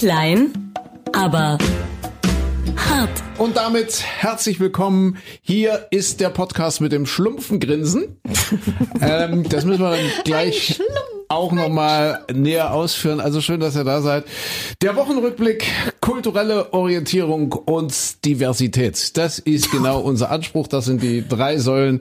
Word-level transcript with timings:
Klein, 0.00 0.72
aber 1.12 1.58
hart. 2.74 3.10
Und 3.36 3.58
damit 3.58 4.02
herzlich 4.02 4.58
willkommen. 4.58 5.18
Hier 5.42 5.88
ist 5.90 6.20
der 6.20 6.30
Podcast 6.30 6.80
mit 6.80 6.90
dem 6.90 7.04
Schlumpfengrinsen. 7.04 8.18
ähm, 9.02 9.46
das 9.46 9.66
müssen 9.66 9.82
wir 9.82 9.90
dann 9.90 10.10
gleich 10.24 10.80
auch 11.28 11.52
nochmal 11.52 12.24
näher 12.32 12.72
ausführen. 12.72 13.20
Also 13.20 13.42
schön, 13.42 13.60
dass 13.60 13.76
ihr 13.76 13.84
da 13.84 14.00
seid. 14.00 14.24
Der 14.80 14.96
Wochenrückblick, 14.96 15.66
kulturelle 16.00 16.72
Orientierung 16.72 17.52
und 17.52 18.24
Diversität. 18.24 19.18
Das 19.18 19.38
ist 19.38 19.70
genau 19.70 20.00
unser 20.00 20.30
Anspruch. 20.30 20.66
Das 20.66 20.86
sind 20.86 21.02
die 21.02 21.28
drei 21.28 21.58
Säulen 21.58 22.00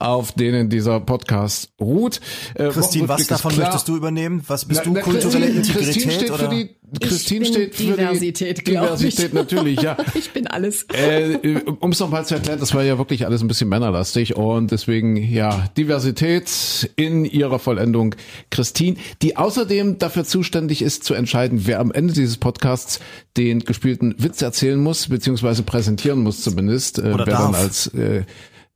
auf 0.00 0.32
denen 0.32 0.70
dieser 0.70 0.98
Podcast 0.98 1.72
ruht. 1.78 2.20
Äh, 2.54 2.70
Christine, 2.70 3.08
was 3.08 3.26
davon 3.26 3.54
möchtest 3.56 3.86
du 3.86 3.96
übernehmen? 3.96 4.42
Was 4.46 4.64
bist 4.64 4.82
na, 4.86 4.94
du? 4.94 5.00
Kulturelle 5.00 5.46
Integrität? 5.46 5.94
Christine 5.94 6.12
steht 6.12 6.30
oder? 6.30 6.38
für 6.38 6.48
die 6.48 6.70
Christine 6.98 7.44
steht 7.44 7.74
für 7.76 7.84
Diversität, 7.84 8.58
die 8.58 8.64
Diversität, 8.72 9.26
ich. 9.26 9.32
natürlich, 9.32 9.80
ja. 9.80 9.96
ich 10.14 10.30
bin 10.30 10.48
alles. 10.48 10.86
Äh, 10.92 11.38
um 11.78 11.92
es 11.92 12.00
nochmal 12.00 12.26
zu 12.26 12.34
erklären, 12.34 12.58
das 12.58 12.74
war 12.74 12.82
ja 12.82 12.98
wirklich 12.98 13.26
alles 13.26 13.42
ein 13.42 13.48
bisschen 13.48 13.68
männerlastig 13.68 14.36
und 14.36 14.72
deswegen, 14.72 15.16
ja, 15.16 15.68
Diversität 15.76 16.90
in 16.96 17.24
ihrer 17.24 17.60
Vollendung. 17.60 18.16
Christine, 18.50 18.96
die 19.22 19.36
außerdem 19.36 19.98
dafür 19.98 20.24
zuständig 20.24 20.82
ist, 20.82 21.04
zu 21.04 21.14
entscheiden, 21.14 21.62
wer 21.66 21.78
am 21.78 21.92
Ende 21.92 22.12
dieses 22.12 22.38
Podcasts 22.38 22.98
den 23.36 23.60
gespielten 23.60 24.16
Witz 24.18 24.42
erzählen 24.42 24.80
muss, 24.80 25.08
beziehungsweise 25.08 25.62
präsentieren 25.62 26.20
muss 26.20 26.42
zumindest, 26.42 26.98
äh, 26.98 27.16
wer 27.16 27.24
darf. 27.24 27.26
dann 27.26 27.54
als 27.54 27.86
äh, 27.94 28.24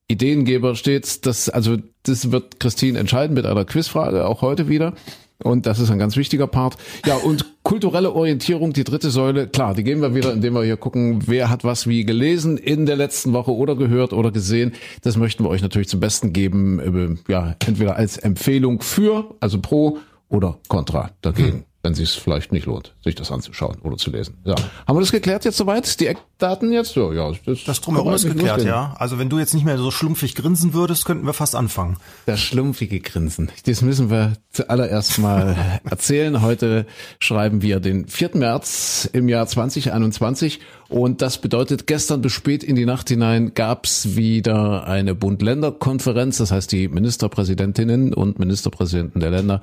Ideengeber 0.09 0.75
steht. 0.75 1.27
Das, 1.27 1.49
also, 1.49 1.77
das 2.03 2.31
wird 2.31 2.61
Christine 2.61 2.99
entscheiden 2.99 3.35
mit 3.35 3.47
einer 3.47 3.65
Quizfrage, 3.65 4.27
auch 4.27 4.43
heute 4.43 4.69
wieder. 4.69 4.95
Und 5.43 5.67
das 5.67 5.79
ist 5.81 5.91
ein 5.91 5.99
ganz 5.99 6.17
wichtiger 6.17 6.47
Part. 6.47 6.77
Ja, 7.05 7.17
und 7.17 7.45
kulturelle 7.65 8.13
Orientierung, 8.13 8.73
die 8.73 8.85
dritte 8.85 9.11
Säule, 9.11 9.49
klar, 9.49 9.75
die 9.75 9.83
gehen 9.83 10.01
wir 10.01 10.15
wieder, 10.15 10.33
indem 10.33 10.55
wir 10.55 10.63
hier 10.63 10.77
gucken, 10.77 11.25
wer 11.27 11.51
hat 11.51 11.65
was 11.65 11.87
wie 11.87 12.05
gelesen 12.05 12.57
in 12.57 12.87
der 12.87 12.97
letzten 12.97 13.33
Woche 13.33 13.53
oder 13.53 13.75
gehört 13.75 14.13
oder 14.13 14.31
gesehen. 14.31 14.73
Das 15.03 15.17
möchten 15.17 15.45
wir 15.45 15.51
euch 15.51 15.61
natürlich 15.61 15.89
zum 15.89 16.01
Besten 16.01 16.33
geben, 16.33 17.19
äh, 17.29 17.33
ja, 17.33 17.57
entweder 17.67 17.97
als 17.97 18.17
Empfehlung 18.17 18.81
für, 18.81 19.35
also 19.41 19.61
pro 19.61 19.99
oder 20.29 20.59
contra 20.69 21.11
dagegen. 21.21 21.53
Hm 21.53 21.65
wenn 21.85 21.93
es 21.93 21.99
sich 21.99 22.11
vielleicht 22.13 22.51
nicht 22.51 22.65
lohnt, 22.65 22.95
sich 23.05 23.15
das 23.15 23.31
anzuschauen 23.31 23.77
oder 23.83 23.99
zu 23.99 24.11
lesen. 24.11 24.39
Ja. 24.45 24.55
Haben 24.89 24.97
wir 24.97 25.01
das 25.01 25.13
geklärt 25.13 25.45
jetzt 25.45 25.59
soweit? 25.59 26.01
Die 26.01 26.07
Eckdaten 26.07 26.73
jetzt? 26.73 26.97
Ja, 26.97 27.13
ja. 27.13 27.33
Das, 27.45 27.63
das 27.65 27.83
drumherum 27.83 28.15
ist 28.15 28.25
geklärt, 28.25 28.57
losgehen. 28.57 28.69
ja. 28.69 28.95
Also 28.99 29.19
wenn 29.19 29.29
du 29.29 29.39
jetzt 29.39 29.53
nicht 29.53 29.67
mehr 29.67 29.77
so 29.77 29.91
schlumpfig 29.91 30.35
grinsen 30.35 30.73
würdest, 30.73 31.05
könnten 31.05 31.27
wir 31.27 31.35
fast 31.35 31.55
anfangen. 31.55 31.99
Das 32.25 32.41
schlumpfige 32.41 33.01
Grinsen. 33.01 33.53
Das 33.67 33.83
müssen 33.83 34.09
wir 34.09 34.33
zuallererst 34.51 35.19
mal 35.19 35.81
erzählen. 35.85 36.41
Heute 36.41 36.87
schreiben 37.21 37.61
wir 37.61 37.81
den 37.81 38.09
4. 38.09 38.31
März 38.33 39.11
im 39.13 39.29
Jahr 39.29 39.47
2021 39.47 40.61
und 40.89 41.21
das 41.21 41.37
bedeutet, 41.37 41.87
gestern 41.87 42.23
bis 42.23 42.33
spät 42.33 42.65
in 42.65 42.77
die 42.77 42.87
Nacht 42.87 43.11
hinein 43.11 43.53
gab's 43.53 44.17
wieder 44.17 44.87
eine 44.87 45.15
Bund-Länder-Konferenz. 45.15 46.39
Das 46.39 46.51
heißt, 46.51 46.73
die 46.73 46.89
Ministerpräsidentinnen 46.89 48.15
und 48.15 48.39
Ministerpräsidenten 48.39 49.21
der 49.21 49.31
Länder 49.31 49.61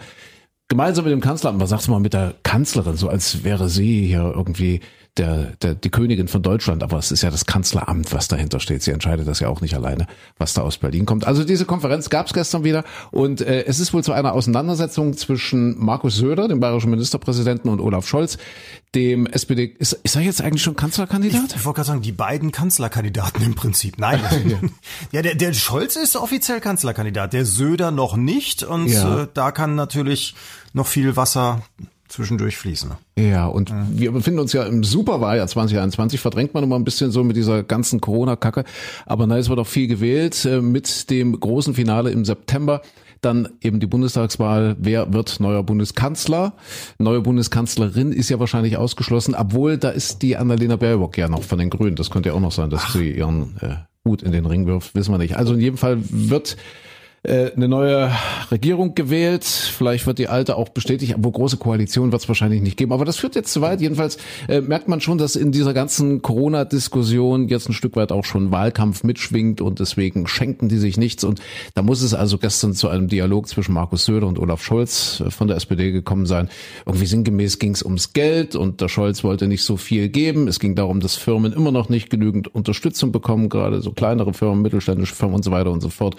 gemeinsam 0.71 1.03
mit 1.03 1.11
dem 1.11 1.19
Kanzleramt, 1.19 1.59
was 1.59 1.69
sagst 1.69 1.87
du 1.87 1.91
mal 1.91 1.99
mit 1.99 2.13
der 2.13 2.33
Kanzlerin, 2.43 2.95
so 2.95 3.09
als 3.09 3.43
wäre 3.43 3.67
sie 3.67 4.07
hier 4.07 4.31
irgendwie 4.33 4.79
der, 5.17 5.53
der, 5.61 5.75
die 5.75 5.89
Königin 5.89 6.29
von 6.29 6.41
Deutschland, 6.41 6.83
aber 6.83 6.97
es 6.97 7.11
ist 7.11 7.21
ja 7.21 7.29
das 7.29 7.45
Kanzleramt, 7.45 8.13
was 8.13 8.29
dahinter 8.29 8.61
steht. 8.61 8.81
Sie 8.81 8.91
entscheidet 8.91 9.27
das 9.27 9.41
ja 9.41 9.49
auch 9.49 9.59
nicht 9.59 9.75
alleine, 9.75 10.07
was 10.37 10.53
da 10.53 10.61
aus 10.61 10.77
Berlin 10.77 11.05
kommt. 11.05 11.27
Also 11.27 11.43
diese 11.43 11.65
Konferenz 11.65 12.09
gab 12.09 12.27
es 12.27 12.33
gestern 12.33 12.63
wieder 12.63 12.85
und 13.11 13.41
äh, 13.41 13.65
es 13.65 13.81
ist 13.81 13.93
wohl 13.93 14.03
zu 14.05 14.13
einer 14.13 14.31
Auseinandersetzung 14.31 15.17
zwischen 15.17 15.77
Markus 15.83 16.15
Söder, 16.15 16.47
dem 16.47 16.61
bayerischen 16.61 16.91
Ministerpräsidenten, 16.91 17.69
und 17.69 17.81
Olaf 17.81 18.07
Scholz, 18.07 18.37
dem 18.95 19.27
SPD. 19.27 19.65
Ist, 19.79 19.93
ist 20.03 20.15
er 20.15 20.21
jetzt 20.21 20.41
eigentlich 20.41 20.63
schon 20.63 20.77
Kanzlerkandidat? 20.77 21.41
Ich, 21.49 21.55
ich 21.57 21.65
wollte 21.65 21.77
gerade 21.77 21.87
sagen, 21.87 22.01
die 22.01 22.13
beiden 22.13 22.51
Kanzlerkandidaten 22.53 23.43
im 23.43 23.55
Prinzip. 23.55 23.97
Nein. 23.97 24.21
ja, 25.11 25.21
der, 25.21 25.35
der 25.35 25.53
Scholz 25.53 25.97
ist 25.97 26.15
offiziell 26.15 26.61
Kanzlerkandidat, 26.61 27.33
der 27.33 27.45
Söder 27.45 27.91
noch 27.91 28.15
nicht 28.15 28.63
und 28.63 28.87
Ja. 28.87 29.23
äh, 29.23 29.27
da 29.33 29.51
kann 29.51 29.75
natürlich 29.75 30.35
noch 30.73 30.87
viel 30.87 31.17
Wasser 31.17 31.61
zwischendurch 32.11 32.57
fließen. 32.57 32.91
Ja, 33.17 33.47
und 33.47 33.73
wir 33.91 34.11
befinden 34.11 34.39
uns 34.39 34.53
ja 34.53 34.63
im 34.63 34.83
Superwahljahr 34.83 35.47
2021, 35.47 36.19
verdrängt 36.19 36.53
man 36.53 36.63
immer 36.63 36.75
ein 36.75 36.83
bisschen 36.83 37.11
so 37.11 37.23
mit 37.23 37.35
dieser 37.35 37.63
ganzen 37.63 38.01
Corona-Kacke. 38.01 38.63
Aber 39.05 39.27
na, 39.27 39.37
es 39.37 39.49
wird 39.49 39.59
auch 39.59 39.67
viel 39.67 39.87
gewählt 39.87 40.45
äh, 40.45 40.61
mit 40.61 41.09
dem 41.09 41.39
großen 41.39 41.73
Finale 41.73 42.11
im 42.11 42.25
September. 42.25 42.81
Dann 43.21 43.49
eben 43.61 43.79
die 43.79 43.87
Bundestagswahl. 43.87 44.75
Wer 44.79 45.13
wird 45.13 45.39
neuer 45.39 45.61
Bundeskanzler? 45.61 46.53
Neue 46.97 47.21
Bundeskanzlerin 47.21 48.11
ist 48.11 48.29
ja 48.29 48.39
wahrscheinlich 48.39 48.77
ausgeschlossen, 48.77 49.35
obwohl 49.35 49.77
da 49.77 49.89
ist 49.89 50.23
die 50.23 50.37
Annalena 50.37 50.75
Baerbock 50.75 51.17
ja 51.19 51.29
noch 51.29 51.43
von 51.43 51.59
den 51.59 51.69
Grünen. 51.69 51.95
Das 51.95 52.09
könnte 52.09 52.29
ja 52.29 52.35
auch 52.35 52.39
noch 52.39 52.51
sein, 52.51 52.71
dass 52.71 52.93
sie 52.93 53.11
ihren 53.11 53.57
äh, 53.61 53.75
Hut 54.03 54.23
in 54.23 54.31
den 54.31 54.47
Ring 54.47 54.65
wirft, 54.65 54.95
wissen 54.95 55.13
wir 55.13 55.19
nicht. 55.19 55.37
Also 55.37 55.53
in 55.53 55.59
jedem 55.59 55.77
Fall 55.77 55.99
wird 56.09 56.57
äh, 57.23 57.51
eine 57.55 57.67
neue 57.67 58.11
Regierung 58.49 58.95
gewählt. 58.95 59.43
Vielleicht 59.43 60.07
wird 60.07 60.17
die 60.17 60.27
alte 60.27 60.55
auch 60.57 60.69
bestätigt, 60.69 61.13
aber 61.13 61.31
große 61.31 61.57
Koalition 61.57 62.11
wird 62.11 62.23
es 62.23 62.27
wahrscheinlich 62.27 62.61
nicht 62.61 62.77
geben. 62.77 62.91
Aber 62.91 63.05
das 63.05 63.17
führt 63.17 63.35
jetzt 63.35 63.53
zu 63.53 63.61
weit. 63.61 63.79
Jedenfalls 63.79 64.17
äh, 64.47 64.61
merkt 64.61 64.87
man 64.87 65.01
schon, 65.01 65.19
dass 65.19 65.35
in 65.35 65.51
dieser 65.51 65.73
ganzen 65.73 66.21
Corona-Diskussion 66.23 67.47
jetzt 67.47 67.69
ein 67.69 67.73
Stück 67.73 67.95
weit 67.95 68.11
auch 68.11 68.25
schon 68.25 68.51
Wahlkampf 68.51 69.03
mitschwingt 69.03 69.61
und 69.61 69.79
deswegen 69.79 70.25
schenken 70.25 70.67
die 70.67 70.77
sich 70.77 70.97
nichts. 70.97 71.23
Und 71.23 71.41
da 71.75 71.83
muss 71.83 72.01
es 72.01 72.15
also 72.15 72.39
gestern 72.39 72.73
zu 72.73 72.89
einem 72.89 73.07
Dialog 73.07 73.47
zwischen 73.47 73.73
Markus 73.73 74.05
Söder 74.05 74.25
und 74.25 74.39
Olaf 74.39 74.63
Scholz 74.63 75.21
äh, 75.21 75.29
von 75.29 75.47
der 75.47 75.57
SPD 75.57 75.91
gekommen 75.91 76.25
sein. 76.25 76.49
Irgendwie 76.87 77.05
sinngemäß 77.05 77.59
ging 77.59 77.73
es 77.73 77.83
ums 77.83 78.13
Geld 78.13 78.55
und 78.55 78.81
der 78.81 78.89
Scholz 78.89 79.23
wollte 79.23 79.47
nicht 79.47 79.63
so 79.63 79.77
viel 79.77 80.09
geben. 80.09 80.47
Es 80.47 80.59
ging 80.59 80.73
darum, 80.73 80.99
dass 80.99 81.17
Firmen 81.17 81.53
immer 81.53 81.71
noch 81.71 81.87
nicht 81.87 82.09
genügend 82.09 82.47
Unterstützung 82.53 83.11
bekommen, 83.11 83.49
gerade 83.49 83.81
so 83.81 83.91
kleinere 83.91 84.33
Firmen, 84.33 84.63
mittelständische 84.63 85.13
Firmen 85.13 85.35
und 85.35 85.43
so 85.43 85.51
weiter 85.51 85.71
und 85.71 85.81
so 85.81 85.89
fort. 85.89 86.15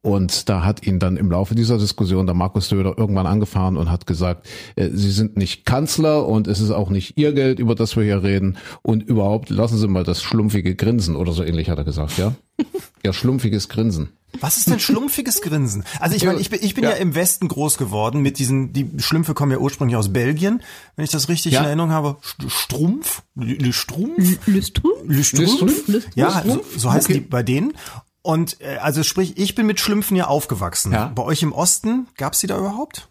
Und 0.00 0.43
da 0.44 0.64
hat 0.64 0.86
ihn 0.86 0.98
dann 0.98 1.16
im 1.16 1.30
Laufe 1.30 1.54
dieser 1.54 1.78
Diskussion 1.78 2.26
der 2.26 2.34
Markus 2.34 2.68
Söder 2.68 2.94
irgendwann 2.96 3.26
angefahren 3.26 3.76
und 3.76 3.90
hat 3.90 4.06
gesagt, 4.06 4.46
äh, 4.76 4.88
Sie 4.92 5.10
sind 5.10 5.36
nicht 5.36 5.64
Kanzler 5.64 6.26
und 6.26 6.46
es 6.48 6.60
ist 6.60 6.70
auch 6.70 6.90
nicht 6.90 7.16
Ihr 7.18 7.32
Geld, 7.32 7.58
über 7.58 7.74
das 7.74 7.96
wir 7.96 8.04
hier 8.04 8.22
reden. 8.22 8.56
Und 8.82 9.02
überhaupt 9.02 9.50
lassen 9.50 9.78
Sie 9.78 9.88
mal 9.88 10.04
das 10.04 10.22
schlumpfige 10.22 10.74
Grinsen 10.74 11.16
oder 11.16 11.32
so 11.32 11.42
ähnlich 11.42 11.68
hat 11.70 11.78
er 11.78 11.84
gesagt, 11.84 12.18
ja? 12.18 12.34
Ja, 13.04 13.12
schlumpfiges 13.12 13.68
Grinsen. 13.68 14.10
Was 14.40 14.56
ist 14.56 14.68
denn 14.68 14.80
schlumpfiges 14.80 15.42
Grinsen? 15.42 15.84
Also 16.00 16.16
ich 16.16 16.24
meine, 16.24 16.40
ich 16.40 16.50
bin, 16.50 16.58
ich 16.62 16.74
bin 16.74 16.82
ja. 16.82 16.90
Ja. 16.90 16.96
im 16.96 17.14
Westen 17.14 17.46
groß 17.46 17.78
geworden 17.78 18.20
mit 18.20 18.40
diesen, 18.40 18.72
die 18.72 18.90
Schlümpfe 18.98 19.32
kommen 19.34 19.52
ja 19.52 19.58
ursprünglich 19.58 19.96
aus 19.96 20.12
Belgien, 20.12 20.60
wenn 20.96 21.04
ich 21.04 21.12
das 21.12 21.28
richtig 21.28 21.52
Ja. 21.52 21.60
in 21.60 21.66
Erinnerung 21.66 21.92
habe. 21.92 22.16
St- 22.24 22.48
Strumpf? 22.50 23.22
Le 23.36 23.54
Le 23.54 23.72
Strumpf? 23.72 24.18
Le 24.46 24.62
Strumpf? 24.62 24.96
Le 25.06 25.22
Strumpf? 25.22 25.86
Le- 25.88 26.02
Ja, 26.16 26.42
so, 26.44 26.64
so 26.76 26.92
heißen 26.92 27.12
Okay. 27.12 27.20
die 27.22 27.28
bei 27.28 27.44
denen. 27.44 27.74
Und 28.24 28.58
äh, 28.62 28.78
also 28.78 29.02
sprich, 29.02 29.36
ich 29.36 29.54
bin 29.54 29.66
mit 29.66 29.78
Schlümpfen 29.78 30.16
ja 30.16 30.28
aufgewachsen. 30.28 30.92
Ja. 30.92 31.08
Bei 31.08 31.22
euch 31.22 31.42
im 31.42 31.52
Osten, 31.52 32.08
gab's 32.16 32.40
die 32.40 32.46
da 32.46 32.56
überhaupt? 32.56 33.08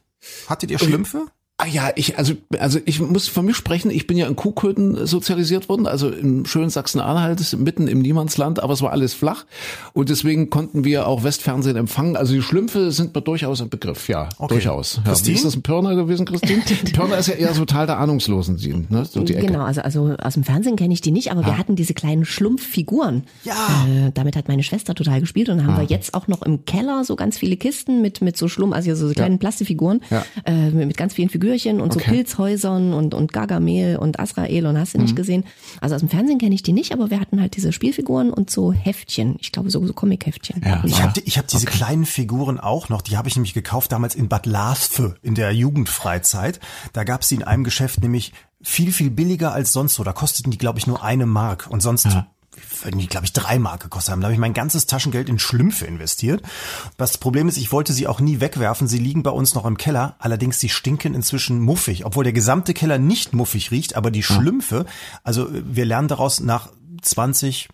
Hattet 0.50 0.72
ihr 0.72 0.80
Schlümpfe? 0.80 1.28
Ah 1.64 1.68
ja, 1.68 1.92
ich, 1.96 2.18
also, 2.18 2.34
also 2.60 2.80
ich 2.84 3.00
muss 3.00 3.30
von 3.30 3.46
mir 3.46 3.54
sprechen, 3.54 3.90
ich 3.90 4.06
bin 4.06 4.18
ja 4.18 4.28
in 4.28 4.36
Kuhköten 4.36 5.06
sozialisiert 5.08 5.70
worden, 5.70 5.88
also 5.88 6.10
im 6.10 6.46
schönen 6.46 6.70
Sachsen-Anhalt, 6.70 7.56
mitten 7.58 7.88
im 7.88 8.00
Niemandsland, 8.00 8.62
aber 8.62 8.74
es 8.74 8.82
war 8.82 8.92
alles 8.92 9.14
flach 9.14 9.46
und 9.94 10.10
deswegen 10.10 10.50
konnten 10.50 10.84
wir 10.84 11.08
auch 11.08 11.24
Westfernsehen 11.24 11.78
empfangen. 11.78 12.18
Also 12.18 12.34
die 12.34 12.42
Schlümpfe 12.42 12.92
sind 12.92 13.16
mir 13.16 13.22
durchaus 13.22 13.62
ein 13.62 13.70
Begriff, 13.70 14.10
ja, 14.10 14.28
Okay. 14.40 14.56
durchaus. 14.56 14.98
Ja, 14.98 15.04
Christine? 15.12 15.36
ist 15.38 15.46
das 15.46 15.56
ein 15.56 15.62
Pirner 15.62 15.96
gewesen, 15.96 16.26
Christine? 16.26 16.62
Pirner 16.94 17.18
ist 17.18 17.28
ja 17.28 17.36
eher 17.36 17.54
so 17.54 17.64
Teil 17.64 17.88
der 17.88 17.98
Ahnungslosen, 17.98 18.58
die, 18.58 18.74
ne, 18.90 19.06
so 19.06 19.22
die 19.24 19.36
Ecke. 19.36 19.48
Genau, 19.48 19.64
also, 19.64 19.80
also 19.82 20.16
aus 20.22 20.34
dem 20.34 20.44
Fernsehen 20.44 20.76
kenne 20.76 20.94
ich 20.94 21.00
die 21.00 21.12
nicht, 21.12 21.32
aber 21.32 21.46
wir 21.46 21.58
hatten 21.58 21.78
diese 21.78 21.94
kleinen 21.94 22.26
Schlumpffiguren. 22.26 23.24
Ja. 23.46 23.54
Äh, 23.88 24.12
damit 24.14 24.36
hat 24.36 24.48
meine 24.50 24.64
Schwester 24.64 24.96
total 24.96 25.22
gespielt 25.22 25.48
und 25.50 25.66
haben 25.66 25.78
wir 25.78 25.86
jetzt 25.86 26.14
auch 26.14 26.28
noch 26.28 26.42
im 26.42 26.66
Keller 26.66 27.04
so 27.06 27.16
ganz 27.16 27.38
viele 27.38 27.56
Kisten 27.56 28.02
mit 28.02 28.22
mit 28.22 28.36
so 28.38 28.48
Schlumpf, 28.50 28.76
also 28.76 28.94
so 28.96 29.14
kleinen 29.14 29.40
Plastikfiguren 29.40 30.02
Ja. 30.10 30.26
äh, 30.46 30.70
mit, 30.72 30.98
ganz 30.98 31.14
vielen 31.14 31.30
Figürchen 31.60 31.82
und 31.82 31.94
so 31.94 32.00
Okay. 32.00 32.12
Pilzhäusern 32.12 32.94
und 32.94 33.14
und 33.14 33.32
Gargamel 33.34 33.98
und 33.98 34.20
Azrael 34.20 34.66
und 34.66 34.78
hast 34.78 34.94
du 34.94 34.98
Mhm. 34.98 35.04
nicht 35.06 35.16
gesehen. 35.16 35.44
Also 35.82 35.96
aus 35.96 36.02
dem 36.02 36.10
Fernsehen 36.10 36.40
kenne 36.40 36.56
ich 36.56 36.64
die 36.64 36.74
nicht, 36.74 36.92
aber 36.94 37.10
wir 37.10 37.20
hatten 37.20 37.40
halt 37.42 37.56
diese 37.56 37.72
Spielfiguren 37.72 38.32
und 38.32 38.50
so 38.50 38.72
Heftchen. 38.74 39.36
Ich 39.40 39.52
glaube 39.52 39.70
so 39.70 39.86
so 39.86 39.94
Comic-Heftchen. 39.94 40.62
Ja. 40.66 40.82
Ich 40.86 41.02
habe 41.02 41.20
ich 41.24 41.38
hab 41.38 41.48
diese 41.48 41.66
kleinen 41.66 42.06
Figuren 42.06 42.60
auch 42.60 42.90
noch, 42.90 43.02
die 43.02 43.18
habe 43.18 43.28
ich 43.30 43.36
nämlich 43.36 43.54
gekauft 43.54 43.92
damals 43.92 44.16
in 44.16 44.28
Bad 44.30 44.46
Lasve 44.46 45.16
in 45.22 45.36
der 45.36 45.52
Jugendfreizeit. 45.54 46.60
Da 46.94 47.04
gab's 47.04 47.30
die 47.30 47.36
in 47.36 47.44
einem 47.44 47.64
Geschäft 47.64 48.02
nämlich 48.02 48.34
viel, 48.62 48.92
viel 48.94 49.10
billiger 49.10 49.52
als 49.54 49.74
sonst 49.74 49.96
so. 49.96 50.04
Da 50.04 50.14
kosteten 50.14 50.52
die, 50.52 50.58
glaube 50.58 50.80
ich, 50.80 50.88
nur 50.88 51.04
eine 51.04 51.26
Mark 51.26 51.68
und 51.70 51.82
sonst 51.82 52.06
würden 52.06 52.26
die, 52.86 53.08
glaube 53.08 53.26
ich, 53.26 53.34
drei 53.34 53.60
Mark 53.60 53.84
gekostet 53.84 54.12
haben. 54.12 54.22
Da 54.22 54.26
habe 54.26 54.34
ich 54.34 54.40
mein 54.40 54.54
ganzes 54.54 54.86
Taschengeld 54.86 55.30
in 55.30 55.40
Schlümpfe 55.40 55.86
investiert. 55.86 56.42
Das 56.98 57.18
Problem 57.18 57.48
ist, 57.48 57.58
ich 57.58 57.72
wollte 57.72 57.94
sie 57.94 58.08
auch 58.08 58.20
nie 58.20 58.40
wegwerfen. 58.40 58.88
Sie 58.88 59.00
liegen 59.00 59.24
bei 59.24 59.32
uns 59.32 59.56
noch 59.56 59.66
im 59.66 59.78
Keller. 59.78 60.16
Allerdings, 60.20 60.60
sie 60.60 60.70
stinken 60.70 61.14
inzwischen 61.14 61.60
muffig. 61.60 62.06
Obwohl 62.06 62.24
der 62.24 62.34
gesamte 62.34 62.74
Keller 62.74 62.98
nicht 62.98 63.34
muffig 63.34 63.72
riecht, 63.72 63.96
aber 63.96 64.12
die 64.12 64.24
Schlümpfe, 64.24 64.86
also 65.24 65.48
wir 65.52 65.86
lernen 65.86 66.08
daraus 66.08 66.40
nach 66.40 66.70
20, 67.02 67.70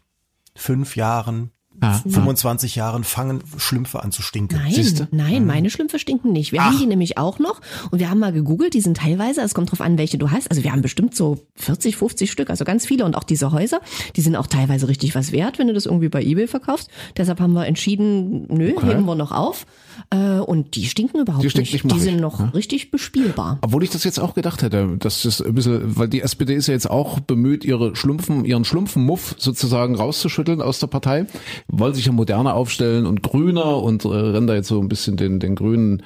fünf 0.56 0.96
Jahren, 0.96 1.52
25 1.81 2.76
Jahren 2.76 3.04
fangen 3.04 3.42
Schlümpfe 3.58 4.04
an 4.04 4.12
zu 4.12 4.22
stinken. 4.22 4.58
Nein, 4.58 4.74
Siehste? 4.74 5.08
nein, 5.12 5.46
meine 5.46 5.70
Schlümpfe 5.70 6.00
stinken 6.00 6.31
nicht. 6.31 6.52
Wir 6.52 6.64
haben 6.64 6.78
die 6.78 6.86
nämlich 6.86 7.18
auch 7.18 7.40
noch 7.40 7.62
und 7.92 8.00
wir 8.00 8.10
haben 8.10 8.20
mal 8.20 8.34
gegoogelt, 8.34 8.74
die 8.74 8.81
sind 8.81 8.98
teilweise, 8.98 9.42
es 9.42 9.54
kommt 9.54 9.72
drauf 9.72 9.81
an, 9.81 9.98
welche 9.98 10.18
du 10.18 10.31
hast. 10.31 10.50
Also 10.50 10.64
wir 10.64 10.72
haben 10.72 10.81
bestimmt 10.81 11.16
so 11.16 11.40
40, 11.56 11.96
50 11.96 12.31
Stück, 12.31 12.50
also 12.50 12.66
ganz 12.66 12.86
viele 12.86 13.06
und 13.06 13.16
auch 13.16 13.24
diese 13.24 13.52
Häuser, 13.52 13.81
die 14.16 14.22
sind 14.22 14.36
auch 14.36 14.48
teilweise 14.48 14.88
richtig 14.88 15.16
was 15.16 15.31
wert, 15.31 15.60
wenn 15.60 15.68
du 15.68 15.74
das 15.74 15.86
irgendwie 15.86 16.10
bei 16.10 16.24
eBay 16.24 16.48
verkaufst. 16.48 16.90
Deshalb 17.18 17.40
haben 17.40 17.54
wir 17.54 17.66
entschieden, 17.66 18.48
nö, 18.50 18.74
heben 18.82 19.06
wir 19.06 19.16
noch 19.16 19.32
auf. 19.32 19.66
Äh, 20.10 20.40
und 20.40 20.75
die 20.75 20.86
stinken 20.86 21.22
überhaupt 21.22 21.44
Die 21.44 21.50
stinken 21.50 21.74
nicht. 21.74 21.86
nicht, 21.86 21.96
Die 21.96 22.00
sind 22.01 22.19
noch 22.19 22.54
richtig 22.54 22.92
bespielbar. 22.92 23.57
Obwohl 23.62 23.84
ich 23.84 23.90
das 23.90 24.04
jetzt 24.04 24.19
auch 24.19 24.34
gedacht 24.34 24.62
hätte, 24.62 24.98
dass 24.98 25.24
das 25.24 25.42
ein 25.42 25.54
bisschen, 25.54 25.98
weil 25.98 26.07
die 26.07 26.22
SPD 26.22 26.54
ist 26.54 26.68
ja 26.68 26.74
jetzt 26.74 26.90
auch 26.90 27.19
bemüht, 27.19 27.66
ihre 27.66 27.96
Schlumpfen, 27.96 28.46
ihren 28.46 28.66
Schlumpfenmuff 28.66 29.36
sozusagen 29.38 29.96
rauszuschütteln 29.96 30.62
aus 30.62 30.80
der 30.80 30.88
Partei, 30.88 31.25
wollen 31.68 31.94
sich 31.94 32.06
ja 32.06 32.12
moderner 32.12 32.54
aufstellen 32.56 33.06
und 33.06 33.24
grüner 33.24 33.81
und 33.81 34.06
äh, 34.06 34.10
rennen 34.10 34.48
da 34.48 34.56
jetzt 34.56 34.68
so 34.68 34.80
ein 34.80 34.90
bisschen 34.90 35.18
den, 35.18 35.40
den 35.40 35.56
grünen 35.56 36.04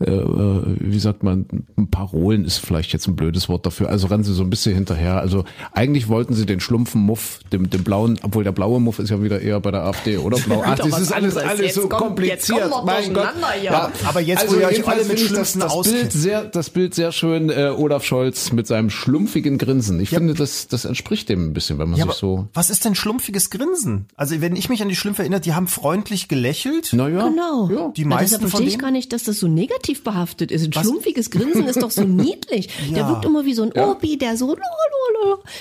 äh, 0.00 0.10
äh, 0.10 0.62
wie 0.80 0.98
sagt 0.98 1.22
man, 1.22 1.46
Parolen 1.90 2.44
ist 2.44 2.58
vielleicht 2.58 2.92
jetzt 2.92 3.06
ein 3.06 3.14
blödes 3.16 3.48
Wort 3.48 3.64
dafür. 3.64 3.88
Also 3.90 4.08
rennen 4.08 4.24
sie 4.24 4.34
so 4.34 4.42
ein 4.42 4.50
bisschen 4.50 4.74
hinterher. 4.74 5.20
Also 5.20 5.44
eigentlich 5.72 6.08
wollten 6.08 6.34
sie 6.34 6.46
den 6.46 6.58
Schlumpfenmuff, 6.60 7.40
dem, 7.52 7.70
dem 7.70 7.84
blauen, 7.84 8.18
obwohl 8.22 8.42
der 8.44 8.50
blaue 8.52 8.80
Muff 8.80 8.98
ist 8.98 9.10
ja 9.10 9.22
wieder 9.22 9.40
eher 9.40 9.60
bei 9.60 9.70
der 9.70 9.84
AfD, 9.84 10.18
oder? 10.18 10.36
Blau. 10.44 10.62
Ach, 10.64 10.76
das 10.76 11.00
ist 11.00 11.12
alles, 11.12 11.36
alles 11.36 11.60
Jetzt 11.60 11.74
so 11.76 11.88
kommt- 11.88 12.18
jetzt 12.20 12.48
kommen 12.48 12.60
kompliziert. 12.60 12.70
wir 12.70 12.82
mein 12.84 13.14
Gott. 13.14 13.28
hier. 13.60 13.90
Aber 14.08 14.20
jetzt, 14.20 14.40
wo 14.48 14.56
also 14.56 14.60
ihr 14.60 14.66
euch 14.66 14.88
alle 14.88 15.04
mit 15.04 15.12
das, 15.12 15.20
Schlümpfen 15.20 15.60
das 15.60 15.72
auskennt. 15.72 16.00
Bild 16.00 16.12
sehr, 16.12 16.44
das 16.44 16.70
Bild 16.70 16.94
sehr 16.94 17.12
schön, 17.12 17.50
äh, 17.50 17.72
Olaf 17.76 18.04
Scholz 18.04 18.50
mit 18.52 18.66
seinem 18.66 18.90
schlumpfigen 18.90 19.58
Grinsen. 19.58 20.00
Ich 20.00 20.10
finde, 20.10 20.34
das, 20.34 20.66
das 20.66 20.84
entspricht 20.86 21.28
dem 21.28 21.50
ein 21.50 21.52
bisschen, 21.52 21.78
wenn 21.78 21.90
man 21.90 21.98
Ja, 22.00 22.06
sich 22.06 22.14
so, 22.14 22.48
was 22.52 22.68
ist 22.70 22.84
denn 22.84 22.94
schlumpfiges 22.96 23.50
Grinsen? 23.50 24.06
Also 24.16 24.40
wenn 24.40 24.56
ich 24.56 24.68
mich 24.68 24.82
an 24.82 24.88
die 24.88 24.96
Schlümpfe 24.96 25.22
erinnere, 25.22 25.40
die 25.40 25.54
haben 25.54 25.68
freundlich 25.68 26.26
gelächelt. 26.26 26.92
naja, 26.92 27.28
Genau. 27.28 27.70
ja. 27.70 27.88
Die 27.96 28.04
meisten 28.04 28.24
deshalb 28.24 28.40
von 28.42 28.50
verstehe 28.50 28.66
ich 28.68 28.72
denen? 28.74 28.82
gar 28.82 28.90
nicht, 28.90 29.12
dass 29.12 29.22
das 29.22 29.38
so 29.38 29.46
negativ 29.46 29.83
behaftet 30.02 30.50
ist. 30.50 30.64
Ein 30.66 30.72
schlumpfiges 30.72 31.30
Grinsen 31.30 31.66
ist 31.66 31.82
doch 31.82 31.90
so 31.90 32.02
niedlich. 32.04 32.68
Der 32.90 32.98
Ja. 33.02 33.08
wirkt 33.08 33.24
immer 33.24 33.44
wie 33.44 33.54
so 33.54 33.62
ein 33.62 33.72
Opi, 33.72 34.16
der 34.18 34.36
so. 34.36 34.56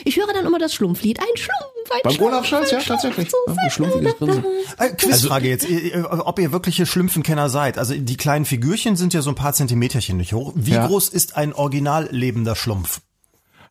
Ich 0.06 0.18
höre 0.18 0.28
dann 0.34 0.46
immer 0.46 0.60
das 0.60 0.74
Schlumpflied. 0.74 1.20
Ein 1.20 1.26
Schlumpf, 1.36 1.92
ein 1.92 2.00
Beim 2.04 2.14
Schlumpf. 2.14 2.32
Olaf 2.34 2.46
Scholz, 2.46 2.72
ja, 2.72 2.80
tatsächlich. 2.80 3.30
So 3.30 3.38
Ja, 3.48 3.56
ein 3.64 3.70
schlumpfiges 3.72 4.18
Grinsen. 4.18 4.46
Äh, 4.78 4.90
Quizfrage 4.90 5.48
jetzt, 5.50 5.70
äh, 5.70 5.90
äh, 5.90 6.04
ob 6.04 6.40
ihr 6.40 6.52
wirkliche 6.52 6.86
Schlümpfenkenner 6.86 7.50
seid. 7.50 7.78
Also 7.78 7.94
die 7.96 8.18
kleinen 8.18 8.46
Figürchen 8.46 8.96
sind 8.96 9.14
ja 9.14 9.22
so 9.22 9.30
ein 9.30 9.36
paar 9.36 9.54
Zentimeterchen 9.54 10.18
nicht 10.18 10.34
hoch. 10.34 10.54
Wie 10.56 10.72
Ja. 10.74 10.88
groß 10.88 11.10
ist 11.10 11.36
ein 11.38 11.54
original 11.54 12.08
lebender 12.12 12.56
Schlumpf? 12.56 13.02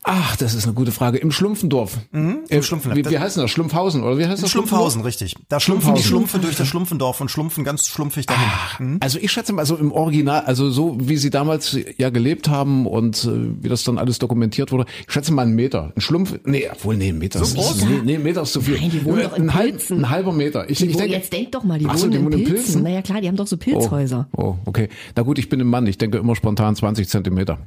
Ach, 0.04 0.34
das 0.34 0.54
ist 0.54 0.64
eine 0.64 0.74
gute 0.74 0.90
Frage. 0.90 1.18
Im 1.18 1.30
Schlumpfendorf. 1.30 1.96
im 2.12 2.40
Äh, 2.48 2.60
Schlumpfendorf. 2.62 3.06
Wie, 3.06 3.10
wie 3.10 3.18
heißt 3.20 3.36
denn 3.36 3.42
das? 3.44 3.52
Schlumpfhausen, 3.52 4.02
oder 4.02 4.18
wie 4.18 4.26
heißt 4.26 4.42
das? 4.42 4.50
Schlumpfhausen, 4.50 5.02
richtig. 5.02 5.36
Da 5.48 5.60
schlumpfen 5.60 5.94
die. 5.94 6.02
Schlumpfe 6.02 6.40
durch 6.40 6.56
das 6.56 6.66
Schlumpfendorf 6.66 7.20
und 7.20 7.30
schlumpfen 7.30 7.62
ganz 7.62 7.86
schlumpfig 7.86 8.26
dahin. 8.26 8.98
Also 9.00 9.20
ich 9.20 9.30
schätze 9.30 9.52
mal, 9.52 9.60
also 9.60 9.76
im 9.76 9.92
Original, 9.92 10.40
also 10.40 10.70
so 10.70 10.96
wie 11.00 11.16
sie 11.16 11.30
damals 11.30 11.78
ja 11.98 12.10
gelebt 12.10 12.48
haben 12.48 12.86
und 12.86 13.24
äh, 13.24 13.62
wie 13.62 13.68
das 13.68 13.84
dann 13.84 13.98
alles 13.98 14.18
dokumentiert 14.18 14.72
wurde, 14.72 14.86
ich 15.06 15.12
schätze 15.12 15.32
mal 15.32 15.42
einen 15.42 15.54
Meter. 15.54 15.92
Ein 15.94 16.00
Schlumpf, 16.00 16.34
nee, 16.44 16.68
obwohl, 16.72 16.96
nee, 16.96 17.10
ein 17.10 17.18
Meter. 17.18 17.40
ist, 17.40 17.54
groß? 17.54 17.84
Nee, 17.84 18.00
nee, 18.04 18.14
ein 18.16 18.22
Meter 18.24 18.42
ist 18.42 18.52
zu 18.54 18.60
viel. 18.60 18.80
Nein, 18.80 18.90
die 18.90 19.04
wohnen 19.04 19.22
doch 19.22 19.36
in 19.36 19.44
ein, 19.50 19.54
halb, 19.54 19.70
Pilzen. 19.70 19.98
ein 20.00 20.10
halber 20.10 20.32
Meter. 20.32 20.68
Ich, 20.68 20.78
Die 20.78 20.86
ich 20.86 20.94
wohnen, 20.94 20.98
denke, 21.02 21.16
jetzt 21.16 21.32
denk 21.32 21.52
doch 21.52 21.62
mal, 21.62 21.78
die 21.78 21.86
Ach 21.86 21.96
so, 21.96 22.02
wohnen, 22.04 22.10
die 22.10 22.18
in 22.18 22.24
wohnen 22.24 22.38
in 22.40 22.44
Pilzen. 22.44 22.64
Pilzen? 22.64 22.82
Naja 22.82 23.02
klar, 23.02 23.20
die 23.20 23.28
haben 23.28 23.36
doch 23.36 23.46
so 23.46 23.54
oh, 23.54 23.58
Pilzhäuser. 23.60 24.28
oh, 24.36 24.56
okay. 24.64 24.88
Na 25.14 25.22
gut, 25.22 25.38
ich 25.38 25.48
bin 25.48 25.60
ein 25.60 25.66
Mann. 25.68 25.86
Ich 25.86 25.96
denke 25.98 26.18
immer 26.18 26.34
spontan 26.34 26.74
20 26.74 27.08
Zentimeter. 27.08 27.58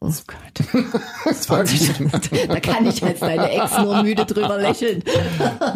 Oh 0.00 0.12
Gott. 0.28 0.84
da 2.48 2.60
kann 2.60 2.86
ich 2.86 3.02
als 3.02 3.18
deine 3.18 3.50
Ex 3.50 3.78
nur 3.78 4.02
müde 4.04 4.24
drüber 4.24 4.56
lächeln. 4.58 5.02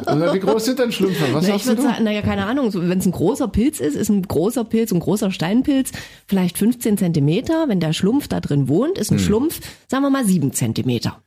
Oder 0.07 0.33
wie 0.33 0.39
groß 0.39 0.65
sind 0.65 0.79
denn 0.79 0.93
Schlümpfe? 0.93 1.35
Was 1.35 1.47
Na, 1.49 1.57
ich 1.57 1.65
du? 1.65 1.83
sagen, 1.83 2.05
naja, 2.05 2.23
keine 2.23 2.47
Ahnung, 2.47 2.71
so, 2.71 2.81
wenn 2.89 2.99
es 3.01 3.07
ein 3.07 3.11
großer 3.13 3.49
Pilz 3.49 3.81
ist, 3.81 3.97
ist 3.97 4.11
ein 4.11 4.23
großer 4.23 4.65
Pilz, 4.65 4.93
ein 4.93 5.01
großer 5.01 5.33
Steinpilz, 5.33 5.91
vielleicht 6.29 6.57
15 6.57 6.99
Zentimeter. 6.99 7.65
Wenn 7.69 7.81
der 7.81 7.93
Schlumpf 7.93 8.29
da 8.29 8.39
drin 8.41 8.69
wohnt, 8.69 8.97
ist 8.97 9.11
ein 9.11 9.19
Hm. 9.19 9.25
Schlumpf, 9.25 9.61
sagen 9.89 10.05
wir 10.05 10.11
mal, 10.11 10.25
7 10.25 10.53
Zentimeter. 10.53 11.21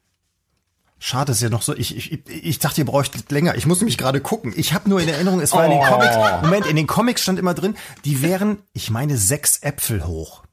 Schade, 0.97 1.33
ist 1.33 1.41
ja 1.41 1.49
noch 1.49 1.61
so. 1.63 1.75
Ich, 1.75 1.97
ich, 1.97 2.19
ich 2.29 2.59
dachte, 2.59 2.79
ihr 2.81 2.85
bräuchtet 2.85 3.29
länger. 3.29 3.55
Ich 3.55 3.65
muss 3.65 3.81
nämlich 3.81 3.97
gerade 3.97 4.21
gucken. 4.21 4.53
Ich 4.55 4.73
habe 4.73 4.89
nur 4.89 5.01
in 5.01 5.09
Erinnerung, 5.09 5.41
es 5.41 5.51
war 5.51 5.65
in 5.65 5.71
den 5.71 5.81
Comics. 5.81 6.15
Moment, 6.43 6.65
in 6.65 6.77
den 6.77 6.87
Comics 6.87 7.21
stand 7.23 7.37
immer 7.39 7.53
drin, 7.53 7.75
die 8.05 8.21
wären, 8.21 8.59
ich 8.71 8.89
meine, 8.89 9.17
sechs 9.17 9.57
Äpfel 9.61 10.07
hoch. 10.07 10.43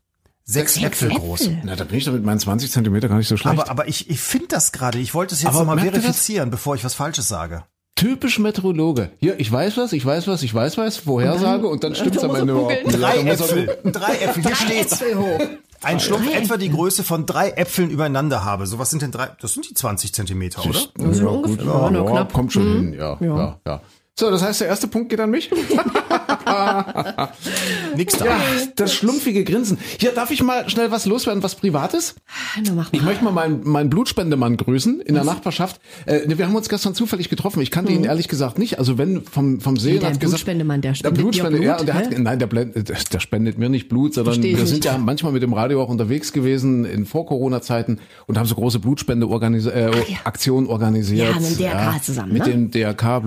Sechs, 0.44 0.74
Sechs 0.74 0.86
Äpfel 0.86 1.10
groß. 1.10 1.40
Äpfel? 1.42 1.58
Na, 1.64 1.76
da 1.76 1.84
bin 1.84 1.96
ich 1.98 2.04
doch 2.04 2.12
mit 2.12 2.24
meinen 2.24 2.38
20 2.40 2.70
Zentimeter 2.70 3.08
gar 3.08 3.16
nicht 3.16 3.28
so 3.28 3.36
schlecht. 3.36 3.58
Aber, 3.58 3.70
aber 3.70 3.88
ich, 3.88 4.10
ich 4.10 4.20
finde 4.20 4.48
das 4.48 4.72
gerade. 4.72 4.98
Ich 4.98 5.14
wollte 5.14 5.34
es 5.34 5.42
jetzt 5.42 5.52
nochmal 5.54 5.78
verifizieren, 5.78 6.50
bevor 6.50 6.74
ich 6.74 6.84
was 6.84 6.94
Falsches 6.94 7.28
sage. 7.28 7.64
Typisch 7.94 8.38
Meteorologe. 8.40 9.10
Hier, 9.18 9.38
ich 9.38 9.52
weiß 9.52 9.76
was, 9.76 9.92
ich 9.92 10.04
weiß 10.04 10.26
was, 10.26 10.42
ich 10.42 10.52
weiß 10.52 10.78
was, 10.78 10.96
Vorhersage 10.96 11.68
und 11.68 11.84
dann 11.84 11.94
stimmt's 11.94 12.20
dann 12.22 12.30
am 12.30 12.30
muss 12.32 12.40
Ende 12.40 12.52
er 12.54 12.58
überhaupt 12.58 12.86
nicht. 12.86 13.00
Drei 13.00 13.16
Ja, 13.16 13.32
Äpfel. 13.32 13.78
Drei 13.92 14.14
Äpfel. 14.16 14.42
Hier 14.42 14.56
steht's. 14.56 14.92
Äpfel 15.00 15.18
hoch. 15.18 15.40
Ein 15.82 16.00
Schlumpf 16.00 16.30
Drei 16.30 16.38
etwa 16.38 16.56
die 16.56 16.70
Größe 16.70 17.02
von 17.04 17.26
drei 17.26 17.50
Äpfeln 17.50 17.90
übereinander 17.90 18.44
habe. 18.44 18.66
So 18.66 18.78
was 18.78 18.90
sind 18.90 19.02
denn 19.02 19.10
drei? 19.12 19.30
Das 19.40 19.54
sind 19.54 19.68
die 19.68 19.74
20 19.74 20.14
Zentimeter, 20.14 20.64
oder? 20.64 20.78
Das 20.96 21.18
Ja, 21.18 21.26
ungefähr- 21.26 21.56
gut, 21.56 21.66
ja, 21.66 21.90
ja, 21.90 21.96
ja, 22.04 22.10
knapp. 22.10 22.32
kommt 22.32 22.52
schon 22.52 22.62
hin, 22.62 22.92
ja, 22.94 23.16
ja, 23.20 23.58
Ja. 23.66 23.80
Ja. 24.18 24.26
So, 24.26 24.30
das 24.30 24.42
heißt, 24.42 24.60
der 24.60 24.68
erste 24.68 24.86
Punkt 24.88 25.08
geht 25.08 25.20
an 25.20 25.30
mich. 25.30 25.50
Nix 27.96 28.16
da. 28.18 28.24
Ja, 28.26 28.40
das 28.76 28.92
schlumpfige 28.94 29.44
Grinsen. 29.44 29.78
Hier, 29.98 30.12
darf 30.12 30.30
ich 30.30 30.42
mal 30.42 30.68
schnell 30.68 30.90
was 30.90 31.06
loswerden, 31.06 31.42
was 31.42 31.54
Privates? 31.54 32.14
Na, 32.64 32.72
mach 32.74 32.88
Ich 32.92 33.00
mal. 33.00 33.06
möchte 33.08 33.24
mal 33.24 33.30
meinen, 33.32 33.66
meinen 33.66 33.90
Blutspendemann 33.90 34.56
grüßen 34.56 35.00
in 35.00 35.14
der 35.14 35.24
Nachbarschaft. 35.24 35.80
Äh, 36.06 36.26
ne, 36.26 36.38
wir 36.38 36.46
haben 36.46 36.54
uns 36.54 36.68
gestern 36.68 36.94
zufällig 36.94 37.28
getroffen. 37.28 37.60
Ich 37.62 37.70
kannte 37.70 37.92
ihn 37.92 38.04
ehrlich 38.04 38.28
gesagt 38.28 38.58
nicht. 38.58 38.78
Also 38.78 38.98
wenn 38.98 39.22
vom, 39.24 39.60
vom 39.60 39.76
Sehen 39.76 39.94
Wie 39.94 39.98
dein 40.00 40.12
hat 40.14 40.20
gesagt. 40.20 40.44
Blutspendemann, 40.44 40.80
der 40.80 40.92
der 40.92 40.96
spendet 40.96 41.18
dir 41.18 41.22
Blutspende, 41.22 41.58
Blut, 41.58 41.66
ja, 41.66 41.76
und 41.78 41.86
der 41.86 41.94
hat, 41.94 42.18
nein, 42.18 42.38
der, 42.38 42.46
blendet- 42.48 42.88
der, 42.88 42.96
der 43.12 43.20
spendet 43.20 43.58
mir 43.58 43.68
nicht 43.68 43.88
Blut, 43.88 44.14
sondern 44.14 44.34
Versteh 44.34 44.52
ich 44.52 44.58
wir 44.58 44.66
sind 44.66 44.76
nicht. 44.76 44.84
ja 44.84 44.98
manchmal 44.98 45.32
mit 45.32 45.42
dem 45.42 45.52
Radio 45.54 45.82
auch 45.82 45.88
unterwegs 45.88 46.32
gewesen 46.32 46.84
in 46.84 47.06
Vor-Corona-Zeiten 47.06 47.98
und 48.26 48.38
haben 48.38 48.46
so 48.46 48.54
große 48.56 48.78
Blutspende 48.78 49.28
organisi 49.28 49.70
äh, 49.70 49.90
ja. 49.90 50.18
Aktionen 50.24 50.66
organisiert. 50.66 51.30
Ja, 51.34 51.40
mit 51.40 51.50
dem 51.50 51.56
DRK 51.58 52.02
zusammen, 52.04 52.32
Mit 52.32 52.46
ne? 52.46 52.52
dem 52.52 52.70
DRK 52.70 53.20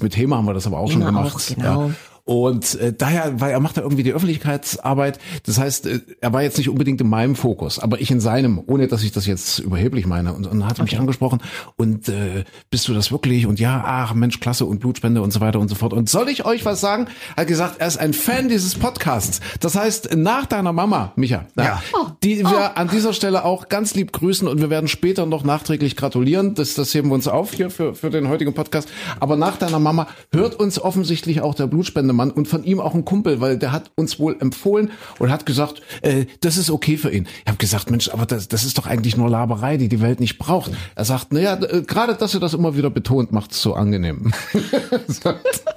Blutspendedienst, 0.00 0.02
mit 0.02 0.16
HEMA 0.16 0.36
haben 0.36 0.46
wir 0.46 0.54
das 0.54 0.66
aber 0.66 0.78
auch 0.78 0.90
schon 0.90 1.02
HEMA 1.02 1.22
gemacht. 1.22 1.54
genau. 1.54 1.88
Ja. 1.88 1.94
Und 2.26 2.74
äh, 2.80 2.92
daher, 2.92 3.40
weil 3.40 3.52
er 3.52 3.60
macht 3.60 3.76
da 3.76 3.82
irgendwie 3.82 4.02
die 4.02 4.12
Öffentlichkeitsarbeit. 4.12 5.20
Das 5.44 5.58
heißt, 5.58 5.86
äh, 5.86 6.00
er 6.20 6.32
war 6.32 6.42
jetzt 6.42 6.58
nicht 6.58 6.68
unbedingt 6.68 7.00
in 7.00 7.08
meinem 7.08 7.36
Fokus, 7.36 7.78
aber 7.78 8.00
ich 8.00 8.10
in 8.10 8.18
seinem, 8.18 8.60
ohne 8.66 8.88
dass 8.88 9.04
ich 9.04 9.12
das 9.12 9.26
jetzt 9.26 9.60
überheblich 9.60 10.06
meine. 10.06 10.34
Und, 10.34 10.46
und 10.48 10.66
hat 10.66 10.82
mich 10.82 10.98
angesprochen. 10.98 11.40
Und 11.76 12.08
äh, 12.08 12.42
bist 12.68 12.88
du 12.88 12.94
das 12.94 13.12
wirklich? 13.12 13.46
Und 13.46 13.60
ja, 13.60 13.80
ach 13.86 14.12
Mensch, 14.14 14.40
klasse 14.40 14.64
und 14.66 14.80
Blutspende 14.80 15.22
und 15.22 15.32
so 15.32 15.40
weiter 15.40 15.60
und 15.60 15.68
so 15.68 15.76
fort. 15.76 15.92
Und 15.92 16.08
soll 16.10 16.28
ich 16.28 16.44
euch 16.44 16.64
was 16.64 16.80
sagen? 16.80 17.06
Er 17.36 17.42
hat 17.42 17.46
gesagt, 17.46 17.76
er 17.78 17.86
ist 17.86 17.98
ein 17.98 18.12
Fan 18.12 18.48
dieses 18.48 18.74
Podcasts. 18.74 19.40
Das 19.60 19.76
heißt, 19.76 20.16
nach 20.16 20.46
deiner 20.46 20.72
Mama, 20.72 21.12
Micha, 21.14 21.46
Ja. 21.56 21.80
die 22.24 22.40
wir 22.40 22.76
an 22.76 22.88
dieser 22.88 23.12
Stelle 23.12 23.44
auch 23.44 23.68
ganz 23.68 23.94
lieb 23.94 24.12
grüßen 24.12 24.48
und 24.48 24.60
wir 24.60 24.68
werden 24.68 24.88
später 24.88 25.26
noch 25.26 25.44
nachträglich 25.44 25.94
gratulieren. 25.94 26.54
Das, 26.56 26.74
das 26.74 26.92
heben 26.92 27.08
wir 27.10 27.14
uns 27.14 27.28
auf 27.28 27.52
hier 27.52 27.70
für, 27.70 27.94
für 27.94 28.10
den 28.10 28.28
heutigen 28.28 28.52
Podcast. 28.52 28.88
Aber 29.20 29.36
nach 29.36 29.56
deiner 29.58 29.78
Mama 29.78 30.08
hört 30.32 30.56
uns 30.56 30.80
offensichtlich 30.80 31.40
auch 31.40 31.54
der 31.54 31.68
Blutspendemann 32.16 32.30
und 32.30 32.48
von 32.48 32.64
ihm 32.64 32.80
auch 32.80 32.94
ein 32.94 33.04
Kumpel, 33.04 33.40
weil 33.40 33.58
der 33.58 33.72
hat 33.72 33.90
uns 33.94 34.18
wohl 34.18 34.36
empfohlen 34.40 34.90
und 35.18 35.30
hat 35.30 35.46
gesagt, 35.46 35.82
äh, 36.02 36.26
das 36.40 36.56
ist 36.56 36.70
okay 36.70 36.96
für 36.96 37.10
ihn. 37.10 37.26
Ich 37.44 37.48
habe 37.48 37.58
gesagt, 37.58 37.90
Mensch, 37.90 38.08
aber 38.08 38.26
das, 38.26 38.48
das 38.48 38.64
ist 38.64 38.78
doch 38.78 38.86
eigentlich 38.86 39.16
nur 39.16 39.28
Laberei, 39.28 39.76
die 39.76 39.88
die 39.88 40.00
Welt 40.00 40.20
nicht 40.20 40.38
braucht. 40.38 40.72
Er 40.94 41.04
sagt, 41.04 41.32
naja, 41.32 41.54
äh, 41.54 41.82
gerade 41.82 42.14
dass 42.14 42.34
er 42.34 42.40
das 42.40 42.54
immer 42.54 42.76
wieder 42.76 42.90
betont, 42.90 43.32
macht 43.32 43.52
es 43.52 43.62
so 43.62 43.74
angenehm. 43.74 44.32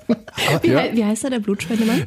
Wie, 0.61 0.69
Ja. 0.69 0.83
wie 0.93 1.05
heißt 1.05 1.23
er, 1.25 1.29
der 1.31 1.39
Blutspendemann? 1.39 2.05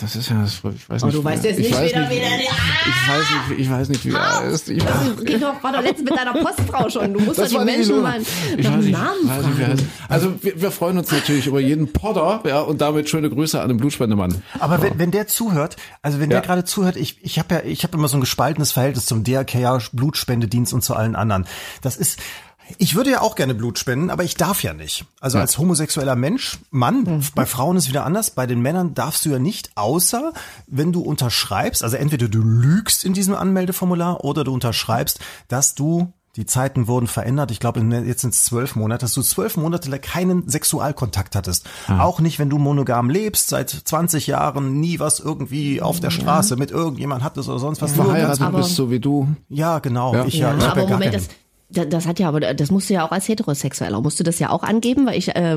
Das 0.00 0.16
ist 0.16 0.28
ja, 0.30 0.40
das, 0.40 0.54
ich 0.54 0.88
weiß 0.88 1.02
Oh, 1.02 1.06
nicht. 1.06 1.18
du 1.18 1.24
weißt 1.24 1.44
jetzt 1.44 1.58
ich 1.58 1.68
nicht 1.68 1.78
weiß 1.78 1.90
wieder, 1.90 2.00
nicht, 2.00 2.10
wie 2.10 2.14
der- 2.16 2.38
Ich 2.40 3.08
weiß 3.08 3.48
nicht, 3.48 3.60
ich 3.60 3.70
weiß 3.70 3.88
nicht, 3.88 4.04
wie 4.06 4.10
er 4.12 4.38
heißt. 4.40 4.68
Ich 4.70 4.84
weiß, 4.84 4.92
Das 5.16 5.24
geht 5.24 5.42
doch, 5.42 5.62
war 5.62 5.72
doch 5.72 5.82
letztens 5.82 6.10
mit 6.10 6.18
deiner 6.18 6.32
Postfrau 6.32 6.88
schon. 6.88 7.12
Du 7.12 7.20
musst 7.20 7.38
doch 7.38 7.46
die 7.48 7.58
Menschen 7.58 8.00
mal 8.02 8.20
Ich 8.56 8.64
nach 8.64 8.72
weiß 8.72 8.80
dem 8.80 8.80
nicht, 8.80 8.92
Namen 8.92 9.28
weiß 9.28 9.46
nicht, 9.46 9.56
fragen. 9.58 9.72
heißt. 9.72 9.84
Also 10.08 10.32
wir, 10.42 10.60
wir 10.62 10.70
freuen 10.70 10.98
uns 10.98 11.10
natürlich 11.12 11.46
über 11.46 11.60
jeden 11.60 11.92
Podder, 11.92 12.42
ja, 12.46 12.60
und 12.60 12.80
damit 12.80 13.08
schöne 13.08 13.28
Grüße 13.30 13.60
an 13.60 13.68
den 13.68 13.76
Blutspendemann. 13.76 14.42
Aber 14.58 14.80
wenn, 14.82 14.98
wenn 14.98 15.10
der 15.10 15.26
zuhört, 15.26 15.76
also 16.02 16.20
wenn 16.20 16.30
Ja. 16.30 16.38
der 16.40 16.46
gerade 16.46 16.64
zuhört, 16.64 16.96
ich, 16.96 17.18
ich 17.22 17.38
habe 17.38 17.54
ja, 17.56 17.60
ich 17.64 17.82
habe 17.84 17.96
immer 17.96 18.08
so 18.08 18.16
ein 18.16 18.20
gespaltenes 18.20 18.72
Verhältnis 18.72 19.06
zum 19.06 19.24
DRK, 19.24 19.78
Blutspendedienst 19.92 20.72
und 20.72 20.82
zu 20.82 20.94
allen 20.94 21.16
anderen. 21.16 21.46
Das 21.82 21.96
ist, 21.96 22.18
ich 22.78 22.94
würde 22.94 23.10
ja 23.10 23.20
auch 23.20 23.34
gerne 23.34 23.54
Blut 23.54 23.78
spenden, 23.78 24.10
aber 24.10 24.24
ich 24.24 24.34
darf 24.36 24.62
ja 24.62 24.72
nicht. 24.74 25.04
Also 25.20 25.38
Ja. 25.38 25.42
als 25.42 25.58
homosexueller 25.58 26.16
Mensch, 26.16 26.58
Mann, 26.70 27.22
bei 27.34 27.46
Frauen 27.46 27.76
ist 27.76 27.88
wieder 27.88 28.04
anders, 28.04 28.30
bei 28.30 28.46
den 28.46 28.60
Männern 28.62 28.94
darfst 28.94 29.24
du 29.24 29.30
ja 29.30 29.38
nicht, 29.38 29.70
außer 29.76 30.32
wenn 30.66 30.92
du 30.92 31.00
unterschreibst, 31.02 31.82
also 31.84 31.96
entweder 31.96 32.28
du 32.28 32.38
lügst 32.40 33.04
in 33.04 33.12
diesem 33.12 33.34
Anmeldeformular 33.34 34.24
oder 34.24 34.44
du 34.44 34.52
unterschreibst, 34.54 35.18
dass 35.48 35.74
du 35.74 36.12
die 36.36 36.46
Zeiten 36.46 36.86
wurden 36.86 37.08
verändert. 37.08 37.50
Ich 37.50 37.60
glaube, 37.60 37.80
jetzt 38.06 38.22
sind 38.22 38.32
es 38.32 38.44
zwölf 38.44 38.74
Monate, 38.74 39.04
dass 39.04 39.12
du 39.12 39.20
zwölf 39.20 39.58
Monate 39.58 39.90
lang 39.90 40.00
keinen 40.00 40.48
Sexualkontakt 40.48 41.36
hattest. 41.36 41.68
Auch 41.88 42.20
nicht, 42.20 42.38
wenn 42.38 42.48
du 42.48 42.56
monogam 42.56 43.10
lebst, 43.10 43.48
seit 43.50 43.68
20 43.68 44.28
Jahren 44.28 44.80
nie 44.80 44.98
was 44.98 45.20
irgendwie 45.20 45.82
auf 45.82 46.00
der 46.00 46.08
Straße 46.10 46.56
mit 46.56 46.70
irgendjemand 46.70 47.22
hattest 47.22 47.50
oder 47.50 47.58
sonst 47.58 47.82
was. 47.82 47.94
Ganz- 47.94 48.08
Verheiratet 48.08 48.50
bist 48.56 48.76
so 48.76 48.90
wie 48.90 48.98
du. 48.98 49.28
Ja, 49.50 49.78
genau. 49.80 50.14
Ja. 50.14 50.24
Ich 50.24 50.32
ja, 50.38 50.52
Ja, 50.52 50.56
ich 50.56 50.64
aber 50.64 50.80
ja 50.80 50.86
gar 50.86 50.92
Moment, 50.98 51.12
keinen. 51.12 51.12
das, 51.12 51.28
Da- 51.28 51.34
Das 51.72 52.06
hat 52.06 52.18
ja, 52.18 52.28
aber 52.28 52.40
das 52.40 52.70
musst 52.70 52.90
du 52.90 52.94
ja 52.94 53.06
auch 53.06 53.12
als 53.12 53.28
Heterosexueller, 53.28 54.00
musst 54.00 54.20
du 54.20 54.24
das 54.24 54.38
ja 54.38 54.50
auch 54.50 54.62
angeben, 54.62 55.06
weil 55.06 55.16
ich 55.16 55.28
äh, 55.28 55.56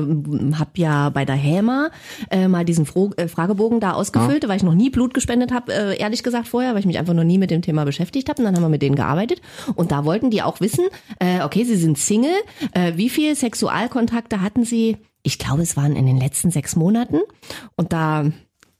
habe 0.54 0.70
ja 0.76 1.10
bei 1.10 1.24
der 1.24 1.34
HEMA 1.34 1.90
äh, 2.30 2.48
mal 2.48 2.64
diesen 2.64 2.86
Fro 2.86 3.12
äh, 3.16 3.28
Fragebogen 3.28 3.80
da 3.80 3.92
ausgefüllt, 3.92 4.48
weil 4.48 4.56
ich 4.56 4.62
noch 4.62 4.74
nie 4.74 4.90
Blut 4.90 5.14
gespendet 5.14 5.52
habe, 5.52 5.72
äh, 5.72 5.98
ehrlich 5.98 6.22
gesagt 6.22 6.48
vorher, 6.48 6.72
weil 6.72 6.80
ich 6.80 6.86
mich 6.86 6.98
einfach 6.98 7.14
noch 7.14 7.24
nie 7.24 7.38
mit 7.38 7.50
dem 7.50 7.62
Thema 7.62 7.84
beschäftigt 7.84 8.28
habe. 8.28 8.40
Und 8.40 8.46
dann 8.46 8.56
haben 8.56 8.62
wir 8.62 8.68
mit 8.68 8.82
denen 8.82 8.96
gearbeitet 8.96 9.40
und 9.74 9.92
da 9.92 10.04
wollten 10.04 10.30
die 10.30 10.42
auch 10.42 10.60
wissen, 10.60 10.86
äh, 11.18 11.42
okay, 11.42 11.64
sie 11.64 11.76
sind 11.76 11.98
Single, 11.98 12.30
äh, 12.72 12.92
wie 12.96 13.10
viel 13.10 13.34
Sexualkontakte 13.34 14.40
hatten 14.40 14.64
sie? 14.64 14.96
Ich 15.22 15.38
glaube, 15.38 15.62
es 15.62 15.76
waren 15.76 15.96
in 15.96 16.06
den 16.06 16.18
letzten 16.18 16.50
sechs 16.50 16.76
Monaten 16.76 17.18
und 17.76 17.92
da 17.92 18.26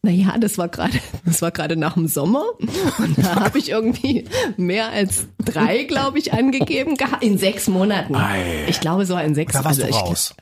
naja, 0.07 0.37
das 0.39 0.57
war 0.57 0.69
gerade, 0.69 0.93
das 1.25 1.43
war 1.43 1.51
gerade 1.51 1.77
nach 1.77 1.95
dem 1.95 2.07
Sommer 2.07 2.45
und 2.99 3.19
da 3.19 3.41
habe 3.41 3.59
ich 3.59 3.71
irgendwie 3.71 4.25
mehr 4.57 4.91
als 4.91 5.27
drei, 5.45 5.85
glaube 5.85 6.19
ich, 6.19 6.33
angegeben 6.33 6.97
gehabt 6.97 7.23
in 7.23 7.39
sechs 7.39 7.67
Monaten. 7.69 8.17
Ich 8.69 8.81
glaube 8.81 9.05
so 9.05 9.17
in 9.19 9.35
sechs. 9.35 9.53
Da 9.53 9.65
warst 9.65 9.83
also 9.83 9.93
du 9.93 9.99
ich, 9.99 10.03
raus. 10.03 10.35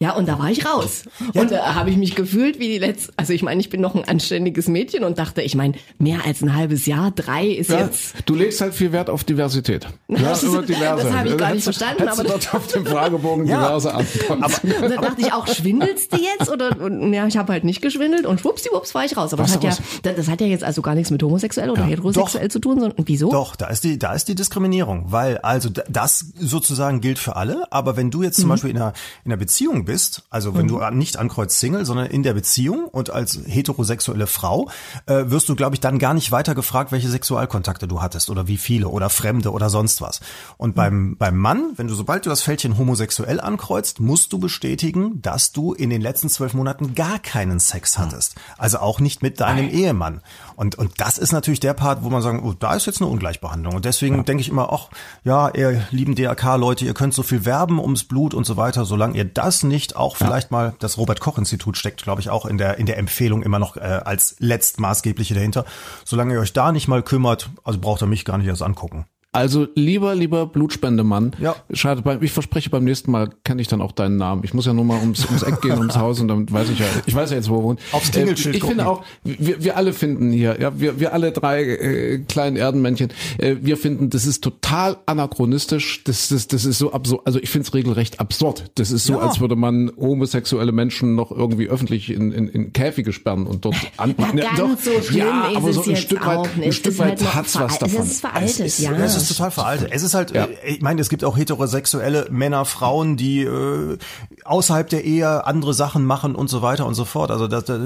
Ja, 0.00 0.12
und 0.14 0.28
da 0.28 0.38
war 0.38 0.50
ich 0.50 0.66
raus. 0.66 1.04
Und 1.34 1.50
da 1.50 1.74
habe 1.74 1.90
ich 1.90 1.96
mich 1.96 2.14
gefühlt 2.14 2.58
wie 2.58 2.68
die 2.68 2.78
letzte. 2.78 3.12
Also 3.16 3.32
ich 3.32 3.42
meine, 3.42 3.60
ich 3.60 3.70
bin 3.70 3.80
noch 3.80 3.94
ein 3.94 4.04
anständiges 4.04 4.68
Mädchen 4.68 5.04
und 5.04 5.18
dachte, 5.18 5.40
ich 5.42 5.54
meine, 5.54 5.74
mehr 5.98 6.24
als 6.26 6.42
ein 6.42 6.54
halbes 6.54 6.86
Jahr, 6.86 7.10
drei 7.10 7.46
ist 7.46 7.70
Ja, 7.70 7.80
jetzt. 7.80 8.14
du 8.26 8.34
legst 8.34 8.60
halt 8.60 8.74
viel 8.74 8.92
Wert 8.92 9.08
auf 9.10 9.24
Diversität. 9.24 9.86
Ja, 10.08 10.32
immer 10.42 10.62
diverse. 10.62 11.04
das 11.04 11.12
habe 11.14 11.28
ich 11.28 11.36
gar 11.36 11.54
nicht 11.54 11.62
verstanden, 11.64 12.02
Hättest 12.02 12.18
aber 12.20 12.28
du 12.28 12.34
dort 12.34 12.54
auf 12.54 12.66
dem 12.68 12.86
Fragebogen 12.86 13.46
Ja. 13.46 13.60
diverse 13.60 13.94
Antworten. 13.94 14.42
Und 14.44 14.90
dann 14.90 15.02
dachte 15.02 15.20
ich 15.20 15.32
auch, 15.32 15.46
schwindelst 15.46 16.12
du 16.12 16.16
jetzt? 16.18 16.50
Oder 16.50 16.78
und, 16.80 17.12
ja, 17.12 17.26
ich 17.26 17.36
habe 17.36 17.52
halt 17.52 17.64
nicht 17.64 17.80
geschwindelt 17.82 18.26
und 18.26 18.40
schwuppsiwupps 18.40 18.94
war 18.94 19.04
ich 19.04 19.16
raus. 19.16 19.32
Aber 19.32 19.44
das 19.44 19.54
hat, 19.54 19.64
ja, 19.64 19.76
das, 20.02 20.28
hat 20.28 20.40
ja 20.40 20.46
jetzt 20.46 20.64
also 20.64 20.82
gar 20.82 20.94
nichts 20.94 21.10
mit 21.10 21.22
homosexuell 21.22 21.70
oder 21.70 21.84
heterosexuell 21.84 22.50
zu 22.50 22.58
tun, 22.58 22.80
sondern 22.80 23.04
wieso? 23.06 23.30
Doch, 23.30 23.54
da 23.56 23.68
ist 23.68 23.84
die, 23.84 23.98
da 23.98 24.12
ist 24.14 24.26
die 24.28 24.34
Diskriminierung, 24.34 25.04
weil 25.12 25.38
also 25.38 25.70
das 25.88 26.26
sozusagen 26.38 27.00
gilt 27.00 27.18
für 27.18 27.36
alle. 27.36 27.70
Aber 27.70 27.96
wenn 27.96 28.10
du 28.10 28.22
jetzt 28.22 28.40
zum 28.40 28.48
Beispiel 28.48 28.70
in 28.70 28.76
einer, 28.76 28.92
in 29.24 29.30
einer 29.32 29.38
Beziehung 29.38 29.67
bist, 29.84 30.24
also 30.30 30.54
wenn 30.54 30.66
du 30.66 30.80
nicht 30.90 31.16
ankreuzt 31.16 31.58
Single, 31.58 31.84
sondern 31.84 32.06
in 32.06 32.22
der 32.22 32.34
Beziehung 32.34 32.86
und 32.86 33.10
als 33.10 33.38
heterosexuelle 33.46 34.26
Frau, 34.26 34.70
äh, 35.06 35.24
wirst 35.26 35.48
du, 35.48 35.54
glaube 35.54 35.76
ich, 35.76 35.80
dann 35.80 35.98
gar 35.98 36.14
nicht 36.14 36.32
weiter 36.32 36.54
gefragt, 36.54 36.92
welche 36.92 37.08
Sexualkontakte 37.08 37.86
du 37.86 38.00
hattest 38.02 38.30
oder 38.30 38.48
wie 38.48 38.56
viele 38.56 38.88
oder 38.88 39.10
Fremde 39.10 39.52
oder 39.52 39.70
sonst 39.70 40.00
was. 40.00 40.20
Und 40.56 40.74
beim 40.74 41.16
beim 41.16 41.36
Mann, 41.36 41.72
wenn 41.76 41.86
du 41.86 41.94
sobald 41.94 42.26
du 42.26 42.30
das 42.30 42.42
Fältchen 42.42 42.78
homosexuell 42.78 43.40
ankreuzt, 43.40 44.00
musst 44.00 44.32
du 44.32 44.38
bestätigen, 44.38 45.20
dass 45.22 45.52
du 45.52 45.72
in 45.72 45.90
den 45.90 46.00
letzten 46.00 46.28
zwölf 46.28 46.54
Monaten 46.54 46.94
gar 46.94 47.18
keinen 47.18 47.60
Sex 47.60 47.98
hattest. 47.98 48.34
Also 48.56 48.78
auch 48.78 49.00
nicht 49.00 49.22
mit 49.22 49.40
deinem 49.40 49.68
Ehemann. 49.68 50.22
Und, 50.58 50.74
und 50.74 50.90
das 51.00 51.18
ist 51.18 51.30
natürlich 51.30 51.60
der 51.60 51.72
Part, 51.72 52.02
wo 52.02 52.10
man 52.10 52.20
sagen, 52.20 52.42
oh, 52.42 52.52
da 52.52 52.74
ist 52.74 52.84
jetzt 52.84 53.00
eine 53.00 53.08
Ungleichbehandlung. 53.08 53.76
Und 53.76 53.84
deswegen 53.84 54.24
denke 54.24 54.40
ich 54.40 54.48
immer, 54.48 54.72
ach, 54.72 54.88
ja, 55.22 55.50
ihr 55.54 55.86
lieben 55.92 56.16
DRK-Leute, 56.16 56.84
ihr 56.84 56.94
könnt 56.94 57.14
so 57.14 57.22
viel 57.22 57.44
werben 57.44 57.78
ums 57.78 58.02
Blut 58.02 58.34
und 58.34 58.44
so 58.44 58.56
weiter, 58.56 58.84
solange 58.84 59.16
ihr 59.16 59.24
das 59.24 59.62
nicht 59.62 59.94
auch 59.94 60.16
vielleicht 60.16 60.50
mal, 60.50 60.74
das 60.80 60.98
Robert-Koch-Institut 60.98 61.76
steckt, 61.76 62.02
glaube 62.02 62.20
ich, 62.20 62.30
auch 62.30 62.44
in 62.44 62.58
der, 62.58 62.76
in 62.78 62.86
der 62.86 62.98
Empfehlung 62.98 63.44
immer 63.44 63.60
noch 63.60 63.76
äh, 63.76 64.00
als 64.04 64.34
letztmaßgebliche 64.40 65.34
dahinter. 65.34 65.64
Solange 66.04 66.34
ihr 66.34 66.40
euch 66.40 66.54
da 66.54 66.72
nicht 66.72 66.88
mal 66.88 67.04
kümmert, 67.04 67.50
also 67.62 67.78
braucht 67.78 68.02
ihr 68.02 68.06
mich 68.06 68.24
gar 68.24 68.36
nicht 68.36 68.48
erst 68.48 68.62
angucken. 68.62 69.06
Also 69.30 69.66
lieber, 69.74 70.14
lieber 70.14 70.46
Blutspendemann. 70.46 71.32
Ja. 71.38 71.54
Schade, 71.72 72.00
beim- 72.00 72.22
ich 72.22 72.32
verspreche, 72.32 72.70
beim 72.70 72.84
nächsten 72.84 73.10
Mal 73.10 73.28
kenne 73.44 73.60
ich 73.60 73.68
dann 73.68 73.82
auch 73.82 73.92
deinen 73.92 74.16
Namen. 74.16 74.42
Ich 74.42 74.54
muss 74.54 74.64
ja 74.64 74.72
nur 74.72 74.84
mal 74.86 74.98
ums, 75.00 75.26
ums 75.26 75.42
Eck 75.42 75.60
gehen, 75.60 75.76
ums 75.78 75.96
Haus 75.96 76.18
und 76.20 76.28
dann 76.28 76.50
weiß 76.50 76.70
ich 76.70 76.78
ja, 76.78 76.86
ich 77.04 77.14
weiß 77.14 77.30
ja 77.30 77.36
jetzt, 77.36 77.50
wo 77.50 77.58
er 77.58 77.62
wohnt. 77.62 77.80
Aufs 77.92 78.10
Klingelschild 78.10 78.54
Äh, 78.54 78.58
Ich 78.58 78.64
finde 78.64 78.84
gucken. 78.84 79.00
auch, 79.00 79.04
wir, 79.24 79.62
wir 79.62 79.76
alle 79.76 79.92
finden 79.92 80.32
hier, 80.32 80.58
ja, 80.58 80.80
wir, 80.80 80.98
wir 80.98 81.12
alle 81.12 81.30
drei 81.32 81.62
äh, 81.62 82.18
kleinen 82.26 82.56
Erdenmännchen, 82.56 83.10
äh, 83.36 83.56
wir 83.60 83.76
finden, 83.76 84.08
das 84.08 84.24
ist 84.24 84.42
total 84.42 84.96
anachronistisch. 85.04 86.02
Das, 86.04 86.28
das, 86.28 86.48
das 86.48 86.64
ist 86.64 86.78
so 86.78 86.92
absurd. 86.92 87.26
Also 87.26 87.38
ich 87.38 87.50
finde 87.50 87.68
es 87.68 87.74
regelrecht 87.74 88.20
absurd. 88.20 88.70
Das 88.76 88.90
ist 88.90 89.04
so, 89.04 89.12
Ja. 89.14 89.18
als 89.20 89.40
würde 89.40 89.56
man 89.56 89.92
homosexuelle 89.98 90.72
Menschen 90.72 91.14
noch 91.14 91.30
irgendwie 91.30 91.68
öffentlich 91.68 92.10
in, 92.10 92.32
in, 92.32 92.48
in 92.48 92.72
Käfige 92.72 93.12
sperren 93.12 93.46
und 93.46 93.64
dort 93.66 93.76
an. 93.98 94.14
Na, 94.16 94.32
Ne, 94.32 94.42
ganz 94.42 94.58
doch, 94.58 94.68
so 94.92 95.02
schlimm 95.02 95.18
ja, 95.26 95.48
ist 95.48 95.56
aber 95.56 95.68
es 95.68 95.74
so 95.76 95.82
ein 95.82 95.90
jetzt 95.90 96.02
Stück 96.02 96.26
auch 96.26 96.44
weit, 96.44 96.50
ein 96.56 96.62
Es 96.62 96.76
Stück 96.76 96.92
ist 96.94 97.00
halt 97.00 97.10
weit 97.12 97.20
noch 97.22 97.34
hat's 97.34 97.54
was 97.60 97.72
es 97.72 97.78
davon. 97.78 98.02
ist 98.06 98.20
veraltet, 98.20 98.48
Es 98.50 98.60
ist- 98.60 98.78
ja. 98.80 98.92
Es 98.96 99.16
ist 99.22 99.36
total 99.36 99.50
veraltet. 99.50 99.88
Es 99.92 100.02
ist 100.02 100.14
halt, 100.14 100.32
Ja. 100.34 100.44
äh, 100.44 100.74
ich 100.74 100.80
meine, 100.82 101.00
es 101.00 101.08
gibt 101.08 101.24
auch 101.24 101.36
heterosexuelle 101.36 102.26
Männer, 102.30 102.64
Frauen, 102.64 103.16
die 103.16 103.42
äh, 103.42 103.98
außerhalb 104.44 104.88
der 104.88 105.04
Ehe 105.04 105.46
andere 105.46 105.74
Sachen 105.74 106.04
machen 106.04 106.34
und 106.34 106.48
so 106.48 106.62
weiter 106.62 106.86
und 106.86 106.94
so 106.94 107.04
fort. 107.04 107.30
Also 107.30 107.46
das, 107.48 107.64
das 107.64 107.80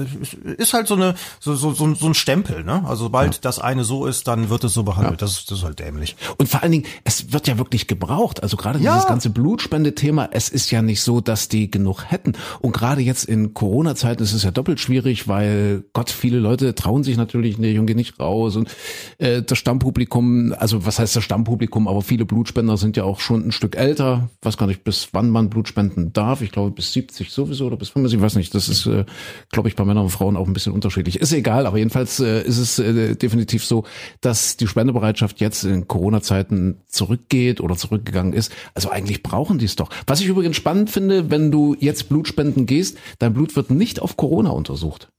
ist 0.57 0.73
halt 0.73 0.87
so 0.87 0.95
eine 0.95 1.15
so, 1.39 1.55
so, 1.55 1.71
so, 1.73 1.93
so 1.95 2.05
ein 2.07 2.13
Stempel. 2.13 2.63
Ne? 2.63 2.83
Also 2.85 3.05
sobald 3.05 3.43
das 3.45 3.59
eine 3.59 3.83
so 3.83 4.05
ist, 4.05 4.27
dann 4.27 4.49
wird 4.49 4.63
es 4.63 4.73
so 4.73 4.83
behandelt. 4.83 5.21
Das, 5.21 5.31
ist- 5.39 5.51
das 5.51 5.59
ist 5.59 5.63
halt 5.65 5.79
dämlich. 5.79 6.15
Und 6.37 6.47
vor 6.49 6.63
allen 6.63 6.71
Dingen, 6.71 6.85
es 7.03 7.31
wird 7.33 7.47
ja 7.47 7.57
wirklich 7.57 7.87
gebraucht. 7.87 8.41
Also 8.43 8.57
gerade 8.57 8.79
Ja. 8.79 8.93
dieses 8.93 9.07
ganze 9.07 9.29
Blutspendethema, 9.29 10.29
es 10.31 10.49
ist 10.49 10.71
ja 10.71 10.81
nicht 10.81 11.01
so, 11.01 11.21
dass 11.21 11.47
die 11.49 11.69
genug 11.69 12.03
hätten. 12.09 12.33
Und 12.61 12.71
gerade 12.73 13.01
jetzt 13.01 13.25
in 13.25 13.53
Corona-Zeiten 13.53 14.23
ist 14.23 14.33
es 14.33 14.43
ja 14.43 14.51
doppelt 14.51 14.79
schwierig, 14.79 15.27
weil 15.27 15.83
Gott, 15.93 16.09
viele 16.09 16.39
Leute 16.39 16.75
trauen 16.75 17.03
sich 17.03 17.17
natürlich 17.17 17.57
nicht 17.57 17.77
und 17.79 17.85
gehen 17.85 17.97
nicht 17.97 18.19
raus. 18.19 18.55
Und 18.55 18.69
äh, 19.17 19.41
das 19.41 19.57
Stammpublikum, 19.57 20.53
also 20.57 20.85
was 20.85 20.99
heißt 20.99 21.15
das 21.15 21.22
Stammpublikum, 21.23 21.87
aber 21.87 22.01
viele 22.01 22.25
Blutspender 22.25 22.77
sind 22.77 22.97
ja 22.97 23.03
auch 23.03 23.19
schon 23.19 23.47
ein 23.47 23.51
Stück 23.51 23.75
älter. 23.75 24.29
Ich 24.41 24.45
weiß 24.45 24.57
gar 24.57 24.67
nicht, 24.67 24.83
bis 24.83 25.09
wann 25.11 25.29
man 25.29 25.49
Blut 25.49 25.67
spenden 25.67 26.13
darf. 26.13 26.41
Ich 26.41 26.51
glaube 26.51 26.71
bis 26.71 26.93
70 26.93 27.31
sowieso 27.31 27.65
oder 27.65 27.77
bis 27.77 27.89
75, 27.89 28.17
ich 28.17 28.23
weiß 28.23 28.35
nicht. 28.35 28.53
Das 28.53 28.69
ist, 28.69 28.85
äh, 28.85 29.05
glaube 29.51 29.69
ich, 29.69 29.75
bei 29.75 29.85
Männern 29.85 30.03
und 30.03 30.09
Frauen 30.09 30.37
auch 30.37 30.47
ein 30.47 30.53
bisschen 30.53 30.73
unterschiedlich. 30.73 31.19
Ist 31.19 31.33
egal, 31.33 31.65
aber 31.65 31.77
jedenfalls 31.77 32.19
äh, 32.19 32.43
ist 32.43 32.57
es 32.57 32.79
äh, 32.79 33.15
definitiv 33.15 33.65
so, 33.65 33.85
dass 34.21 34.57
die 34.57 34.67
Spendebereitschaft 34.67 35.39
jetzt 35.39 35.63
in 35.63 35.87
Corona-Zeiten 35.87 36.81
zurückgeht 36.87 37.61
oder 37.61 37.75
zurückgegangen 37.75 38.33
ist. 38.33 38.51
Also 38.75 38.89
eigentlich 38.89 39.23
brauchen 39.23 39.57
die 39.57 39.65
es 39.65 39.75
doch. 39.75 39.89
Was 40.05 40.21
ich 40.21 40.27
übrigens 40.27 40.55
spannend 40.55 40.89
finde, 40.89 41.31
wenn 41.31 41.51
du 41.51 41.75
jetzt 41.79 42.09
Blutspenden 42.09 42.65
gehst, 42.65 42.97
dein 43.19 43.33
Blut 43.33 43.55
wird 43.55 43.71
nicht 43.71 44.01
auf 44.01 44.17
Corona 44.17 44.51
untersucht. 44.51 45.09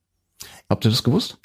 Habt 0.68 0.84
ihr 0.84 0.90
das 0.90 1.02
gewusst? 1.02 1.38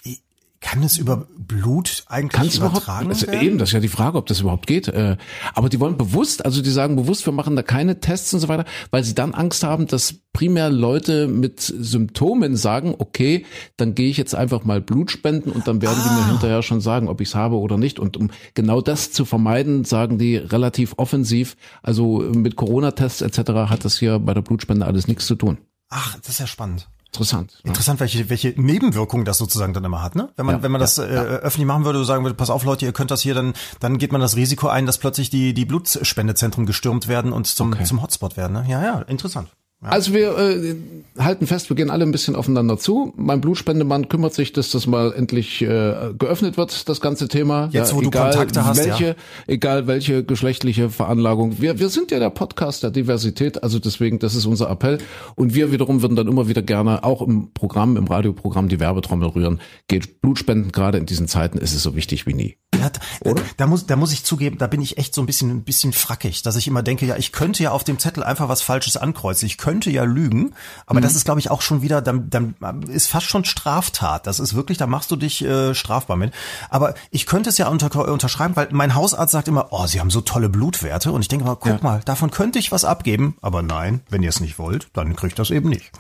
Kann 0.62 0.84
es 0.84 0.98
über 0.98 1.26
Blut 1.38 2.04
eigentlich 2.08 2.34
Kann 2.34 2.48
es 2.48 2.58
überhaupt? 2.58 2.78
übertragen 2.84 3.08
Also 3.10 3.28
werden? 3.28 3.42
eben, 3.48 3.58
das 3.58 3.70
ist 3.70 3.74
ja 3.74 3.80
die 3.80 3.88
Frage, 3.88 4.18
ob 4.18 4.26
das 4.26 4.42
überhaupt 4.42 4.68
geht. 4.68 4.90
Äh, 4.90 5.16
Aber 5.56 5.70
die 5.70 5.80
wollen 5.80 5.98
bewusst, 5.98 6.44
also 6.44 6.62
die 6.62 6.70
sagen 6.70 6.98
bewusst, 6.98 7.26
wir 7.26 7.32
machen 7.32 7.56
da 7.56 7.64
keine 7.64 8.02
Tests 8.02 8.34
und 8.34 8.42
so 8.42 8.50
weiter, 8.50 8.66
weil 8.92 9.04
sie 9.06 9.16
dann 9.16 9.34
Angst 9.34 9.64
haben, 9.64 9.88
dass 9.88 10.16
primär 10.34 10.70
Leute 10.70 11.28
mit 11.30 11.62
Symptomen 11.62 12.58
sagen, 12.58 12.94
okay, 12.98 13.46
dann 13.78 13.96
gehe 13.96 14.10
ich 14.10 14.18
jetzt 14.18 14.36
einfach 14.36 14.66
mal 14.66 14.82
Blut 14.82 15.12
spenden 15.12 15.52
und 15.52 15.66
dann 15.68 15.82
werden 15.82 15.98
die 16.04 16.10
Ah. 16.10 16.14
mir 16.26 16.28
hinterher 16.28 16.62
schon 16.62 16.82
sagen, 16.82 17.08
ob 17.08 17.22
ich 17.22 17.30
es 17.30 17.36
habe 17.36 17.56
oder 17.56 17.78
nicht. 17.78 17.98
Und 17.98 18.18
um 18.18 18.30
genau 18.54 18.82
das 18.82 19.12
zu 19.14 19.24
vermeiden, 19.24 19.86
sagen 19.86 20.18
die 20.18 20.36
relativ 20.36 20.94
offensiv, 20.98 21.56
also 21.82 22.20
mit 22.20 22.58
Corona-Tests 22.58 23.22
etc. 23.22 23.38
hat 23.70 23.86
das 23.86 23.98
hier 23.98 24.20
bei 24.20 24.34
der 24.34 24.42
Blutspende 24.42 24.86
alles 24.86 25.08
nichts 25.08 25.26
zu 25.26 25.36
tun. 25.36 25.58
Ach, 25.90 26.18
das 26.20 26.32
ist 26.32 26.40
ja 26.40 26.48
spannend. 26.48 26.88
Interessant. 27.12 27.54
ne? 27.64 27.70
Interessant, 27.70 28.00
welche, 28.00 28.30
welche 28.30 28.54
Nebenwirkungen 28.56 29.26
das 29.26 29.40
sozusagen 29.40 29.74
dann 29.74 29.84
immer 29.84 30.02
hat, 30.04 30.16
ne? 30.16 30.30
Wenn 30.36 30.46
man, 30.46 30.56
Ja, 30.58 30.64
wenn 30.64 30.72
man 30.72 30.80
ja, 30.80 30.86
das 30.86 30.98
äh, 31.00 31.04
öffentlich 31.04 31.66
machen 31.66 31.84
würde, 31.84 32.06
sagen 32.06 32.24
würde, 32.24 32.36
pass 32.36 32.50
auf 32.52 32.64
Leute, 32.64 32.86
ihr 32.86 32.94
könnt 32.94 33.10
das 33.10 33.22
hier, 33.22 33.34
dann, 33.34 33.54
dann 33.80 33.98
geht 33.98 34.12
man 34.12 34.22
das 34.22 34.36
Risiko 34.36 34.68
ein, 34.68 34.86
dass 34.86 35.00
plötzlich 35.00 35.32
die, 35.32 35.54
die 35.56 35.66
Blutspendezentren 35.66 36.66
gestürmt 36.68 37.08
werden 37.08 37.34
und 37.34 37.48
zum, 37.48 37.74
Okay. 37.74 37.84
zum 37.84 38.02
Hotspot 38.04 38.38
werden, 38.38 38.54
ne? 38.54 38.66
Ja, 38.68 38.84
ja, 38.84 39.00
interessant. 39.02 39.50
Ja. 39.82 39.90
Also 39.90 40.14
wir 40.14 40.38
äh, 40.38 40.76
halten 41.18 41.48
fest, 41.48 41.70
wir 41.70 41.76
gehen 41.78 41.90
alle 41.90 42.04
ein 42.04 42.12
bisschen 42.12 42.36
aufeinander 42.36 42.78
zu. 42.78 43.14
Mein 43.16 43.40
Blutspendemann 43.40 44.10
kümmert 44.10 44.34
sich, 44.34 44.52
dass 44.52 44.72
das 44.72 44.88
mal 44.88 45.14
endlich 45.14 45.62
äh, 45.62 46.14
geöffnet 46.18 46.58
wird, 46.58 46.90
das 46.90 47.00
ganze 47.00 47.30
Thema. 47.30 47.70
Jetzt, 47.72 47.96
wo 47.96 48.02
du 48.02 48.10
egal 48.10 48.32
Kontakte 48.32 48.66
hast, 48.66 48.86
welche, 48.86 49.06
ja. 49.06 49.16
Egal 49.48 49.88
welche 49.88 50.26
geschlechtliche 50.26 50.90
Veranlagung. 50.90 51.62
Wir, 51.62 51.80
wir 51.80 51.88
sind 51.88 52.12
ja 52.12 52.20
der 52.20 52.30
Podcast 52.30 52.84
der 52.84 52.92
Diversität, 52.92 53.64
also 53.64 53.80
deswegen, 53.80 54.20
das 54.20 54.36
ist 54.36 54.46
unser 54.46 54.70
Appell. 54.70 54.98
Und 55.36 55.54
wir 55.56 55.72
wiederum 55.72 56.02
würden 56.02 56.18
dann 56.18 56.28
immer 56.28 56.50
wieder 56.50 56.62
gerne 56.62 57.06
auch 57.06 57.22
im 57.22 57.54
Programm, 57.54 57.96
im 57.96 58.08
Radioprogramm 58.08 58.68
die 58.68 58.82
Werbetrommel 58.82 59.30
rühren. 59.30 59.62
Geht 59.88 60.20
Blutspenden, 60.20 60.74
gerade 60.74 60.98
in 60.98 61.06
diesen 61.06 61.30
Zeiten 61.30 61.58
ist 61.58 61.74
es 61.74 61.84
so 61.84 61.96
wichtig 61.96 62.28
wie 62.28 62.34
nie. 62.34 62.58
Ja, 62.78 62.90
da, 62.90 63.34
da 63.58 63.68
muss, 63.68 63.88
da 63.88 63.96
muss 63.96 64.14
ich 64.14 64.24
zugeben, 64.24 64.58
da 64.58 64.68
bin 64.68 64.82
ich 64.82 64.98
echt 64.98 65.14
so 65.14 65.22
ein 65.22 65.26
bisschen, 65.26 65.50
ein 65.50 65.64
bisschen 65.64 65.92
frackig, 65.92 66.44
dass 66.44 66.56
ich 66.56 66.68
immer 66.68 66.84
denke, 66.84 67.06
ja, 67.06 67.18
ich 67.18 67.32
könnte 67.32 67.64
ja 67.64 67.72
auf 67.72 67.84
dem 67.84 68.00
Zettel 68.00 68.24
einfach 68.24 68.48
was 68.48 68.62
Falsches 68.62 68.96
ankreuzen. 68.96 69.48
Ich 69.48 69.58
könnte 69.58 69.69
ja 69.90 70.04
lügen, 70.04 70.54
aber 70.86 71.02
das 71.02 71.16
ist, 71.16 71.26
glaube 71.26 71.40
ich, 71.40 71.52
auch 71.52 71.62
schon 71.62 71.82
wieder, 71.82 72.02
dann, 72.02 72.30
dann 72.30 72.56
ist 72.84 73.08
fast 73.08 73.28
schon 73.28 73.46
Straftat. 73.46 74.28
Das 74.28 74.40
ist 74.40 74.54
wirklich, 74.56 74.78
da 74.78 74.88
machst 74.88 75.12
du 75.12 75.16
dich 75.16 75.44
äh, 75.44 75.74
strafbar 75.76 76.18
mit. 76.18 76.34
Aber 76.70 76.94
ich 77.12 77.26
könnte 77.26 77.50
es 77.50 77.58
ja 77.58 77.68
unter, 77.68 78.08
unterschreiben, 78.12 78.56
weil 78.56 78.70
mein 78.72 78.96
Hausarzt 78.96 79.32
sagt 79.32 79.48
immer, 79.48 79.68
oh, 79.72 79.86
Sie 79.88 80.00
haben 80.00 80.10
so 80.10 80.22
tolle 80.22 80.50
Blutwerte. 80.50 81.12
Und 81.12 81.22
ich 81.22 81.28
denke 81.28 81.46
mal, 81.46 81.56
guck 81.56 81.72
Ja. 81.74 81.80
mal, 81.82 82.02
davon 82.06 82.32
könnte 82.32 82.60
ich 82.60 82.72
was 82.72 82.86
abgeben. 82.86 83.38
Aber 83.42 83.62
nein, 83.62 84.02
wenn 84.10 84.24
ihr 84.24 84.30
es 84.30 84.40
nicht 84.40 84.60
wollt, 84.60 84.90
dann 84.94 85.16
kriegt 85.16 85.38
das 85.40 85.52
eben 85.52 85.70
nicht. 85.70 85.92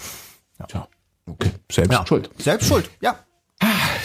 Tja, 0.68 0.88
okay. 1.26 1.52
Selbst 1.72 2.08
schuld. 2.08 2.30
Selbst 2.38 2.68
schuld, 2.68 2.90
ja. 3.02 3.16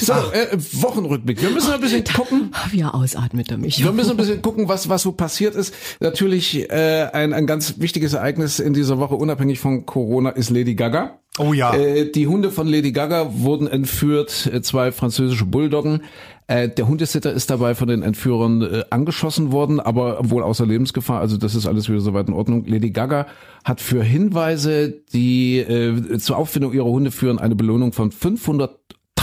So, 0.00 0.12
äh, 0.12 0.56
Wochenrückblick. 0.82 1.40
Wir 1.40 1.50
müssen 1.50 1.72
ein 1.72 1.80
bisschen 1.80 2.04
gucken. 2.04 2.50
Wie 2.70 2.80
er 2.80 2.94
ausatmet, 2.94 3.50
der 3.50 3.58
mich. 3.58 3.82
Wir 3.82 3.92
müssen 3.92 4.10
ein 4.12 4.16
bisschen 4.16 4.42
gucken, 4.42 4.68
was, 4.68 4.88
was 4.88 5.02
so 5.02 5.12
passiert 5.12 5.54
ist. 5.54 5.74
Natürlich 6.00 6.68
äh, 6.70 7.08
ein, 7.12 7.32
ein 7.32 7.46
ganz 7.46 7.78
wichtiges 7.78 8.12
Ereignis 8.12 8.58
in 8.58 8.74
dieser 8.74 8.98
Woche, 8.98 9.14
unabhängig 9.14 9.60
von 9.60 9.86
Corona, 9.86 10.30
ist 10.30 10.50
Lady 10.50 10.74
Gaga. 10.74 11.20
Oh 11.38 11.52
ja. 11.52 11.74
Äh, 11.74 12.10
die 12.10 12.26
Hunde 12.26 12.50
von 12.50 12.66
Lady 12.66 12.92
Gaga 12.92 13.30
wurden 13.34 13.66
entführt, 13.66 14.50
äh, 14.52 14.60
zwei 14.62 14.92
französische 14.92 15.46
Bulldoggen. 15.46 16.02
Äh, 16.46 16.68
der 16.68 16.86
Hundesitter 16.86 17.32
ist 17.32 17.48
dabei 17.50 17.74
von 17.74 17.88
den 17.88 18.02
Entführern 18.02 18.62
äh, 18.62 18.84
angeschossen 18.90 19.52
worden, 19.52 19.80
aber 19.80 20.18
wohl 20.28 20.42
außer 20.42 20.66
Lebensgefahr. 20.66 21.20
Also 21.20 21.36
das 21.36 21.54
ist 21.54 21.66
alles 21.66 21.88
wieder 21.88 22.00
soweit 22.00 22.28
in 22.28 22.34
Ordnung. 22.34 22.66
Lady 22.66 22.90
Gaga 22.90 23.26
hat 23.64 23.80
für 23.80 24.02
Hinweise, 24.02 24.90
die 25.12 25.58
äh, 25.58 26.18
zur 26.18 26.36
Auffindung 26.36 26.72
ihrer 26.72 26.84
Hunde 26.84 27.10
führen, 27.10 27.38
eine 27.38 27.54
Belohnung 27.54 27.92
von 27.92 28.10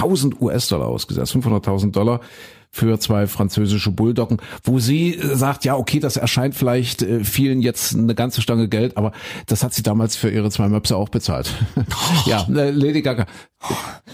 500.000 0.01 0.41
US-Dollar 0.41 0.87
ausgesetzt. 0.87 1.35
500.000 1.35 1.91
Dollar 1.91 2.21
für 2.73 2.97
zwei 2.99 3.27
französische 3.27 3.91
Bulldoggen, 3.91 4.37
wo 4.63 4.79
sie 4.79 5.15
äh, 5.15 5.35
sagt, 5.35 5.65
ja, 5.65 5.75
okay, 5.75 5.99
das 5.99 6.15
erscheint 6.15 6.55
vielleicht 6.55 7.01
äh, 7.01 7.23
vielen 7.25 7.61
jetzt 7.61 7.93
eine 7.93 8.15
ganze 8.15 8.41
Stange 8.41 8.69
Geld, 8.69 8.95
aber 8.95 9.11
das 9.47 9.61
hat 9.61 9.73
sie 9.73 9.83
damals 9.83 10.15
für 10.15 10.29
ihre 10.29 10.49
zwei 10.51 10.69
Möpse 10.69 10.95
auch 10.95 11.09
bezahlt. 11.09 11.53
ja, 12.25 12.47
äh, 12.49 12.71
Lady 12.71 13.01
Gaga. 13.01 13.25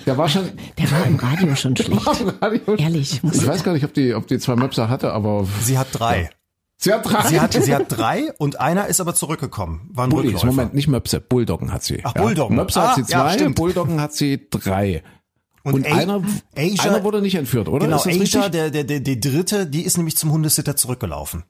Der 0.07 0.17
war 0.17 0.27
schon. 0.27 0.49
Der 0.77 0.89
war 0.89 1.05
im 1.05 1.17
Radio 1.17 1.55
schon 1.55 1.77
schlecht. 1.77 2.01
Radio. 2.41 2.75
Ehrlich. 2.77 3.21
Muss 3.21 3.35
Ich 3.35 3.47
weiß 3.47 3.63
gar 3.63 3.73
nicht, 3.73 3.85
ob 3.85 3.93
die, 3.93 4.15
ob 4.15 4.25
die 4.27 4.39
zwei 4.39 4.55
Möpse 4.55 4.89
hatte, 4.89 5.13
aber 5.13 5.45
Sie 5.61 5.77
hat 5.77 5.87
drei. 5.91 6.31
sie 6.77 6.91
hat 6.93 7.05
drei. 7.05 7.27
Sie 7.29 7.39
hat, 7.39 7.53
sie 7.53 7.75
hat 7.75 7.85
drei 7.89 8.33
und 8.39 8.59
einer 8.59 8.87
ist 8.87 8.99
aber 8.99 9.13
zurückgekommen. 9.13 9.89
War 9.93 10.05
ein 10.05 10.09
Bullies. 10.09 10.43
Moment, 10.43 10.73
nicht 10.73 10.87
Möpse, 10.87 11.21
Bulldoggen 11.21 11.71
hat 11.71 11.83
sie. 11.83 12.01
Ach, 12.03 12.13
Bulldoggen. 12.13 12.55
Möpse 12.55 12.81
Ah, 12.81 12.87
hat 12.87 12.95
sie 12.95 13.01
ja, 13.11 13.19
zwei, 13.21 13.33
stimmt. 13.35 13.55
Bulldoggen 13.55 14.01
hat 14.01 14.13
sie 14.13 14.47
drei. 14.49 15.03
Und, 15.67 15.73
Und 15.73 15.87
A- 15.87 15.95
einer, 15.95 16.21
Asia- 16.55 16.83
einer 16.91 17.03
wurde 17.03 17.21
nicht 17.21 17.35
entführt, 17.35 17.67
oder? 17.67 17.85
Genau, 17.85 17.97
Ist 17.97 18.05
das 18.05 18.13
Asia, 18.21 18.41
richtig? 18.41 18.51
der, 18.51 18.69
der, 18.71 18.83
der, 18.83 18.99
die 19.01 19.19
dritte, 19.19 19.67
die 19.67 19.81
ist 19.83 19.97
nämlich 19.97 20.17
zum 20.17 20.31
Hundesitter 20.31 20.75
zurückgelaufen. 20.75 21.43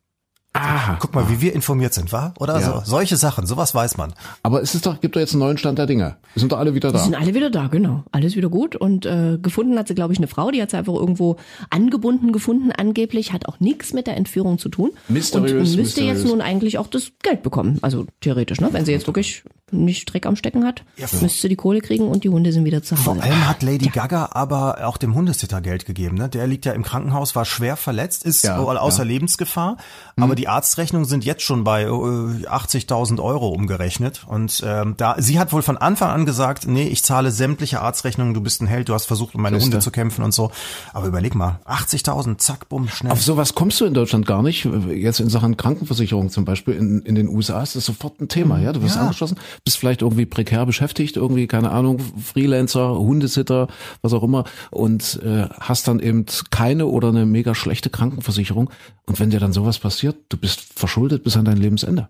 Aha. 0.54 0.98
Guck 1.00 1.14
mal, 1.14 1.30
wie 1.30 1.40
wir 1.40 1.54
informiert 1.54 1.94
sind, 1.94 2.12
wa? 2.12 2.34
Oder 2.40 2.60
Ja. 2.60 2.80
so, 2.80 2.90
solche 2.92 3.16
Sachen, 3.16 3.46
sowas 3.46 3.76
weiß 3.76 3.98
man. 3.98 4.14
Aber 4.42 4.60
es 4.64 4.74
ist 4.74 4.88
doch, 4.88 5.00
gibt 5.02 5.16
doch 5.16 5.20
jetzt 5.20 5.34
einen 5.34 5.42
neuen 5.42 5.60
Stand 5.60 5.78
der 5.78 5.86
Dinge. 5.86 6.18
Sind 6.36 6.52
doch 6.52 6.58
alle 6.58 6.74
wieder 6.74 6.90
Die 6.90 6.98
da. 6.98 7.04
sind 7.04 7.14
alle 7.14 7.36
wieder 7.36 7.52
da, 7.52 7.68
genau. 7.68 8.06
Alles 8.12 8.36
wieder 8.36 8.50
gut. 8.50 8.76
Und 8.76 9.06
äh, 9.06 9.38
gefunden 9.40 9.78
hat 9.78 9.88
sie, 9.88 9.94
glaube 9.94 10.14
ich, 10.14 10.20
eine 10.20 10.28
Frau, 10.28 10.50
die 10.50 10.60
hat 10.60 10.72
sie 10.72 10.78
einfach 10.78 10.96
irgendwo 10.96 11.36
angebunden 11.70 12.32
gefunden, 12.32 12.72
angeblich, 12.72 13.34
hat 13.34 13.48
auch 13.48 13.60
nichts 13.60 13.94
mit 13.94 14.08
der 14.08 14.18
Entführung 14.18 14.58
zu 14.58 14.70
tun. 14.70 14.92
Mysteriös, 15.10 15.52
und 15.52 15.58
müsste 15.60 15.78
mysteriös. 15.78 16.22
jetzt 16.24 16.28
nun 16.28 16.42
eigentlich 16.42 16.80
auch 16.80 16.88
das 16.88 17.12
Geld 17.22 17.44
bekommen. 17.44 17.78
Also 17.84 18.08
theoretisch, 18.22 18.60
ne? 18.60 18.70
Wenn 18.72 18.84
sie 18.86 18.94
jetzt 18.94 19.06
wirklich 19.06 19.44
nicht 19.72 20.12
Dreck 20.14 20.26
am 20.26 20.36
Stecken 20.36 20.64
hat, 20.66 20.84
müsste 20.98 21.42
sie 21.42 21.50
die 21.50 21.56
Kohle 21.58 21.82
kriegen 21.82 22.08
und 22.08 22.24
die 22.24 22.30
Hunde 22.30 22.54
sind 22.54 22.64
wieder 22.66 22.84
zu 22.84 22.96
Vor 22.96 23.16
Hause. 23.16 23.24
allem 23.24 23.48
hat 23.48 23.64
Lady 23.64 23.90
Gaga 23.90 24.30
aber 24.32 24.88
auch 24.88 24.96
dem 24.98 25.14
Hundesitter 25.14 25.60
Geld 25.62 25.86
gegeben. 25.86 26.16
Ne? 26.16 26.30
Der 26.30 26.48
liegt 26.48 26.66
ja 26.66 26.72
im 26.72 26.84
Krankenhaus, 26.84 27.36
war 27.36 27.44
schwer 27.44 27.76
verletzt, 27.76 28.24
ist 28.26 28.44
Ja, 28.44 28.62
wohl 28.64 28.78
außer 28.78 29.00
ja. 29.00 29.04
Mhm. 29.06 29.10
Lebensgefahr. 29.12 29.78
Aber 30.20 30.36
die 30.36 30.48
Arztrechnungen 30.48 31.06
sind 31.08 31.26
jetzt 31.26 31.42
schon 31.44 31.64
bei 31.66 31.84
äh, 31.84 31.88
80.000 31.88 33.22
Euro 33.22 33.50
umgerechnet. 33.50 34.22
Und 34.28 34.62
ähm, 34.66 34.96
da 34.98 35.16
sie 35.20 35.40
hat 35.40 35.52
wohl 35.52 35.62
von 35.62 35.78
Anfang 35.78 36.12
an 36.12 36.26
gesagt, 36.26 36.68
nee, 36.68 36.88
ich 36.88 37.04
zahle 37.04 37.32
sämtliche 37.32 37.82
Arztrechnungen, 37.82 38.34
du 38.34 38.42
bist 38.42 38.62
ein 38.62 38.68
Held, 38.68 38.90
du 38.90 38.94
hast 38.94 39.06
versucht, 39.06 39.36
um 39.36 39.42
meine 39.42 39.58
Siehste. 39.60 39.74
Hunde 39.76 39.84
zu 39.84 39.92
kämpfen 39.92 40.24
und 40.24 40.34
so. 40.34 40.52
Aber 40.94 41.08
überleg 41.08 41.36
mal, 41.36 41.60
80.000, 41.66 42.38
zack, 42.38 42.70
bumm, 42.70 42.88
schnell. 42.90 43.12
Auf 43.12 43.22
sowas 43.22 43.54
kommst 43.56 43.80
du 43.82 43.86
in 43.86 43.94
Deutschland 43.94 44.26
gar 44.26 44.42
nicht. 44.44 44.66
Jetzt 44.90 45.20
in 45.20 45.30
Sachen 45.30 45.58
Krankenversicherung 45.58 46.30
zum 46.30 46.46
Beispiel. 46.46 46.76
In, 46.76 47.02
in 47.02 47.16
den 47.16 47.28
USA 47.28 47.62
ist 47.62 47.76
das 47.76 47.86
sofort 47.86 48.20
ein 48.22 48.30
Thema. 48.30 48.60
Ja, 48.60 48.72
du 48.74 48.82
wirst 48.82 48.96
Ja. 48.96 49.02
angeschlossen, 49.02 49.38
bist 49.64 49.78
vielleicht 49.78 50.02
irgendwie 50.02 50.26
prekär 50.26 50.66
beschäftigt, 50.66 51.18
irgendwie, 51.18 51.48
keine 51.48 51.72
Ahnung, 51.72 52.00
Freelancer, 52.00 52.98
Hundesitter, 52.98 53.68
was 54.02 54.14
auch 54.14 54.24
immer, 54.24 54.46
und 54.72 55.20
äh, 55.24 55.48
hast 55.60 55.88
dann 55.88 56.00
eben 56.00 56.26
keine 56.52 56.88
oder 56.88 57.10
eine 57.10 57.26
mega 57.26 57.56
schlechte 57.56 57.90
Krankenversicherung. 57.90 58.70
Und 59.06 59.20
wenn 59.20 59.30
dir 59.30 59.40
dann 59.40 59.54
sowas 59.54 59.80
passiert, 59.80 60.18
du 60.30 60.38
bist 60.38 60.62
verschuldet 60.76 61.24
bis 61.24 61.38
an 61.38 61.46
dein 61.46 61.58
Lebensende. 61.58 62.10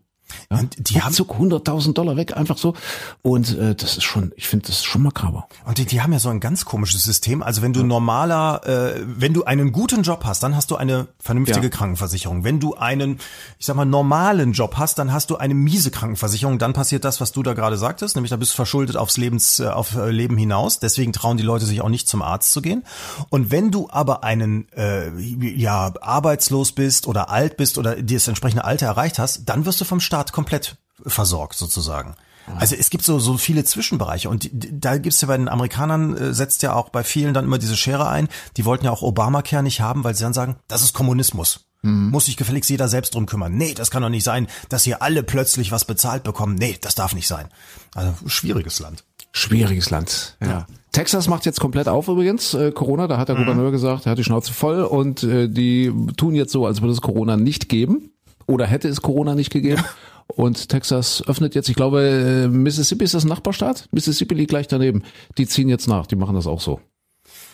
Ja? 0.51 0.59
Und 0.59 0.89
die 0.89 1.01
haben- 1.01 1.07
Ruckzuck 1.07 1.35
100.000 1.39 1.93
Dollar 1.93 2.15
weg, 2.17 2.35
einfach 2.35 2.57
so. 2.57 2.73
Und 3.21 3.57
äh, 3.57 3.75
das 3.75 3.97
ist 3.97 4.03
schon, 4.03 4.31
ich 4.35 4.47
finde, 4.47 4.67
das 4.67 4.77
ist 4.77 4.85
schon 4.85 5.01
makaber. 5.03 5.47
Und 5.65 5.77
die, 5.77 5.85
die 5.85 6.01
haben 6.01 6.13
ja 6.13 6.19
so 6.19 6.29
ein 6.29 6.39
ganz 6.39 6.65
komisches 6.65 7.03
System. 7.03 7.41
Also 7.43 7.61
wenn 7.61 7.73
du 7.73 7.83
normaler, 7.83 8.61
äh, 8.65 9.01
wenn 9.05 9.33
du 9.33 9.43
einen 9.45 9.71
guten 9.71 10.03
Job 10.03 10.23
hast, 10.25 10.43
dann 10.43 10.55
hast 10.55 10.71
du 10.71 10.75
eine 10.75 11.07
vernünftige 11.19 11.67
Ja. 11.67 11.69
Krankenversicherung. 11.69 12.43
Wenn 12.43 12.59
du 12.59 12.75
einen, 12.75 13.19
ich 13.59 13.65
sag 13.65 13.75
mal, 13.75 13.85
normalen 13.85 14.53
Job 14.53 14.75
hast, 14.77 14.99
dann 14.99 15.11
hast 15.13 15.29
du 15.29 15.37
eine 15.37 15.53
miese 15.53 15.91
Krankenversicherung. 15.91 16.59
Dann 16.59 16.73
passiert 16.73 17.05
das, 17.05 17.21
was 17.21 17.31
du 17.31 17.43
da 17.43 17.53
gerade 17.53 17.77
sagtest, 17.77 18.15
nämlich 18.15 18.29
da 18.31 18.35
bist 18.37 18.51
du 18.53 18.55
verschuldet 18.57 18.97
aufs 18.97 19.17
Lebens, 19.17 19.59
äh, 19.59 19.67
auf 19.67 19.95
äh, 19.95 20.09
Leben 20.11 20.37
hinaus. 20.37 20.79
Deswegen 20.79 21.13
trauen 21.13 21.37
die 21.37 21.43
Leute 21.43 21.65
sich 21.65 21.81
auch 21.81 21.89
nicht 21.89 22.07
zum 22.09 22.21
Arzt 22.21 22.51
zu 22.51 22.61
gehen. 22.61 22.83
Und 23.29 23.51
wenn 23.51 23.71
du 23.71 23.89
aber 23.89 24.23
einen, 24.23 24.67
äh, 24.73 25.09
ja, 25.19 25.93
arbeitslos 26.01 26.71
bist 26.71 27.07
oder 27.07 27.29
alt 27.29 27.57
bist 27.57 27.77
oder 27.77 27.95
dir 27.95 28.17
das 28.17 28.27
entsprechende 28.27 28.65
Alter 28.65 28.87
erreicht 28.87 29.19
hast, 29.19 29.43
dann 29.45 29.65
wirst 29.65 29.79
du 29.81 29.85
vom 29.85 29.99
Staat 29.99 30.16
komplett 30.25 30.77
versorgt 31.05 31.55
sozusagen. 31.55 32.15
Also 32.55 32.75
es 32.75 32.89
gibt 32.89 33.03
so 33.03 33.19
so 33.19 33.37
viele 33.37 33.65
Zwischenbereiche 33.65 34.29
und 34.29 34.49
da 34.53 34.97
gibt's 34.97 35.19
ja 35.19 35.27
bei 35.27 35.35
den 35.35 35.49
Amerikanern 35.49 36.15
äh, 36.15 36.33
setzt 36.33 36.63
ja 36.63 36.73
auch 36.73 36.89
bei 36.89 37.03
vielen 37.03 37.33
dann 37.33 37.45
immer 37.45 37.57
diese 37.57 37.75
Schere 37.75 38.07
ein. 38.07 38.29
Die 38.55 38.63
wollten 38.63 38.85
ja 38.85 38.91
auch 38.91 39.01
Obamacare 39.01 39.63
nicht 39.63 39.81
haben, 39.81 40.05
weil 40.05 40.15
sie 40.15 40.23
dann 40.23 40.33
sagen, 40.33 40.55
das 40.67 40.81
ist 40.81 40.93
Kommunismus. 40.93 41.65
Muss 41.83 42.25
sich 42.25 42.37
gefälligst 42.37 42.69
jeder 42.69 42.87
selbst 42.87 43.13
drum 43.13 43.27
kümmern. 43.27 43.55
Nee, 43.55 43.73
das 43.73 43.91
kann 43.91 44.01
doch 44.01 44.09
nicht 44.09 44.23
sein, 44.23 44.47
dass 44.67 44.83
hier 44.83 45.01
alle 45.01 45.23
plötzlich 45.23 45.71
was 45.71 45.85
bezahlt 45.85 46.23
bekommen. 46.23 46.55
Nee, 46.55 46.77
das 46.81 46.95
darf 46.95 47.13
nicht 47.13 47.27
sein. 47.27 47.47
Also 47.93 48.13
schwieriges 48.25 48.79
Land. 48.79 49.03
Schwieriges 49.31 49.89
Land. 49.89 50.35
Ja. 50.41 50.65
Texas 50.91 51.27
macht 51.27 51.45
jetzt 51.45 51.59
komplett 51.59 51.87
auf 51.87 52.07
übrigens, 52.07 52.55
äh, 52.55 52.71
Corona, 52.71 53.07
da 53.07 53.17
hat 53.17 53.29
der 53.29 53.35
Gouverneur 53.35 53.71
gesagt, 53.71 54.05
er 54.05 54.13
hat 54.13 54.17
die 54.17 54.23
Schnauze 54.23 54.51
voll 54.51 54.81
und 54.81 55.21
äh, 55.23 55.47
die 55.47 55.93
tun 56.17 56.33
jetzt 56.33 56.51
so, 56.51 56.65
als 56.65 56.81
würde 56.81 56.93
es 56.93 57.01
Corona 57.01 57.37
nicht 57.37 57.69
geben 57.69 58.11
oder 58.47 58.65
hätte 58.65 58.87
es 58.87 59.01
Corona 59.01 59.35
nicht 59.35 59.51
gegeben. 59.51 59.83
Und 60.27 60.69
Texas 60.69 61.23
öffnet 61.25 61.55
jetzt, 61.55 61.69
ich 61.69 61.75
glaube, 61.75 62.01
äh, 62.01 62.47
Mississippi 62.47 63.05
ist 63.05 63.13
das 63.13 63.23
Nachbarstaat. 63.23 63.87
Mississippi 63.91 64.35
liegt 64.35 64.49
gleich 64.49 64.67
daneben. 64.67 65.03
Die 65.37 65.47
ziehen 65.47 65.69
jetzt 65.69 65.87
nach, 65.87 66.05
die 66.05 66.17
machen 66.17 66.35
das 66.35 66.47
auch 66.47 66.59
so. 66.59 66.81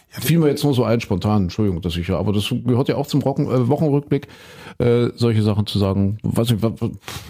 Fiel 0.10 0.38
mir 0.38 0.48
jetzt 0.48 0.64
nur 0.64 0.76
so 0.76 0.84
ein, 0.84 1.02
spontan, 1.02 1.44
Entschuldigung, 1.44 1.82
dass 1.82 1.98
ich 1.98 2.08
ja, 2.08 2.20
aber 2.20 2.34
das 2.34 2.50
gehört 2.50 2.88
ja 2.88 2.98
auch 2.98 3.08
zum 3.08 3.22
Rocken, 3.22 3.48
äh, 3.48 3.68
Wochenrückblick, 3.68 4.28
äh, 4.78 5.10
solche 5.16 5.42
Sachen 5.42 5.66
zu 5.66 5.80
sagen. 5.80 6.20
Weiß 6.22 6.52
nicht, 6.52 6.62
was, 6.62 6.74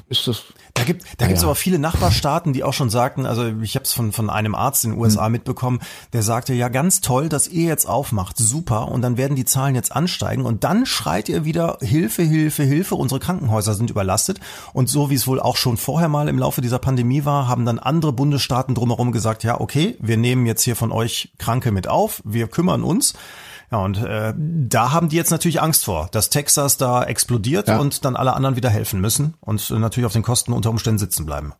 ist 0.09 0.27
das? 0.27 0.43
Da 0.75 0.83
gibt 0.83 1.05
da 1.17 1.27
gibt's 1.27 1.43
ja. 1.43 1.47
aber 1.47 1.55
viele 1.55 1.77
Nachbarstaaten, 1.77 2.51
die 2.51 2.63
auch 2.63 2.73
schon 2.73 2.89
sagten, 2.89 3.27
also 3.27 3.45
ich 3.61 3.75
habe 3.75 3.83
es 3.83 3.93
von 3.93 4.11
von 4.11 4.29
einem 4.31 4.55
Arzt 4.55 4.83
in 4.85 4.91
den 4.91 4.99
USA 4.99 5.29
mitbekommen, 5.29 5.79
der 6.13 6.23
sagte, 6.23 6.53
ja 6.53 6.67
ganz 6.67 6.99
toll, 6.99 7.29
dass 7.29 7.47
ihr 7.47 7.67
jetzt 7.67 7.87
aufmacht, 7.87 8.37
super, 8.37 8.87
und 8.87 9.03
dann 9.03 9.15
werden 9.15 9.35
die 9.35 9.45
Zahlen 9.45 9.75
jetzt 9.75 9.95
ansteigen 9.95 10.45
und 10.45 10.63
dann 10.63 10.87
schreit 10.87 11.29
ihr 11.29 11.45
wieder 11.45 11.77
Hilfe, 11.81 12.23
Hilfe, 12.23 12.63
Hilfe, 12.63 12.95
unsere 12.95 13.19
Krankenhäuser 13.19 13.75
sind 13.75 13.91
überlastet 13.91 14.39
und 14.73 14.89
so 14.89 15.11
wie 15.11 15.15
es 15.15 15.27
wohl 15.27 15.39
auch 15.39 15.57
schon 15.57 15.77
vorher 15.77 16.09
mal 16.09 16.27
im 16.27 16.39
Laufe 16.39 16.61
dieser 16.61 16.79
Pandemie 16.79 17.23
war, 17.23 17.47
haben 17.47 17.65
dann 17.65 17.77
andere 17.77 18.11
Bundesstaaten 18.11 18.73
drumherum 18.73 19.11
gesagt, 19.11 19.43
ja 19.43 19.61
okay, 19.61 19.95
wir 19.99 20.17
nehmen 20.17 20.47
jetzt 20.47 20.63
hier 20.63 20.75
von 20.75 20.91
euch 20.91 21.33
Kranke 21.37 21.71
mit 21.71 21.87
auf, 21.87 22.21
wir 22.25 22.47
kümmern 22.47 22.83
uns. 22.83 23.13
Ja, 23.71 23.79
und 23.79 23.97
äh, 23.97 24.33
da 24.37 24.91
haben 24.91 25.09
die 25.09 25.15
jetzt 25.15 25.31
natürlich 25.31 25.61
Angst 25.61 25.85
vor, 25.85 26.07
dass 26.11 26.29
Texas 26.29 26.77
da 26.77 27.03
explodiert 27.03 27.67
Ja. 27.67 27.79
und 27.79 28.05
dann 28.05 28.15
alle 28.15 28.33
anderen 28.33 28.55
wieder 28.55 28.69
helfen 28.69 29.01
müssen 29.01 29.33
und 29.41 29.69
äh, 29.71 29.79
natürlich 29.79 30.05
auf 30.05 30.13
den 30.13 30.21
Kosten 30.23 30.53
unter 30.53 30.69
Umständen 30.69 30.99
sitzen 30.99 31.25
bleiben. 31.25 31.53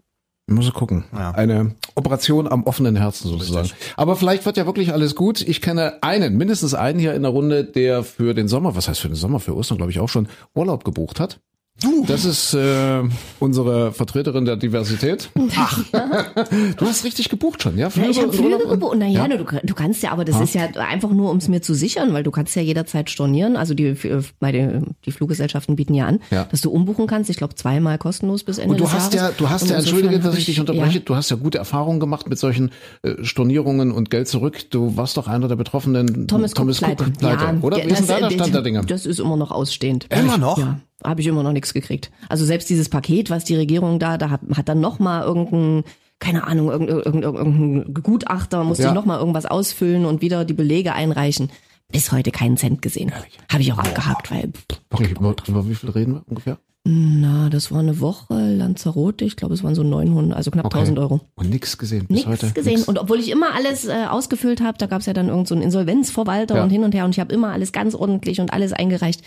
Muss 0.45 0.67
ich 0.67 0.73
gucken. 0.73 1.05
Ja. 1.13 1.31
Eine 1.31 1.75
Operation 1.95 2.49
am 2.51 2.63
offenen 2.65 2.97
Herzen 2.97 3.29
sozusagen. 3.29 3.69
Aber 3.95 4.17
vielleicht 4.17 4.45
wird 4.45 4.57
ja 4.57 4.65
wirklich 4.65 4.91
alles 4.91 5.15
gut. 5.15 5.39
Ich 5.41 5.61
kenne 5.61 5.99
einen, 6.01 6.35
mindestens 6.35 6.73
einen 6.73 6.99
hier 6.99 7.13
in 7.13 7.21
der 7.21 7.31
Runde, 7.31 7.63
der 7.63 8.03
für 8.03 8.33
den 8.33 8.49
Sommer, 8.49 8.75
was 8.75 8.89
heißt 8.89 8.99
für 8.99 9.07
den 9.07 9.15
Sommer, 9.15 9.39
für 9.39 9.55
Ostern 9.55 9.77
glaube 9.77 9.91
ich 9.91 10.01
auch 10.01 10.09
schon, 10.09 10.27
Urlaub 10.53 10.83
gebucht 10.83 11.21
hat. 11.21 11.39
Du. 11.81 12.05
Das 12.05 12.23
ist 12.23 12.53
äh, 12.53 13.01
unsere 13.39 13.91
Vertreterin 13.93 14.45
der 14.45 14.55
Diversität. 14.57 15.31
Ach. 15.57 15.79
du 16.77 16.85
hast 16.85 17.03
richtig 17.03 17.29
gebucht 17.29 17.63
schon, 17.63 17.77
ja? 17.79 17.89
Ja, 17.95 18.09
ich 18.09 18.21
habe 18.21 18.31
Flüge 18.31 18.59
gebucht. 18.69 18.95
Naja, 18.97 19.25
Ja? 19.27 19.37
du, 19.37 19.43
du 19.43 19.73
kannst 19.73 20.03
ja, 20.03 20.11
aber 20.11 20.23
das 20.23 20.39
ist 20.39 20.53
ja 20.53 20.65
einfach 20.77 21.09
nur, 21.09 21.31
um 21.31 21.37
es 21.37 21.47
mir 21.47 21.61
zu 21.61 21.73
sichern, 21.73 22.13
weil 22.13 22.21
du 22.23 22.29
kannst 22.29 22.55
ja 22.55 22.61
jederzeit 22.61 23.09
stornieren. 23.09 23.57
Also 23.57 23.73
die, 23.73 23.95
bei 24.39 24.51
den, 24.51 24.95
die 25.05 25.11
Fluggesellschaften 25.11 25.75
bieten 25.75 25.95
ja 25.95 26.05
an, 26.05 26.19
Ja. 26.29 26.45
dass 26.45 26.61
du 26.61 26.69
umbuchen 26.69 27.07
kannst. 27.07 27.31
Ich 27.31 27.37
glaube 27.37 27.55
zweimal 27.55 27.97
kostenlos 27.97 28.43
bis 28.43 28.59
Ende 28.59 28.71
Und 28.73 28.79
du 28.79 28.83
des 28.85 28.93
hast 28.93 29.13
Jahres. 29.15 29.31
ja, 29.31 29.35
du 29.37 29.49
hast 29.49 29.63
Und 29.63 29.69
ja, 29.71 29.77
entschuldige, 29.77 30.19
dass 30.19 30.37
ich 30.37 30.45
dich 30.45 30.59
unterbreche, 30.59 30.99
Ja. 30.99 31.03
du 31.03 31.15
hast 31.15 31.31
ja 31.31 31.37
gute 31.37 31.57
Erfahrungen 31.57 31.99
gemacht 31.99 32.29
mit 32.29 32.37
solchen 32.37 32.71
äh, 33.01 33.15
Stornierungen 33.23 33.91
und 33.91 34.11
Geld 34.11 34.27
zurück. 34.27 34.69
Du 34.69 34.95
warst 34.95 35.17
doch 35.17 35.27
einer 35.27 35.47
der 35.47 35.55
Betroffenen. 35.55 36.27
Thomas, 36.27 36.53
Cook 36.55 36.71
pleite. 36.77 37.05
pleite, 37.17 37.57
oder? 37.61 37.77
Wie 37.77 37.81
ist 37.89 37.97
denn 38.01 38.07
da 38.07 38.13
der 38.19 38.21
das- 38.29 38.33
Stand 38.35 38.53
der 38.53 38.61
Dinge? 38.61 38.81
Das 38.85 39.05
ist 39.07 39.19
immer 39.19 39.35
noch 39.37 39.49
ausstehend. 39.51 40.05
Immer 40.11 40.37
noch? 40.37 40.59
Ja, 40.59 40.79
habe 41.03 41.21
ich 41.21 41.27
immer 41.27 41.43
noch 41.43 41.53
nichts 41.53 41.73
gekriegt. 41.73 42.11
Also 42.29 42.45
selbst 42.45 42.69
dieses 42.69 42.89
Paket, 42.89 43.29
was 43.29 43.43
die 43.43 43.55
Regierung 43.55 43.99
da, 43.99 44.17
da 44.17 44.29
hat, 44.29 44.41
hat 44.55 44.69
dann 44.69 44.79
noch 44.81 44.99
mal 44.99 45.23
irgendein 45.23 45.83
keine 46.19 46.47
Ahnung, 46.47 46.69
irgendein, 46.69 47.21
irgendein, 47.23 47.93
Gutachter 48.01 48.63
musste 48.63 48.83
Ja. 48.83 48.89
ich 48.89 48.95
noch 48.95 49.03
mal 49.05 49.19
irgendwas 49.19 49.45
ausfüllen 49.45 50.05
und 50.05 50.21
wieder 50.21 50.45
die 50.45 50.53
Belege 50.53 50.93
einreichen. 50.93 51.49
Bis 51.91 52.13
heute 52.13 52.31
keinen 52.31 52.55
Cent 52.55 52.81
gesehen. 52.81 53.11
Habe 53.51 53.61
ich 53.61 53.73
auch 53.73 53.77
abgehakt, 53.77 54.31
weil 54.31 54.51
Okay, 54.91 55.13
über, 55.47 55.67
wie 55.67 55.75
viel 55.75 55.89
reden 55.89 56.13
wir 56.13 56.23
ungefähr? 56.25 56.57
na, 56.85 57.49
das 57.49 57.71
war 57.71 57.79
eine 57.79 58.01
Woche 58.01 58.33
Lanzarote. 58.33 59.23
Ich 59.23 59.37
glaube, 59.37 59.53
es 59.53 59.63
waren 59.63 59.73
so 59.73 59.83
900, 59.83 60.35
also 60.35 60.51
knapp 60.51 60.65
1000 60.65 60.99
Euro. 60.99 61.21
Und 61.35 61.49
nix 61.49 61.77
gesehen 61.77 62.07
bis 62.07 62.25
Nichts 62.25 62.29
heute. 62.29 62.51
gesehen. 62.51 62.73
Nix. 62.75 62.87
Und 62.89 62.99
obwohl 62.99 63.19
ich 63.19 63.31
immer 63.31 63.53
alles 63.55 63.85
äh, 63.85 64.05
ausgefüllt 64.09 64.59
habe, 64.61 64.77
da 64.77 64.85
gab 64.87 64.99
es 64.99 65.05
ja 65.05 65.13
dann 65.13 65.27
irgendeinen 65.27 65.45
so 65.45 65.55
einen 65.55 65.63
Insolvenzverwalter 65.63 66.57
Ja. 66.57 66.63
und 66.63 66.69
hin 66.71 66.83
und 66.83 66.93
her 66.93 67.05
und 67.05 67.11
ich 67.11 67.21
habe 67.21 67.33
immer 67.33 67.51
alles 67.53 67.71
ganz 67.71 67.95
ordentlich 67.95 68.41
und 68.41 68.51
alles 68.51 68.73
eingereicht. 68.73 69.21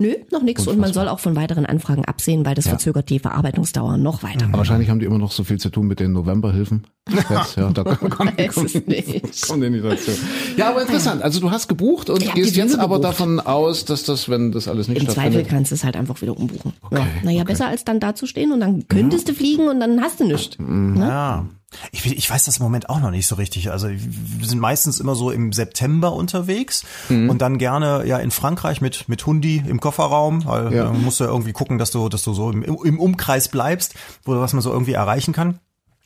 Nö, 0.00 0.14
noch 0.30 0.42
nichts 0.42 0.64
und 0.68 0.78
man 0.78 0.92
soll 0.92 1.08
auch 1.08 1.18
von 1.18 1.34
weiteren 1.34 1.66
Anfragen 1.66 2.04
absehen, 2.04 2.46
weil 2.46 2.54
das 2.54 2.68
verzögert 2.68 3.10
die 3.10 3.18
Verarbeitungsdauer 3.18 3.96
noch 3.96 4.22
weiter. 4.22 4.44
Aber 4.46 4.58
wahrscheinlich 4.58 4.90
haben 4.90 5.00
die 5.00 5.06
immer 5.06 5.18
noch 5.18 5.32
so 5.32 5.42
viel 5.42 5.58
zu 5.58 5.70
tun 5.70 5.88
mit 5.88 5.98
den 5.98 6.12
Novemberhilfen. 6.12 6.86
Jetzt, 7.10 7.56
ja, 7.56 7.68
da 7.72 7.82
es 8.36 8.56
nicht. 8.56 8.86
nicht 8.86 9.84
dazu. 9.84 10.10
Ja, 10.56 10.68
aber 10.70 10.82
interessant. 10.82 11.22
Also 11.22 11.40
du 11.40 11.50
hast 11.50 11.66
gebucht 11.66 12.10
und 12.10 12.20
gehst 12.34 12.54
jetzt 12.56 12.68
Flüge 12.74 12.80
aber 12.84 12.96
gebucht. 12.98 13.12
davon 13.12 13.40
aus, 13.40 13.86
dass 13.86 14.04
das, 14.04 14.28
wenn 14.28 14.52
das 14.52 14.68
alles 14.68 14.86
nicht 14.86 15.00
Im 15.00 15.06
Zweifel 15.08 15.20
stattfindet. 15.32 15.48
kannst 15.48 15.70
du 15.72 15.74
es 15.74 15.82
halt 15.82 15.96
einfach 15.96 16.22
wieder 16.22 16.36
umbuchen. 16.36 16.74
ja. 16.92 16.98
Okay, 16.98 17.06
Naja, 17.24 17.42
okay. 17.42 17.52
besser 17.52 17.66
als 17.66 17.82
dann 17.84 17.98
da 17.98 18.14
zu 18.14 18.26
stehen 18.26 18.52
und 18.52 18.60
dann 18.60 18.86
könntest 18.86 19.28
du 19.28 19.34
fliegen 19.34 19.66
und 19.68 19.80
dann 19.80 20.00
hast 20.00 20.20
du 20.20 20.26
nichts. 20.28 20.56
Ja. 20.60 21.44
Ich, 21.92 22.06
ich 22.06 22.30
weiß 22.30 22.44
das 22.44 22.56
im 22.58 22.62
Moment 22.62 22.88
auch 22.88 22.98
noch 22.98 23.10
nicht 23.10 23.26
so 23.26 23.34
richtig. 23.34 23.70
Also 23.70 23.88
wir 23.90 24.46
sind 24.48 24.58
meistens 24.58 25.00
immer 25.00 25.14
so 25.14 25.30
im 25.30 25.52
September 25.52 26.12
unterwegs 26.14 26.84
Mhm. 27.08 27.28
und 27.28 27.42
dann 27.42 27.58
gerne 27.58 28.04
ja 28.06 28.18
in 28.18 28.30
Frankreich 28.30 28.80
mit 28.80 29.08
mit 29.08 29.24
Hundi 29.26 29.62
im 29.66 29.78
Kofferraum, 29.80 30.44
weil 30.46 30.72
Ja. 30.74 30.84
ja. 30.86 30.92
musst 30.92 31.20
du 31.20 31.24
ja 31.24 31.30
irgendwie 31.30 31.52
gucken, 31.52 31.78
dass 31.78 31.90
du 31.90 32.08
dass 32.08 32.22
du 32.22 32.32
so 32.32 32.50
im, 32.50 32.62
im 32.62 32.98
Umkreis 32.98 33.48
bleibst, 33.48 33.94
wo 34.24 34.32
was 34.40 34.52
man 34.54 34.62
so 34.62 34.72
irgendwie 34.72 34.92
erreichen 34.92 35.32
kann. 35.34 35.60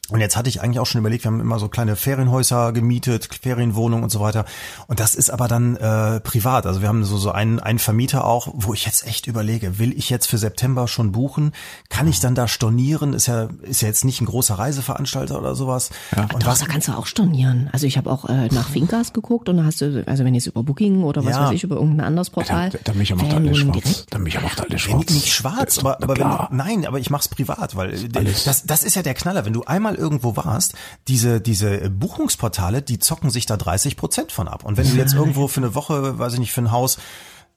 Und 0.09 0.21
jetzt 0.21 0.37
hatte 0.37 0.49
ich 0.49 0.61
eigentlich 0.61 0.81
auch 0.81 0.85
schon 0.87 0.99
überlegt, 0.99 1.25
wir 1.25 1.31
haben 1.31 1.41
immer 1.41 1.61
so 1.61 1.69
kleine 1.69 1.95
Ferienhäuser 1.95 2.73
gemietet, 2.73 3.29
Ferienwohnungen 3.41 4.03
und 4.03 4.11
so 4.11 4.19
weiter. 4.19 4.45
Und 4.89 4.99
das 4.99 5.15
ist 5.15 5.31
aber 5.31 5.47
dann 5.47 5.77
äh, 5.77 6.19
privat. 6.21 6.67
Also 6.67 6.81
wir 6.83 6.89
haben 6.89 7.05
so, 7.05 7.17
so 7.17 7.31
einen, 7.31 7.61
einen 7.61 7.79
Vermieter 7.79 8.25
auch, 8.27 8.49
wo 8.53 8.75
ich 8.75 8.85
jetzt 8.85 9.07
echt 9.07 9.29
überlege, 9.29 9.79
will 9.79 9.97
ich 9.97 10.11
jetzt 10.11 10.27
für 10.27 10.39
September 10.39 10.89
schon 10.89 11.13
buchen? 11.13 11.53
Kann 11.89 12.09
ich 12.09 12.19
dann 12.19 12.35
da 12.35 12.49
stornieren? 12.49 13.15
Ist 13.15 13.29
ja, 13.29 13.49
ist 13.63 13.81
ja 13.81 13.89
jetzt 13.89 14.05
nicht 14.05 14.21
ein 14.21 14.27
großer 14.27 14.55
Reiseveranstalter 14.59 15.39
oder 15.39 15.55
sowas. 15.55 15.91
Und 16.17 16.43
Doch, 16.43 16.49
was, 16.49 16.59
da 16.59 16.67
kannst 16.67 16.89
du 16.89 16.93
auch 16.93 17.07
stornieren. 17.07 17.71
Also 17.73 17.87
ich 17.87 17.97
habe 17.97 18.11
auch 18.11 18.29
äh, 18.29 18.49
nach 18.49 18.69
Finkas 18.71 19.13
geguckt 19.13 19.49
und 19.49 19.59
da 19.59 19.65
hast 19.65 19.81
du, 19.83 20.03
also 20.07 20.25
wenn 20.25 20.35
jetzt 20.35 20.47
über 20.49 20.65
Booking 20.65 21.05
oder 21.05 21.25
was 21.25 21.37
Ja. 21.37 21.45
weiß 21.47 21.53
ich, 21.53 21.63
über 21.63 21.77
irgendein 21.77 22.09
anderes 22.09 22.29
Portal. 22.29 22.71
Der, 22.71 22.81
der 22.81 22.95
Micha 22.95 23.15
macht 23.15 23.27
alles 23.33 23.37
Ferienwohnung 23.57 23.73
schwarz. 23.81 23.85
direkt. 23.95 24.13
Der 24.13 24.19
Micha 24.19 24.41
macht 24.41 24.61
alles 24.61 24.73
Nee, 24.73 24.79
schwarz. 24.79 24.99
nicht, 24.99 25.11
nicht 25.13 25.33
schwarz, 25.33 25.79
aber, 25.79 26.03
aber 26.03 26.15
klar. 26.15 26.49
wenn, 26.51 26.57
nein, 26.59 26.87
aber 26.87 26.99
ich 26.99 27.09
mach's 27.09 27.29
privat, 27.29 27.77
weil 27.77 27.95
äh, 27.95 28.09
Alles. 28.17 28.43
das, 28.45 28.65
das 28.65 28.83
ist 28.83 28.97
ja 28.97 29.03
der 29.03 29.15
Knaller. 29.15 29.45
Wenn 29.47 29.53
du 29.53 29.63
einmal 29.65 29.92
irgendwo 29.95 30.37
warst, 30.37 30.75
diese, 31.09 31.41
diese 31.41 31.91
Buchungsportale, 31.91 32.83
die 32.83 32.99
zocken 32.99 33.31
sich 33.31 33.47
da 33.47 33.57
30 33.57 33.97
Prozent 33.97 34.33
von 34.33 34.49
ab. 34.49 34.65
Und 34.65 34.77
wenn 34.77 34.89
du 34.89 34.97
jetzt 34.97 35.15
irgendwo 35.15 35.49
für 35.49 35.61
eine 35.61 35.75
Woche, 35.75 36.19
weiß 36.19 36.35
ich 36.35 36.41
nicht, 36.41 36.53
für 36.53 36.63
ein 36.63 36.73
Haus, 36.73 36.99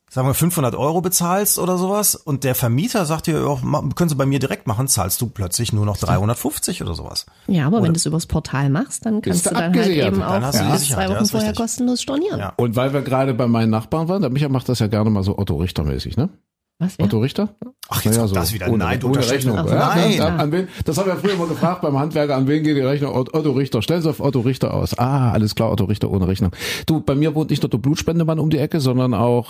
sagen 0.09 0.27
wir 0.27 0.33
500 0.33 0.75
Euro 0.75 1.01
bezahlst 1.01 1.59
oder 1.59 1.77
sowas 1.77 2.15
und 2.15 2.43
der 2.43 2.55
Vermieter 2.55 3.05
sagt 3.05 3.27
dir, 3.27 3.45
oh, 3.47 3.59
können 3.95 4.09
Sie 4.09 4.15
bei 4.15 4.25
mir 4.25 4.39
direkt 4.39 4.67
machen, 4.67 4.87
zahlst 4.87 5.19
du 5.21 5.27
plötzlich 5.27 5.73
nur 5.73 5.85
noch 5.85 5.97
350 5.97 6.81
oder 6.81 6.93
sowas. 6.93 7.25
Ja, 7.47 7.67
aber 7.67 7.81
wenn 7.83 7.93
du 7.93 7.97
es 7.97 8.05
übers 8.05 8.25
Portal 8.25 8.69
machst, 8.69 9.05
dann 9.05 9.21
kannst 9.21 9.45
du 9.45 9.49
dann 9.49 9.57
halt 9.57 9.67
abgesichert. 9.67 10.07
eben 10.07 10.19
Dann 10.19 10.43
auch 10.43 10.51
Sicherheit, 10.51 10.79
zwei 10.79 11.03
ja, 11.03 11.09
Wochen 11.09 11.23
ist 11.23 11.31
vorher 11.31 11.49
richtig. 11.49 11.63
kostenlos 11.63 12.01
stornieren. 12.01 12.39
Ja. 12.39 12.53
Und 12.55 12.75
weil 12.75 12.93
wir 12.93 13.01
gerade 13.01 13.33
bei 13.33 13.47
meinen 13.47 13.71
Nachbarn 13.71 14.07
waren, 14.07 14.21
der 14.21 14.31
Micha 14.31 14.47
macht 14.47 14.69
das 14.69 14.79
ja 14.79 14.87
gerne 14.87 15.09
mal 15.09 15.23
so 15.23 15.37
Otto 15.37 15.55
Richter 15.57 15.83
mäßig, 15.83 16.17
ne? 16.17 16.29
Was? 16.77 16.99
Otto 16.99 17.19
Richter? 17.19 17.55
Ach, 17.87 18.03
jetzt 18.03 18.17
kommt 18.17 18.35
das 18.35 18.51
wieder. 18.51 18.67
Ohne, 18.67 18.79
Nein, 18.83 18.99
du 18.99 19.07
ohne 19.07 19.29
Rechnung. 19.29 19.55
mir- 19.63 19.69
Ja, 19.71 19.95
Nein. 19.95 20.17
Das, 20.17 20.27
an 20.39 20.51
wen, 20.51 20.67
das 20.83 20.97
haben 20.97 21.05
wir 21.07 21.15
früher 21.15 21.33
immer 21.33 21.47
gefragt 21.47 21.81
beim 21.81 21.97
Handwerker, 21.97 22.35
an 22.35 22.47
wen 22.49 22.63
geht 22.63 22.75
die 22.75 22.81
Rechnung? 22.81 23.15
Ot- 23.15 23.33
Otto 23.33 23.51
Richter. 23.53 23.81
Stellen 23.81 24.01
Sie 24.01 24.09
auf 24.09 24.19
Otto 24.19 24.41
Richter 24.41 24.73
aus. 24.73 24.97
Ah, 24.97 25.31
alles 25.31 25.55
klar, 25.55 25.71
Otto 25.71 25.85
Richter 25.85 26.11
ohne 26.11 26.27
Rechnung. 26.27 26.51
Du, 26.85 26.99
bei 26.99 27.15
mir 27.15 27.33
wohnt 27.33 27.49
nicht 27.49 27.63
nur 27.63 27.69
der 27.69 27.77
Blutspendemann 27.77 28.39
um 28.39 28.49
die 28.49 28.57
Ecke, 28.57 28.81
sondern 28.81 29.13
auch 29.13 29.47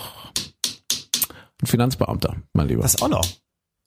ein 1.62 1.66
Finanzbeamter, 1.66 2.36
mein 2.52 2.68
Lieber. 2.68 2.82
Das 2.82 3.00
auch 3.02 3.08
noch. 3.08 3.24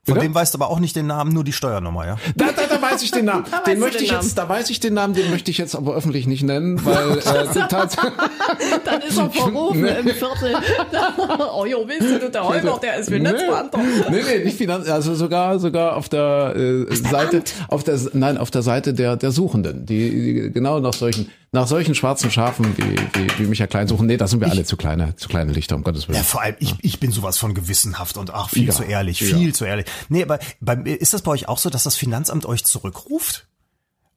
Von 0.10 0.20
dem 0.20 0.36
weißt 0.36 0.54
du 0.54 0.58
aber 0.58 0.70
auch 0.70 0.80
nicht 0.80 0.96
den 0.96 1.08
Namen, 1.08 1.32
nur 1.32 1.44
die 1.44 1.54
Steuernummer, 1.54 2.06
ja? 2.06 2.18
Da, 2.36 2.48
da, 2.56 2.64
da 2.70 2.82
weiß 2.82 3.02
ich 3.04 3.12
den 3.12 3.26
Namen. 3.26 3.46
weißt 3.52 3.68
Den 3.68 3.80
möchte 3.80 3.98
den 3.98 4.06
ich 4.06 4.12
Namen. 4.12 4.24
jetzt, 4.24 4.38
da 4.38 4.50
weiß 4.50 4.70
ich 4.70 4.80
den 4.80 4.94
Namen, 4.94 5.14
den 5.14 5.30
möchte 5.32 5.52
ich 5.52 5.58
jetzt 5.58 5.76
aber 5.76 5.96
öffentlich 5.96 6.28
nicht 6.28 6.44
nennen, 6.44 6.84
weil 6.86 7.18
äh, 7.18 7.68
tatsächlich. 7.70 8.14
Dann 8.86 9.02
ist 9.02 9.18
er 9.18 9.30
verrufen 9.30 9.86
im 9.86 10.08
Viertel. 10.10 10.56
oh 11.54 11.66
jo, 11.66 11.86
willst 11.88 12.24
du, 12.24 12.30
der 12.30 12.44
Holger, 12.44 12.80
der 12.82 12.98
ist 12.98 13.10
Finanzbeamter. 13.10 13.80
Nee, 14.10 14.22
nee, 14.24 14.44
nicht 14.46 14.58
Finanz, 14.58 14.90
also 14.90 15.16
sogar 15.16 15.60
sogar 15.60 15.96
auf 15.96 16.10
der 16.10 16.56
äh, 16.56 16.96
Seite, 16.96 17.44
auf 17.68 17.84
der 17.84 18.00
nein, 18.14 18.38
auf 18.38 18.52
der 18.52 18.62
Seite 18.62 18.94
der 18.94 19.16
der 19.16 19.32
Suchenden, 19.32 19.86
die, 19.86 20.10
die 20.10 20.52
genau 20.52 20.80
nach 20.80 20.94
solchen 20.94 21.30
nach 21.52 21.68
solchen 21.68 21.96
schwarzen 21.96 22.32
Schafen 22.32 22.78
wie 22.78 22.96
wie, 23.14 23.40
wie 23.40 23.44
Micha 23.48 23.68
Klein 23.68 23.88
suchen. 23.88 24.08
Nee, 24.08 24.18
da 24.18 24.28
sind 24.28 24.40
wir 24.40 24.50
alle 24.50 24.64
zu 24.66 24.78
kleine 24.78 25.16
zu 25.16 25.28
kleine 25.30 25.52
Lichter 25.52 25.76
um 25.76 25.84
Gottes 25.84 26.08
Willen. 26.08 26.18
Ja, 26.18 26.24
vor 26.24 26.42
allem, 26.42 26.56
ich, 26.60 26.76
ich 26.82 27.00
bin 27.00 27.12
sowas 27.12 27.38
von 27.38 27.54
gewissenhaft 27.54 28.18
und 28.18 28.34
ach, 28.34 28.50
viel 28.50 28.68
Ja, 28.68 28.74
zu 28.74 28.84
ehrlich, 28.84 29.20
ja. 29.20 29.36
viel 29.36 29.54
zu 29.54 29.66
ehrlich. 29.66 29.86
Nee, 30.10 30.24
aber 30.24 30.40
bei, 30.62 30.76
ist 30.76 31.14
das 31.14 31.22
bei 31.24 31.32
euch 31.32 31.48
auch 31.48 31.58
so, 31.58 31.70
dass 31.70 31.84
das 31.84 31.96
Finanzamt 31.96 32.46
euch 32.46 32.64
zurückruft? 32.64 33.48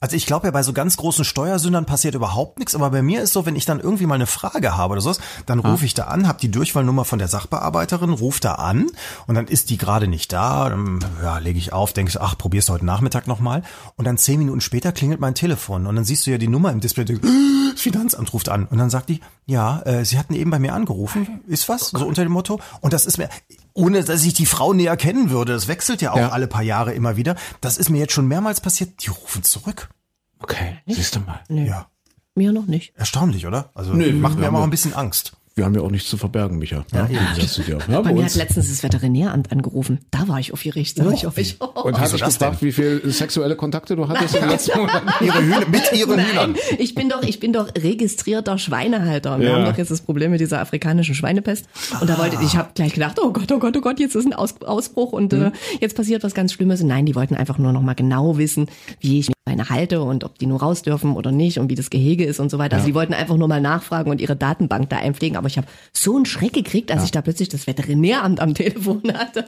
Also 0.02 0.16
ich 0.16 0.26
glaube 0.26 0.48
ja, 0.48 0.50
bei 0.50 0.64
so 0.64 0.72
ganz 0.72 0.96
großen 0.96 1.24
Steuersündern 1.24 1.86
passiert 1.86 2.16
überhaupt 2.16 2.58
nichts, 2.58 2.74
aber 2.74 2.90
bei 2.90 3.02
mir 3.02 3.22
ist 3.22 3.32
so, 3.32 3.46
wenn 3.46 3.54
ich 3.54 3.66
dann 3.66 3.78
irgendwie 3.78 4.06
mal 4.06 4.16
eine 4.16 4.26
Frage 4.26 4.76
habe 4.76 4.94
oder 4.94 5.00
sowas, 5.00 5.20
dann 5.46 5.60
rufe 5.60 5.84
ich 5.84 5.94
da 5.94 6.06
an, 6.06 6.26
habe 6.26 6.40
die 6.40 6.50
Durchwahlnummer 6.50 7.04
von 7.04 7.20
der 7.20 7.28
Sachbearbeiterin, 7.28 8.10
ruf 8.10 8.40
da 8.40 8.54
an 8.54 8.88
und 9.28 9.36
dann 9.36 9.46
ist 9.46 9.70
die 9.70 9.78
gerade 9.78 10.08
nicht 10.08 10.32
da, 10.32 10.68
dann 10.70 10.98
ja, 11.22 11.38
lege 11.38 11.60
ich 11.60 11.72
auf, 11.72 11.92
denke 11.92 12.10
ich, 12.10 12.20
ach, 12.20 12.36
probier's 12.36 12.68
heute 12.68 12.84
Nachmittag 12.84 13.28
nochmal 13.28 13.62
und 13.94 14.04
dann 14.04 14.18
zehn 14.18 14.40
Minuten 14.40 14.60
später 14.60 14.90
klingelt 14.90 15.20
mein 15.20 15.36
Telefon 15.36 15.86
und 15.86 15.94
dann 15.94 16.04
siehst 16.04 16.26
du 16.26 16.32
ja 16.32 16.38
die 16.38 16.48
Nummer 16.48 16.72
im 16.72 16.80
Display, 16.80 17.04
das 17.04 17.71
Finanzamt 17.82 18.32
ruft 18.32 18.48
an 18.48 18.66
und 18.66 18.78
dann 18.78 18.88
sagt 18.90 19.08
die, 19.08 19.20
ja, 19.46 19.82
äh, 19.82 20.04
sie 20.04 20.18
hatten 20.18 20.34
eben 20.34 20.50
bei 20.50 20.58
mir 20.58 20.72
angerufen, 20.72 21.40
ist 21.46 21.68
was, 21.68 21.90
so 21.90 22.06
unter 22.06 22.22
dem 22.22 22.32
Motto 22.32 22.60
und 22.80 22.92
das 22.92 23.04
ist 23.06 23.18
mir, 23.18 23.28
ohne 23.74 24.02
dass 24.04 24.24
ich 24.24 24.34
die 24.34 24.46
Frau 24.46 24.72
näher 24.72 24.96
kennen 24.96 25.30
würde, 25.30 25.52
das 25.52 25.68
wechselt 25.68 26.00
ja 26.02 26.12
auch 26.12 26.16
Ja. 26.16 26.28
alle 26.30 26.46
paar 26.46 26.62
Jahre 26.62 26.94
immer 26.94 27.16
wieder, 27.16 27.36
das 27.60 27.76
ist 27.78 27.90
mir 27.90 27.98
jetzt 27.98 28.12
schon 28.12 28.26
mehrmals 28.28 28.60
passiert, 28.60 29.04
die 29.04 29.10
rufen 29.10 29.42
zurück. 29.42 29.90
Okay, 30.38 30.78
siehst 30.86 31.16
du 31.16 31.20
mal. 31.20 31.40
Ja. 31.48 31.86
Mir 32.34 32.52
noch 32.52 32.66
nicht. 32.66 32.94
Erstaunlich, 32.96 33.46
oder? 33.46 33.70
Also 33.74 33.92
Nö, 33.92 34.12
macht 34.14 34.34
mir 34.36 34.40
wir 34.42 34.48
immer 34.48 34.56
haben 34.58 34.62
auch 34.62 34.66
ein 34.66 34.70
bisschen 34.70 34.94
Angst. 34.94 35.32
Wir 35.54 35.66
haben 35.66 35.74
ja 35.74 35.82
auch 35.82 35.90
nichts 35.90 36.08
zu 36.08 36.16
verbergen, 36.16 36.58
Micha. 36.58 36.86
Ja, 36.94 37.06
ja, 37.08 37.20
das 37.36 37.58
ist 37.58 37.68
ja, 37.68 37.76
ja, 37.76 37.84
Bei 37.86 38.00
bei 38.08 38.12
mir 38.14 38.20
uns. 38.22 38.32
hat 38.32 38.36
letztens 38.38 38.70
das 38.70 38.82
Veterinäramt 38.82 39.52
angerufen. 39.52 39.98
Da 40.10 40.26
war 40.26 40.40
ich 40.40 40.52
aufgeregt. 40.54 40.98
Da 40.98 41.04
war 41.04 41.12
ich 41.12 41.26
aufgeregt. 41.26 41.56
Und 41.60 42.00
hast 42.00 42.14
das 42.14 42.22
gefragt, 42.38 42.62
wie 42.62 42.72
viel 42.72 43.02
sexuelle 43.12 43.54
Kontakte 43.54 43.94
du 43.94 44.08
hattest 44.08 44.34
in 44.34 44.40
den 44.40 44.50
letzten? 44.50 44.78
Ihre 45.20 45.42
Hühner, 45.42 45.68
mit 45.68 45.92
ihren 45.92 46.18
Hühnern. 46.18 46.52
Nein, 46.52 46.56
ich 46.78 46.94
bin 46.94 47.10
doch, 47.10 47.22
ich 47.22 47.38
bin 47.38 47.52
doch 47.52 47.68
registrierter 47.76 48.56
Schweinehalter. 48.56 49.38
Wir 49.40 49.48
Ja. 49.50 49.56
haben 49.56 49.64
doch 49.66 49.76
jetzt 49.76 49.90
das 49.90 50.00
Problem 50.00 50.30
mit 50.30 50.40
dieser 50.40 50.60
afrikanischen 50.60 51.14
Schweinepest. 51.14 51.66
Und 52.00 52.08
da 52.08 52.16
wollte 52.18 52.38
ich 52.42 52.56
habe 52.56 52.70
gleich 52.74 52.94
gedacht, 52.94 53.18
oh 53.22 53.30
Gott, 53.32 53.52
oh 53.52 53.58
Gott, 53.58 53.76
oh 53.76 53.80
Gott, 53.82 54.00
jetzt 54.00 54.14
ist 54.16 54.24
ein 54.24 54.32
Aus, 54.32 54.54
Ausbruch 54.62 55.12
und 55.12 55.32
Mhm. 55.32 55.42
äh, 55.46 55.50
jetzt 55.82 55.96
passiert 55.96 56.22
was 56.24 56.32
ganz 56.32 56.54
Schlimmes. 56.54 56.80
Und 56.80 56.86
nein, 56.88 57.04
die 57.04 57.14
wollten 57.14 57.34
einfach 57.34 57.58
nur 57.58 57.72
noch 57.72 57.82
mal 57.82 57.94
genau 57.94 58.38
wissen, 58.38 58.68
wie 59.00 59.18
ich 59.18 59.30
Schweine 59.48 59.68
halte 59.70 60.02
und 60.02 60.22
ob 60.22 60.38
die 60.38 60.46
nur 60.46 60.60
raus 60.60 60.82
dürfen 60.82 61.16
oder 61.16 61.32
nicht 61.32 61.58
und 61.58 61.68
wie 61.68 61.74
das 61.74 61.90
Gehege 61.90 62.24
ist 62.24 62.38
und 62.38 62.48
so 62.48 62.58
weiter. 62.58 62.76
Also 62.76 62.86
die 62.86 62.94
wollten 62.94 63.12
einfach 63.12 63.36
nur 63.36 63.48
mal 63.48 63.60
nachfragen 63.60 64.08
und 64.10 64.20
ihre 64.20 64.36
Datenbank 64.36 64.88
da 64.88 64.98
einpflegen. 64.98 65.36
Aber 65.36 65.48
ich 65.48 65.56
habe 65.58 65.66
so 65.92 66.14
einen 66.14 66.26
Schreck 66.26 66.52
gekriegt, 66.52 66.92
als 66.92 67.02
ich 67.04 67.10
da 67.10 67.22
plötzlich 67.22 67.48
das 67.48 67.66
Veterinäramt 67.66 68.38
am 68.38 68.54
Telefon 68.54 69.02
hatte. 69.12 69.46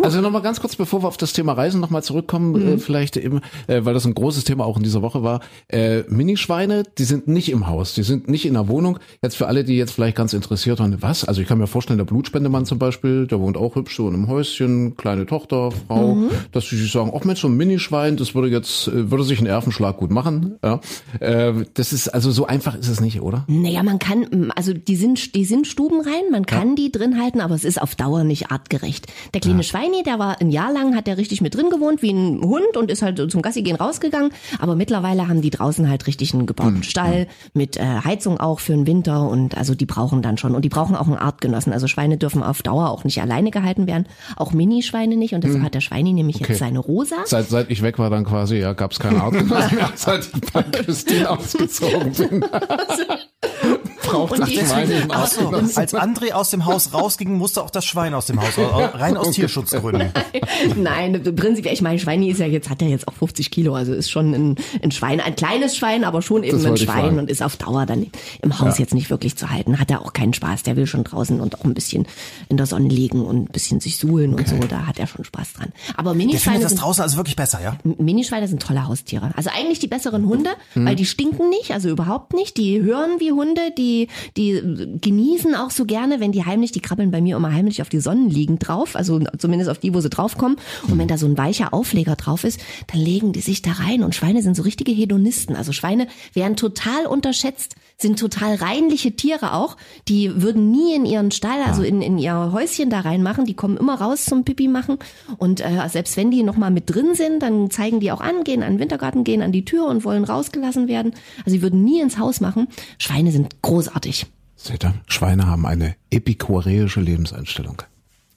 Also 0.00 0.20
nochmal 0.20 0.42
ganz 0.42 0.60
kurz, 0.60 0.76
bevor 0.76 1.02
wir 1.02 1.08
auf 1.08 1.16
das 1.16 1.32
Thema 1.32 1.54
Reisen 1.54 1.80
nochmal 1.80 2.04
zurückkommen, 2.04 2.52
Mhm. 2.52 2.68
äh, 2.74 2.78
vielleicht 2.78 3.16
eben, 3.16 3.40
äh, 3.66 3.84
weil 3.84 3.92
das 3.94 4.04
ein 4.04 4.14
großes 4.14 4.44
Thema 4.44 4.64
auch 4.66 4.76
in 4.76 4.84
dieser 4.84 5.02
Woche 5.02 5.22
war. 5.24 5.40
Äh, 5.68 6.02
Minischweine, 6.08 6.84
die 6.98 7.04
sind 7.04 7.26
nicht 7.26 7.50
im 7.50 7.66
Haus, 7.66 7.94
die 7.94 8.02
sind 8.04 8.28
nicht 8.28 8.46
in 8.46 8.54
der 8.54 8.68
Wohnung. 8.68 8.98
Jetzt 9.20 9.36
für 9.36 9.48
alle, 9.48 9.64
die 9.64 9.76
jetzt 9.76 9.92
vielleicht 9.92 10.16
ganz 10.16 10.32
interessiert 10.32 10.78
waren, 10.78 11.02
was? 11.02 11.24
Also 11.24 11.40
ich 11.42 11.48
kann 11.48 11.58
mir 11.58 11.66
vorstellen, 11.66 11.98
der 11.98 12.04
Blutspendemann 12.04 12.66
zum 12.66 12.78
Beispiel, 12.78 13.26
der 13.26 13.40
wohnt 13.40 13.56
auch 13.56 13.74
hübsch 13.74 13.96
so 13.96 14.06
in 14.08 14.14
einem 14.14 14.28
Häuschen, 14.28 14.96
kleine 14.96 15.26
Tochter, 15.26 15.70
Frau, 15.88 16.14
Mhm. 16.14 16.28
dass 16.52 16.68
sie 16.68 16.76
sich 16.76 16.92
sagen, 16.92 17.12
ach 17.16 17.24
Mensch, 17.24 17.40
so 17.40 17.48
ein 17.48 17.56
Minischwein, 17.56 18.16
das 18.16 18.34
würde 18.36 18.48
jetzt, 18.48 18.86
äh, 18.88 18.91
würde 18.92 19.24
sich 19.24 19.38
einen 19.38 19.46
Erfenschlag 19.46 19.96
gut 19.96 20.10
machen. 20.10 20.58
Ja. 20.62 20.80
Äh, 21.20 21.64
das 21.74 21.92
ist, 21.92 22.08
also 22.08 22.30
so 22.30 22.46
einfach 22.46 22.74
ist 22.76 22.88
es 22.88 23.00
nicht, 23.00 23.20
oder? 23.20 23.44
Naja, 23.48 23.82
man 23.82 23.98
kann, 23.98 24.52
also 24.54 24.72
die 24.72 24.96
sind, 24.96 25.34
die 25.34 25.44
sind 25.44 25.66
stubenrein, 25.66 26.30
man 26.30 26.46
kann 26.46 26.76
die 26.76 26.92
drin 26.92 27.20
halten, 27.20 27.40
aber 27.40 27.54
es 27.54 27.64
ist 27.64 27.80
auf 27.80 27.94
Dauer 27.94 28.24
nicht 28.24 28.50
artgerecht. 28.50 29.06
Der 29.34 29.40
kleine 29.40 29.62
Schweini, 29.62 30.02
der 30.04 30.18
war 30.18 30.40
ein 30.40 30.50
Jahr 30.50 30.72
lang, 30.72 30.94
hat 30.94 31.06
der 31.06 31.16
richtig 31.16 31.40
mit 31.40 31.54
drin 31.54 31.70
gewohnt, 31.70 32.02
wie 32.02 32.10
ein 32.12 32.40
Hund 32.42 32.76
und 32.76 32.90
ist 32.90 33.02
halt 33.02 33.20
zum 33.30 33.42
Gassi 33.42 33.62
gehen 33.62 33.76
rausgegangen. 33.76 34.30
Aber 34.58 34.74
mittlerweile 34.76 35.28
haben 35.28 35.40
die 35.42 35.50
draußen 35.50 35.88
halt 35.88 36.06
richtig 36.06 36.34
einen 36.34 36.46
gebauten 36.46 36.82
Stall 36.82 37.26
mit 37.54 37.76
äh, 37.76 37.82
Heizung 38.04 38.38
auch 38.40 38.60
für 38.60 38.72
den 38.72 38.86
Winter 38.86 39.28
und 39.28 39.56
also 39.56 39.74
die 39.74 39.86
brauchen 39.86 40.22
dann 40.22 40.38
schon 40.38 40.54
und 40.54 40.64
die 40.64 40.68
brauchen 40.68 40.96
auch 40.96 41.06
einen 41.06 41.16
Artgenossen. 41.16 41.72
Also 41.72 41.86
Schweine 41.86 42.18
dürfen 42.18 42.42
auf 42.42 42.62
Dauer 42.62 42.90
auch 42.90 43.04
nicht 43.04 43.20
alleine 43.22 43.50
gehalten 43.50 43.86
werden, 43.86 44.06
auch 44.36 44.52
Minischweine 44.52 45.16
nicht 45.16 45.34
und 45.34 45.44
deshalb 45.44 45.62
hat 45.62 45.74
der 45.74 45.80
Schweini 45.80 46.12
nämlich 46.12 46.36
Okay. 46.36 46.52
jetzt 46.52 46.58
seine 46.58 46.78
Rosa. 46.78 47.16
Seit, 47.26 47.48
seit 47.48 47.70
ich 47.70 47.82
weg 47.82 47.98
war 47.98 48.10
dann 48.10 48.24
quasi, 48.24 48.56
ja, 48.56 48.72
gab 48.82 48.90
es 48.90 48.98
keine 48.98 49.22
Artgenossen 49.22 49.76
mehr, 49.76 49.92
seit 49.94 50.26
ich 50.26 50.52
bei 50.52 50.64
Christine 50.64 51.30
ausgezogen 51.30 52.12
bin. 52.14 52.44
Braucht 54.02 54.32
Und 54.32 54.40
das 54.40 54.48
die- 54.48 54.56
Schwein 54.58 54.88
nicht 54.88 55.02
einen 55.02 55.10
Ach 55.12 55.26
so, 55.26 55.48
als 55.50 55.94
André 55.94 56.32
aus 56.32 56.50
dem 56.50 56.64
Haus 56.66 56.92
rausging, 56.92 57.36
musste 57.38 57.62
auch 57.62 57.70
das 57.70 57.84
Schwein 57.84 58.14
aus 58.14 58.26
dem 58.26 58.40
Haus, 58.40 58.58
raus, 58.58 58.90
rein 58.94 59.16
aus 59.16 59.30
Tierschutzgründen. 59.32 60.10
Nein, 60.76 61.22
prinzipiell, 61.36 61.74
ich 61.74 61.82
meine, 61.82 61.98
Schweini 61.98 62.30
ist 62.30 62.38
ja 62.40 62.46
jetzt, 62.46 62.68
hat 62.70 62.82
er 62.82 62.88
jetzt 62.88 63.08
auch 63.08 63.12
50 63.14 63.50
Kilo, 63.50 63.74
also 63.74 63.92
ist 63.92 64.10
schon 64.10 64.34
ein, 64.34 64.56
ein 64.82 64.90
Schwein, 64.90 65.20
ein 65.20 65.36
kleines 65.36 65.76
Schwein, 65.76 66.04
aber 66.04 66.22
schon 66.22 66.42
eben 66.44 66.64
ein 66.64 66.76
Schwein 66.76 66.86
fragen. 67.02 67.18
und 67.18 67.30
ist 67.30 67.42
auf 67.42 67.56
Dauer 67.56 67.86
dann 67.86 68.06
im 68.42 68.58
Haus 68.60 68.78
jetzt 68.78 68.94
nicht 68.94 69.10
wirklich 69.10 69.36
zu 69.36 69.50
halten. 69.50 69.78
Hat 69.78 69.90
er 69.90 70.02
auch 70.02 70.12
keinen 70.12 70.34
Spaß, 70.34 70.62
der 70.62 70.76
will 70.76 70.86
schon 70.86 71.04
draußen 71.04 71.40
und 71.40 71.58
auch 71.60 71.64
ein 71.64 71.74
bisschen 71.74 72.06
in 72.48 72.56
der 72.56 72.66
Sonne 72.66 72.88
liegen 72.88 73.24
und 73.24 73.36
ein 73.44 73.46
bisschen 73.46 73.80
sich 73.80 73.96
suhlen 73.98 74.34
und 74.34 74.46
so, 74.48 74.56
da 74.68 74.86
hat 74.86 74.98
er 74.98 75.06
schon 75.06 75.24
Spaß 75.24 75.54
dran. 75.54 75.72
Aber 75.96 76.14
Minischweine 76.14 76.40
findet 76.56 76.64
das 76.64 76.70
sind 76.72 76.80
draußen 76.82 77.02
also 77.02 77.16
wirklich 77.16 77.36
besser, 77.36 77.60
ja? 77.62 77.76
Minischweine 77.84 78.48
sind 78.48 78.62
tolle 78.62 78.86
Haustiere. 78.86 79.30
Also 79.36 79.50
eigentlich 79.56 79.78
die 79.78 79.88
besseren 79.88 80.26
Hunde, 80.26 80.50
Hm. 80.74 80.86
weil 80.86 80.96
die 80.96 81.04
stinken 81.06 81.48
nicht, 81.50 81.70
also 81.72 81.88
überhaupt 81.88 82.32
nicht. 82.34 82.56
Die 82.56 82.80
hören 82.82 83.18
wie 83.18 83.32
Hunde, 83.32 83.60
die 83.76 83.91
die, 83.92 84.08
die 84.36 84.98
genießen 85.00 85.54
auch 85.54 85.70
so 85.70 85.84
gerne, 85.84 86.20
wenn 86.20 86.32
die 86.32 86.44
heimlich, 86.44 86.72
die 86.72 86.80
krabbeln 86.80 87.10
bei 87.10 87.20
mir 87.20 87.36
immer 87.36 87.52
heimlich 87.52 87.82
auf 87.82 87.88
die 87.88 88.00
Sonnenliegen 88.00 88.58
drauf, 88.58 88.96
also 88.96 89.20
zumindest 89.38 89.70
auf 89.70 89.78
die, 89.78 89.94
wo 89.94 90.00
sie 90.00 90.10
draufkommen. 90.10 90.56
Und 90.88 90.98
wenn 90.98 91.08
da 91.08 91.18
so 91.18 91.26
ein 91.26 91.38
weicher 91.38 91.74
Aufleger 91.74 92.16
drauf 92.16 92.44
ist, 92.44 92.60
dann 92.90 93.00
legen 93.00 93.32
die 93.32 93.40
sich 93.40 93.62
da 93.62 93.72
rein. 93.72 94.02
Und 94.02 94.14
Schweine 94.14 94.42
sind 94.42 94.56
so 94.56 94.62
richtige 94.62 94.92
Hedonisten. 94.92 95.56
Also 95.56 95.72
Schweine 95.72 96.06
werden 96.34 96.56
total 96.56 97.06
unterschätzt, 97.06 97.76
sind 97.98 98.18
total 98.18 98.56
reinliche 98.56 99.12
Tiere 99.12 99.54
auch. 99.54 99.76
Die 100.08 100.42
würden 100.42 100.70
nie 100.70 100.94
in 100.94 101.06
ihren 101.06 101.30
Stall, 101.30 101.62
also 101.66 101.82
in, 101.82 102.02
in 102.02 102.18
ihr 102.18 102.52
Häuschen 102.52 102.90
da 102.90 103.00
reinmachen. 103.00 103.44
Die 103.44 103.54
kommen 103.54 103.76
immer 103.76 103.94
raus 103.94 104.24
zum 104.24 104.44
Pipi 104.44 104.68
machen. 104.68 104.98
Und 105.38 105.60
äh, 105.60 105.88
selbst 105.88 106.16
wenn 106.16 106.30
die 106.30 106.42
nochmal 106.42 106.70
mit 106.70 106.92
drin 106.92 107.14
sind, 107.14 107.42
dann 107.42 107.70
zeigen 107.70 108.00
die 108.00 108.12
auch 108.12 108.20
an, 108.20 108.44
gehen 108.44 108.62
an 108.62 108.74
den 108.74 108.80
Wintergarten, 108.80 109.24
gehen 109.24 109.42
an 109.42 109.52
die 109.52 109.64
Tür 109.64 109.86
und 109.86 110.04
wollen 110.04 110.24
rausgelassen 110.24 110.88
werden. 110.88 111.12
Also 111.38 111.50
sie 111.50 111.62
würden 111.62 111.84
nie 111.84 112.00
ins 112.00 112.18
Haus 112.18 112.40
machen. 112.40 112.68
Schweine 112.98 113.32
sind 113.32 113.62
großartig. 113.82 114.26
Seht 114.56 114.84
ihr? 114.84 114.94
Schweine 115.06 115.46
haben 115.46 115.66
eine 115.66 115.96
epikureische 116.10 117.00
Lebenseinstellung. 117.00 117.82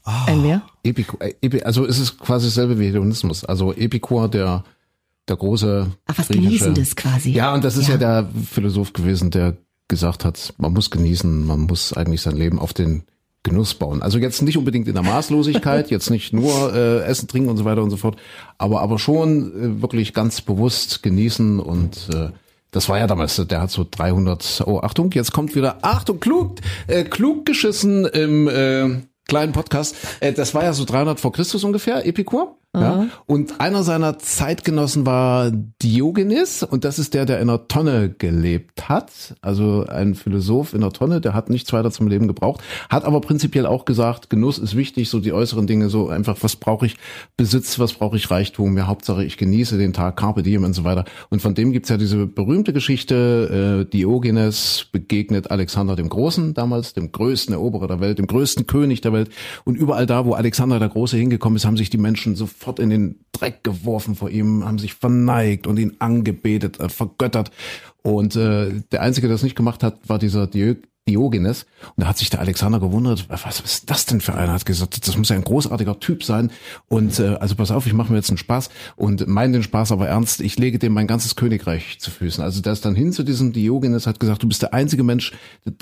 Ein 0.03 0.43
wer? 0.43 0.61
Epiku, 0.83 1.17
äh, 1.19 1.33
Epi, 1.41 1.63
also 1.63 1.85
es 1.85 1.99
ist 1.99 2.19
quasi 2.19 2.47
dasselbe 2.47 2.79
wie 2.79 2.87
Hedonismus. 2.87 3.43
Also 3.43 3.73
Epikur, 3.73 4.29
der, 4.29 4.63
der 5.27 5.35
große. 5.35 5.91
Ach, 6.05 6.17
was 6.17 6.27
Genießendes 6.27 6.95
quasi. 6.95 7.31
Ja, 7.31 7.53
und 7.53 7.63
das 7.63 7.75
ist 7.75 7.87
ja. 7.87 7.95
Ja. 7.95 8.21
der 8.21 8.29
Philosoph 8.51 8.93
gewesen, 8.93 9.31
der 9.31 9.57
gesagt 9.87 10.25
hat, 10.25 10.53
man 10.57 10.73
muss 10.73 10.91
genießen, 10.91 11.45
man 11.45 11.61
muss 11.61 11.93
eigentlich 11.93 12.21
sein 12.21 12.35
Leben 12.35 12.59
auf 12.59 12.73
den 12.73 13.03
Genuss 13.43 13.75
bauen. 13.75 14.01
Also 14.01 14.17
jetzt 14.17 14.41
nicht 14.41 14.57
unbedingt 14.57 14.87
in 14.87 14.93
der 14.95 15.03
Maßlosigkeit, 15.03 15.89
jetzt 15.91 16.09
nicht 16.09 16.33
nur 16.33 16.73
äh, 16.73 17.03
Essen, 17.03 17.27
Trinken 17.27 17.49
und 17.49 17.57
so 17.57 17.65
weiter 17.65 17.83
und 17.83 17.91
so 17.91 17.97
fort, 17.97 18.17
aber 18.57 18.81
aber 18.81 18.97
schon 18.97 19.79
äh, 19.79 19.81
wirklich 19.81 20.13
ganz 20.13 20.41
bewusst 20.41 21.03
genießen 21.03 21.59
und 21.59 22.09
äh, 22.13 22.29
das 22.75 22.89
war 22.89 22.99
ja 22.99 23.07
damals, 23.07 23.37
der 23.37 23.61
hat 23.61 23.71
so 23.71 23.85
300, 23.89 24.63
oh 24.65 24.81
Achtung, 24.81 25.09
jetzt 25.13 25.31
kommt 25.31 25.55
wieder, 25.55 25.77
Achtung, 25.81 26.19
klug, 26.19 26.57
äh, 26.87 27.05
klug 27.05 27.45
geschissen 27.45 28.05
im 28.05 28.49
äh, 28.49 29.01
kleinen 29.29 29.53
Podcast. 29.53 29.95
Äh, 30.19 30.33
das 30.33 30.53
war 30.53 30.65
ja 30.65 30.73
so 30.73 30.83
300 30.83 31.17
vor 31.17 31.31
Christus 31.31 31.63
ungefähr, 31.63 32.05
Epikur. 32.05 32.57
Ja. 32.81 33.07
Und 33.25 33.59
einer 33.59 33.83
seiner 33.83 34.19
Zeitgenossen 34.19 35.05
war 35.05 35.51
Diogenes 35.51 36.63
und 36.63 36.83
das 36.83 36.99
ist 36.99 37.13
der, 37.13 37.25
der 37.25 37.39
in 37.39 37.49
einer 37.49 37.67
Tonne 37.67 38.09
gelebt 38.09 38.89
hat. 38.89 39.35
Also 39.41 39.85
ein 39.87 40.15
Philosoph 40.15 40.73
in 40.73 40.83
einer 40.83 40.91
Tonne, 40.91 41.21
der 41.21 41.33
hat 41.33 41.49
nichts 41.49 41.73
weiter 41.73 41.91
zum 41.91 42.07
Leben 42.07 42.27
gebraucht, 42.27 42.61
hat 42.89 43.05
aber 43.05 43.21
prinzipiell 43.21 43.65
auch 43.65 43.85
gesagt, 43.85 44.29
Genuss 44.29 44.57
ist 44.57 44.75
wichtig, 44.75 45.09
so 45.09 45.19
die 45.19 45.33
äußeren 45.33 45.67
Dinge, 45.67 45.89
so 45.89 46.09
einfach, 46.09 46.37
was 46.41 46.55
brauche 46.55 46.85
ich 46.85 46.97
Besitz, 47.37 47.79
was 47.79 47.93
brauche 47.93 48.17
ich 48.17 48.29
Reichtum, 48.29 48.77
ja, 48.77 48.87
Hauptsache 48.87 49.23
ich 49.23 49.37
genieße 49.37 49.77
den 49.77 49.93
Tag, 49.93 50.17
Carpe 50.17 50.43
Diem 50.43 50.63
und 50.63 50.73
so 50.73 50.83
weiter. 50.83 51.05
Und 51.29 51.41
von 51.41 51.55
dem 51.55 51.71
gibt's 51.71 51.89
ja 51.89 51.97
diese 51.97 52.25
berühmte 52.25 52.73
Geschichte, 52.73 53.85
äh, 53.85 53.89
Diogenes 53.89 54.87
begegnet 54.91 55.51
Alexander 55.51 55.95
dem 55.95 56.09
Großen, 56.09 56.53
damals 56.53 56.93
dem 56.93 57.11
größten 57.11 57.53
Eroberer 57.53 57.87
der 57.87 57.99
Welt, 57.99 58.17
dem 58.17 58.27
größten 58.27 58.67
König 58.67 59.01
der 59.01 59.13
Welt. 59.13 59.29
Und 59.63 59.75
überall 59.75 60.05
da, 60.05 60.25
wo 60.25 60.33
Alexander 60.33 60.79
der 60.79 60.89
Große 60.89 61.17
hingekommen 61.17 61.57
ist, 61.57 61.65
haben 61.65 61.77
sich 61.77 61.89
die 61.89 61.97
Menschen 61.97 62.35
sofort 62.35 62.64
in 62.79 62.89
den 62.89 63.25
Dreck 63.31 63.63
geworfen 63.63 64.15
vor 64.15 64.29
ihm, 64.29 64.65
haben 64.65 64.79
sich 64.79 64.93
verneigt 64.93 65.67
und 65.67 65.77
ihn 65.77 65.95
angebetet, 65.99 66.79
äh, 66.79 66.89
vergöttert. 66.89 67.51
Und 68.01 68.35
äh, 68.35 68.81
der 68.91 69.01
Einzige, 69.01 69.27
der 69.27 69.35
das 69.35 69.43
nicht 69.43 69.55
gemacht 69.55 69.83
hat, 69.83 69.97
war 70.07 70.19
dieser 70.19 70.47
Dio 70.47 70.75
Diogenes. 71.07 71.67
Und 71.95 72.03
da 72.03 72.07
hat 72.07 72.17
sich 72.17 72.31
der 72.31 72.39
Alexander 72.39 72.79
gewundert, 72.79 73.27
was 73.29 73.59
ist 73.59 73.91
das 73.91 74.07
denn 74.07 74.21
für 74.21 74.33
einer? 74.33 74.53
Hat 74.53 74.65
gesagt, 74.65 75.07
das 75.07 75.17
muss 75.17 75.29
ja 75.29 75.35
ein 75.35 75.43
großartiger 75.43 75.99
Typ 75.99 76.23
sein. 76.23 76.51
Und 76.87 77.19
äh, 77.19 77.35
also 77.39 77.55
pass 77.55 77.69
auf, 77.69 77.85
ich 77.85 77.93
mache 77.93 78.11
mir 78.11 78.17
jetzt 78.17 78.29
einen 78.29 78.39
Spaß 78.39 78.69
und 78.95 79.27
meine 79.27 79.53
den 79.53 79.63
Spaß 79.63 79.91
aber 79.91 80.07
ernst. 80.07 80.41
Ich 80.41 80.57
lege 80.57 80.79
dem 80.79 80.93
mein 80.93 81.05
ganzes 81.05 81.35
Königreich 81.35 81.99
zu 81.99 82.09
Füßen. 82.09 82.43
Also 82.43 82.61
der 82.61 82.73
ist 82.73 82.85
dann 82.85 82.95
hin 82.95 83.13
zu 83.13 83.23
diesem 83.23 83.53
Diogenes, 83.53 84.07
hat 84.07 84.19
gesagt, 84.19 84.41
du 84.41 84.47
bist 84.47 84.63
der 84.63 84.73
einzige 84.73 85.03
Mensch 85.03 85.33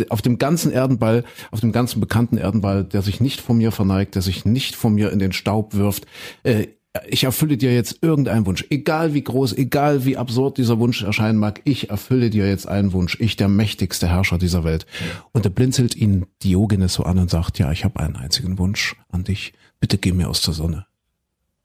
auf 0.10 0.22
dem 0.22 0.38
ganzen 0.38 0.72
Erdenball, 0.74 1.24
auf 1.52 1.62
dem 1.62 1.72
ganzen 1.72 2.02
bekannten 2.02 2.38
Erdenball, 2.38 2.84
der 2.84 3.02
sich 3.02 3.22
nicht 3.22 3.40
vor 3.40 3.56
mir 3.56 3.72
verneigt, 3.72 4.16
der 4.16 4.22
sich 4.22 4.44
nicht 4.44 4.76
vor 4.76 4.92
mir 4.92 5.12
in 5.12 5.20
den 5.20 5.32
Staub 5.32 5.74
wirft. 5.74 6.06
Äh, 6.44 6.68
ich 7.08 7.24
erfülle 7.24 7.58
dir 7.58 7.74
jetzt 7.74 8.00
irgendeinen 8.02 8.46
Wunsch, 8.46 8.66
egal 8.70 9.14
wie 9.14 9.24
groß, 9.24 9.54
egal 9.58 10.06
wie 10.06 10.18
absurd 10.18 10.58
dieser 10.58 10.80
Wunsch 10.80 11.02
erscheinen 11.02 11.40
mag, 11.40 11.62
ich 11.64 11.90
erfülle 11.90 12.30
dir 12.30 12.48
jetzt 12.48 12.68
einen 12.68 12.94
Wunsch, 12.94 13.18
ich 13.20 13.36
der 13.36 13.48
mächtigste 13.48 14.08
Herrscher 14.08 14.38
dieser 14.38 14.64
Welt. 14.64 14.86
Und 15.32 15.46
er 15.46 15.52
blinzelt 15.52 15.96
ihn 15.96 16.28
Diogenes 16.44 16.94
so 16.94 17.04
an 17.04 17.18
und 17.18 17.32
sagt, 17.32 17.58
ja, 17.58 17.72
ich 17.72 17.84
habe 17.84 18.00
einen 18.00 18.16
einzigen 18.16 18.60
Wunsch 18.60 18.96
an 19.10 19.24
dich, 19.24 19.54
bitte 19.80 19.98
geh 19.98 20.12
mir 20.12 20.30
aus 20.30 20.42
der 20.42 20.54
Sonne. 20.54 20.86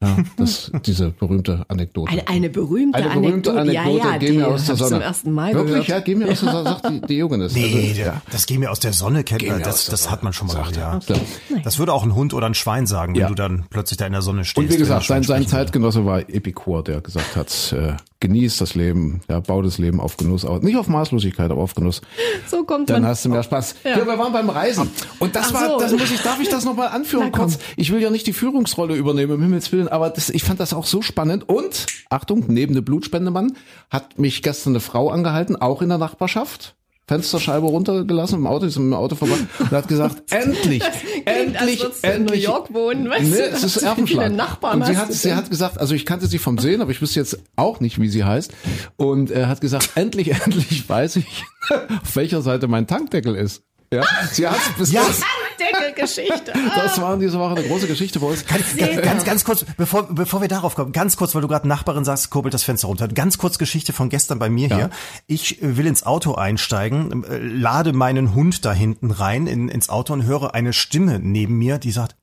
Ja, 0.00 0.16
das 0.36 0.70
diese 0.86 1.10
berühmte 1.10 1.64
Anekdote. 1.66 2.12
Eine, 2.12 2.28
eine 2.28 2.50
berühmte, 2.50 2.98
Eine 2.98 3.20
berühmte 3.20 3.50
Anekdote. 3.50 3.60
Anekdote, 3.60 3.98
ja, 3.98 4.10
ja, 4.12 4.16
geh 4.18 4.26
die 4.30 4.36
mir 4.38 4.46
aus 4.46 4.66
der 4.66 4.76
Sonne. 4.76 4.90
zum 4.90 5.00
ersten 5.00 5.32
Mal 5.32 5.54
Wirklich, 5.54 5.70
gehört. 5.72 5.88
ja, 5.88 5.98
geh 6.00 6.14
mir 6.14 6.30
aus 6.30 6.40
der 6.40 6.52
Sonne, 6.52 6.64
sagt 6.64 6.88
die, 6.90 7.00
Diogenes. 7.00 7.52
Nee, 7.54 7.64
Also, 7.64 7.94
der, 7.96 8.06
ja. 8.06 8.22
das 8.30 8.46
geh 8.46 8.58
mir 8.58 8.70
aus 8.70 8.78
der 8.78 8.92
Sonne 8.92 9.24
kennt 9.24 9.44
man. 9.48 9.60
Das, 9.60 9.86
das 9.86 10.08
hat 10.08 10.22
man 10.22 10.32
schon 10.32 10.46
mal 10.46 10.52
sagt 10.52 10.74
gehört, 10.74 11.10
er. 11.10 11.16
ja. 11.16 11.22
Ja. 11.56 11.58
Das 11.64 11.80
würde 11.80 11.92
auch 11.92 12.04
ein 12.04 12.14
Hund 12.14 12.32
oder 12.32 12.46
ein 12.46 12.54
Schwein 12.54 12.86
sagen, 12.86 13.14
wenn 13.14 13.22
Ja. 13.22 13.28
du 13.28 13.34
dann 13.34 13.64
plötzlich 13.70 13.96
da 13.96 14.06
in 14.06 14.12
der 14.12 14.22
Sonne 14.22 14.44
stehst. 14.44 14.68
Und 14.68 14.72
wie 14.72 14.78
gesagt, 14.78 15.04
sein, 15.06 15.24
sein. 15.24 15.48
Zeitgenosse 15.48 16.04
war 16.06 16.20
Epikur, 16.20 16.84
der 16.84 17.00
gesagt 17.00 17.34
hat, 17.34 17.72
äh, 17.76 17.94
genieß 18.20 18.56
das 18.56 18.74
Leben, 18.74 19.20
ja, 19.28 19.40
bau 19.40 19.62
das 19.62 19.78
Leben 19.78 20.00
auf 20.00 20.16
Genuss 20.16 20.44
aus. 20.44 20.62
Nicht 20.62 20.76
auf 20.76 20.88
Maßlosigkeit, 20.88 21.50
aber 21.50 21.62
auf 21.62 21.74
Genuss. 21.74 22.00
So 22.46 22.64
kommt 22.64 22.90
Dann 22.90 23.02
man. 23.02 23.10
hast 23.10 23.24
du 23.24 23.28
mehr 23.28 23.42
Spaß. 23.42 23.76
Ja. 23.84 23.96
wir 23.96 24.18
waren 24.18 24.32
beim 24.32 24.50
Reisen. 24.50 24.90
Und 25.18 25.36
das 25.36 25.48
Ach 25.50 25.54
war, 25.54 25.68
so. 25.68 25.78
das 25.80 25.92
muss 25.92 26.10
ich, 26.10 26.20
darf 26.22 26.40
ich 26.40 26.48
das 26.48 26.64
nochmal 26.64 26.88
anführen 26.92 27.30
kurz? 27.30 27.58
Ich 27.76 27.92
will 27.92 28.02
ja 28.02 28.10
nicht 28.10 28.26
die 28.26 28.32
Führungsrolle 28.32 28.96
übernehmen, 28.96 29.32
um 29.32 29.42
Himmels 29.42 29.70
Willen, 29.70 29.88
aber 29.88 30.10
das, 30.10 30.30
ich 30.30 30.42
fand 30.42 30.58
das 30.58 30.72
auch 30.72 30.86
so 30.86 31.02
spannend. 31.02 31.48
Und, 31.48 31.86
Achtung, 32.10 32.44
neben 32.48 32.74
dem 32.74 32.84
Blutspendemann 32.84 33.56
hat 33.90 34.18
mich 34.18 34.42
gestern 34.42 34.72
eine 34.72 34.80
Frau 34.80 35.10
angehalten, 35.10 35.56
auch 35.56 35.82
in 35.82 35.88
der 35.88 35.98
Nachbarschaft. 35.98 36.74
Fensterscheibe 37.08 37.66
runtergelassen 37.66 38.38
im 38.38 38.46
Auto, 38.46 38.66
ist 38.66 38.78
mit 38.78 38.86
dem 38.86 38.94
Auto 38.94 39.16
vorbei 39.16 39.36
und 39.58 39.70
hat 39.70 39.88
gesagt, 39.88 40.22
endlich, 40.30 40.82
endlich, 41.24 41.84
als 41.84 42.02
du 42.02 42.06
in 42.06 42.12
endlich. 42.14 42.44
New 42.44 42.52
York 42.52 42.74
wohnen, 42.74 43.08
weißt 43.08 43.22
nee, 43.22 43.36
du, 43.36 43.44
es 43.44 43.64
ist 43.64 43.78
Erfenschlag. 43.78 44.30
Nachbarn 44.32 44.82
und 44.82 44.86
sie 44.86 44.96
hat, 44.96 45.12
sie 45.12 45.34
hat 45.34 45.48
gesagt, 45.48 45.78
also 45.78 45.94
ich 45.94 46.04
kannte 46.04 46.26
sie 46.26 46.38
vom 46.38 46.58
Sehen, 46.58 46.82
aber 46.82 46.90
ich 46.90 47.00
wüsste 47.00 47.18
jetzt 47.18 47.38
auch 47.56 47.80
nicht, 47.80 47.98
wie 47.98 48.08
sie 48.08 48.24
heißt. 48.24 48.52
Und 48.96 49.30
er 49.30 49.48
hat 49.48 49.62
gesagt, 49.62 49.92
endlich, 49.94 50.30
endlich 50.44 50.86
weiß 50.86 51.16
ich, 51.16 51.44
auf 52.02 52.16
welcher 52.16 52.42
Seite 52.42 52.68
mein 52.68 52.86
Tankdeckel 52.86 53.34
ist. 53.34 53.62
Ja, 53.92 54.04
sie 54.30 54.46
hat 54.46 54.58
bis 54.76 54.92
Ja. 54.92 55.02
das, 55.06 55.20
Deckelgeschichte. 55.58 56.52
das 56.76 57.00
war 57.00 57.14
in 57.14 57.20
dieser 57.20 57.38
Woche 57.38 57.56
eine 57.56 57.66
große 57.66 57.86
Geschichte 57.86 58.20
bei 58.20 58.26
uns. 58.28 58.44
Ganz, 58.46 58.76
ganz, 59.02 59.24
ganz 59.24 59.44
kurz, 59.44 59.64
bevor, 59.76 60.04
bevor 60.14 60.40
wir 60.40 60.48
darauf 60.48 60.74
kommen, 60.74 60.92
ganz 60.92 61.16
kurz, 61.16 61.34
weil 61.34 61.42
du 61.42 61.48
gerade 61.48 61.66
Nachbarin 61.66 62.04
sagst, 62.04 62.30
kurbelt 62.30 62.54
das 62.54 62.62
Fenster 62.62 62.88
runter. 62.88 63.08
Ganz 63.08 63.38
kurz 63.38 63.58
Geschichte 63.58 63.92
von 63.92 64.08
gestern 64.08 64.38
bei 64.38 64.48
mir 64.50 64.68
Ja. 64.68 64.76
hier. 64.76 64.90
Ich 65.26 65.62
äh, 65.62 65.76
will 65.76 65.86
ins 65.86 66.04
Auto 66.04 66.34
einsteigen, 66.34 67.24
äh, 67.24 67.38
lade 67.38 67.92
meinen 67.92 68.34
Hund 68.34 68.64
da 68.64 68.72
hinten 68.72 69.10
rein 69.10 69.46
in, 69.46 69.68
ins 69.68 69.88
Auto 69.88 70.12
und 70.12 70.24
höre 70.24 70.54
eine 70.54 70.72
Stimme 70.72 71.18
neben 71.18 71.56
mir, 71.58 71.78
die 71.78 71.90
sagt, 71.90 72.14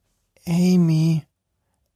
Amy, 0.47 1.23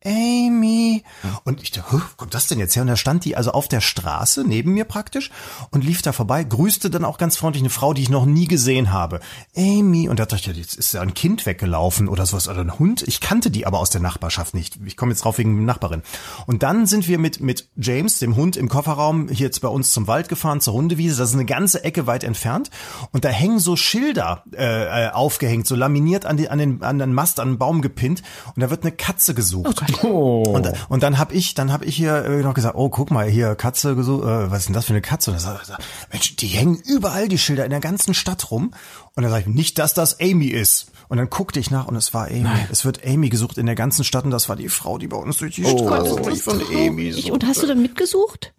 Amy. 0.06 1.04
Und 1.44 1.62
ich 1.62 1.72
dachte, 1.72 1.92
"Huh, 1.92 2.00
wo 2.00 2.16
kommt 2.16 2.34
das 2.34 2.48
denn 2.48 2.58
jetzt 2.60 2.76
her? 2.76 2.84
Und 2.84 2.88
da 2.88 2.96
stand 2.96 3.26
die 3.26 3.36
also 3.36 3.52
auf 3.52 3.68
der 3.68 3.82
Straße 3.82 4.46
neben 4.48 4.74
mir 4.74 4.86
praktisch 4.86 5.30
und 5.72 5.84
lief 5.84 6.02
da 6.02 6.14
vorbei, 6.14 6.44
grüßte 6.44 6.90
dann 6.90 7.04
auch 7.04 7.18
ganz 7.18 7.36
freundlich 7.36 7.62
eine 7.62 7.70
Frau, 7.70 7.94
die 7.94 8.04
ich 8.04 8.10
noch 8.10 8.26
nie 8.26 8.48
gesehen 8.48 8.94
habe. 8.94 9.20
Amy. 9.58 10.08
Und 10.08 10.20
da 10.20 10.26
dachte 10.26 10.52
ich, 10.52 10.58
jetzt 10.58 10.76
ist 10.76 10.94
ja 10.94 11.02
ein 11.02 11.14
Kind 11.14 11.46
weggelaufen 11.46 12.08
oder 12.08 12.26
sowas 12.26 12.48
oder 12.48 12.62
ein 12.62 12.80
Hund. 12.80 13.04
Ich 13.08 13.20
kannte 13.20 13.52
die 13.52 13.66
aber 13.66 13.80
aus 13.80 13.90
der 13.90 14.00
Nachbarschaft 14.00 14.54
nicht. 14.54 14.80
Ich 14.86 14.96
komme 14.96 15.12
jetzt 15.12 15.26
drauf 15.26 15.38
wegen 15.38 15.56
der 15.58 15.66
Nachbarin. 15.66 16.02
Und 16.46 16.64
dann 16.64 16.86
sind 16.86 17.08
wir 17.10 17.20
mit, 17.20 17.42
mit 17.42 17.68
James, 17.76 18.20
dem 18.20 18.38
Hund, 18.38 18.56
im 18.56 18.70
Kofferraum 18.70 19.28
hier 19.28 19.48
jetzt 19.48 19.60
bei 19.60 19.68
uns 19.68 19.92
zum 19.92 20.08
Wald 20.08 20.30
gefahren, 20.30 20.62
zur 20.62 20.76
Hundewiese. 20.76 21.18
Das 21.18 21.30
ist 21.30 21.36
eine 21.36 21.46
ganze 21.46 21.84
Ecke 21.84 22.08
weit 22.08 22.24
entfernt. 22.24 22.70
Und 23.12 23.26
da 23.26 23.30
hängen 23.30 23.60
so 23.60 23.76
Schilder 23.76 24.44
äh, 24.54 25.08
äh, 25.08 25.10
aufgehängt, 25.10 25.68
so 25.68 25.76
laminiert 25.76 26.26
an, 26.26 26.38
die, 26.38 26.50
an, 26.50 26.58
den, 26.58 26.84
an 26.84 27.00
den 27.00 27.14
Mast, 27.14 27.42
an 27.42 27.50
den 27.50 27.58
Baum 27.58 27.82
gepinnt. 27.82 28.24
Und 28.56 28.62
da 28.62 28.70
wird 28.70 28.84
eine 28.84 28.94
Katze 28.94 29.34
gesucht. 29.34 29.82
Oh. 29.82 29.89
Und, 30.02 30.72
und 30.90 31.04
dann 31.04 31.18
habe 31.18 31.34
ich, 31.34 31.54
dann 31.54 31.72
habe 31.72 31.86
ich 31.86 31.96
hier 31.96 32.26
äh, 32.26 32.42
noch 32.42 32.54
gesagt, 32.54 32.76
oh 32.76 32.90
guck 32.90 33.12
mal 33.12 33.28
hier 33.28 33.56
Katze 33.56 33.96
gesucht, 33.96 34.24
äh, 34.24 34.52
was 34.52 34.60
ist 34.60 34.66
denn 34.68 34.74
das 34.74 34.86
für 34.86 34.94
eine 34.94 35.02
Katze? 35.02 35.32
Und 35.32 35.36
dann 35.36 35.56
sag, 35.58 35.66
sag, 35.66 35.80
Mensch, 36.12 36.36
die 36.36 36.48
hängen 36.48 36.82
überall 36.86 37.28
die 37.28 37.38
Schilder 37.38 37.66
in 37.66 37.72
der 37.72 37.80
ganzen 37.80 38.14
Stadt 38.14 38.52
rum. 38.52 38.74
Und 39.16 39.24
dann 39.24 39.32
sage 39.32 39.46
ich, 39.48 39.56
nicht, 39.56 39.80
dass 39.80 39.94
das 39.94 40.20
Amy 40.20 40.48
ist. 40.48 40.92
Und 41.08 41.18
dann 41.18 41.30
guckte 41.30 41.60
ich 41.60 41.72
nach 41.72 41.88
und 41.88 41.96
es 41.96 42.14
war 42.14 42.28
Amy. 42.28 42.48
Es 42.72 42.86
wird 42.86 43.06
Amy 43.06 43.30
gesucht 43.30 43.58
in 43.58 43.66
der 43.66 43.76
ganzen 43.76 44.04
Stadt 44.04 44.26
und 44.26 44.32
das 44.32 44.48
war 44.48 44.56
die 44.56 44.70
Frau, 44.70 44.98
die 44.98 45.08
bei 45.08 45.18
uns 45.18 45.38
durch 45.38 45.56
die 45.56 45.66
Straße 45.66 46.16
Das 46.16 46.22
durch 46.24 46.36
ist 46.36 46.44
von. 46.44 46.62
Amy. 46.72 47.12
So. 47.12 47.34
Und 47.34 47.46
hast 47.48 47.64
du 47.64 47.68
dann 47.68 47.82
mitgesucht? 47.82 48.54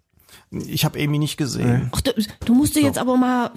Ich 0.51 0.83
habe 0.83 0.99
Amy 0.99 1.17
nicht 1.17 1.37
gesehen. 1.37 1.89
Ach, 1.93 2.01
du, 2.01 2.11
du 2.43 2.53
musst 2.53 2.75
dir 2.75 2.81
jetzt 2.81 2.97
aber 2.97 3.15
mal 3.15 3.51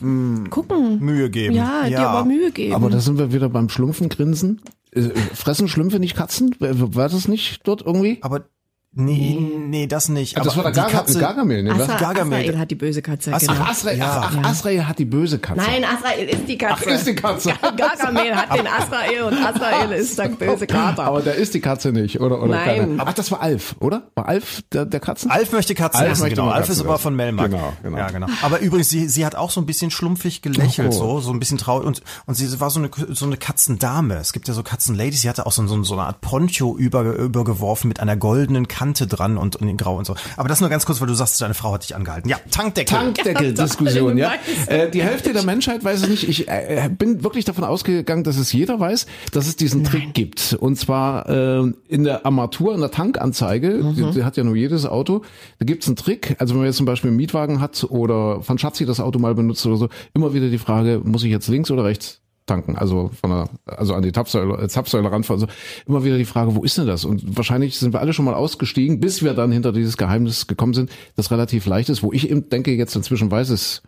gucken. 0.49 1.01
Mühe 1.01 1.29
geben. 1.29 1.57
Ja, 1.57 1.89
dir 1.89 2.09
aber 2.09 2.25
Mühe 2.25 2.53
geben. 2.53 2.73
Aber 2.73 2.89
da 2.89 3.01
sind 3.01 3.19
wir 3.19 3.33
wieder 3.33 3.49
beim 3.49 3.69
Schlumpfengrinsen. 3.69 4.61
Äh, 4.95 5.11
Fressen 5.35 5.69
Schlümpfe 5.69 5.99
nicht 5.99 6.17
Katzen? 6.17 6.55
War 6.59 7.09
das 7.09 7.29
nicht 7.29 7.67
dort 7.67 7.83
irgendwie? 7.83 8.19
Aber 8.23 8.49
Nee, 8.97 9.39
nee, 9.69 9.87
das 9.87 10.09
nicht. 10.09 10.37
das 10.39 10.57
war 10.57 10.63
der 10.65 10.73
Garga 10.73 10.99
Katze- 11.01 11.19
Gargamel, 11.19 11.63
ne? 11.65 11.73
Asra, 11.73 11.97
Gargamel. 11.99 12.39
Asrael 12.41 12.59
hat 12.59 12.71
die 12.71 12.75
böse 12.77 13.03
Katze, 13.03 13.33
Asra- 13.35 13.39
genau. 13.55 13.61
Ach, 13.65 13.71
Asrael, 13.71 13.99
Ja. 13.99 14.21
ach, 14.25 14.37
ach, 14.41 14.51
Asrael 14.51 14.87
hat 14.87 14.99
die 15.01 15.05
böse 15.05 15.39
Katze. 15.41 15.61
Nein, 15.61 15.85
Asrael 15.85 16.29
ist 16.29 16.49
die 16.49 16.57
Katze. 16.59 16.85
Ach, 16.87 16.91
ist 16.93 17.07
die 17.07 17.15
Katze. 17.15 17.53
Gargamel 17.77 18.37
hat 18.37 18.57
den 18.57 18.67
Asrael 18.69 19.23
und 19.23 19.35
Asrael 19.45 19.93
ist 19.93 20.19
der 20.19 20.29
böse 20.29 20.67
Kater. 20.67 21.05
Aber 21.05 21.23
der 21.23 21.35
ist 21.35 21.55
die 21.55 21.61
Katze 21.61 21.91
nicht, 21.93 22.21
oder? 22.21 22.41
oder 22.41 22.55
Nein. 22.55 22.65
keine? 22.97 23.03
Ach, 23.05 23.13
das 23.15 23.31
war 23.33 23.41
Alf, 23.41 23.75
oder? 23.81 24.03
War 24.15 24.29
Alf 24.29 24.63
der, 24.73 24.85
der 24.87 25.01
Katzen? 25.01 25.31
Alf 25.31 25.51
möchte 25.53 25.75
Katzen 25.75 26.01
Alf 26.01 26.13
essen, 26.13 26.23
möchte 26.23 26.41
genau. 26.41 26.51
Alf 26.53 26.69
ist 26.69 26.81
aber 26.81 26.99
von 26.99 27.17
Melmark. 27.17 27.51
Genau, 27.51 27.73
genau. 27.83 27.99
Ja, 27.99 28.11
genau. 28.11 28.27
Aber 28.43 28.61
übrigens, 28.61 28.91
sie, 28.91 29.09
sie 29.09 29.27
hat 29.27 29.35
auch 29.35 29.51
so 29.51 29.61
ein 29.61 29.67
bisschen 29.67 29.91
schlumpfig 29.91 30.41
gelächelt, 30.43 30.91
Oh. 30.93 30.93
so, 30.93 31.21
so 31.21 31.33
ein 31.33 31.41
bisschen 31.41 31.59
traurig. 31.59 31.87
Und, 31.87 32.03
und 32.27 32.35
sie 32.35 32.61
war 32.61 32.71
so 32.71 32.79
eine, 32.79 32.91
so 33.11 33.25
eine 33.27 33.37
Katzendame. 33.37 34.15
Es 34.19 34.33
gibt 34.33 34.47
ja 34.47 34.55
so 34.55 34.63
Katzenladies, 34.63 35.23
sie 35.23 35.29
hatte 35.29 35.47
auch 35.47 35.53
so, 35.53 35.67
so, 35.67 35.83
so 35.83 35.95
eine 35.95 36.05
Art 36.05 36.21
Poncho 36.21 36.77
über, 36.77 37.03
übergeworfen 37.03 37.89
mit 37.89 37.99
einer 38.01 38.17
goldenen 38.17 38.69
Kante 38.85 39.07
dran 39.07 39.39
und, 39.39 39.57
und 39.57 39.67
in 39.67 39.79
grau 39.79 39.97
und 39.97 40.05
so. 40.05 40.15
Aber 40.37 40.47
das 40.51 40.61
nur 40.61 40.69
ganz 40.69 40.85
kurz, 40.85 41.01
weil 41.01 41.09
du 41.09 41.15
sagst, 41.15 41.41
deine 41.41 41.55
Frau 41.55 41.73
hat 41.73 41.85
dich 41.85 41.97
angehalten. 41.97 42.29
Ja, 42.29 42.37
Tankdeckel. 42.51 42.95
Tankdeckel-Diskussion, 42.95 44.19
ja. 44.19 44.35
Äh, 44.67 44.91
die 44.91 45.03
Hälfte 45.03 45.33
der 45.33 45.43
Menschheit 45.43 45.83
weiß 45.83 46.03
es 46.03 46.09
nicht. 46.11 46.29
Ich 46.29 46.49
äh, 46.49 46.91
bin 46.91 47.25
wirklich 47.25 47.47
davon 47.47 47.65
ausgegangen, 47.65 48.25
dass 48.25 48.37
es 48.37 48.53
jeder 48.53 48.79
weiß, 48.79 49.07
dass 49.33 49.47
es 49.47 49.57
diesen 49.57 49.85
Trick 49.85 50.13
gibt. 50.13 50.55
Und 50.61 50.77
zwar 50.77 51.31
äh, 51.31 51.73
in 51.89 52.05
der 52.05 52.27
Armatur, 52.27 52.75
in 52.75 52.81
der 52.81 52.91
Tankanzeige, 52.91 53.83
die, 53.97 54.11
die 54.11 54.25
hat 54.25 54.37
ja 54.37 54.45
nur 54.45 54.55
jedes 54.55 54.85
Auto, 54.85 55.23
da 55.59 55.65
gibt's 55.65 55.87
einen 55.87 55.97
Trick. 55.97 56.37
Also 56.39 56.53
wenn 56.53 56.59
man 56.59 56.67
jetzt 56.67 56.77
zum 56.77 56.87
Beispiel 56.87 57.09
einen 57.09 57.17
Mietwagen 57.17 57.61
hat 57.61 57.87
oder 57.89 58.43
von 58.43 58.59
Schatzi 58.59 58.85
das 58.85 59.01
Auto 59.01 59.19
mal 59.19 59.35
benutzt 59.35 59.65
oder 59.65 59.77
so, 59.77 59.89
immer 60.13 60.35
wieder 60.35 60.51
die 60.51 60.59
Frage, 60.59 61.01
muss 61.03 61.25
ich 61.25 61.31
jetzt 61.31 61.49
links 61.49 61.71
oder 61.71 61.85
rechts 61.85 62.21
tanken, 62.47 62.77
also 62.77 63.11
von 63.21 63.31
der, 63.31 63.49
also 63.67 63.95
an 63.95 64.03
die 64.03 64.13
Zapfsäule, 64.13 64.63
äh, 64.63 64.69
Zapfsäule 64.69 65.11
ranfahren. 65.11 65.43
Also 65.43 65.55
immer 65.87 66.05
wieder 66.05 66.19
die 66.19 66.25
Frage, 66.25 66.55
wo 66.55 66.63
ist 66.63 66.79
denn 66.79 66.87
das? 66.87 67.05
Und 67.05 67.37
wahrscheinlich 67.37 67.79
sind 67.79 67.93
wir 67.93 68.01
alle 68.01 68.13
schon 68.13 68.25
mal 68.25 68.35
ausgestiegen, 68.35 69.01
bis 69.01 69.23
wir 69.23 69.35
dann 69.35 69.53
hinter 69.53 69.73
dieses 69.73 69.97
Geheimnis 69.97 70.47
gekommen 70.47 70.75
sind, 70.75 70.91
das 71.17 71.31
relativ 71.31 71.67
leicht 71.67 71.89
ist, 71.89 72.03
wo 72.03 72.13
ich 72.13 72.31
eben 72.31 72.49
denke, 72.49 72.73
jetzt 72.73 72.95
inzwischen 72.95 73.31
weiß 73.31 73.51
es 73.51 73.83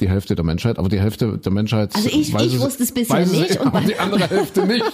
die 0.00 0.08
Hälfte 0.08 0.34
der 0.34 0.44
Menschheit, 0.44 0.78
aber 0.78 0.88
die 0.88 1.00
Hälfte 1.00 1.38
der 1.38 1.52
Menschheit 1.52 1.94
Also 1.94 2.08
ich- 2.08 2.32
weiß 2.32 2.46
ich 2.46 2.54
es, 2.54 2.60
wusste 2.60 2.82
es 2.82 2.92
bisher 2.92 3.24
nicht 3.26 3.60
und 3.60 3.68
aber 3.68 3.80
bei- 3.80 3.86
die 3.86 3.98
andere 3.98 4.28
Hälfte 4.28 4.66
nicht. 4.66 4.84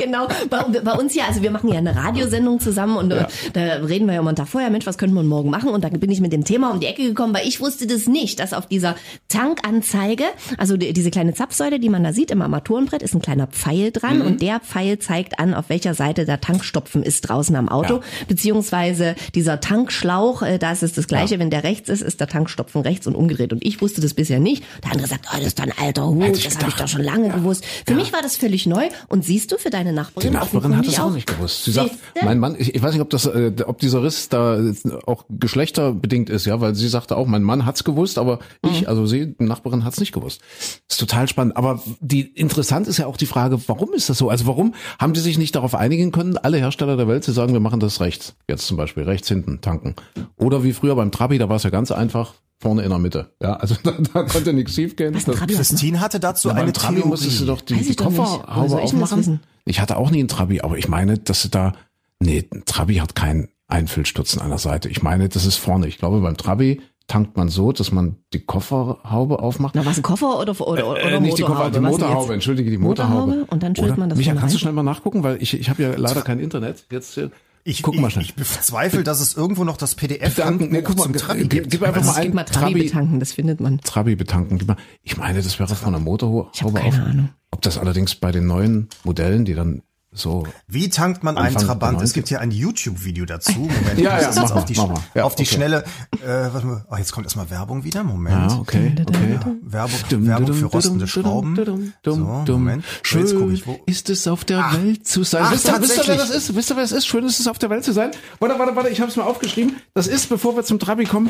Genau, 0.00 0.26
bei, 0.50 0.62
bei 0.80 0.92
uns 0.92 1.14
ja, 1.14 1.24
also 1.28 1.40
wir 1.42 1.50
machen 1.50 1.70
ja 1.70 1.78
eine 1.78 1.94
Radiosendung 1.94 2.60
zusammen 2.60 2.96
und 2.96 3.10
äh, 3.12 3.26
da 3.52 3.60
reden 3.84 4.06
wir 4.06 4.14
ja 4.14 4.20
immer 4.20 4.34
vorher, 4.46 4.70
Mensch, 4.70 4.86
was 4.86 4.98
könnten 4.98 5.14
wir 5.14 5.22
morgen 5.22 5.50
machen? 5.50 5.70
Und 5.70 5.84
da 5.84 5.88
bin 5.88 6.10
ich 6.10 6.20
mit 6.20 6.32
dem 6.32 6.44
Thema 6.44 6.70
um 6.72 6.80
die 6.80 6.86
Ecke 6.86 7.02
gekommen, 7.04 7.32
weil 7.34 7.46
ich 7.46 7.60
wusste 7.60 7.86
das 7.86 8.06
nicht, 8.06 8.40
dass 8.40 8.52
auf 8.52 8.66
dieser 8.66 8.96
Tankanzeige, 9.28 10.24
also 10.58 10.76
die, 10.76 10.92
diese 10.92 11.10
kleine 11.10 11.34
Zapfsäule, 11.34 11.78
die 11.78 11.88
man 11.88 12.02
da 12.04 12.12
sieht 12.12 12.30
im 12.30 12.42
Armaturenbrett, 12.42 13.02
ist 13.02 13.14
ein 13.14 13.22
kleiner 13.22 13.46
Pfeil 13.46 13.90
dran 13.92 14.18
Mhm. 14.18 14.26
und 14.26 14.42
der 14.42 14.60
Pfeil 14.60 14.98
zeigt 14.98 15.38
an, 15.38 15.54
auf 15.54 15.68
welcher 15.68 15.94
Seite 15.94 16.24
der 16.24 16.40
Tankstopfen 16.40 17.02
ist 17.02 17.22
draußen 17.22 17.54
am 17.56 17.68
Auto, 17.68 18.00
beziehungsweise 18.28 19.14
dieser 19.34 19.60
Tankschlauch, 19.60 20.42
äh, 20.42 20.58
da 20.58 20.72
ist 20.72 20.82
es 20.82 20.92
das 20.92 21.06
Gleiche, 21.08 21.38
wenn 21.38 21.50
der 21.50 21.64
rechts 21.64 21.88
ist, 21.88 22.02
ist 22.02 22.20
der 22.20 22.26
Tankstopfen 22.28 22.80
rechts 22.82 23.06
und 23.06 23.14
umgedreht. 23.14 23.52
Und 23.52 23.64
ich 23.64 23.73
wusste 23.80 24.00
das 24.00 24.14
bisher 24.14 24.40
nicht. 24.40 24.64
Der 24.82 24.92
andere 24.92 25.08
sagt, 25.08 25.26
oh, 25.32 25.36
das 25.36 25.46
ist 25.48 25.58
doch 25.58 25.64
ein 25.64 25.72
alter 25.78 26.06
Hut, 26.06 26.36
ich 26.36 26.44
das 26.44 26.54
habe 26.56 26.64
ich 26.68 26.74
gedacht. 26.74 26.80
doch 26.80 26.88
schon 26.88 27.02
lange 27.02 27.28
gewusst. 27.30 27.64
Für 27.86 27.94
mich 27.94 28.12
war 28.12 28.22
das 28.22 28.36
völlig 28.36 28.66
neu. 28.66 28.88
Und 29.08 29.24
siehst 29.24 29.52
du, 29.52 29.58
für 29.58 29.70
deine 29.70 29.90
Die 29.90 29.96
Nachbarin, 29.96 30.32
Nachbarin 30.32 30.76
hat 30.76 30.86
das 30.86 30.98
auch 31.00 31.10
nicht 31.12 31.26
gewusst. 31.26 31.64
Sie 31.64 31.72
sagt, 31.72 31.90
mein 32.22 32.38
Mann, 32.38 32.56
ich, 32.58 32.74
ich 32.74 32.82
weiß 32.82 32.92
nicht, 32.92 33.02
ob 33.02 33.10
das, 33.10 33.26
äh, 33.26 33.52
ob 33.66 33.78
dieser 33.78 34.02
Riss 34.02 34.28
da 34.28 34.58
auch 35.06 35.24
geschlechterbedingt 35.28 36.30
ist, 36.30 36.46
ja, 36.46 36.60
weil 36.60 36.74
sie 36.74 36.88
sagte 36.88 37.16
auch, 37.16 37.26
mein 37.26 37.42
Mann 37.42 37.64
hat's 37.66 37.84
gewusst, 37.84 38.18
aber 38.18 38.38
Mhm. 38.62 38.70
ich, 38.70 38.88
also 38.88 39.06
sie, 39.06 39.34
die 39.38 39.44
Nachbarin 39.44 39.84
hat's 39.84 40.00
nicht 40.00 40.12
gewusst. 40.12 40.40
ist 40.88 40.98
total 41.00 41.28
spannend. 41.28 41.56
Aber 41.56 41.82
die 42.00 42.22
interessant 42.22 42.86
ist 42.88 42.98
ja 42.98 43.06
auch 43.06 43.16
die 43.16 43.26
Frage, 43.26 43.60
warum 43.66 43.92
ist 43.92 44.08
das 44.08 44.18
so? 44.18 44.28
Also 44.28 44.46
warum 44.46 44.74
haben 44.98 45.12
die 45.12 45.20
sich 45.20 45.38
nicht 45.38 45.54
darauf 45.54 45.74
einigen 45.74 46.12
können, 46.12 46.36
alle 46.38 46.58
Hersteller 46.58 46.96
der 46.96 47.08
Welt 47.08 47.24
zu 47.24 47.32
sagen, 47.32 47.52
wir 47.52 47.60
machen 47.60 47.80
das 47.80 48.00
rechts, 48.00 48.34
jetzt 48.48 48.66
zum 48.66 48.76
Beispiel 48.76 49.02
rechts 49.04 49.28
hinten 49.28 49.60
tanken, 49.60 49.94
oder 50.36 50.64
wie 50.64 50.72
früher 50.72 50.94
beim 50.96 51.10
Trabi, 51.10 51.38
da 51.38 51.48
war 51.48 51.56
es 51.56 51.62
ja 51.62 51.70
ganz 51.70 51.90
einfach. 51.92 52.34
Vorne 52.64 52.82
in 52.82 52.88
der 52.88 52.98
Mitte. 52.98 53.30
Ja, 53.42 53.54
also 53.56 53.74
da, 53.82 53.92
da 54.14 54.22
konnte 54.22 54.54
nichts 54.54 54.74
schief 54.74 54.96
gehen. 54.96 55.12
Du? 55.12 55.32
Christine 55.32 56.00
hatte 56.00 56.18
dazu 56.18 56.48
Ja, 56.48 56.54
eine 56.54 56.72
Trabi 56.72 56.94
Theorie. 56.96 57.08
musstest 57.10 57.40
du 57.40 57.44
doch 57.44 57.60
die, 57.60 57.74
die 57.74 57.94
Kofferhaube 57.94 58.80
aufmachen. 58.80 59.40
Ich 59.66 59.80
hatte 59.80 59.98
auch 59.98 60.10
nie 60.10 60.20
einen 60.20 60.28
Trabi, 60.28 60.62
aber 60.62 60.78
ich 60.78 60.88
meine, 60.88 61.18
dass 61.18 61.42
du 61.42 61.48
da, 61.48 61.74
nee, 62.20 62.48
ein 62.52 62.64
Trabi 62.64 62.96
hat 62.96 63.14
keinen 63.14 63.48
Einfüllstutzen 63.68 64.40
an 64.40 64.48
der 64.48 64.58
Seite. 64.58 64.88
Ich 64.88 65.02
meine, 65.02 65.28
das 65.28 65.44
ist 65.44 65.56
vorne. 65.56 65.86
Ich 65.88 65.98
glaube, 65.98 66.20
beim 66.20 66.36
Trabi 66.38 66.80
tankt 67.06 67.36
man 67.36 67.50
so, 67.50 67.70
dass 67.72 67.92
man 67.92 68.16
die 68.32 68.40
Kofferhaube 68.40 69.40
aufmacht. 69.40 69.74
Na, 69.74 69.84
was, 69.84 69.98
ein 69.98 70.02
Koffer 70.02 70.40
oder, 70.40 70.58
oder, 70.66 70.88
oder 70.90 71.02
Äh, 71.02 71.20
nicht 71.20 71.36
die 71.36 71.42
Koffer, 71.42 71.70
die 71.70 71.80
Motorhaube, 71.80 72.32
entschuldige, 72.32 72.70
die 72.70 72.78
Motorhaube. 72.78 73.26
Motorhaube? 73.26 73.52
Und 73.52 73.62
dann 73.62 73.72
Oder? 73.76 73.96
man 73.98 74.08
das 74.08 74.18
Micha, 74.18 74.32
kannst 74.32 74.54
du 74.54 74.56
rein? 74.56 74.60
schnell 74.60 74.72
mal 74.72 74.82
nachgucken, 74.82 75.22
weil 75.22 75.42
ich, 75.42 75.52
ich 75.58 75.68
habe 75.68 75.82
ja 75.82 75.94
leider 75.96 76.22
kein 76.22 76.38
Internet. 76.40 76.86
Jetzt 76.90 77.18
äh, 77.18 77.28
Ich, 77.66 77.82
guck 77.82 77.96
mal 77.98 78.08
ich, 78.08 78.12
schnell. 78.14 78.26
ich 78.26 78.34
bezweifle, 78.34 79.02
dass 79.04 79.20
es 79.20 79.34
irgendwo 79.34 79.64
noch 79.64 79.78
das 79.78 79.94
PDF 79.94 80.34
Bedanken. 80.36 80.70
Nee, 80.70 80.82
guck 80.82 80.98
mal, 80.98 81.04
zum 81.04 81.14
Trabi 81.14 81.40
gib, 81.40 81.50
gibt. 81.50 81.70
gib 81.70 81.82
einfach 81.82 82.02
Aber 82.02 82.12
mal 82.12 82.16
ein 82.16 82.24
Gib 82.26 82.34
mal 82.34 82.44
Trabi 82.44 82.82
betanken, 82.84 83.20
das 83.20 83.32
findet 83.32 83.60
man. 83.60 83.80
Trabi 83.80 84.16
betanken. 84.16 84.58
Gib 84.58 84.68
mal- 84.68 84.76
Ich 85.02 85.16
meine, 85.16 85.40
das 85.42 85.58
wäre 85.58 85.74
von 85.74 85.92
der 85.92 86.00
Motorhaube 86.00 86.50
Ich 86.52 86.62
hab 86.62 86.74
keine 86.74 86.88
auf. 86.88 86.94
Ahnung. 86.98 87.30
Ob 87.50 87.62
das 87.62 87.78
allerdings 87.78 88.14
bei 88.16 88.32
den 88.32 88.46
neuen 88.46 88.88
Modellen, 89.04 89.44
die 89.46 89.54
dann 89.54 89.82
so 90.14 90.46
Wie 90.68 90.88
tankt 90.88 91.24
man 91.24 91.36
einen 91.36 91.48
Anfang 91.48 91.62
der 91.62 91.68
Trabant? 91.68 92.00
Es 92.00 92.10
90er. 92.10 92.14
gibt 92.14 92.28
hier 92.28 92.40
ein 92.40 92.52
YouTube-Video 92.52 93.24
dazu. 93.24 93.52
Moment, 93.52 93.98
Ja, 93.98 94.20
ja, 94.20 94.30
mach 94.36 94.52
auf 94.52 94.64
die, 94.64 94.74
mach 94.74 94.86
mal. 94.86 95.00
Ja, 95.14 95.24
auf 95.24 95.34
die 95.34 95.42
okay. 95.42 95.54
schnelle. 95.56 95.84
Äh, 96.22 96.52
warte 96.52 96.66
mal. 96.66 96.86
Oh, 96.88 96.96
jetzt 96.96 97.12
kommt 97.12 97.26
erstmal 97.26 97.50
Werbung 97.50 97.82
wieder. 97.82 98.04
Moment. 98.04 98.52
Ja, 98.52 98.58
okay, 98.58 98.94
okay. 99.00 99.40
Werbung, 99.62 99.98
Dum, 100.08 100.26
Werbung 100.26 100.46
dum, 100.46 100.56
für 100.56 100.66
rostende 100.66 101.06
dum, 101.06 101.08
Schrauben. 101.08 101.92
So. 102.04 102.16
Moment. 102.16 102.84
So, 102.84 102.90
Schön 103.02 103.20
jetzt 103.22 103.36
guck 103.36 103.50
ich, 103.50 103.66
wo. 103.66 103.80
ist 103.86 104.08
es 104.08 104.28
auf 104.28 104.44
der 104.44 104.72
Welt 104.72 105.06
zu 105.06 105.24
sein. 105.24 105.42
Ach, 105.46 105.52
wisst, 105.52 105.66
ihr, 105.66 105.82
wisst 105.82 105.98
ihr, 105.98 106.06
wer 106.06 106.16
das 106.16 106.30
ist? 106.30 106.54
Wisst 106.54 106.70
ihr, 106.70 106.76
wer 106.76 106.84
es 106.84 106.92
ist? 106.92 107.06
Schön 107.06 107.24
ist 107.26 107.40
es 107.40 107.48
auf 107.48 107.58
der 107.58 107.70
Welt 107.70 107.84
zu 107.84 107.92
sein. 107.92 108.12
Warte, 108.38 108.58
warte, 108.58 108.76
warte, 108.76 108.90
ich 108.90 109.00
habe 109.00 109.10
es 109.10 109.16
mal 109.16 109.24
aufgeschrieben. 109.24 109.76
Das 109.94 110.06
ist, 110.06 110.28
bevor 110.28 110.56
wir 110.56 110.62
zum 110.62 110.78
Trabi 110.78 111.04
kommen, 111.04 111.28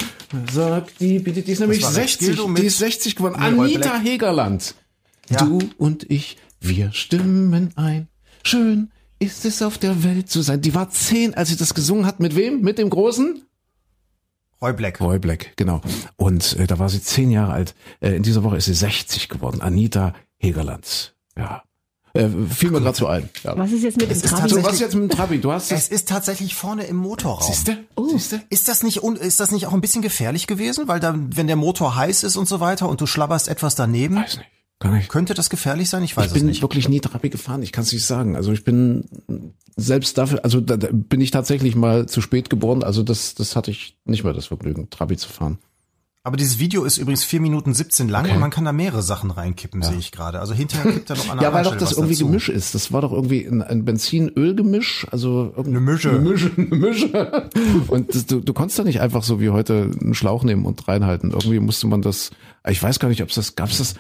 sagt 0.53 1.01
die, 1.01 1.21
bitte, 1.21 1.43
die 1.43 1.53
ist 1.53 1.61
nämlich 1.61 1.83
war 1.83 1.95
Rex 1.97 2.19
60, 2.19 2.27
Gildo 2.27 2.49
mit 2.49 2.63
die 2.63 2.67
ist 2.67 2.79
60 2.79 3.17
geworden. 3.17 3.37
Anita. 3.37 3.99
Hegerland. 3.99 4.75
Ja. 5.31 5.39
Du 5.39 5.59
und 5.79 6.11
ich, 6.11 6.37
wir 6.61 6.93
stimmen 6.93 7.73
ein. 7.77 8.09
Schön 8.47 8.91
ist 9.19 9.45
es 9.45 9.63
auf 9.63 9.79
der 9.79 10.05
Welt 10.05 10.29
zu 10.29 10.43
sein. 10.43 10.61
Die 10.61 10.75
war 10.75 10.91
zehn, 10.91 11.35
als 11.35 11.49
sie 11.49 11.57
das 11.57 11.75
gesungen 11.75 12.07
hat. 12.07 12.21
Mit 12.21 12.37
wem? 12.37 12.61
Mit 12.61 12.79
dem 12.79 12.91
Großen? 12.91 13.43
Roy 14.61 14.73
Black. 14.73 15.01
Roy 15.01 15.19
Black, 15.19 15.53
genau. 15.57 15.81
Und 16.17 16.57
äh, 16.59 16.67
da 16.67 16.79
war 16.79 16.89
sie 16.89 17.03
zehn 17.03 17.31
Jahre 17.31 17.53
alt. 17.53 17.75
Äh, 18.01 18.17
in 18.17 18.23
dieser 18.23 18.43
Woche 18.43 18.57
ist 18.57 18.67
sie 18.67 18.75
60 18.75 19.29
geworden. 19.29 19.61
Anita 19.61 20.15
Hegerland. 20.39 21.15
Ja. 21.37 21.63
Äh, 22.15 22.29
fiel 22.49 22.71
mir 22.71 22.81
gerade 22.81 22.97
so 22.97 23.07
ein. 23.07 23.29
Ja. 23.43 23.59
Was 23.59 23.73
ist 23.73 23.83
jetzt 23.83 23.97
mit 23.97 24.09
dem 24.09 24.13
ist 24.13 24.27
Trabi? 24.27 24.49
So, 24.49 24.63
was 24.63 24.79
jetzt 24.79 24.95
mit 24.95 25.11
dem 25.11 25.17
Trabi? 25.17 25.41
Du 25.41 25.51
hast 25.51 25.73
Es 25.73 25.89
ist 25.89 26.09
tatsächlich 26.09 26.55
vorne 26.55 26.85
im 26.85 26.97
Motorraum. 26.97 27.43
Siehste? 27.43 27.85
Oh. 27.97 28.09
Siehste? 28.09 28.41
Ist 28.51 28.69
das 28.69 28.85
nicht 28.85 29.03
un, 29.03 29.17
ist 29.17 29.41
das 29.41 29.51
nicht 29.51 29.67
auch 29.67 29.73
ein 29.73 29.81
bisschen 29.81 30.01
gefährlich 30.01 30.47
gewesen, 30.47 30.87
weil 30.87 31.01
dann, 31.01 31.37
wenn 31.37 31.49
der 31.49 31.57
Motor 31.57 31.97
heiß 31.97 32.23
ist 32.23 32.37
und 32.37 32.49
so 32.49 32.61
weiter 32.61 32.89
und 32.89 33.01
du 33.01 33.07
schlabberst 33.07 33.49
etwas 33.49 33.75
daneben, 33.75 34.17
Weiß 34.17 34.37
nicht. 34.37 34.49
Gar 34.85 34.93
nicht. 34.93 35.09
könnte 35.09 35.35
das 35.35 35.51
gefährlich 35.51 35.89
sein? 35.91 36.03
Ich 36.05 36.17
weiß 36.17 36.27
Ich 36.27 36.33
es 36.33 36.39
bin 36.39 36.47
nicht. 36.47 36.63
wirklich 36.63 36.89
nie 36.89 37.01
Trabi 37.01 37.31
gefahren. 37.31 37.63
Ich 37.63 37.73
kann 37.73 37.85
es 37.85 37.93
nicht 37.93 38.05
sagen. 38.05 38.37
Also 38.37 38.53
ich 38.53 38.65
bin 38.65 39.05
selbst 39.77 40.17
dafür, 40.19 40.45
also 40.45 40.61
da, 40.61 40.77
da 40.77 40.89
bin 40.93 41.21
ich 41.21 41.31
tatsächlich 41.31 41.75
mal 41.75 42.07
zu 42.07 42.21
spät 42.21 42.51
geboren. 42.51 42.83
Also 42.83 43.03
das, 43.03 43.35
das 43.35 43.57
hatte 43.57 43.71
ich 43.71 43.99
nicht 44.05 44.25
mehr 44.25 44.33
das 44.33 44.47
Vergnügen, 44.47 44.91
Trabi 44.91 45.17
zu 45.17 45.29
fahren. 45.29 45.59
Aber 46.27 46.39
dieses 46.39 46.59
Video 46.59 46.85
ist 46.85 46.97
übrigens 46.97 47.23
vier 47.23 47.41
Minuten 47.41 47.75
17 47.75 48.09
lang 48.09 48.25
Okay. 48.25 48.33
und 48.35 48.41
man 48.41 48.49
kann 48.51 48.65
da 48.65 48.73
mehrere 48.73 49.03
Sachen 49.03 49.31
reinkippen, 49.31 49.83
sehe 49.83 49.99
ich 49.99 50.11
gerade. 50.11 50.41
Also 50.41 50.55
hinterher 50.55 50.91
kippt 50.91 51.11
er 51.11 51.17
noch 51.17 51.29
an 51.29 51.39
Ja, 51.41 51.53
weil 51.53 51.65
doch 51.65 51.77
das 51.77 51.93
irgendwie 51.93 52.15
dazu. 52.15 52.25
Gemisch 52.27 52.49
ist. 52.49 52.75
Das 52.75 52.93
war 52.95 53.03
doch 53.03 53.13
irgendwie 53.13 53.45
ein, 53.45 53.61
ein 53.61 53.85
Benzin-Öl-Gemisch, 53.85 55.07
also 55.11 55.53
Eine 55.59 55.81
Mische. 55.81 56.11
Eine 56.11 56.21
Mische, 56.21 56.51
eine 56.57 56.67
Mische. 56.77 57.51
Und 57.89 58.15
das, 58.15 58.25
du, 58.25 58.41
du 58.41 58.53
konntest 58.55 58.79
da 58.79 58.85
nicht 58.85 59.03
einfach 59.03 59.23
so 59.23 59.39
wie 59.39 59.51
heute 59.51 59.91
einen 60.01 60.15
Schlauch 60.15 60.45
nehmen 60.45 60.65
und 60.65 60.89
reinhalten. 60.89 61.31
Irgendwie 61.33 61.61
musste 61.61 61.87
man 61.89 62.01
das, 62.01 62.31
ich 62.67 62.83
weiß 62.83 63.01
gar 63.01 63.09
nicht, 63.09 63.23
ob 63.23 63.29
es 63.29 63.35
das, 63.35 63.55
gab's 63.55 63.77
das, 63.77 63.95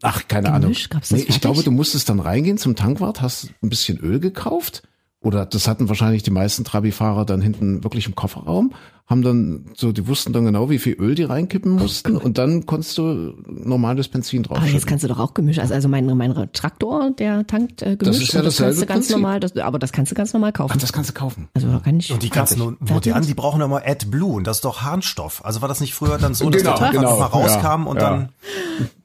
ach, 0.00 0.26
keine 0.28 0.52
Gemisch? 0.52 0.86
Ahnung. 0.88 0.90
Gab's 0.90 1.08
das 1.10 1.18
nee, 1.18 1.26
ich 1.28 1.40
glaube, 1.40 1.62
du 1.62 1.70
musstest 1.70 2.08
dann 2.08 2.20
reingehen 2.20 2.58
zum 2.58 2.76
Tankwart, 2.76 3.20
hast 3.20 3.50
ein 3.62 3.68
bisschen 3.68 3.98
Öl 3.98 4.20
gekauft. 4.20 4.82
Oder 5.24 5.46
das 5.46 5.68
hatten 5.68 5.88
wahrscheinlich 5.88 6.24
die 6.24 6.32
meisten 6.32 6.64
Trabi-Fahrer 6.64 7.24
dann 7.24 7.40
hinten 7.40 7.84
wirklich 7.84 8.06
im 8.06 8.16
Kofferraum, 8.16 8.72
haben 9.06 9.22
dann 9.22 9.66
so, 9.76 9.92
die 9.92 10.08
wussten 10.08 10.32
dann 10.32 10.44
genau, 10.44 10.68
wie 10.68 10.80
viel 10.80 10.94
Öl 10.94 11.14
die 11.14 11.22
reinkippen 11.22 11.70
mussten 11.70 12.16
und 12.16 12.38
dann 12.38 12.66
konntest 12.66 12.98
du 12.98 13.34
normales 13.46 14.08
Benzin 14.08 14.44
Aber 14.46 14.54
jetzt 14.54 14.62
draufschütten. 14.62 14.88
kannst 14.88 15.04
du 15.04 15.08
doch 15.08 15.20
auch 15.20 15.32
Gemisch, 15.34 15.60
also, 15.60 15.74
also 15.74 15.88
mein, 15.88 16.06
mein 16.06 16.34
Traktor, 16.52 17.12
der 17.12 17.46
tankt 17.46 17.82
äh, 17.82 17.94
Gemisch. 17.94 18.20
ist 18.20 18.32
ja 18.32 18.40
und 18.40 18.46
das 18.46 18.56
kannst 18.56 18.82
du 18.82 18.86
ganz 18.86 19.06
Prinzip. 19.06 19.16
normal, 19.16 19.38
das, 19.38 19.56
aber 19.58 19.78
das 19.78 19.92
kannst 19.92 20.10
du 20.10 20.16
ganz 20.16 20.32
normal 20.32 20.52
kaufen. 20.52 20.72
Ach, 20.74 20.80
das 20.80 20.92
kannst 20.92 21.10
du 21.10 21.14
kaufen. 21.14 21.48
also 21.54 21.68
da 21.68 21.78
kann 21.78 22.00
ich. 22.00 22.12
Und 22.12 22.24
die 22.24 22.30
ganzen 22.30 22.76
modernen, 22.80 23.24
die 23.24 23.34
brauchen 23.34 23.60
immer 23.60 23.82
AdBlue 23.86 24.34
und 24.34 24.44
das 24.48 24.56
ist 24.56 24.64
doch 24.64 24.82
Harnstoff. 24.82 25.44
Also 25.44 25.60
war 25.60 25.68
das 25.68 25.80
nicht 25.80 25.94
früher 25.94 26.18
dann 26.18 26.34
so, 26.34 26.50
dass 26.50 26.62
Genau, 26.62 26.72
der 26.72 26.80
Tank 26.80 26.94
genau, 26.94 27.12
einfach 27.20 27.32
mal 27.32 27.44
rauskam 27.44 27.84
ja, 27.84 27.90
und 27.90 27.96
ja. 27.98 28.10
dann 28.10 28.28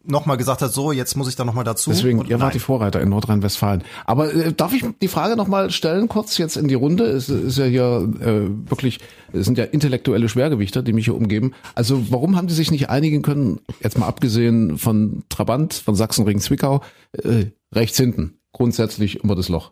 nochmal 0.08 0.38
gesagt 0.38 0.62
hat, 0.62 0.74
so, 0.74 0.92
jetzt 0.92 1.16
muss 1.16 1.28
ich 1.28 1.36
da 1.36 1.46
nochmal 1.46 1.64
dazu. 1.64 1.90
Deswegen, 1.90 2.20
ihr 2.26 2.32
wart 2.32 2.40
nein. 2.40 2.52
die 2.54 2.60
Vorreiter 2.60 3.02
in 3.02 3.10
Nordrhein-Westfalen. 3.10 3.84
Aber 4.06 4.34
äh, 4.34 4.54
darf 4.54 4.74
ich 4.74 4.84
die 5.02 5.08
Frage 5.08 5.36
nochmal 5.36 5.72
stellen, 5.72 6.08
kurz 6.08 6.38
jetzt 6.38 6.58
in 6.58 6.68
die 6.68 6.76
Runde? 6.76 7.06
Es 7.06 7.30
ist 7.30 7.58
ja 7.58 7.66
hier 7.66 8.10
äh, 8.20 8.70
wirklich, 8.70 9.00
es 9.34 9.46
sind 9.46 9.58
ja 9.58 9.66
intellektuelle 9.66 10.30
Schwergewichter, 10.30 10.82
die 10.82 10.94
mich 10.94 11.06
hier 11.06 11.16
umgeben. 11.16 11.54
Also 11.76 12.12
warum 12.12 12.36
haben 12.36 12.48
die 12.48 12.54
sich 12.54 12.72
nicht 12.72 12.90
einigen 12.90 13.22
können, 13.22 13.60
jetzt 13.82 13.98
mal 13.98 14.08
abgesehen 14.08 14.78
von 14.78 15.24
Trabant, 15.30 15.74
von 15.74 15.96
Sachsenring-Zwickau, 15.96 16.82
äh, 17.24 17.46
rechts 17.74 17.98
hinten, 17.98 18.40
grundsätzlich 18.52 19.24
immer 19.24 19.36
das 19.36 19.50
Loch? 19.50 19.72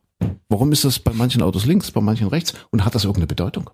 Warum 0.50 0.72
ist 0.72 0.86
das 0.86 1.00
bei 1.00 1.12
manchen 1.14 1.42
Autos 1.42 1.66
links, 1.66 1.92
bei 1.92 2.02
manchen 2.02 2.28
rechts 2.28 2.54
und 2.72 2.86
hat 2.86 2.96
das 2.96 3.04
irgendeine 3.04 3.28
Bedeutung? 3.28 3.70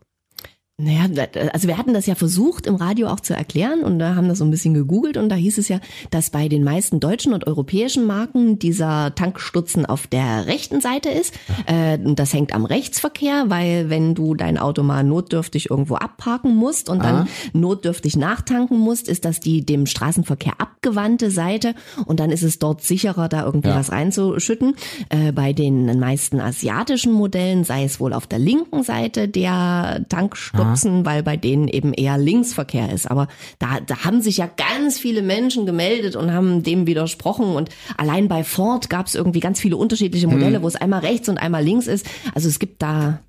Naja, 0.84 1.28
also 1.54 1.68
wir 1.68 1.78
hatten 1.78 1.94
das 1.94 2.08
ja 2.08 2.16
versucht 2.16 2.66
im 2.66 2.76
Radio 2.76 3.08
auch 3.08 3.20
zu 3.20 3.36
erklären 3.36 3.84
und 3.84 4.00
da 4.00 4.16
haben 4.16 4.28
das 4.28 4.40
so 4.40 4.46
ein 4.46 4.52
bisschen 4.52 4.74
gegoogelt 4.74 5.16
und 5.18 5.30
da 5.30 5.36
hieß 5.36 5.60
es 5.60 5.68
ja, 5.68 5.80
dass 6.10 6.32
bei 6.32 6.48
den 6.48 6.64
meisten 6.64 7.00
deutschen 7.00 7.34
und 7.34 7.46
europäischen 7.46 8.06
Marken 8.06 8.58
dieser 8.58 9.14
Tankstutzen 9.14 9.86
auf 9.86 10.08
der 10.08 10.48
rechten 10.48 10.82
Seite 10.82 11.10
ist. 11.10 11.36
Äh, 11.68 12.00
das 12.16 12.34
hängt 12.34 12.54
am 12.56 12.66
Rechtsverkehr, 12.66 13.46
weil 13.48 13.90
wenn 13.90 14.16
du 14.16 14.34
dein 14.34 14.58
Auto 14.58 14.82
mal 14.82 15.04
notdürftig 15.04 15.70
irgendwo 15.70 15.96
abparken 15.96 16.56
musst 16.56 16.90
und 16.90 17.04
dann 17.04 17.16
ah. 17.16 17.28
notdürftig 17.54 18.16
nachtanken 18.16 18.80
musst, 18.80 19.08
ist 19.08 19.26
das 19.26 19.40
die 19.40 19.64
dem 19.64 19.86
Straßenverkehr 19.86 20.54
abgewandte 20.58 21.30
Seite 21.30 21.76
und 22.06 22.20
dann 22.20 22.32
ist 22.32 22.44
es 22.44 22.58
dort 22.58 22.84
sicherer, 22.84 23.30
da 23.30 23.46
irgendwie 23.46 23.70
ja. 23.70 23.76
was 23.76 23.92
reinzuschütten. 23.92 24.76
Äh, 25.10 25.32
bei 25.32 25.54
den 25.54 26.00
meisten 26.00 26.40
asiatischen 26.40 27.14
Modellen 27.14 27.64
sei 27.64 27.84
es 27.84 28.00
wohl 28.00 28.14
auf 28.14 28.26
der 28.26 28.40
linken 28.40 28.84
Seite 28.84 29.28
der 29.28 30.06
Tankstutzen 30.10 30.71
nutzen, 30.72 31.06
weil 31.06 31.24
bei 31.24 31.38
denen 31.38 31.68
eben 31.68 31.94
eher 31.94 32.18
Linksverkehr 32.18 32.92
ist. 32.92 33.10
Aber 33.10 33.28
da, 33.60 33.80
da 33.80 34.06
haben 34.06 34.22
sich 34.22 34.38
ja 34.38 34.48
ganz 34.48 34.98
viele 34.98 35.22
Menschen 35.22 35.66
gemeldet 35.66 36.16
und 36.16 36.32
haben 36.34 36.64
dem 36.64 36.88
widersprochen. 36.88 37.56
Und 37.56 37.70
allein 37.98 38.28
bei 38.28 38.44
Ford 38.44 38.90
gab 38.90 39.08
es 39.08 39.16
irgendwie 39.16 39.40
ganz 39.40 39.60
viele 39.60 39.78
unterschiedliche 39.78 40.28
Modelle, 40.28 40.60
mhm. 40.60 40.64
wo 40.64 40.68
es 40.68 40.76
einmal 40.76 41.02
rechts 41.02 41.30
und 41.30 41.38
einmal 41.38 41.64
links 41.64 41.88
ist. 41.88 42.06
Also 42.34 42.48
es 42.48 42.60
gibt 42.60 42.82
da 42.82 43.20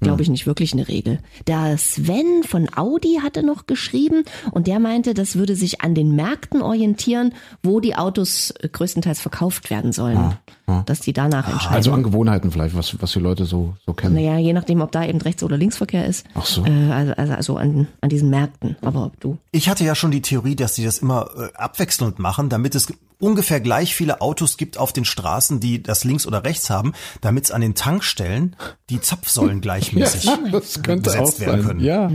glaube 0.00 0.22
ich, 0.22 0.28
nicht 0.28 0.46
wirklich 0.46 0.72
eine 0.72 0.88
Regel. 0.88 1.20
Der 1.46 1.76
Sven 1.78 2.42
von 2.46 2.68
Audi 2.74 3.20
hatte 3.22 3.42
noch 3.42 3.66
geschrieben 3.66 4.24
und 4.50 4.66
der 4.66 4.80
meinte, 4.80 5.14
das 5.14 5.36
würde 5.36 5.54
sich 5.54 5.82
an 5.82 5.94
den 5.94 6.16
Märkten 6.16 6.62
orientieren, 6.62 7.34
wo 7.62 7.80
die 7.80 7.94
Autos 7.94 8.54
größtenteils 8.72 9.20
verkauft 9.20 9.70
werden 9.70 9.92
sollen. 9.92 10.16
Ja, 10.16 10.38
ja. 10.68 10.82
Dass 10.86 11.00
die 11.00 11.12
danach 11.12 11.46
ah, 11.48 11.52
entscheiden. 11.52 11.76
Also 11.76 11.92
an 11.92 12.02
Gewohnheiten 12.02 12.50
vielleicht, 12.50 12.76
was, 12.76 13.00
was 13.00 13.12
die 13.12 13.18
Leute 13.18 13.44
so, 13.44 13.74
so 13.84 13.92
kennen. 13.92 14.14
Naja, 14.14 14.38
je 14.38 14.52
nachdem, 14.52 14.80
ob 14.80 14.92
da 14.92 15.04
eben 15.04 15.20
Rechts- 15.20 15.42
oder 15.42 15.56
Linksverkehr 15.56 16.06
ist. 16.06 16.26
Ach 16.34 16.46
so. 16.46 16.64
Äh, 16.64 16.90
also, 16.90 17.12
also, 17.14 17.32
also 17.34 17.56
an, 17.56 17.88
an 18.00 18.08
diesen 18.08 18.30
Märkten. 18.30 18.76
Aber 18.82 19.06
ob 19.06 19.20
du. 19.20 19.38
Ich 19.52 19.68
hatte 19.68 19.84
ja 19.84 19.94
schon 19.94 20.10
die 20.10 20.22
Theorie, 20.22 20.56
dass 20.56 20.74
sie 20.74 20.84
das 20.84 20.98
immer 20.98 21.28
äh, 21.36 21.54
abwechselnd 21.56 22.18
machen, 22.18 22.48
damit 22.48 22.74
es 22.74 22.92
ungefähr 23.20 23.60
gleich 23.60 23.94
viele 23.94 24.20
Autos 24.20 24.56
gibt 24.56 24.78
auf 24.78 24.92
den 24.92 25.04
Straßen, 25.04 25.60
die 25.60 25.82
das 25.82 26.02
links 26.04 26.26
oder 26.26 26.44
rechts 26.44 26.70
haben, 26.70 26.92
damit 27.20 27.44
es 27.44 27.50
an 27.50 27.60
den 27.60 27.74
Tankstellen 27.74 28.56
die 28.88 29.00
Zapfsäulen 29.00 29.60
gleichmäßig 29.60 30.24
ja, 30.24 30.38
das 30.50 30.82
könnte 30.82 31.20
auch 31.20 31.30
sein. 31.30 31.64
können. 31.64 31.80
Ja. 31.80 32.10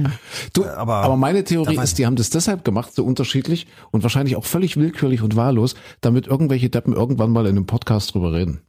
Du, 0.53 0.63
äh, 0.63 0.67
aber, 0.67 0.95
aber 0.95 1.15
meine 1.15 1.43
Theorie 1.43 1.77
ist, 1.77 1.97
die 1.97 2.05
haben 2.05 2.15
das 2.15 2.29
deshalb 2.29 2.65
gemacht, 2.65 2.93
so 2.93 3.05
unterschiedlich 3.05 3.67
und 3.91 4.03
wahrscheinlich 4.03 4.35
auch 4.35 4.45
völlig 4.45 4.75
willkürlich 4.77 5.21
und 5.21 5.35
wahllos, 5.35 5.75
damit 6.01 6.27
irgendwelche 6.27 6.69
Deppen 6.69 6.93
irgendwann 6.93 7.31
mal 7.31 7.45
in 7.45 7.55
einem 7.55 7.67
Podcast 7.67 8.13
drüber 8.13 8.33
reden. 8.33 8.61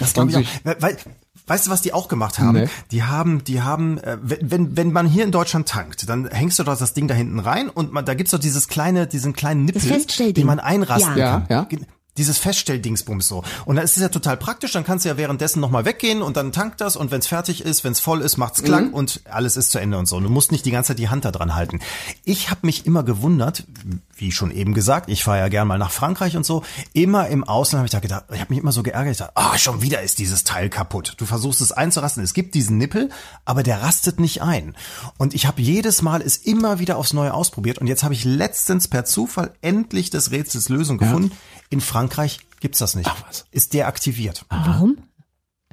Das 0.00 0.12
glaube 0.12 0.30
ich 0.30 0.36
auch. 0.36 0.74
Weil, 0.80 0.96
Weißt 1.46 1.66
du, 1.66 1.70
was 1.70 1.80
die 1.82 1.92
auch 1.92 2.06
gemacht 2.06 2.38
haben? 2.38 2.52
Nee. 2.52 2.68
Die 2.92 3.02
haben, 3.02 3.42
die 3.42 3.62
haben, 3.62 3.98
äh, 3.98 4.16
wenn, 4.22 4.76
wenn 4.76 4.92
man 4.92 5.06
hier 5.06 5.24
in 5.24 5.32
Deutschland 5.32 5.68
tankt, 5.68 6.08
dann 6.08 6.28
hängst 6.28 6.58
du 6.58 6.62
doch 6.62 6.78
das 6.78 6.94
Ding 6.94 7.08
da 7.08 7.14
hinten 7.14 7.40
rein 7.40 7.68
und 7.68 7.92
man, 7.92 8.04
da 8.04 8.14
gibt's 8.14 8.30
doch 8.30 8.38
dieses 8.38 8.68
kleine, 8.68 9.08
diesen 9.08 9.32
kleinen 9.32 9.64
Nippel, 9.64 10.32
den 10.32 10.46
man 10.46 10.60
einrasten 10.60 11.16
ja. 11.16 11.40
kann. 11.40 11.46
Ja, 11.48 11.66
ja 11.70 11.78
dieses 12.18 12.38
Feststelldingsbums 12.38 13.26
so. 13.26 13.42
Und 13.64 13.76
da 13.76 13.82
ist 13.82 13.96
es 13.96 14.02
ja 14.02 14.08
total 14.08 14.36
praktisch, 14.36 14.72
dann 14.72 14.84
kannst 14.84 15.04
du 15.04 15.08
ja 15.08 15.16
währenddessen 15.16 15.60
nochmal 15.60 15.84
weggehen 15.84 16.20
und 16.20 16.36
dann 16.36 16.52
tankt 16.52 16.80
das 16.80 16.96
und 16.96 17.10
wenn 17.10 17.20
es 17.20 17.26
fertig 17.26 17.64
ist, 17.64 17.84
wenn 17.84 17.92
es 17.92 18.00
voll 18.00 18.20
ist, 18.20 18.36
macht's 18.36 18.62
Klang 18.62 18.88
mhm. 18.88 18.94
und 18.94 19.22
alles 19.30 19.56
ist 19.56 19.70
zu 19.70 19.78
Ende 19.78 19.98
und 19.98 20.06
so. 20.06 20.16
Und 20.16 20.24
du 20.24 20.28
musst 20.28 20.52
nicht 20.52 20.66
die 20.66 20.70
ganze 20.70 20.88
Zeit 20.88 20.98
die 20.98 21.08
Hand 21.08 21.24
da 21.24 21.30
dran 21.30 21.54
halten. 21.54 21.80
Ich 22.24 22.50
habe 22.50 22.60
mich 22.66 22.84
immer 22.84 23.02
gewundert, 23.02 23.64
wie 24.14 24.30
schon 24.30 24.50
eben 24.50 24.74
gesagt, 24.74 25.08
ich 25.08 25.24
fahre 25.24 25.38
ja 25.38 25.48
gern 25.48 25.66
mal 25.66 25.78
nach 25.78 25.90
Frankreich 25.90 26.36
und 26.36 26.44
so, 26.44 26.62
immer 26.92 27.28
im 27.28 27.44
Ausland 27.44 27.78
habe 27.78 27.86
ich 27.86 27.92
da 27.92 28.00
gedacht, 28.00 28.24
ich 28.32 28.40
habe 28.40 28.52
mich 28.52 28.62
immer 28.62 28.72
so 28.72 28.82
geärgert, 28.82 29.12
ich 29.12 29.18
dachte, 29.18 29.32
ah, 29.36 29.52
oh, 29.54 29.58
schon 29.58 29.80
wieder 29.80 30.02
ist 30.02 30.18
dieses 30.18 30.44
Teil 30.44 30.68
kaputt. 30.68 31.14
Du 31.16 31.24
versuchst 31.24 31.62
es 31.62 31.72
einzurasten, 31.72 32.22
es 32.22 32.34
gibt 32.34 32.54
diesen 32.54 32.76
Nippel, 32.76 33.08
aber 33.46 33.62
der 33.62 33.82
rastet 33.82 34.20
nicht 34.20 34.42
ein. 34.42 34.76
Und 35.16 35.34
ich 35.34 35.46
habe 35.46 35.62
jedes 35.62 36.02
Mal 36.02 36.20
es 36.20 36.36
immer 36.36 36.78
wieder 36.78 36.98
aufs 36.98 37.14
Neue 37.14 37.32
ausprobiert 37.32 37.78
und 37.78 37.86
jetzt 37.86 38.02
habe 38.02 38.12
ich 38.12 38.24
letztens 38.24 38.86
per 38.86 39.06
Zufall 39.06 39.54
endlich 39.62 40.10
des 40.10 40.30
Rätsels 40.30 40.68
Lösung 40.68 40.98
gefunden. 40.98 41.30
Ja. 41.30 41.61
In 41.72 41.80
Frankreich 41.80 42.40
gibt's 42.60 42.80
das 42.80 42.94
nicht. 42.94 43.08
Ach 43.10 43.26
was. 43.26 43.46
Ist 43.50 43.72
deaktiviert. 43.72 44.44
Warum? 44.50 44.98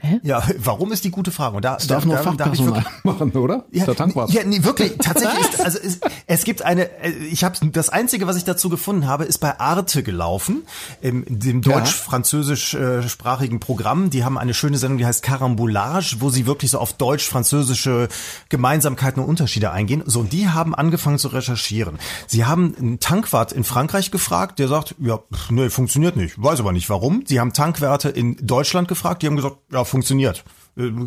Hä? 0.02 0.20
Ja, 0.24 0.44
warum 0.58 0.92
ist 0.92 1.04
die 1.04 1.12
gute 1.12 1.32
Frage? 1.32 1.56
Und 1.58 1.66
da, 1.66 1.76
das 1.76 1.88
darf 1.88 2.04
da, 2.04 2.08
nur 2.08 2.18
da, 2.18 2.24
Fachpersonal 2.24 2.86
machen, 3.04 3.32
oder? 3.32 3.66
Ja, 3.72 3.86
der 3.86 3.96
Tankwart. 3.96 4.32
ja 4.32 4.44
nee, 4.44 4.64
wirklich. 4.64 4.98
Tatsächlich 4.98 5.40
ist, 5.50 5.62
also 5.66 5.80
es, 5.80 6.00
es 6.28 6.44
gibt 6.44 6.62
eine, 6.62 6.90
äh, 7.02 7.12
ich 7.32 7.44
habe 7.44 7.56
das 7.72 7.90
einzige, 7.90 8.28
was 8.28 8.36
ich 8.36 8.44
dazu 8.44 8.70
gefunden 8.70 9.08
habe, 9.08 9.26
ist 9.26 9.40
bei 9.40 9.60
Arte 9.60 10.04
gelaufen, 10.04 10.64
im 11.02 11.26
dem 11.28 11.62
deutsch-französischsprachigen 11.62 13.58
äh, 13.58 13.60
Programm. 13.60 14.10
Die 14.10 14.24
haben 14.24 14.38
eine 14.38 14.54
schöne 14.54 14.78
Sendung, 14.78 14.98
die 14.98 15.06
heißt 15.06 15.24
Carambolage, 15.24 16.18
wo 16.20 16.30
sie 16.30 16.46
wirklich 16.46 16.72
so 16.72 16.80
auf 16.80 16.94
deutsch-französische 16.94 18.08
Gemeinsamkeiten 18.50 19.22
und 19.22 19.30
Unterschiede 19.30 19.72
eingehen. 19.72 20.04
So, 20.06 20.22
und 20.22 20.34
die 20.34 20.50
haben 20.50 20.76
angefangen 20.76 21.18
zu 21.18 21.30
recherchieren. 21.30 22.00
Sie 22.28 22.46
haben 22.46 22.76
einen 22.78 23.00
Tankwart 23.00 23.52
in 23.52 23.64
Frankreich 23.64 24.12
gefragt, 24.12 24.60
der 24.60 24.68
sagt, 24.68 24.96
ja, 25.00 25.20
nee, 25.50 25.70
funktioniert 25.70 26.16
nicht. 26.16 26.42
Weiß 26.42 26.60
aber 26.60 26.72
nicht 26.72 26.90
warum. 26.90 27.24
Sie 27.26 27.40
haben 27.40 27.54
Tankwerte 27.54 28.10
in 28.10 28.38
Deutschland 28.42 28.88
gefragt, 28.88 29.22
die 29.22 29.28
haben 29.28 29.36
gesagt, 29.36 29.58
ja, 29.72 29.84
funktioniert. 29.90 30.44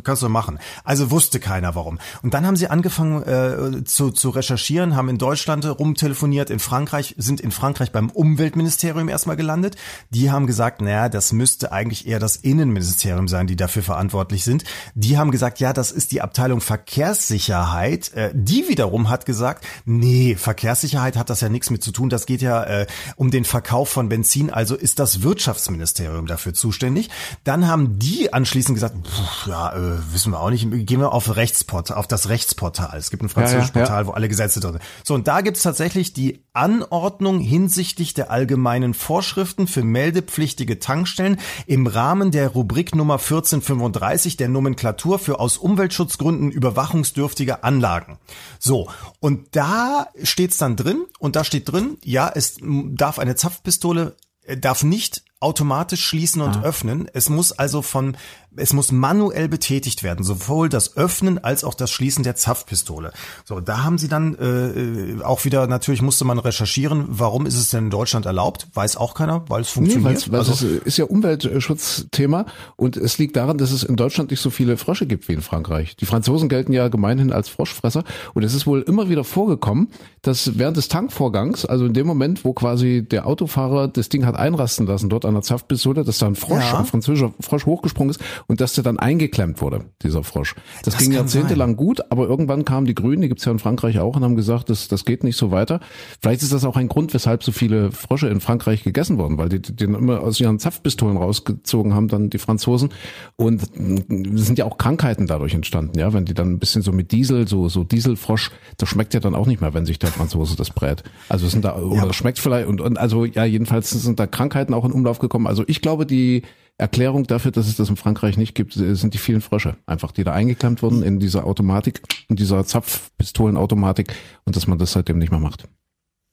Kannst 0.05 0.23
du 0.23 0.29
machen. 0.29 0.59
Also 0.85 1.11
wusste 1.11 1.41
keiner 1.41 1.75
warum. 1.75 1.99
Und 2.23 2.35
dann 2.35 2.47
haben 2.47 2.57
sie 2.57 2.69
angefangen 2.69 3.23
äh, 3.23 3.85
zu, 3.85 4.11
zu 4.11 4.31
recherchieren, 4.31 4.97
haben 4.97 5.09
in 5.09 5.19
Deutschland 5.19 5.65
rumtelefoniert, 5.65 6.51
in 6.51 6.59
Frankreich, 6.59 7.15
sind 7.17 7.41
in 7.41 7.51
Frankreich 7.51 7.91
beim 7.91 8.11
Umweltministerium 8.11 9.09
erstmal 9.09 9.37
gelandet. 9.37 9.77
Die 10.11 10.31
haben 10.31 10.47
gesagt, 10.47 10.83
naja, 10.83 11.09
das 11.09 11.33
müsste 11.33 11.73
eigentlich 11.73 12.07
eher 12.07 12.19
das 12.19 12.37
Innenministerium 12.37 13.29
sein, 13.29 13.47
die 13.47 13.57
dafür 13.57 13.83
verantwortlich 13.83 14.45
sind. 14.45 14.65
Die 14.95 15.17
haben 15.17 15.31
gesagt, 15.31 15.59
ja, 15.59 15.73
das 15.73 15.91
ist 15.91 16.13
die 16.13 16.21
Abteilung 16.21 16.61
Verkehrssicherheit. 16.61 18.13
Äh, 18.13 18.31
die 18.35 18.69
wiederum 18.69 19.09
hat 19.09 19.25
gesagt, 19.25 19.65
nee, 19.87 20.37
Verkehrssicherheit 20.37 21.17
hat 21.17 21.31
das 21.31 21.41
ja 21.41 21.49
nichts 21.49 21.71
mit 21.71 21.83
zu 21.83 21.93
tun. 21.93 22.11
Das 22.11 22.27
geht 22.27 22.43
ja 22.43 22.63
äh, 22.65 22.87
um 23.17 23.31
den 23.31 23.45
Verkauf 23.45 23.89
von 23.89 24.09
Benzin, 24.09 24.51
also 24.51 24.75
ist 24.75 24.99
das 24.99 25.23
Wirtschaftsministerium 25.23 26.27
dafür 26.27 26.53
zuständig. 26.53 27.09
Dann 27.45 27.69
haben 27.69 27.99
die 27.99 28.33
anschließend 28.33 28.77
gesagt, 28.77 28.97
pff, 29.07 29.47
ja, 29.47 29.62
äh, 29.71 30.13
wissen 30.13 30.33
wir 30.33 30.41
auch 30.41 30.51
nicht. 30.51 30.69
Gehen 30.71 31.01
wir 31.01 31.13
auf 31.13 31.37
Rechtsportal, 31.37 31.97
auf 31.97 32.07
das 32.07 32.29
Rechtsportal. 32.29 32.99
Es 32.99 33.11
gibt 33.11 33.23
ein 33.23 33.29
französisches 33.29 33.75
ja, 33.75 33.81
ja, 33.81 33.87
Portal, 33.87 34.07
wo 34.07 34.11
alle 34.13 34.29
Gesetze 34.29 34.61
drin 34.61 34.73
sind. 34.73 34.83
So, 35.05 35.15
und 35.15 35.29
da 35.29 35.41
gibt 35.41 35.57
es 35.57 35.63
tatsächlich 35.63 36.13
die 36.13 36.45
Anordnung 36.53 37.41
hinsichtlich 37.41 38.15
der 38.15 38.31
allgemeinen 38.31 38.95
Vorschriften 38.95 39.67
für 39.67 39.83
meldepflichtige 39.83 40.79
Tankstellen 40.79 41.39
im 41.67 41.87
Rahmen 41.87 42.31
der 42.31 42.49
Rubrik 42.49 42.95
Nummer 42.95 43.15
1435 43.15 44.37
der 44.37 44.49
Nomenklatur 44.49 45.19
für 45.19 45.41
aus 45.41 45.57
Umweltschutzgründen 45.59 46.51
überwachungsdürftige 46.51 47.65
Anlagen. 47.65 48.19
So, 48.59 48.91
und 49.21 49.55
da 49.57 50.09
steht's 50.23 50.59
dann 50.59 50.77
drin, 50.77 51.05
und 51.19 51.37
da 51.37 51.45
steht 51.45 51.71
drin, 51.71 51.99
ja, 52.03 52.31
es 52.35 52.57
darf 52.61 53.19
eine 53.19 53.37
Zapfpistole 53.37 54.17
äh, 54.45 54.57
darf 54.57 54.83
nicht 54.83 55.23
automatisch 55.41 56.05
schließen 56.05 56.41
und 56.41 56.59
ah. 56.59 56.63
öffnen. 56.63 57.09
Es 57.13 57.29
muss 57.29 57.53
also 57.53 57.83
von 57.83 58.17
es 58.57 58.73
muss 58.73 58.93
manuell 58.93 59.49
betätigt 59.49 60.03
werden, 60.03 60.25
sowohl 60.25 60.69
das 60.69 60.97
Öffnen 60.97 61.43
als 61.43 61.65
auch 61.65 61.75
das 61.75 61.91
Schließen 61.91 62.23
der 62.23 62.37
Zapfpistole. 62.37 63.13
So, 63.45 63.61
da 63.61 63.83
haben 63.83 63.99
sie 63.99 64.09
dann 64.09 64.35
äh, 64.35 65.23
auch 65.23 65.45
wieder, 65.45 65.67
natürlich 65.67 66.03
musste 66.03 66.25
man 66.25 66.39
recherchieren, 66.39 67.07
warum 67.09 67.47
ist 67.47 67.57
es 67.57 67.71
denn 67.71 67.85
in 67.85 67.91
Deutschland 67.91 68.27
erlaubt? 68.27 68.69
Weiß 68.75 68.97
auch 68.97 69.15
keiner, 69.15 69.45
weil 69.49 69.63
es 69.63 69.71
funktioniert. 69.71 70.27
Nee, 70.27 70.33
weil 70.33 70.41
also, 70.41 70.53
es 70.53 70.63
ist 70.63 70.99
ja 70.99 71.07
Umweltschutzthema 71.07 72.47
und 72.77 72.97
es 72.97 73.19
liegt 73.19 73.37
daran, 73.37 73.59
dass 73.59 73.73
es 73.73 73.83
in 73.85 73.97
Deutschland 73.97 74.31
nicht 74.31 74.41
so 74.41 74.51
viele 74.51 74.77
Frösche 74.77 75.07
gibt 75.07 75.29
wie 75.29 75.33
in 75.33 75.43
Frankreich. 75.43 75.97
Die 75.97 76.07
Franzosen 76.07 76.49
gelten 76.49 76.73
ja 76.73 76.89
gemeinhin 76.89 77.33
als 77.33 77.49
Froschfresser 77.49 78.05
und 78.35 78.43
es 78.43 78.55
ist 78.55 78.67
wohl 78.67 78.83
immer 78.83 79.09
wieder 79.09 79.25
vorgekommen, 79.25 79.89
dass 80.21 80.59
während 80.59 80.77
des 80.77 80.89
Tankvorgangs, 80.89 81.65
also 81.65 81.87
in 81.87 81.95
dem 81.95 82.07
Moment, 82.07 82.45
wo 82.45 82.53
quasi 82.53 83.03
der 83.03 83.27
Autofahrer 83.27 83.89
das 83.89 84.11
Ding 84.11 84.27
hat 84.27 84.37
einrasten 84.37 84.87
lassen, 84.87 85.09
dort 85.09 85.25
an 85.25 85.35
der 85.35 85.43
Zapfpistole, 85.43 86.05
dass 86.05 86.19
da 86.19 86.27
ein 86.27 86.35
Frosch, 86.35 86.71
ja. 86.71 86.79
ein 86.79 86.85
französischer 86.85 87.33
Frosch 87.41 87.65
hochgesprungen 87.65 88.11
ist 88.11 88.21
und 88.47 88.61
dass 88.61 88.75
der 88.75 88.85
dann 88.85 88.99
eingeklemmt 88.99 89.61
wurde, 89.61 89.87
dieser 90.03 90.23
Frosch. 90.23 90.55
Das, 90.85 90.95
das 90.95 91.03
ging 91.03 91.13
jahrzehntelang 91.13 91.71
sein. 91.71 91.77
gut, 91.77 92.01
aber 92.11 92.27
irgendwann 92.27 92.65
kamen 92.65 92.87
die 92.87 92.95
Grünen, 92.95 93.23
die 93.23 93.29
gibt's 93.29 93.45
ja 93.45 93.53
in 93.53 93.59
Frankreich 93.59 93.99
auch, 93.99 94.17
und 94.17 94.25
haben 94.25 94.37
gesagt, 94.37 94.71
das, 94.71 94.89
das 94.89 95.05
geht 95.05 95.25
nicht 95.25 95.37
so 95.37 95.51
weiter. 95.51 95.81
Vielleicht 96.21 96.43
ist 96.43 96.53
das 96.53 96.65
auch 96.65 96.77
ein 96.77 96.89
Grund, 96.89 97.15
weshalb 97.15 97.43
so 97.43 97.53
viele 97.53 97.93
Frösche 97.93 98.29
in 98.29 98.41
Frankreich 98.41 98.83
gegessen 98.85 99.19
wurden, 99.19 99.39
weil 99.39 99.49
die 99.49 99.61
den 99.61 99.95
immer 99.95 100.21
aus 100.21 100.41
ihren 100.41 100.59
Zapfpistolen 100.59 101.17
rausgezogen 101.17 101.95
haben, 101.95 102.09
dann 102.09 102.31
die 102.31 102.39
Franzosen. 102.39 102.91
Und 103.37 103.63
es 103.63 104.47
sind 104.47 104.59
ja 104.59 104.65
auch 104.65 104.79
Krankheiten 104.79 105.27
dadurch 105.27 105.55
entstanden, 105.55 105.99
ja, 105.99 106.13
wenn 106.13 106.25
die 106.25 106.35
dann 106.35 106.53
ein 106.53 106.59
bisschen 106.59 106.83
so 106.83 106.93
mit 106.93 107.13
Diesel, 107.13 107.49
so, 107.49 107.69
so 107.69 107.85
Dieselfrosch, 107.85 108.51
das 108.77 108.89
schmeckt 108.89 109.15
ja 109.15 109.21
dann 109.21 109.35
auch 109.35 109.47
nicht 109.47 109.61
mehr, 109.61 109.75
wenn 109.75 109.87
sich 109.87 109.99
der 109.99 110.11
Franzose 110.11 110.57
das 110.57 110.71
brät. 110.71 111.03
Also 111.29 111.47
es 111.47 111.53
sind 111.53 111.65
da, 111.65 111.77
oder 111.77 112.07
ja. 112.07 112.13
schmeckt 112.13 112.39
vielleicht, 112.39 112.69
und, 112.69 112.81
und 112.81 112.99
also 112.99 113.25
ja, 113.25 113.45
jedenfalls 113.45 113.91
sind 113.91 114.19
da 114.19 114.27
Krankheiten 114.27 114.75
auch 114.75 114.85
in 114.85 114.93
Umlauf 114.93 115.19
gekommen. 115.19 115.47
Also 115.47 115.65
ich 115.67 115.81
glaube, 115.81 116.07
die, 116.07 116.43
Erklärung 116.79 117.27
dafür, 117.27 117.53
dass 117.53 117.69
es 117.69 117.77
das 117.77 117.89
in 117.89 117.97
Frankreich 117.97 118.37
nicht 118.37 118.55
gibt, 118.55 118.73
sind 118.75 119.15
die 119.15 119.19
vielen 119.19 119.41
Frösche. 119.41 119.77
Einfach, 119.87 120.11
die 120.11 120.25
da 120.25 120.33
eingeklemmt 120.33 120.83
wurden 120.83 121.03
in 121.03 121.21
dieser 121.21 121.47
Automatik, 121.47 122.03
in 122.29 122.37
dieser 122.37 122.65
Zapfpistolenautomatik 122.65 124.15
und 124.45 124.57
dass 124.57 124.67
man 124.67 124.79
das 124.79 124.93
seitdem 124.93 125.19
nicht 125.19 125.31
mehr 125.31 125.41
macht. 125.41 125.69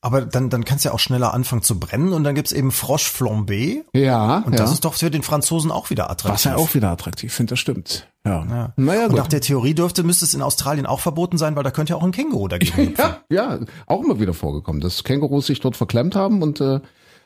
Aber 0.02 0.22
dann, 0.22 0.50
dann 0.50 0.64
kann 0.64 0.78
es 0.78 0.86
ja 0.86 0.94
auch 0.94 1.00
schneller 1.00 1.34
anfangen 1.34 1.62
zu 1.62 1.78
brennen 1.78 2.14
und 2.14 2.24
dann 2.24 2.34
gibt's 2.34 2.54
eben 2.54 2.72
Frosch 2.72 3.10
Flambé. 3.10 3.82
Ja, 3.94 4.38
Und 4.46 4.54
ja. 4.54 4.60
das 4.60 4.72
ist 4.72 4.86
doch 4.86 4.94
für 4.94 5.12
den 5.12 5.24
Franzosen 5.24 5.72
auch 5.72 5.90
wieder 5.90 6.10
attraktiv. 6.10 6.34
Was 6.34 6.44
ja 6.46 6.56
auch 6.56 6.74
wieder 6.74 6.90
attraktiv, 6.90 7.34
finde 7.34 7.52
das 7.52 7.60
stimmt. 7.60 8.08
Ja. 8.26 8.46
Ja. 8.50 8.74
Naja, 8.78 9.04
und 9.04 9.10
gut. 9.10 9.20
nach 9.20 9.28
der 9.28 9.42
Theorie 9.42 9.74
dürfte, 9.74 10.04
müsste 10.04 10.24
es 10.24 10.34
in 10.34 10.42
Australien 10.42 10.86
auch 10.86 11.02
verboten 11.02 11.38
sein, 11.38 11.58
weil 11.58 11.64
da 11.64 11.72
könnte 11.72 11.92
ja 11.92 11.98
auch 11.98 12.04
ein 12.04 12.12
Känguru 12.12 12.48
dagegen. 12.48 12.94
Ja, 12.98 13.18
ja, 13.30 13.60
auch 13.88 14.02
immer 14.02 14.22
wieder 14.22 14.34
vorgekommen, 14.34 14.80
dass 14.80 15.04
Kängurus 15.04 15.48
sich 15.48 15.60
dort 15.60 15.76
verklemmt 15.76 16.16
haben 16.16 16.42
und 16.42 16.62
äh, 16.62 16.80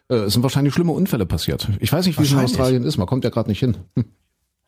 äh, 0.09 0.15
es 0.15 0.33
sind 0.33 0.43
wahrscheinlich 0.43 0.73
schlimme 0.73 0.91
Unfälle 0.91 1.25
passiert. 1.25 1.69
Ich 1.79 1.91
weiß 1.91 2.05
nicht, 2.05 2.19
wie 2.19 2.23
es 2.23 2.31
in. 2.31 2.39
Australien 2.39 2.83
ist, 2.83 2.97
man 2.97 3.07
kommt 3.07 3.23
ja 3.23 3.29
gerade 3.29 3.49
nicht 3.49 3.59
hin. 3.59 3.77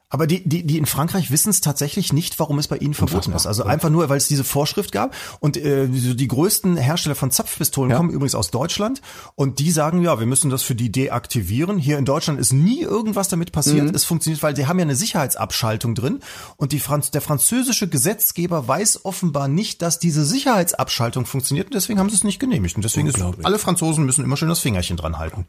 Aber 0.09 0.27
die, 0.27 0.47
die, 0.47 0.65
die 0.65 0.77
in 0.77 0.85
Frankreich 0.85 1.31
wissen 1.31 1.49
es 1.49 1.61
tatsächlich 1.61 2.13
nicht, 2.13 2.39
warum 2.39 2.59
es 2.59 2.67
bei 2.67 2.77
ihnen 2.77 2.93
verboten 2.93 3.15
Unfassbar. 3.31 3.39
ist. 3.39 3.47
Also 3.47 3.63
einfach 3.63 3.89
nur, 3.89 4.07
weil 4.07 4.17
es 4.17 4.27
diese 4.27 4.43
Vorschrift 4.43 4.91
gab. 4.91 5.15
Und 5.39 5.57
äh, 5.57 5.87
die 5.87 6.27
größten 6.27 6.77
Hersteller 6.77 7.15
von 7.15 7.31
Zapfpistolen 7.31 7.89
Ja. 7.91 7.97
kommen 7.97 8.11
übrigens 8.11 8.35
aus 8.35 8.51
Deutschland. 8.51 9.01
Und 9.33 9.59
die 9.59 9.71
sagen, 9.71 10.01
ja, 10.03 10.19
wir 10.19 10.27
müssen 10.27 10.49
das 10.51 10.61
für 10.63 10.75
die 10.75 10.91
deaktivieren. 10.91 11.77
Hier 11.79 11.97
in 11.97 12.05
Deutschland 12.05 12.39
ist 12.39 12.53
nie 12.53 12.81
irgendwas 12.81 13.29
damit 13.29 13.51
passiert. 13.51 13.85
Mhm. 13.87 13.95
Es 13.95 14.03
funktioniert, 14.05 14.43
weil 14.43 14.53
die 14.53 14.67
haben 14.67 14.77
ja 14.79 14.83
eine 14.83 14.95
Sicherheitsabschaltung 14.95 15.95
drin. 15.95 16.19
Und 16.57 16.71
die 16.71 16.79
Franz 16.79 17.09
der 17.11 17.21
französische 17.21 17.87
Gesetzgeber 17.87 18.67
weiß 18.67 19.05
offenbar 19.05 19.47
nicht, 19.47 19.81
dass 19.81 19.97
diese 19.99 20.23
Sicherheitsabschaltung 20.23 21.25
funktioniert. 21.25 21.67
Und 21.67 21.73
deswegen 21.73 21.99
haben 21.99 22.09
sie 22.09 22.15
es 22.15 22.23
nicht 22.23 22.39
genehmigt. 22.39 22.75
Und 22.75 22.85
deswegen 22.85 23.07
ist, 23.07 23.19
alle 23.43 23.59
Franzosen 23.59 24.05
müssen 24.05 24.23
immer 24.23 24.37
schön 24.37 24.49
das 24.49 24.59
Fingerchen 24.59 24.97
dran 24.97 25.17
halten. 25.17 25.45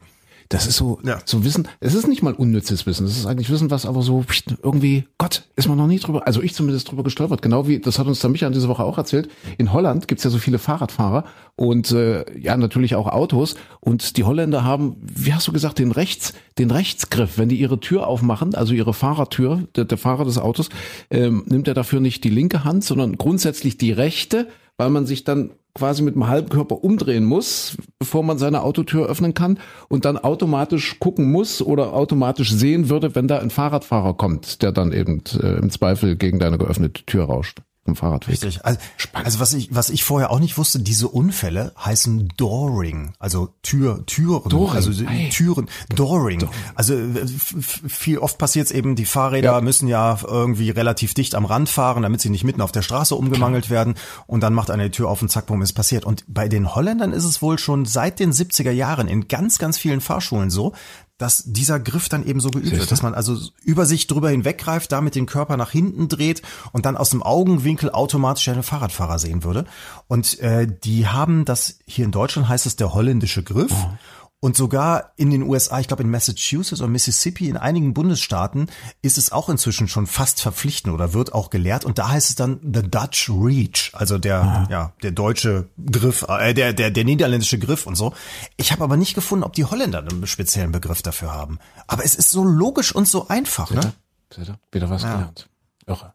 Das 0.49 0.65
ist 0.67 0.77
so, 0.77 0.99
Ja. 1.03 1.19
so 1.25 1.43
Wissen, 1.43 1.67
es 1.79 1.93
ist 1.93 2.07
nicht 2.07 2.23
mal 2.23 2.33
unnützes 2.33 2.85
Wissen, 2.85 3.05
es 3.05 3.17
ist 3.17 3.25
eigentlich 3.25 3.49
Wissen, 3.49 3.69
was 3.69 3.85
aber 3.85 4.01
so 4.01 4.23
irgendwie, 4.63 5.05
Gott, 5.17 5.43
ist 5.55 5.67
man 5.67 5.77
noch 5.77 5.87
nie 5.87 5.99
drüber, 5.99 6.25
also 6.25 6.41
ich 6.41 6.53
zumindest 6.53 6.89
drüber 6.89 7.03
gestolpert, 7.03 7.41
genau 7.41 7.67
wie, 7.67 7.79
das 7.79 7.99
hat 7.99 8.07
uns 8.07 8.19
der 8.19 8.29
Michael 8.29 8.53
diese 8.53 8.67
Woche 8.69 8.83
auch 8.83 8.97
erzählt, 8.97 9.29
in 9.57 9.73
Holland 9.73 10.07
gibt's 10.07 10.23
ja 10.23 10.29
so 10.29 10.37
viele 10.37 10.57
Fahrradfahrer 10.59 11.25
und 11.55 11.91
äh, 11.91 12.25
ja, 12.39 12.55
natürlich 12.55 12.95
auch 12.95 13.07
Autos. 13.07 13.55
Und 13.79 14.17
die 14.17 14.23
Holländer 14.23 14.63
haben, 14.63 14.95
wie 15.01 15.33
hast 15.33 15.47
du 15.47 15.51
gesagt, 15.51 15.79
den 15.79 15.91
Rechts, 15.91 16.33
den 16.57 16.71
Rechtsgriff, 16.71 17.37
wenn 17.37 17.49
die 17.49 17.59
ihre 17.59 17.79
Tür 17.79 18.07
aufmachen, 18.07 18.55
also 18.55 18.73
ihre 18.73 18.93
Fahrertür, 18.93 19.63
der, 19.75 19.85
der 19.85 19.97
Fahrer 19.97 20.25
des 20.25 20.37
Autos, 20.37 20.69
ähm, 21.09 21.43
nimmt 21.47 21.67
er 21.67 21.73
dafür 21.73 21.99
nicht 21.99 22.23
die 22.23 22.29
linke 22.29 22.63
Hand, 22.63 22.83
sondern 22.83 23.17
grundsätzlich 23.17 23.77
die 23.77 23.91
rechte, 23.91 24.47
weil 24.77 24.89
man 24.91 25.05
sich 25.05 25.23
dann 25.23 25.51
quasi 25.77 26.01
mit 26.01 26.15
dem 26.15 26.27
halben 26.27 26.49
Körper 26.49 26.83
umdrehen 26.83 27.23
muss, 27.23 27.77
bevor 27.99 28.23
man 28.23 28.37
seine 28.37 28.63
Autotür 28.63 29.07
öffnen 29.07 29.33
kann 29.33 29.59
und 29.87 30.05
dann 30.05 30.17
automatisch 30.17 30.99
gucken 30.99 31.31
muss 31.31 31.61
oder 31.61 31.93
automatisch 31.93 32.51
sehen 32.51 32.89
würde, 32.89 33.15
wenn 33.15 33.27
da 33.27 33.37
ein 33.39 33.51
Fahrradfahrer 33.51 34.15
kommt, 34.15 34.61
der 34.63 34.71
dann 34.71 34.91
eben 34.91 35.21
äh, 35.39 35.57
im 35.59 35.69
Zweifel 35.69 36.15
gegen 36.15 36.39
deine 36.39 36.57
geöffnete 36.57 37.05
Tür 37.05 37.25
rauscht 37.25 37.61
vom 37.87 37.95
Fahrradweg. 37.95 38.33
Richtig. 38.33 38.65
Also, 38.65 38.79
also 39.13 39.39
was 39.39 39.53
ich 39.53 39.73
was 39.73 39.89
ich 39.89 40.03
vorher 40.03 40.29
auch 40.31 40.39
nicht 40.39 40.57
wusste, 40.57 40.79
diese 40.79 41.07
Unfälle 41.07 41.71
heißen 41.79 42.33
Dooring, 42.35 43.13
also 43.17 43.49
Tür 43.63 44.05
Türen, 44.05 44.49
Dooring, 44.49 44.75
also 44.75 44.91
die 44.91 45.07
ei. 45.07 45.29
Türen 45.31 45.69
Dooring. 45.95 46.47
Also 46.75 46.93
äh, 46.95 47.25
viel 47.27 48.19
oft 48.19 48.37
passiert 48.37 48.67
es 48.67 48.71
eben, 48.73 48.95
die 48.95 49.05
Fahrräder 49.05 49.53
Ja. 49.53 49.61
müssen 49.61 49.87
ja 49.87 50.17
irgendwie 50.21 50.69
relativ 50.69 51.13
dicht 51.13 51.33
am 51.33 51.45
Rand 51.45 51.69
fahren, 51.69 52.03
damit 52.03 52.19
sie 52.21 52.29
nicht 52.29 52.43
mitten 52.43 52.61
auf 52.61 52.71
der 52.73 52.81
Straße 52.81 53.15
umgemangelt 53.15 53.69
werden 53.69 53.95
und 54.27 54.41
dann 54.41 54.53
macht 54.53 54.69
eine 54.69 54.83
die 54.85 54.91
Tür 54.91 55.09
auf 55.09 55.21
und 55.21 55.29
zack, 55.29 55.45
bumm, 55.47 55.61
ist 55.61 55.73
passiert. 55.73 56.03
Und 56.05 56.25
bei 56.27 56.47
den 56.49 56.75
Holländern 56.75 57.13
ist 57.13 57.23
es 57.23 57.41
wohl 57.41 57.57
schon 57.57 57.85
seit 57.85 58.19
den 58.19 58.33
70er 58.33 58.71
Jahren 58.71 59.07
in 59.07 59.27
ganz 59.29 59.57
ganz 59.59 59.77
vielen 59.77 60.01
Fahrschulen 60.01 60.49
so, 60.49 60.73
dass 61.17 61.43
dieser 61.45 61.79
Griff 61.79 62.09
dann 62.09 62.25
eben 62.25 62.39
so 62.39 62.49
geübt 62.49 62.77
wird, 62.77 62.91
dass 62.91 63.01
man 63.01 63.15
also 63.15 63.37
über 63.63 63.85
sich 63.85 64.05
drüber 64.05 64.29
hinweggreift, 64.29 64.91
damit 64.91 65.15
den 65.15 65.25
Körper 65.25 65.57
nach 65.57 65.71
hinten 65.71 66.07
dreht 66.07 66.43
und 66.71 66.85
dann 66.85 66.95
aus 66.95 67.09
dem 67.09 67.23
Augenwinkel 67.23 67.89
automatisch 67.89 68.47
einen 68.49 68.63
Fahrradfahrer 68.63 69.17
sehen 69.17 69.43
würde. 69.43 69.65
Und 70.07 70.39
äh, 70.39 70.67
die 70.67 71.07
haben 71.07 71.43
das, 71.45 71.79
hier 71.85 72.05
in 72.05 72.11
Deutschland 72.11 72.47
heißt 72.47 72.67
es 72.67 72.75
der 72.75 72.93
holländische 72.93 73.41
Griff. 73.43 73.73
Und 74.39 74.55
sogar 74.55 75.13
in 75.15 75.31
den 75.31 75.41
USA, 75.41 75.79
ich 75.79 75.87
glaube 75.87 76.03
in 76.03 76.11
Massachusetts 76.11 76.79
oder 76.79 76.89
Mississippi, 76.89 77.49
in 77.49 77.57
einigen 77.57 77.95
Bundesstaaten 77.95 78.67
ist 79.01 79.17
es 79.17 79.31
auch 79.31 79.49
inzwischen 79.49 79.87
schon 79.87 80.05
fast 80.05 80.41
verpflichtend 80.41 80.93
oder 80.93 81.13
wird 81.13 81.33
auch 81.33 81.49
gelehrt. 81.49 81.85
Und 81.85 81.97
da 81.97 82.09
heißt 82.09 82.29
es 82.29 82.35
dann 82.35 82.59
the 82.61 82.83
Dutch 82.83 83.31
Reach, 83.31 83.89
also 83.93 84.19
der, 84.19 84.67
ja, 84.69 84.93
der 85.01 85.09
deutsche 85.11 85.69
Griff, 85.91 86.23
äh, 86.29 86.53
der, 86.53 86.73
der, 86.73 86.91
der 86.91 87.03
niederländische 87.03 87.57
Griff 87.57 87.87
und 87.87 87.95
so. 87.95 88.13
Ich 88.57 88.71
habe 88.71 88.83
aber 88.83 88.95
nicht 88.95 89.15
gefunden, 89.15 89.43
ob 89.43 89.53
die 89.53 89.65
Holländer 89.65 89.99
einen 90.07 90.27
speziellen 90.27 90.71
Begriff 90.71 91.01
dafür 91.01 91.33
haben. 91.33 91.57
Aber 91.87 92.05
es 92.05 92.13
ist 92.13 92.29
so 92.29 92.43
logisch 92.43 92.93
und 92.93 93.07
so 93.07 93.27
einfach, 93.29 93.71
ne? 93.71 93.93
Seht 94.35 94.49
ihr? 94.49 94.59
Wieder 94.71 94.89
was 94.91 95.01
gelernt. 95.01 95.49
Irre. 95.87 96.13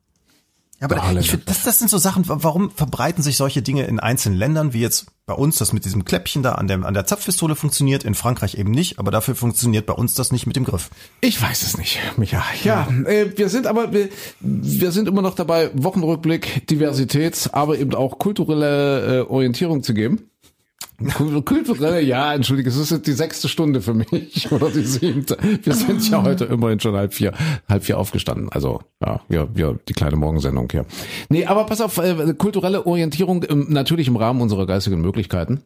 Ja, 0.80 0.86
aber 0.90 1.12
ich 1.20 1.30
find, 1.30 1.48
das, 1.48 1.62
das 1.62 1.78
sind 1.78 1.90
so 1.90 1.98
Sachen, 1.98 2.28
wa- 2.28 2.38
warum 2.40 2.70
verbreiten 2.72 3.22
sich 3.22 3.36
solche 3.36 3.62
Dinge 3.62 3.84
in 3.84 4.00
einzelnen 4.00 4.36
Ländern, 4.36 4.72
wie 4.72 4.80
jetzt 4.80 5.06
bei 5.26 5.34
uns 5.34 5.56
das 5.56 5.72
mit 5.72 5.84
diesem 5.84 6.04
Kläppchen 6.04 6.42
da 6.42 6.52
an 6.52 6.66
der, 6.66 6.84
an 6.84 6.94
der 6.94 7.06
Zapfpistole 7.06 7.54
funktioniert, 7.54 8.02
in 8.02 8.14
Frankreich 8.14 8.56
eben 8.56 8.72
nicht, 8.72 8.98
aber 8.98 9.10
dafür 9.10 9.34
funktioniert 9.36 9.86
bei 9.86 9.92
uns 9.92 10.14
das 10.14 10.32
nicht 10.32 10.46
mit 10.46 10.56
dem 10.56 10.64
Griff. 10.64 10.90
Ich 11.20 11.40
weiß 11.40 11.62
es 11.62 11.78
nicht, 11.78 12.00
Micha. 12.16 12.42
Ja, 12.64 12.88
äh, 13.06 13.36
wir 13.36 13.48
sind 13.48 13.66
aber, 13.66 13.92
wir, 13.92 14.08
wir 14.40 14.90
sind 14.90 15.06
immer 15.06 15.22
noch 15.22 15.34
dabei, 15.34 15.70
Wochenrückblick, 15.74 16.66
Diversität, 16.66 17.50
aber 17.52 17.78
eben 17.78 17.94
auch 17.94 18.18
kulturelle 18.18 19.20
äh, 19.20 19.20
Orientierung 19.22 19.82
zu 19.82 19.94
geben. 19.94 20.31
Kul- 21.10 21.42
Kulturelle, 21.42 22.00
ja, 22.00 22.34
entschuldige, 22.34 22.68
es 22.70 22.76
ist 22.76 23.06
die 23.06 23.12
sechste 23.12 23.48
Stunde 23.48 23.80
für 23.80 23.94
mich 23.94 24.50
oder 24.52 24.70
die 24.70 24.84
siebte. 24.84 25.36
Wir 25.62 25.74
sind 25.74 26.08
ja 26.10 26.22
heute 26.22 26.44
immerhin 26.46 26.80
schon 26.80 26.94
halb 26.94 27.14
vier, 27.14 27.32
halb 27.68 27.84
vier 27.84 27.98
aufgestanden. 27.98 28.48
Also 28.50 28.80
ja, 29.04 29.20
wir, 29.28 29.48
wir 29.54 29.78
die 29.88 29.92
kleine 29.92 30.16
Morgensendung 30.16 30.68
hier. 30.70 30.84
Nee, 31.28 31.46
aber 31.46 31.64
pass 31.64 31.80
auf, 31.80 31.98
äh, 31.98 32.34
kulturelle 32.34 32.86
Orientierung 32.86 33.44
ähm, 33.48 33.66
natürlich 33.70 34.08
im 34.08 34.16
Rahmen 34.16 34.40
unserer 34.40 34.66
geistigen 34.66 35.00
Möglichkeiten. 35.00 35.62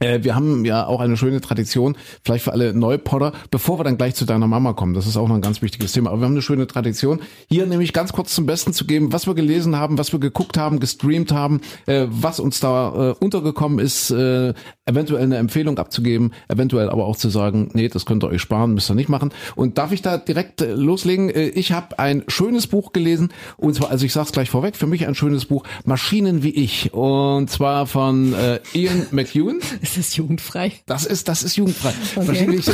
Äh, 0.00 0.24
wir 0.24 0.34
haben 0.34 0.64
ja 0.64 0.86
auch 0.86 1.00
eine 1.00 1.16
schöne 1.16 1.40
Tradition, 1.40 1.96
vielleicht 2.24 2.44
für 2.44 2.52
alle 2.52 2.74
Neupodder, 2.74 3.32
bevor 3.50 3.78
wir 3.78 3.84
dann 3.84 3.98
gleich 3.98 4.14
zu 4.14 4.24
deiner 4.24 4.46
Mama 4.46 4.72
kommen. 4.72 4.94
Das 4.94 5.06
ist 5.06 5.16
auch 5.16 5.28
noch 5.28 5.34
ein 5.34 5.42
ganz 5.42 5.62
wichtiges 5.62 5.92
Thema. 5.92 6.10
Aber 6.10 6.20
wir 6.20 6.24
haben 6.24 6.32
eine 6.32 6.42
schöne 6.42 6.66
Tradition, 6.66 7.20
hier 7.48 7.66
nämlich 7.66 7.92
ganz 7.92 8.12
kurz 8.12 8.34
zum 8.34 8.46
Besten 8.46 8.72
zu 8.72 8.86
geben, 8.86 9.12
was 9.12 9.26
wir 9.26 9.34
gelesen 9.34 9.76
haben, 9.76 9.98
was 9.98 10.12
wir 10.12 10.18
geguckt 10.18 10.56
haben, 10.56 10.80
gestreamt 10.80 11.32
haben, 11.32 11.60
äh, 11.86 12.06
was 12.08 12.40
uns 12.40 12.60
da 12.60 13.10
äh, 13.10 13.24
untergekommen 13.24 13.78
ist, 13.78 14.10
eventuell 14.10 15.22
eine 15.22 15.36
Empfehlung 15.36 15.78
abzugeben, 15.78 16.32
eventuell 16.48 16.88
aber 16.88 17.04
auch 17.04 17.16
zu 17.16 17.28
sagen, 17.28 17.70
nee, 17.74 17.88
das 17.88 18.06
könnt 18.06 18.24
ihr 18.24 18.28
euch 18.28 18.40
sparen, 18.40 18.74
müsst 18.74 18.90
ihr 18.90 18.94
nicht 18.94 19.08
machen. 19.08 19.30
Und 19.54 19.78
darf 19.78 19.92
ich 19.92 20.02
da 20.02 20.16
direkt 20.16 20.60
loslegen? 20.60 21.30
Ich 21.34 21.72
habe 21.72 21.98
ein 21.98 22.24
schönes 22.28 22.66
Buch 22.66 22.92
gelesen, 22.92 23.30
und 23.56 23.74
zwar, 23.74 23.90
also 23.90 24.06
ich 24.06 24.12
sag's 24.12 24.32
gleich 24.32 24.50
vorweg, 24.50 24.76
für 24.76 24.86
mich 24.86 25.06
ein 25.06 25.14
schönes 25.14 25.44
Buch, 25.44 25.64
Maschinen 25.84 26.42
wie 26.42 26.50
ich. 26.50 26.92
Und 26.94 27.50
zwar 27.50 27.86
von 27.86 28.34
Ian 28.74 29.06
McEwan. 29.10 29.60
Ist 29.90 30.08
das 30.08 30.16
jugendfrei? 30.16 30.72
Das 30.86 31.04
ist, 31.04 31.28
das 31.28 31.42
ist 31.42 31.56
jugendfrei. 31.56 31.92
Okay. 32.16 32.26
Maschinen 32.26 32.52
wie 32.52 32.56
ich. 32.56 32.66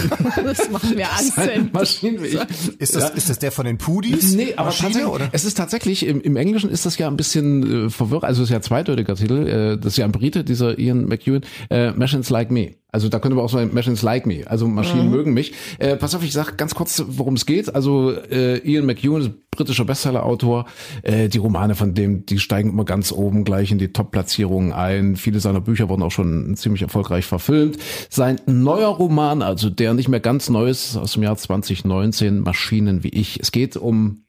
Das 0.45 0.71
macht 0.71 0.95
mir 0.95 1.11
Angst. 1.11 1.37
wenn- 1.37 1.71
Maschinen 1.73 2.23
wie 2.23 2.27
ich. 2.29 2.39
Ist 2.79 2.95
das, 2.95 3.11
ist 3.11 3.31
das 3.31 3.39
der 3.39 3.53
von 3.53 3.65
den 3.67 3.79
Pudis? 3.79 4.35
Nee, 4.35 4.55
aber 4.57 4.67
Maschine, 4.67 4.89
tatsächlich, 4.93 5.13
oder? 5.15 5.29
es 5.33 5.45
ist 5.45 5.57
tatsächlich, 5.57 6.07
im, 6.07 6.21
im 6.21 6.37
Englischen 6.37 6.71
ist 6.71 6.85
das 6.87 6.99
ja 6.99 7.09
ein 7.09 7.17
bisschen 7.17 7.87
äh, 7.87 7.91
verwirrend, 7.91 8.25
also 8.25 8.43
es 8.43 8.49
ist 8.49 8.53
ja 8.53 8.59
ein 8.59 8.63
zweideutiger 8.63 9.15
Titel, 9.17 9.47
äh, 9.47 9.77
das 9.79 9.95
ist 9.95 9.97
ja 9.99 10.05
ein 10.05 10.13
Brite, 10.13 10.45
dieser 10.45 10.79
Ian 10.79 11.07
McEwan, 11.07 11.43
äh, 11.71 11.91
Machines 11.93 12.31
Like 12.31 12.51
Me. 12.51 12.75
Also 12.97 13.11
da 13.11 13.19
könnte 13.19 13.37
man 13.37 13.45
auch 13.45 13.51
sagen, 13.51 13.75
Machines 13.75 14.01
Like 14.01 14.25
Me, 14.25 14.45
also 14.47 14.67
Maschinen 14.67 15.11
mögen 15.11 15.35
mich. 15.35 15.53
Äh, 15.79 15.97
pass 15.97 16.15
auf, 16.15 16.25
ich 16.25 16.33
sag 16.33 16.57
ganz 16.57 16.75
kurz, 16.75 17.05
worum 17.07 17.35
es 17.35 17.45
geht. 17.45 17.75
Also 17.75 18.11
äh, 18.11 18.57
Ian 18.67 18.87
McEwan 18.87 19.21
ist 19.21 19.51
britischer 19.51 19.85
Bestsellerautor. 19.85 20.65
Äh, 21.03 21.29
die 21.29 21.37
Romane 21.37 21.75
von 21.75 21.93
dem, 21.93 22.25
die 22.25 22.39
steigen 22.39 22.71
immer 22.71 22.87
ganz 22.87 23.13
oben 23.13 23.45
gleich 23.45 23.71
in 23.71 23.77
die 23.77 23.93
Top-Platzierungen 23.93 24.73
ein. 24.73 25.17
Viele 25.17 25.41
seiner 25.41 25.61
Bücher 25.61 25.91
wurden 25.91 26.03
auch 26.05 26.11
schon 26.11 26.57
ziemlich 26.57 26.81
erfolgreich 26.81 27.27
verfilmt. 27.27 27.77
Sein 28.09 28.41
neuer 28.47 28.89
Roman, 28.89 29.43
also 29.43 29.69
der 29.69 29.93
nicht 29.93 30.09
mehr 30.09 30.21
ganz 30.21 30.49
neu 30.49 30.71
ist, 30.71 30.97
aus 30.97 31.13
dem 31.13 31.23
Jahr 31.23 31.37
2019, 31.37 32.41
Maschinen 32.41 33.05
wie 33.05 33.11
ich. 33.11 33.41
Es 33.41 33.53
geht 33.53 33.77
um 33.77 34.23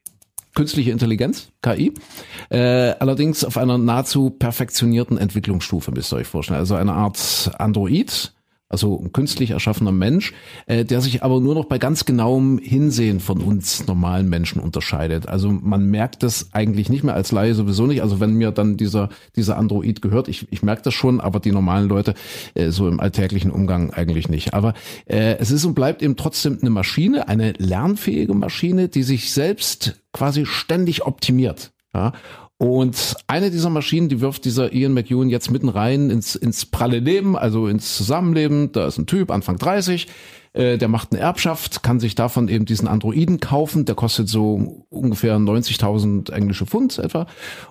künstliche 0.56 0.92
Intelligenz, 0.92 1.54
KI, 1.62 1.94
äh, 2.50 2.58
allerdings 3.00 3.46
auf 3.46 3.58
einer 3.58 3.78
nahezu 3.78 4.32
perfektionierten 4.32 5.18
Entwicklungsstufe, 5.18 5.92
müsst 5.92 6.12
ihr 6.12 6.18
euch 6.18 6.28
vorstellen. 6.28 6.60
Also 6.60 6.76
eine 6.76 6.92
Art 6.92 7.52
Android, 7.60 8.34
also 8.70 9.00
ein 9.00 9.14
künstlich 9.14 9.52
erschaffener 9.52 9.92
Mensch, 9.92 10.34
äh, 10.66 10.84
der 10.84 11.02
sich 11.02 11.24
aber 11.24 11.40
nur 11.40 11.56
noch 11.56 11.66
bei 11.66 11.78
ganz 11.78 12.06
genauem 12.06 12.58
Hinsehen 12.58 13.20
von 13.20 13.42
uns 13.42 13.88
normalen 13.88 14.28
Menschen 14.28 14.62
unterscheidet. 14.62 15.28
Also 15.28 15.50
man 15.50 15.86
merkt 15.86 16.24
das 16.24 16.50
eigentlich 16.52 16.90
nicht 16.90 17.04
mehr 17.04 17.16
als 17.16 17.32
Laie 17.32 17.56
sowieso 17.56 17.88
nicht. 17.88 18.02
Also 18.02 18.20
wenn 18.20 18.34
mir 18.34 18.52
dann 18.52 18.76
dieser 18.76 19.10
dieser 19.36 19.58
Android 19.58 20.02
gehört, 20.02 20.28
ich, 20.28 20.52
ich 20.52 20.64
merke 20.64 20.82
das 20.82 20.94
schon, 20.94 21.22
aber 21.22 21.40
die 21.40 21.52
normalen 21.52 21.88
Leute 21.88 22.14
äh, 22.56 22.72
so 22.72 22.88
im 22.88 23.00
alltäglichen 23.00 23.52
Umgang 23.52 23.92
eigentlich 23.92 24.28
nicht. 24.28 24.54
Aber 24.54 24.74
äh, 25.06 25.38
es 25.40 25.52
ist 25.52 25.64
und 25.64 25.74
bleibt 25.74 26.02
eben 26.02 26.18
trotzdem 26.18 26.58
eine 26.60 26.70
Maschine, 26.70 27.28
eine 27.30 27.54
lernfähige 27.54 28.34
Maschine, 28.34 28.90
die 28.90 29.04
sich 29.04 29.32
selbst 29.32 30.02
quasi 30.12 30.46
ständig 30.46 31.06
optimiert. 31.06 31.72
Ja? 31.94 32.14
Und 32.60 33.16
eine 33.28 33.52
dieser 33.52 33.70
Maschinen, 33.70 34.10
die 34.10 34.20
wirft 34.20 34.44
dieser 34.46 34.74
Ian 34.74 34.94
McEwan 34.94 35.30
jetzt 35.30 35.52
mitten 35.52 35.70
rein 35.70 36.10
ins, 36.10 36.36
ins 36.36 36.66
pralle 36.66 36.98
Leben, 36.98 37.38
also 37.38 37.68
ins 37.68 37.96
Zusammenleben. 37.96 38.72
Da 38.72 38.88
ist 38.88 38.98
ein 38.98 39.06
Typ, 39.06 39.30
Anfang 39.30 39.58
30, 39.58 40.08
äh, 40.54 40.80
der 40.80 40.88
macht 40.88 41.12
eine 41.12 41.22
Erbschaft, 41.22 41.84
kann 41.84 42.00
sich 42.00 42.16
davon 42.16 42.48
eben 42.48 42.66
diesen 42.66 42.88
Androiden 42.88 43.40
kaufen. 43.40 43.86
Der 43.86 43.94
kostet 43.94 44.28
so 44.28 44.86
ungefähr 44.90 45.38
90.000 45.38 46.32
englische 46.32 46.66
Pfund 46.66 46.98
etwa. 46.98 47.28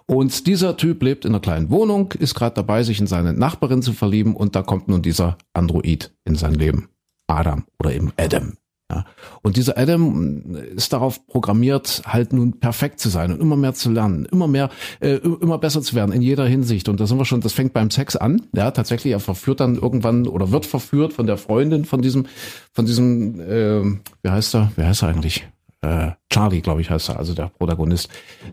Und 0.06 0.46
dieser 0.46 0.76
Typ 0.76 1.02
lebt 1.02 1.24
in 1.24 1.32
einer 1.32 1.40
kleinen 1.40 1.70
Wohnung, 1.70 2.12
ist 2.12 2.34
gerade 2.34 2.54
dabei, 2.54 2.84
sich 2.84 3.00
in 3.00 3.08
seine 3.08 3.32
Nachbarin 3.32 3.82
zu 3.82 3.92
verlieben. 3.92 4.36
Und 4.36 4.54
da 4.54 4.62
kommt 4.62 4.86
nun 4.86 5.02
dieser 5.02 5.36
Android 5.52 6.12
in 6.24 6.36
sein 6.36 6.54
Leben. 6.54 6.88
Adam 7.26 7.64
oder 7.80 7.92
eben 7.92 8.12
Adam. 8.16 8.52
Ja. 8.90 9.04
Und 9.42 9.56
dieser 9.56 9.76
Adam 9.76 10.54
ist 10.54 10.92
darauf 10.92 11.26
programmiert, 11.26 12.02
halt 12.06 12.32
nun 12.32 12.60
perfekt 12.60 13.00
zu 13.00 13.08
sein 13.08 13.32
und 13.32 13.40
immer 13.40 13.56
mehr 13.56 13.74
zu 13.74 13.90
lernen, 13.90 14.26
immer 14.26 14.46
mehr, 14.46 14.70
äh, 15.00 15.16
immer 15.16 15.58
besser 15.58 15.82
zu 15.82 15.96
werden 15.96 16.12
in 16.12 16.22
jeder 16.22 16.46
Hinsicht. 16.46 16.88
Und 16.88 17.00
da 17.00 17.06
sind 17.06 17.18
wir 17.18 17.24
schon, 17.24 17.40
das 17.40 17.52
fängt 17.52 17.72
beim 17.72 17.90
Sex 17.90 18.14
an. 18.14 18.42
Ja, 18.54 18.70
tatsächlich, 18.70 19.12
er 19.12 19.20
verführt 19.20 19.60
dann 19.60 19.74
irgendwann 19.74 20.28
oder 20.28 20.52
wird 20.52 20.66
verführt 20.66 21.12
von 21.12 21.26
der 21.26 21.36
Freundin 21.36 21.84
von 21.84 22.00
diesem, 22.00 22.26
von 22.72 22.86
diesem, 22.86 23.40
äh, 23.40 23.82
wie 24.22 24.30
heißt 24.30 24.54
er, 24.54 24.70
wie 24.76 24.84
heißt 24.84 25.02
er 25.02 25.08
eigentlich? 25.08 25.46
äh, 25.86 26.12
Charlie, 26.28 26.60
glaube 26.60 26.80
ich, 26.80 26.90
heißt 26.90 27.10
er, 27.10 27.18
also 27.18 27.34
der 27.34 27.50
Protagonist. 27.56 28.08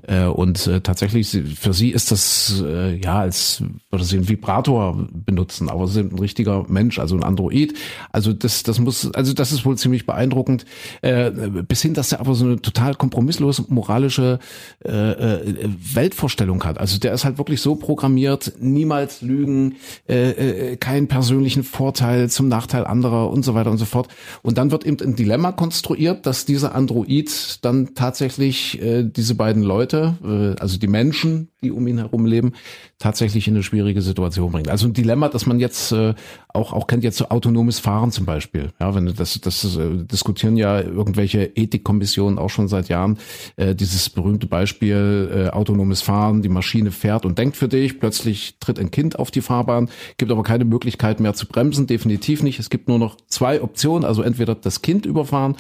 Äh, 0.07 0.25
und 0.25 0.67
äh, 0.67 0.81
tatsächlich, 0.81 1.29
für 1.55 1.73
sie 1.73 1.89
ist 1.89 2.11
das 2.11 2.63
äh, 2.65 2.95
ja, 2.97 3.19
als 3.19 3.63
würde 3.89 4.05
sie 4.05 4.17
einen 4.17 4.29
Vibrator 4.29 5.07
benutzen, 5.11 5.69
aber 5.69 5.87
sie 5.87 5.93
sind 5.93 6.13
ein 6.13 6.19
richtiger 6.19 6.65
Mensch, 6.69 6.99
also 6.99 7.15
ein 7.15 7.23
Android. 7.23 7.73
Also 8.11 8.31
das, 8.31 8.61
das 8.63 8.79
muss, 8.79 9.11
also 9.13 9.33
das 9.33 9.51
ist 9.51 9.65
wohl 9.65 9.77
ziemlich 9.77 10.05
beeindruckend. 10.05 10.65
Äh, 11.01 11.31
bis 11.67 11.81
hin, 11.81 11.95
dass 11.95 12.11
er 12.11 12.19
aber 12.19 12.35
so 12.35 12.45
eine 12.45 12.61
total 12.61 12.93
kompromisslose 12.93 13.65
moralische 13.69 14.39
äh, 14.85 14.89
äh, 14.89 15.69
Weltvorstellung 15.93 16.63
hat. 16.63 16.77
Also 16.77 16.99
der 16.99 17.13
ist 17.13 17.25
halt 17.25 17.39
wirklich 17.39 17.59
so 17.59 17.75
programmiert, 17.75 18.53
niemals 18.59 19.21
lügen, 19.21 19.77
äh, 20.07 20.29
äh, 20.73 20.75
keinen 20.77 21.07
persönlichen 21.07 21.63
Vorteil 21.63 22.29
zum 22.29 22.47
Nachteil 22.47 22.85
anderer 22.85 23.31
und 23.31 23.43
so 23.43 23.55
weiter 23.55 23.71
und 23.71 23.77
so 23.79 23.85
fort. 23.85 24.09
Und 24.43 24.59
dann 24.59 24.69
wird 24.69 24.85
eben 24.85 24.99
ein 25.01 25.15
Dilemma 25.15 25.51
konstruiert, 25.51 26.27
dass 26.27 26.45
dieser 26.45 26.75
Android 26.75 27.29
dann 27.65 27.95
tatsächlich 27.95 28.81
äh, 28.81 29.03
diese 29.03 29.35
beiden 29.35 29.63
Leute, 29.63 30.17
äh, 30.23 30.61
also 30.61 30.77
die 30.77 30.87
Menschen, 30.87 31.49
die 31.63 31.71
um 31.71 31.87
ihn 31.87 31.97
herum 31.97 32.25
leben, 32.25 32.53
tatsächlich 32.99 33.47
in 33.47 33.55
eine 33.55 33.63
schwierige 33.63 34.01
Situation 34.01 34.51
bringt. 34.51 34.69
Also 34.69 34.87
ein 34.87 34.93
Dilemma, 34.93 35.29
das 35.29 35.45
man 35.45 35.59
jetzt 35.59 35.91
äh, 35.91 36.13
auch 36.49 36.73
auch 36.73 36.87
kennt 36.87 37.03
jetzt 37.03 37.17
so 37.17 37.29
autonomes 37.29 37.79
Fahren 37.79 38.11
zum 38.11 38.25
Beispiel. 38.25 38.71
Ja, 38.79 38.93
wenn 38.95 39.05
das 39.05 39.39
das 39.41 39.75
äh, 39.75 40.03
diskutieren 40.05 40.57
ja 40.57 40.79
irgendwelche 40.81 41.43
Ethikkommissionen 41.55 42.37
auch 42.37 42.49
schon 42.49 42.67
seit 42.67 42.89
Jahren 42.89 43.17
äh, 43.55 43.75
dieses 43.75 44.09
berühmte 44.09 44.47
Beispiel 44.47 45.47
äh, 45.47 45.49
autonomes 45.49 46.01
Fahren, 46.01 46.41
die 46.41 46.49
Maschine 46.49 46.91
fährt 46.91 47.25
und 47.25 47.37
denkt 47.37 47.57
für 47.57 47.67
dich, 47.67 47.99
plötzlich 47.99 48.57
tritt 48.59 48.79
ein 48.79 48.91
Kind 48.91 49.17
auf 49.17 49.31
die 49.31 49.41
Fahrbahn, 49.41 49.89
gibt 50.17 50.31
aber 50.31 50.43
keine 50.43 50.65
Möglichkeit 50.65 51.19
mehr 51.19 51.33
zu 51.33 51.47
bremsen, 51.47 51.87
definitiv 51.87 52.43
nicht. 52.43 52.59
Es 52.59 52.69
gibt 52.69 52.87
nur 52.87 52.99
noch 52.99 53.17
zwei 53.27 53.61
Optionen, 53.61 54.05
also 54.05 54.21
entweder 54.21 54.55
das 54.55 54.81
Kind 54.81 55.05
überfahren 55.05 55.55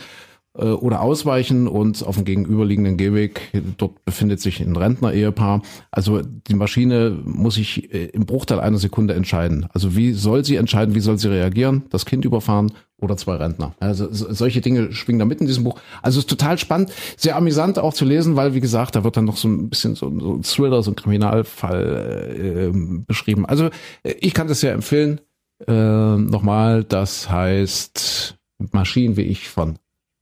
äh, 0.57 0.65
oder 0.65 1.01
ausweichen 1.01 1.67
und 1.67 2.05
auf 2.05 2.15
dem 2.15 2.25
gegenüberliegenden 2.25 2.97
Gehweg, 2.97 3.51
dort 3.77 4.05
befindet 4.05 4.39
sich 4.39 4.59
ein 4.59 4.75
Rentner-Ehepaar. 4.75 5.61
Also 5.91 6.21
die 6.21 6.55
Maschine 6.55 7.17
muss 7.23 7.55
sich 7.55 7.93
äh, 7.93 8.05
im 8.05 8.25
Bruchteil 8.25 8.59
einer 8.59 8.77
Sekunde 8.77 9.13
entscheiden. 9.13 9.67
Also 9.73 9.95
wie 9.95 10.13
soll 10.13 10.45
sie 10.45 10.55
entscheiden, 10.55 10.95
wie 10.95 10.99
soll 10.99 11.17
sie 11.17 11.29
reagieren? 11.29 11.83
Das 11.89 12.05
Kind 12.05 12.25
überfahren 12.25 12.71
oder 13.01 13.17
zwei 13.17 13.35
Rentner. 13.35 13.75
Also 13.79 14.07
solche 14.11 14.61
Dinge 14.61 14.93
schwingen 14.93 15.19
da 15.19 15.25
mit 15.25 15.41
in 15.41 15.47
diesem 15.47 15.63
Buch. 15.63 15.79
Also 16.01 16.19
es 16.19 16.25
ist 16.25 16.29
total 16.29 16.57
spannend, 16.57 16.91
sehr 17.17 17.35
amüsant 17.35 17.77
auch 17.79 17.93
zu 17.93 18.05
lesen, 18.05 18.35
weil 18.35 18.53
wie 18.53 18.61
gesagt, 18.61 18.95
da 18.95 19.03
wird 19.03 19.17
dann 19.17 19.25
noch 19.25 19.37
so 19.37 19.47
ein 19.47 19.69
bisschen 19.69 19.95
so, 19.95 20.11
so 20.19 20.35
ein 20.35 20.43
Thriller, 20.43 20.83
so 20.83 20.91
ein 20.91 20.95
Kriminalfall 20.95 22.71
äh, 22.71 22.77
beschrieben. 23.07 23.45
Also 23.45 23.69
äh, 24.03 24.13
ich 24.19 24.33
kann 24.33 24.47
das 24.47 24.61
sehr 24.61 24.73
empfehlen. 24.73 25.19
Äh, 25.67 25.71
nochmal, 26.17 26.83
das 26.83 27.29
heißt 27.29 28.35
Maschinen 28.71 29.17
wie 29.17 29.23
ich 29.23 29.49
von 29.49 29.77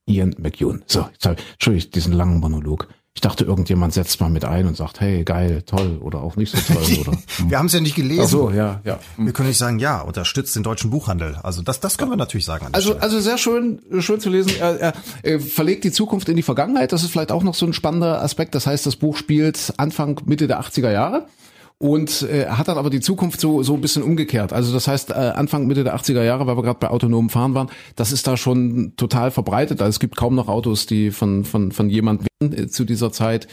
Ian 0.06 0.36
McEwan. 0.38 0.84
So, 0.88 1.08
jetzt 1.14 1.26
habe 1.26 1.76
ich, 1.76 1.91
diesen 1.91 2.14
langen 2.14 2.39
Monolog. 2.39 2.88
Ich 3.14 3.20
dachte, 3.20 3.43
irgendjemand 3.43 3.93
setzt 3.93 4.22
mal 4.22 4.30
mit 4.30 4.45
ein 4.45 4.68
und 4.68 4.78
sagt, 4.78 5.02
hey, 5.02 5.26
geil, 5.26 5.64
toll 5.64 5.97
oder 6.02 6.24
auch 6.24 6.38
nicht 6.38 6.56
so 6.56 6.74
toll. 6.74 6.82
Oder, 7.02 7.18
wir 7.49 7.60
haben 7.60 7.66
es 7.66 7.74
ja 7.74 7.82
nicht 7.82 7.95
gelesen. 7.95 8.24
Ach 8.24 8.30
so, 8.30 8.52
ja, 8.52 8.80
ja. 8.86 8.99
Wir 9.18 9.34
können 9.34 9.49
nicht 9.49 9.58
sagen, 9.58 9.80
ja, 9.80 9.99
unterstützt 9.99 10.56
den 10.56 10.64
deutschen 10.64 10.91
Buchhandel. 10.91 11.36
Also 11.43 11.62
das, 11.62 11.82
das 11.82 11.97
können 11.97 12.12
wir 12.12 12.16
natürlich 12.16 12.45
sagen. 12.45 12.68
Also, 12.72 12.95
also 12.97 13.20
sehr 13.20 13.38
schön, 13.38 13.82
schön 13.99 14.22
zu 14.22 14.30
lesen. 14.30 14.54
Er, 14.58 14.80
er, 14.80 14.93
er 15.24 15.39
verlegt 15.41 15.84
die 15.84 15.91
Zukunft 15.91 16.30
in 16.30 16.38
die 16.38 16.41
Vergangenheit. 16.41 16.93
Das 16.93 17.04
ist 17.04 17.12
vielleicht 17.12 17.34
auch 17.34 17.43
noch 17.43 17.54
so 17.54 17.66
ein 17.66 17.74
spannender 17.74 18.24
Aspekt. 18.24 18.56
Das 18.56 18.66
heißt, 18.66 18.86
das 18.86 18.95
Buch 18.95 19.18
spielt 19.18 19.74
Anfang, 19.76 20.22
Mitte 20.26 20.47
der 20.47 20.62
80er 20.62 20.91
Jahre 20.91 21.28
und 21.82 22.22
äh, 22.22 22.46
hat 22.46 22.68
dann 22.68 22.78
aber 22.78 22.92
die 22.92 23.00
Zukunft 23.00 23.42
so 23.42 23.64
so 23.64 23.74
ein 23.74 23.82
bisschen 23.82 24.04
umgekehrt. 24.04 24.54
Also 24.54 24.72
das 24.72 24.88
heißt 24.88 25.10
äh, 25.10 25.14
Anfang 25.14 25.66
Mitte 25.66 25.84
der 25.84 25.96
80er 25.96 26.24
Jahre, 26.24 26.46
weil 26.46 26.56
wir 26.56 26.62
gerade 26.62 26.80
bei 26.80 26.90
autonomem 26.90 27.30
Fahren 27.30 27.56
waren, 27.56 27.70
das 27.96 28.12
ist 28.12 28.28
da 28.28 28.38
schon 28.38 28.94
total 28.98 29.32
verbreitet. 29.32 29.82
Also 29.82 29.90
es 29.90 30.00
gibt 30.00 30.16
kaum 30.16 30.36
noch 30.36 30.48
Autos, 30.48 30.86
die 30.86 31.10
von 31.10 31.44
von 31.44 31.72
von 31.72 31.90
jemandem 31.90 32.31
zu 32.70 32.86
dieser 32.86 33.12
Zeit. 33.12 33.48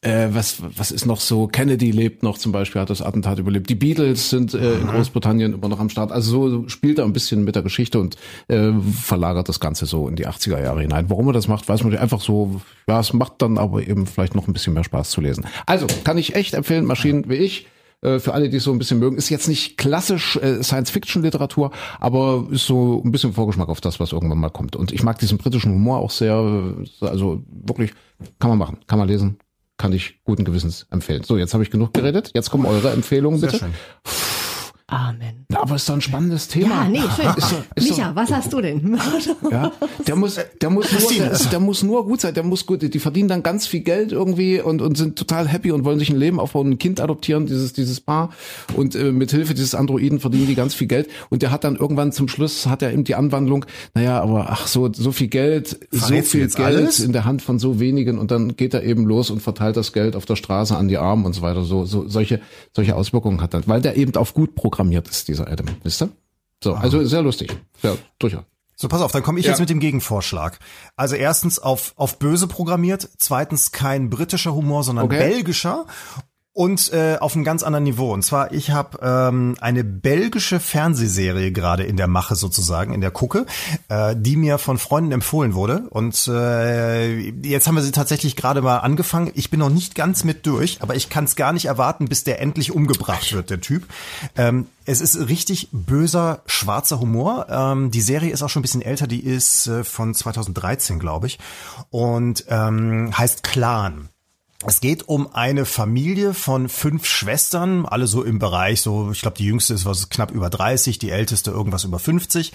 Äh, 0.00 0.28
was 0.32 0.62
was 0.76 0.90
ist 0.90 1.06
noch 1.06 1.20
so? 1.20 1.46
Kennedy 1.46 1.90
lebt 1.90 2.22
noch 2.22 2.38
zum 2.38 2.50
Beispiel, 2.52 2.80
hat 2.80 2.90
das 2.90 3.02
Attentat 3.02 3.38
überlebt. 3.38 3.68
Die 3.68 3.74
Beatles 3.74 4.30
sind 4.30 4.54
äh, 4.54 4.74
in 4.74 4.86
Großbritannien 4.86 5.54
immer 5.54 5.68
noch 5.68 5.80
am 5.80 5.88
Start. 5.88 6.12
Also 6.12 6.48
so 6.48 6.68
spielt 6.68 6.98
er 6.98 7.04
ein 7.04 7.12
bisschen 7.12 7.44
mit 7.44 7.54
der 7.54 7.62
Geschichte 7.62 8.00
und 8.00 8.16
äh, 8.48 8.72
verlagert 9.00 9.48
das 9.48 9.60
Ganze 9.60 9.86
so 9.86 10.08
in 10.08 10.16
die 10.16 10.26
80er 10.26 10.60
Jahre 10.62 10.80
hinein. 10.80 11.08
Warum 11.08 11.28
er 11.28 11.32
das 11.32 11.48
macht, 11.48 11.68
weiß 11.68 11.82
man 11.82 11.92
nicht. 11.92 12.00
Einfach 12.00 12.20
so. 12.20 12.60
Ja, 12.88 13.00
es 13.00 13.12
macht 13.12 13.34
dann 13.38 13.58
aber 13.58 13.86
eben 13.86 14.06
vielleicht 14.06 14.34
noch 14.34 14.48
ein 14.48 14.52
bisschen 14.52 14.74
mehr 14.74 14.84
Spaß 14.84 15.10
zu 15.10 15.20
lesen. 15.20 15.46
Also 15.66 15.86
kann 16.04 16.18
ich 16.18 16.34
echt 16.34 16.54
empfehlen, 16.54 16.84
Maschinen 16.84 17.28
wie 17.28 17.34
ich 17.34 17.66
äh, 18.02 18.18
für 18.18 18.34
alle, 18.34 18.48
die 18.48 18.58
es 18.58 18.64
so 18.64 18.72
ein 18.72 18.78
bisschen 18.78 18.98
mögen. 18.98 19.16
Ist 19.16 19.30
jetzt 19.30 19.48
nicht 19.48 19.76
klassisch 19.78 20.36
äh, 20.36 20.62
Science-Fiction-Literatur, 20.62 21.70
aber 22.00 22.46
ist 22.50 22.66
so 22.66 23.00
ein 23.04 23.12
bisschen 23.12 23.32
Vorgeschmack 23.32 23.68
auf 23.68 23.80
das, 23.80 24.00
was 24.00 24.12
irgendwann 24.12 24.38
mal 24.38 24.50
kommt. 24.50 24.76
Und 24.76 24.92
ich 24.92 25.02
mag 25.02 25.18
diesen 25.18 25.38
britischen 25.38 25.72
Humor 25.72 25.98
auch 25.98 26.10
sehr. 26.10 26.34
Also 27.00 27.42
wirklich, 27.48 27.92
kann 28.38 28.50
man 28.50 28.58
machen, 28.58 28.78
kann 28.86 28.98
man 28.98 29.08
lesen, 29.08 29.38
kann 29.78 29.92
ich 29.92 30.20
guten 30.24 30.44
Gewissens 30.44 30.86
empfehlen. 30.90 31.22
So, 31.24 31.38
jetzt 31.38 31.54
habe 31.54 31.62
ich 31.62 31.70
genug 31.70 31.94
geredet. 31.94 32.30
Jetzt 32.34 32.50
kommen 32.50 32.66
eure 32.66 32.90
Empfehlungen 32.90 33.40
bitte. 33.40 33.58
Sehr 33.58 33.68
schön. 33.68 34.31
Amen. 34.92 35.46
Aber 35.54 35.76
ist 35.76 35.88
doch 35.88 35.94
ein 35.94 36.02
spannendes 36.02 36.48
Thema. 36.48 36.84
Ja, 36.84 36.88
nee, 36.88 36.98
schön. 37.16 37.26
Ist 37.36 37.54
ist 37.76 37.90
Micha, 37.90 38.08
doch, 38.10 38.16
was 38.16 38.30
hast 38.30 38.52
du 38.52 38.60
denn? 38.60 38.98
ja, 39.50 39.72
der 40.06 40.16
muss, 40.16 40.38
der 40.60 40.68
muss 40.68 40.92
nur, 40.92 41.10
der, 41.10 41.38
der, 41.38 41.60
muss 41.60 41.82
nur 41.82 42.06
gut 42.06 42.20
sein. 42.20 42.34
Der 42.34 42.42
muss 42.42 42.66
gut, 42.66 42.82
die 42.82 42.98
verdienen 42.98 43.28
dann 43.28 43.42
ganz 43.42 43.66
viel 43.66 43.80
Geld 43.80 44.12
irgendwie 44.12 44.60
und, 44.60 44.82
und 44.82 44.98
sind 44.98 45.18
total 45.18 45.48
happy 45.48 45.72
und 45.72 45.86
wollen 45.86 45.98
sich 45.98 46.10
ein 46.10 46.16
Leben 46.16 46.38
aufbauen, 46.38 46.72
ein 46.72 46.78
Kind 46.78 47.00
adoptieren, 47.00 47.46
dieses, 47.46 47.72
dieses 47.72 48.02
Paar. 48.02 48.34
Und 48.76 48.94
äh, 48.94 49.12
mit 49.12 49.30
Hilfe 49.30 49.54
dieses 49.54 49.74
Androiden 49.74 50.20
verdienen 50.20 50.46
die 50.46 50.54
ganz 50.54 50.74
viel 50.74 50.88
Geld. 50.88 51.08
Und 51.30 51.40
der 51.40 51.50
hat 51.50 51.64
dann 51.64 51.76
irgendwann 51.76 52.12
zum 52.12 52.28
Schluss 52.28 52.66
hat 52.66 52.82
er 52.82 52.92
eben 52.92 53.04
die 53.04 53.14
Anwandlung, 53.14 53.64
naja, 53.94 54.20
aber 54.20 54.50
ach 54.50 54.66
so, 54.66 54.92
so 54.92 55.10
viel 55.10 55.28
Geld, 55.28 55.80
Verrätst 55.90 56.32
so 56.32 56.38
viel 56.38 56.48
Geld 56.48 56.60
alles? 56.60 57.00
in 57.00 57.14
der 57.14 57.24
Hand 57.24 57.40
von 57.40 57.58
so 57.58 57.80
wenigen 57.80 58.18
und 58.18 58.30
dann 58.30 58.56
geht 58.56 58.74
er 58.74 58.82
eben 58.82 59.06
los 59.06 59.30
und 59.30 59.40
verteilt 59.40 59.78
das 59.78 59.94
Geld 59.94 60.16
auf 60.16 60.26
der 60.26 60.36
Straße 60.36 60.76
an 60.76 60.88
die 60.88 60.98
Armen 60.98 61.24
und 61.24 61.32
so 61.32 61.40
weiter. 61.40 61.62
So, 61.64 61.86
so 61.86 62.06
solche, 62.06 62.42
solche 62.74 62.94
Auswirkungen 62.94 63.40
hat 63.40 63.54
dann, 63.54 63.62
weil 63.64 63.80
der 63.80 63.96
eben 63.96 64.14
auf 64.16 64.34
gut 64.34 64.54
programmiert 64.54 64.81
ist, 64.90 65.28
dieser 65.28 65.48
Adam, 65.48 65.66
wisst 65.82 66.02
ihr? 66.02 66.10
So, 66.62 66.74
also 66.74 67.04
sehr 67.04 67.22
lustig. 67.22 67.56
Ja, 67.82 67.96
durchaus. 68.18 68.44
So, 68.76 68.88
pass 68.88 69.00
auf, 69.00 69.12
dann 69.12 69.22
komme 69.22 69.38
ich 69.38 69.46
ja. 69.46 69.52
jetzt 69.52 69.60
mit 69.60 69.70
dem 69.70 69.78
Gegenvorschlag. 69.78 70.58
Also 70.96 71.14
erstens 71.14 71.58
auf, 71.58 71.92
auf 71.96 72.18
böse 72.18 72.48
programmiert, 72.48 73.08
zweitens 73.18 73.70
kein 73.70 74.10
britischer 74.10 74.54
Humor, 74.54 74.82
sondern 74.82 75.04
okay. 75.04 75.18
belgischer 75.18 75.86
und 76.54 76.92
äh, 76.92 77.16
auf 77.18 77.34
einem 77.34 77.44
ganz 77.44 77.62
anderen 77.62 77.84
Niveau. 77.84 78.12
Und 78.12 78.22
zwar, 78.22 78.52
ich 78.52 78.70
habe 78.70 78.98
ähm, 79.02 79.56
eine 79.60 79.84
belgische 79.84 80.60
Fernsehserie 80.60 81.50
gerade 81.50 81.84
in 81.84 81.96
der 81.96 82.08
Mache 82.08 82.34
sozusagen, 82.34 82.92
in 82.92 83.00
der 83.00 83.10
Gucke, 83.10 83.46
äh, 83.88 84.14
die 84.16 84.36
mir 84.36 84.58
von 84.58 84.76
Freunden 84.76 85.12
empfohlen 85.12 85.54
wurde. 85.54 85.84
Und 85.88 86.28
äh, 86.28 87.30
jetzt 87.42 87.66
haben 87.66 87.74
wir 87.74 87.82
sie 87.82 87.92
tatsächlich 87.92 88.36
gerade 88.36 88.60
mal 88.60 88.78
angefangen. 88.78 89.30
Ich 89.34 89.48
bin 89.48 89.60
noch 89.60 89.70
nicht 89.70 89.94
ganz 89.94 90.24
mit 90.24 90.44
durch, 90.46 90.82
aber 90.82 90.94
ich 90.94 91.08
kann 91.08 91.24
es 91.24 91.36
gar 91.36 91.54
nicht 91.54 91.64
erwarten, 91.64 92.06
bis 92.06 92.22
der 92.22 92.40
endlich 92.40 92.72
umgebracht 92.72 93.32
wird, 93.32 93.48
der 93.48 93.62
Typ. 93.62 93.84
Ähm, 94.36 94.66
es 94.84 95.00
ist 95.00 95.28
richtig 95.28 95.68
böser, 95.72 96.42
schwarzer 96.44 97.00
Humor. 97.00 97.46
Ähm, 97.48 97.90
die 97.90 98.02
Serie 98.02 98.30
ist 98.30 98.42
auch 98.42 98.50
schon 98.50 98.60
ein 98.60 98.64
bisschen 98.64 98.82
älter, 98.82 99.06
die 99.06 99.24
ist 99.24 99.68
äh, 99.68 99.84
von 99.84 100.14
2013, 100.14 100.98
glaube 100.98 101.28
ich. 101.28 101.38
Und 101.88 102.44
ähm, 102.48 103.16
heißt 103.16 103.42
Clan. 103.42 104.11
Es 104.64 104.80
geht 104.80 105.08
um 105.08 105.34
eine 105.34 105.64
Familie 105.64 106.34
von 106.34 106.68
fünf 106.68 107.04
Schwestern, 107.04 107.84
alle 107.84 108.06
so 108.06 108.22
im 108.22 108.38
Bereich, 108.38 108.80
so 108.80 109.10
ich 109.10 109.20
glaube 109.20 109.36
die 109.36 109.46
jüngste 109.46 109.74
ist 109.74 109.84
was 109.84 110.08
knapp 110.08 110.30
über 110.30 110.50
30, 110.50 110.98
die 110.98 111.10
älteste 111.10 111.50
irgendwas 111.50 111.84
über 111.84 111.98
50. 111.98 112.52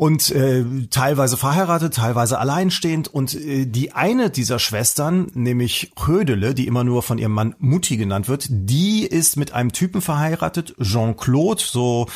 und 0.00 0.30
äh, 0.30 0.64
teilweise 0.88 1.36
verheiratet, 1.36 1.96
teilweise 1.96 2.38
alleinstehend. 2.38 3.08
Und 3.08 3.34
äh, 3.34 3.66
die 3.66 3.92
eine 3.92 4.30
dieser 4.30 4.58
Schwestern, 4.58 5.30
nämlich 5.34 5.92
Rödele, 6.08 6.54
die 6.54 6.66
immer 6.66 6.84
nur 6.84 7.02
von 7.02 7.18
ihrem 7.18 7.32
Mann 7.32 7.54
Mutti 7.58 7.98
genannt 7.98 8.26
wird, 8.26 8.46
die 8.48 9.04
ist 9.04 9.36
mit 9.36 9.52
einem 9.52 9.72
Typen 9.72 10.00
verheiratet, 10.00 10.74
Jean-Claude, 10.80 11.62
so 11.62 12.06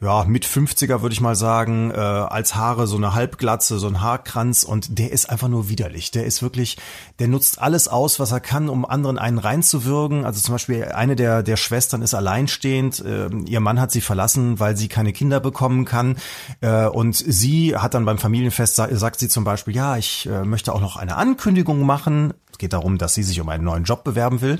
ja 0.00 0.24
mit 0.24 0.46
50er 0.46 1.02
würde 1.02 1.12
ich 1.12 1.20
mal 1.20 1.36
sagen, 1.36 1.90
äh, 1.90 1.96
als 1.96 2.54
Haare 2.54 2.86
so 2.86 2.96
eine 2.96 3.12
Halbglatze, 3.12 3.78
so 3.78 3.88
ein 3.88 4.00
Haarkranz 4.00 4.62
und 4.62 4.98
der 4.98 5.12
ist 5.12 5.28
einfach 5.28 5.48
nur 5.48 5.68
widerlich. 5.68 6.12
Der 6.12 6.24
ist 6.24 6.40
wirklich, 6.40 6.78
der 7.18 7.28
nutzt 7.28 7.60
alles 7.60 7.88
aus, 7.88 8.18
was 8.18 8.32
er 8.32 8.40
kann, 8.40 8.70
um 8.70 8.86
anderen 8.86 9.18
einen 9.18 9.36
reinzuwürgen. 9.36 10.24
Also 10.24 10.40
zum 10.40 10.54
Beispiel 10.54 10.86
eine 10.86 11.14
der 11.14 11.42
der 11.42 11.58
Schwestern 11.58 12.00
ist 12.00 12.14
alleinstehend, 12.14 13.04
äh, 13.04 13.28
ihr 13.44 13.60
Mann 13.60 13.78
hat 13.78 13.92
sie 13.92 14.00
verlassen, 14.00 14.60
weil 14.60 14.78
sie 14.78 14.88
keine 14.88 15.12
Kinder 15.12 15.40
bekommen 15.40 15.84
kann 15.84 16.16
äh, 16.62 16.86
und 16.86 17.33
sie 17.34 17.76
hat 17.76 17.94
dann 17.94 18.04
beim 18.04 18.18
Familienfest, 18.18 18.76
sagt 18.76 19.18
sie 19.18 19.28
zum 19.28 19.44
Beispiel, 19.44 19.74
ja, 19.74 19.96
ich 19.96 20.26
äh, 20.26 20.44
möchte 20.44 20.72
auch 20.72 20.80
noch 20.80 20.96
eine 20.96 21.16
Ankündigung 21.16 21.84
machen. 21.84 22.32
Es 22.50 22.58
geht 22.58 22.72
darum, 22.72 22.98
dass 22.98 23.14
sie 23.14 23.22
sich 23.22 23.40
um 23.40 23.48
einen 23.48 23.64
neuen 23.64 23.84
Job 23.84 24.04
bewerben 24.04 24.40
will. 24.40 24.58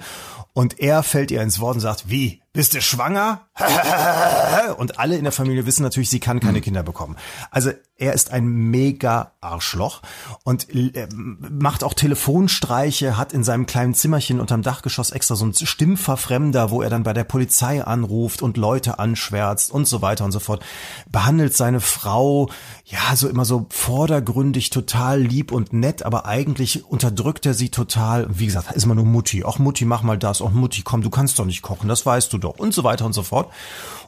Und 0.53 0.79
er 0.81 1.03
fällt 1.03 1.31
ihr 1.31 1.43
ins 1.43 1.61
Wort 1.61 1.77
und 1.77 1.81
sagt, 1.81 2.11
wie, 2.11 2.41
bist 2.55 2.73
du 2.73 2.81
schwanger? 2.81 3.41
und 4.79 4.99
alle 4.99 5.17
in 5.17 5.25
der 5.25 5.33
Familie 5.33 5.67
wissen 5.67 5.83
natürlich, 5.83 6.09
sie 6.09 6.21
kann 6.21 6.41
keine 6.41 6.61
Kinder 6.61 6.83
bekommen. 6.83 7.17
Also 7.51 7.73
er 7.97 8.13
ist 8.13 8.33
ein 8.33 8.47
mega 8.47 9.33
Arschloch 9.41 10.03
und 10.43 10.69
äh, 10.75 11.07
macht 11.13 11.85
auch 11.85 11.95
Telefonstreiche, 11.95 13.17
hat 13.17 13.33
in 13.33 13.45
seinem 13.45 13.67
kleinen 13.67 13.95
Zimmerchen 13.95 14.41
unterm 14.41 14.63
Dachgeschoss 14.63 15.11
extra 15.11 15.37
so 15.37 15.45
einen 15.45 15.55
Stimmverfremder, 15.55 16.71
wo 16.71 16.83
er 16.83 16.91
dann 16.91 17.05
bei 17.05 17.13
der 17.13 17.25
Polizei 17.25 17.85
anruft 17.85 18.43
und 18.43 18.57
Leute 18.57 18.99
anschwärzt 18.99 19.71
und 19.71 19.87
so 19.87 20.03
weiter 20.03 20.25
und 20.25 20.33
so 20.33 20.41
fort. 20.41 20.65
Behandelt 21.11 21.57
seine 21.57 21.81
Frau, 21.81 22.51
ja, 22.85 23.15
so 23.15 23.29
immer 23.29 23.45
so 23.45 23.67
vordergründig, 23.71 24.71
total 24.71 25.21
lieb 25.21 25.53
und 25.53 25.73
nett, 25.73 26.05
aber 26.05 26.27
eigentlich 26.27 26.85
unterdrückt 26.85 27.47
er 27.47 27.55
sie 27.55 27.71
total. 27.71 28.27
Wie 28.31 28.47
gesagt, 28.47 28.73
ist 28.73 28.85
immer 28.85 28.97
nur 28.97 29.05
Mutti. 29.05 29.45
Ach 29.47 29.59
Mutti, 29.59 29.85
mach 29.85 30.03
mal 30.03 30.19
das. 30.19 30.43
Ach 30.43 30.51
Mutti, 30.51 30.83
komm, 30.83 31.03
du 31.03 31.11
kannst 31.11 31.39
doch 31.39 31.47
nicht 31.47 31.63
kochen, 31.63 31.89
das 31.89 32.05
weißt 32.05 32.33
du 32.33 32.39
doch. 32.45 32.59
Und 32.59 32.75
so 32.75 32.85
weiter 32.85 33.05
und 33.05 33.13
so 33.13 33.23
fort. 33.23 33.51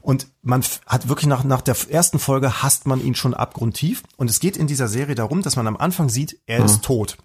Und 0.02 0.28
man 0.42 0.62
hat 0.86 1.08
wirklich 1.08 1.26
nach, 1.26 1.44
nach 1.44 1.62
der 1.62 1.76
ersten 1.90 2.18
Folge 2.18 2.62
hasst 2.62 2.86
man 2.86 3.04
ihn 3.04 3.14
schon 3.14 3.34
abgrundtief. 3.34 4.02
Und 4.16 4.30
es 4.30 4.40
geht 4.40 4.56
in 4.56 4.66
dieser 4.66 4.88
Serie 4.88 5.14
darum, 5.14 5.42
dass 5.42 5.56
man 5.56 5.66
am 5.66 5.76
Anfang 5.76 6.08
sieht, 6.08 6.38
er 6.46 6.64
ist 6.64 6.84
tot. 6.84 7.16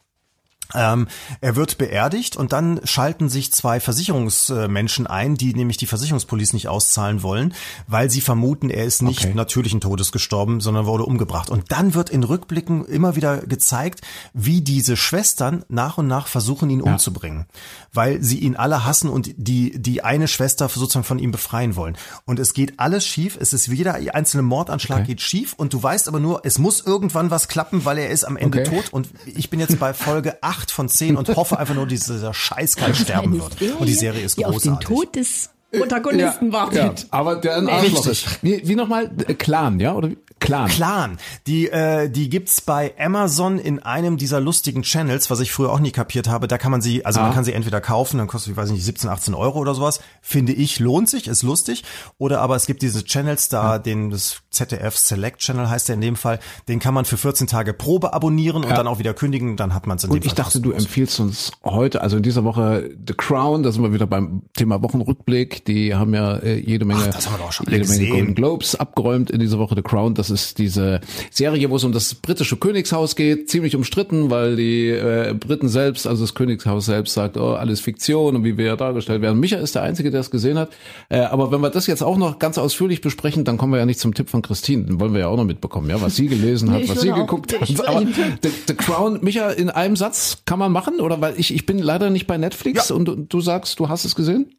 Ähm, 0.74 1.08
er 1.42 1.56
wird 1.56 1.78
beerdigt 1.78 2.36
und 2.38 2.54
dann 2.54 2.80
schalten 2.84 3.30
sich 3.30 3.52
zwei 3.52 3.80
Versicherungsmenschen 3.80 5.08
ein, 5.08 5.36
die 5.36 5.54
nämlich 5.54 5.78
die 5.78 5.88
Versicherungspolice 5.88 6.54
nicht 6.56 6.68
auszahlen 6.68 7.24
wollen, 7.24 7.54
weil 7.88 8.10
sie 8.10 8.22
vermuten, 8.22 8.70
er 8.70 8.86
ist 8.86 9.02
nicht 9.02 9.26
Okay. 9.26 9.34
natürlichen 9.34 9.82
Todes 9.82 10.12
gestorben, 10.12 10.62
sondern 10.62 10.86
wurde 10.86 11.04
umgebracht. 11.06 11.50
Und 11.50 11.72
dann 11.72 11.94
wird 11.94 12.10
in 12.10 12.24
Rückblicken 12.24 12.86
immer 12.86 13.16
wieder 13.16 13.38
gezeigt, 13.38 14.02
wie 14.34 14.62
diese 14.62 14.96
Schwestern 14.98 15.64
nach 15.70 15.98
und 15.98 16.08
nach 16.08 16.28
versuchen, 16.28 16.70
ihn 16.70 16.82
umzubringen, 16.82 17.46
weil 17.94 18.22
sie 18.24 18.40
ihn 18.40 18.56
alle 18.56 18.86
hassen 18.86 19.10
und 19.10 19.32
die, 19.38 19.82
die 19.82 20.04
eine 20.04 20.28
Schwester 20.28 20.70
sozusagen 20.70 21.04
von 21.06 21.20
ihm 21.20 21.32
befreien 21.32 21.76
wollen. 21.76 21.98
Und 22.26 22.40
es 22.40 22.54
geht 22.54 22.80
alles 22.80 23.06
schief, 23.06 23.38
es 23.40 23.54
ist 23.54 23.68
jeder 23.68 23.96
einzelne 24.14 24.44
Mordanschlag 24.44 25.00
Okay. 25.02 25.08
geht 25.08 25.22
schief 25.22 25.54
und 25.54 25.74
du 25.74 25.82
weißt 25.82 26.08
aber 26.08 26.20
nur, 26.20 26.42
es 26.44 26.58
muss 26.60 26.82
irgendwann 26.82 27.32
was 27.32 27.48
klappen, 27.48 27.86
weil 27.86 27.98
er 27.98 28.10
ist 28.10 28.24
am 28.24 28.38
Ende 28.38 28.60
Okay. 28.60 28.70
tot 28.70 28.94
und 28.94 29.10
ich 29.26 29.50
bin 29.50 29.60
jetzt 29.60 29.80
bei 29.80 29.94
Folge 29.94 30.42
8 30.44 30.61
von 30.70 30.90
10 30.90 31.16
und 31.18 31.36
hoffe 31.36 31.58
einfach 31.58 31.74
nur, 31.74 31.88
dass 31.88 32.06
dieser 32.06 32.34
Scheißkerl 32.34 32.94
sterben 32.96 33.34
Eine 33.34 33.42
wird. 33.42 33.80
Und 33.80 33.88
die 33.88 33.94
Serie 33.94 34.24
ist 34.24 34.38
die 34.38 34.46
auf 34.46 34.62
den 34.62 34.74
großartig. 34.74 34.88
Tod 34.88 35.16
des 35.16 35.50
Protagonisten 35.72 36.48
ja, 36.48 36.54
wartet. 36.54 37.00
ja, 37.00 37.06
aber 37.12 37.38
der 37.38 37.58
ein 37.58 37.70
Arschloch 37.70 38.06
Richtig. 38.06 38.26
ist. 38.28 38.44
Wie, 38.44 38.68
wie 38.68 38.76
nochmal? 38.76 39.10
Äh, 39.28 39.34
Clan, 39.34 39.80
ja? 39.80 39.94
Oder 39.96 40.12
wie? 40.12 40.18
Clan. 40.42 40.68
Clan, 40.70 41.18
die 41.48 41.70
äh, 41.70 42.10
die 42.10 42.28
gibt's 42.30 42.60
bei 42.60 42.94
Amazon 43.00 43.58
in 43.60 43.80
einem 43.80 44.18
dieser 44.18 44.42
lustigen 44.42 44.82
Channels, 44.82 45.30
was 45.30 45.40
ich 45.40 45.52
früher 45.54 45.72
auch 45.72 45.80
nie 45.80 45.92
kapiert 45.92 46.28
habe. 46.28 46.48
Da 46.50 46.58
kann 46.58 46.72
man 46.72 46.82
sie, 46.82 47.06
also 47.06 47.20
Ah. 47.22 47.24
man 47.24 47.34
kann 47.34 47.46
sie 47.46 47.54
entweder 47.54 47.80
kaufen, 47.80 48.18
dann 48.18 48.28
kostet, 48.28 48.52
ich 48.52 48.58
weiß 48.58 48.72
nicht, 48.72 48.84
17, 48.84 49.10
18 49.10 49.34
Euro 49.34 49.60
oder 49.60 49.74
sowas. 49.74 50.02
Finde 50.22 50.52
ich 50.52 50.80
lohnt 50.80 51.08
sich, 51.10 51.28
ist 51.28 51.44
lustig. 51.44 51.84
Oder 52.18 52.42
aber 52.42 52.56
es 52.58 52.66
gibt 52.66 52.82
diese 52.82 53.04
Channels 53.06 53.48
da, 53.50 53.80
den 53.80 54.10
das 54.10 54.42
ZDF 54.50 54.98
Select 54.98 55.40
Channel 55.40 55.70
heißt 55.70 55.88
der 55.88 55.96
in 55.96 56.02
dem 56.02 56.16
Fall, 56.16 56.40
den 56.68 56.80
kann 56.80 56.94
man 56.94 57.06
für 57.06 57.18
14 57.18 57.48
Tage 57.48 57.74
Probe 57.74 58.14
abonnieren 58.14 58.64
und 58.64 58.72
dann 58.72 58.88
auch 58.88 59.00
wieder 59.00 59.14
kündigen. 59.14 59.56
Dann 59.58 59.74
hat 59.74 59.88
man 59.88 59.98
es 59.98 60.04
in 60.04 60.10
dem 60.10 60.14
Und 60.16 60.26
ich 60.26 60.32
Fall 60.34 60.44
dachte, 60.44 60.60
du 60.60 60.72
empfiehlst 60.72 61.20
uns 61.20 61.52
heute, 61.64 62.02
also 62.02 62.18
in 62.18 62.24
dieser 62.24 62.44
Woche 62.44 62.90
The 63.08 63.14
Crown, 63.14 63.64
da 63.64 63.72
sind 63.72 63.84
wir 63.84 63.94
wieder 63.94 64.08
beim 64.08 64.42
Thema 64.54 64.82
Wochenrückblick. 64.82 65.64
Die 65.66 65.94
haben 65.94 66.14
ja 66.16 66.38
äh, 66.38 66.58
jede 66.60 66.86
Menge, 66.86 67.02
Ach, 67.10 67.14
das 67.14 67.28
haben 67.28 67.36
wir 67.36 67.38
doch 67.38 67.46
auch 67.50 67.52
schon 67.52 67.68
alle 67.68 67.78
jede 67.78 67.88
Menge. 67.90 68.10
Golden 68.10 68.36
Globes 68.36 68.76
abgeräumt 68.76 69.30
in 69.30 69.40
dieser 69.40 69.60
Woche 69.60 69.76
The 69.76 69.84
Crown. 69.84 70.16
Das 70.16 70.31
ist 70.32 70.58
diese 70.58 71.02
Serie, 71.30 71.70
wo 71.70 71.76
es 71.76 71.84
um 71.84 71.92
das 71.92 72.16
britische 72.16 72.56
Königshaus 72.58 73.16
geht, 73.16 73.50
ziemlich 73.50 73.76
umstritten, 73.76 74.30
weil 74.30 74.56
die 74.56 74.88
äh, 74.90 75.34
Briten 75.40 75.70
selbst, 75.70 76.08
also 76.08 76.24
das 76.24 76.34
Königshaus 76.34 76.86
selbst 76.86 77.14
sagt, 77.14 77.38
oh, 77.38 77.54
alles 77.54 77.80
Fiktion 77.82 78.36
und 78.36 78.44
wie 78.44 78.58
wir 78.58 78.66
ja 78.66 78.76
dargestellt 78.76 79.22
werden. 79.22 79.40
Micha 79.40 79.58
ist 79.58 79.76
der 79.76 79.84
Einzige, 79.84 80.10
der 80.12 80.22
es 80.22 80.32
gesehen 80.32 80.58
hat. 80.58 80.72
Äh, 81.10 81.20
aber 81.20 81.52
wenn 81.52 81.62
wir 81.62 81.70
das 81.70 81.88
jetzt 81.88 82.02
auch 82.02 82.18
noch 82.18 82.40
ganz 82.40 82.58
ausführlich 82.58 83.02
besprechen, 83.02 83.44
dann 83.44 83.58
kommen 83.58 83.74
wir 83.74 83.80
ja 83.80 83.86
nicht 83.86 84.00
zum 84.00 84.14
Tipp 84.14 84.30
von 84.30 84.42
Christine. 84.42 84.84
Den 84.86 85.00
wollen 85.00 85.14
wir 85.14 85.20
ja 85.22 85.28
auch 85.28 85.38
noch 85.38 85.46
mitbekommen, 85.46 85.90
ja, 85.90 86.02
was 86.02 86.16
sie 86.16 86.28
gelesen 86.28 86.72
hat, 86.72 86.82
ich 86.82 86.90
was 86.90 87.02
sie 87.02 87.12
auch- 87.12 87.18
geguckt 87.18 87.54
hat. 87.60 87.88
Aber 87.88 88.02
The, 88.42 88.50
The 88.68 88.74
Crown, 88.76 89.20
Micha, 89.22 89.50
in 89.52 89.70
einem 89.70 89.96
Satz 89.96 90.44
kann 90.46 90.58
man 90.60 90.72
machen? 90.72 91.00
Oder 91.02 91.20
weil 91.22 91.34
ich, 91.38 91.54
ich 91.54 91.66
bin 91.66 91.78
leider 91.80 92.10
nicht 92.10 92.28
bei 92.28 92.38
Netflix 92.38 92.90
Ja. 92.90 92.96
und 92.96 93.06
du, 93.06 93.16
du 93.16 93.42
sagst, 93.42 93.80
du 93.80 93.90
hast 93.90 94.06
es 94.06 94.16
gesehen? 94.16 94.52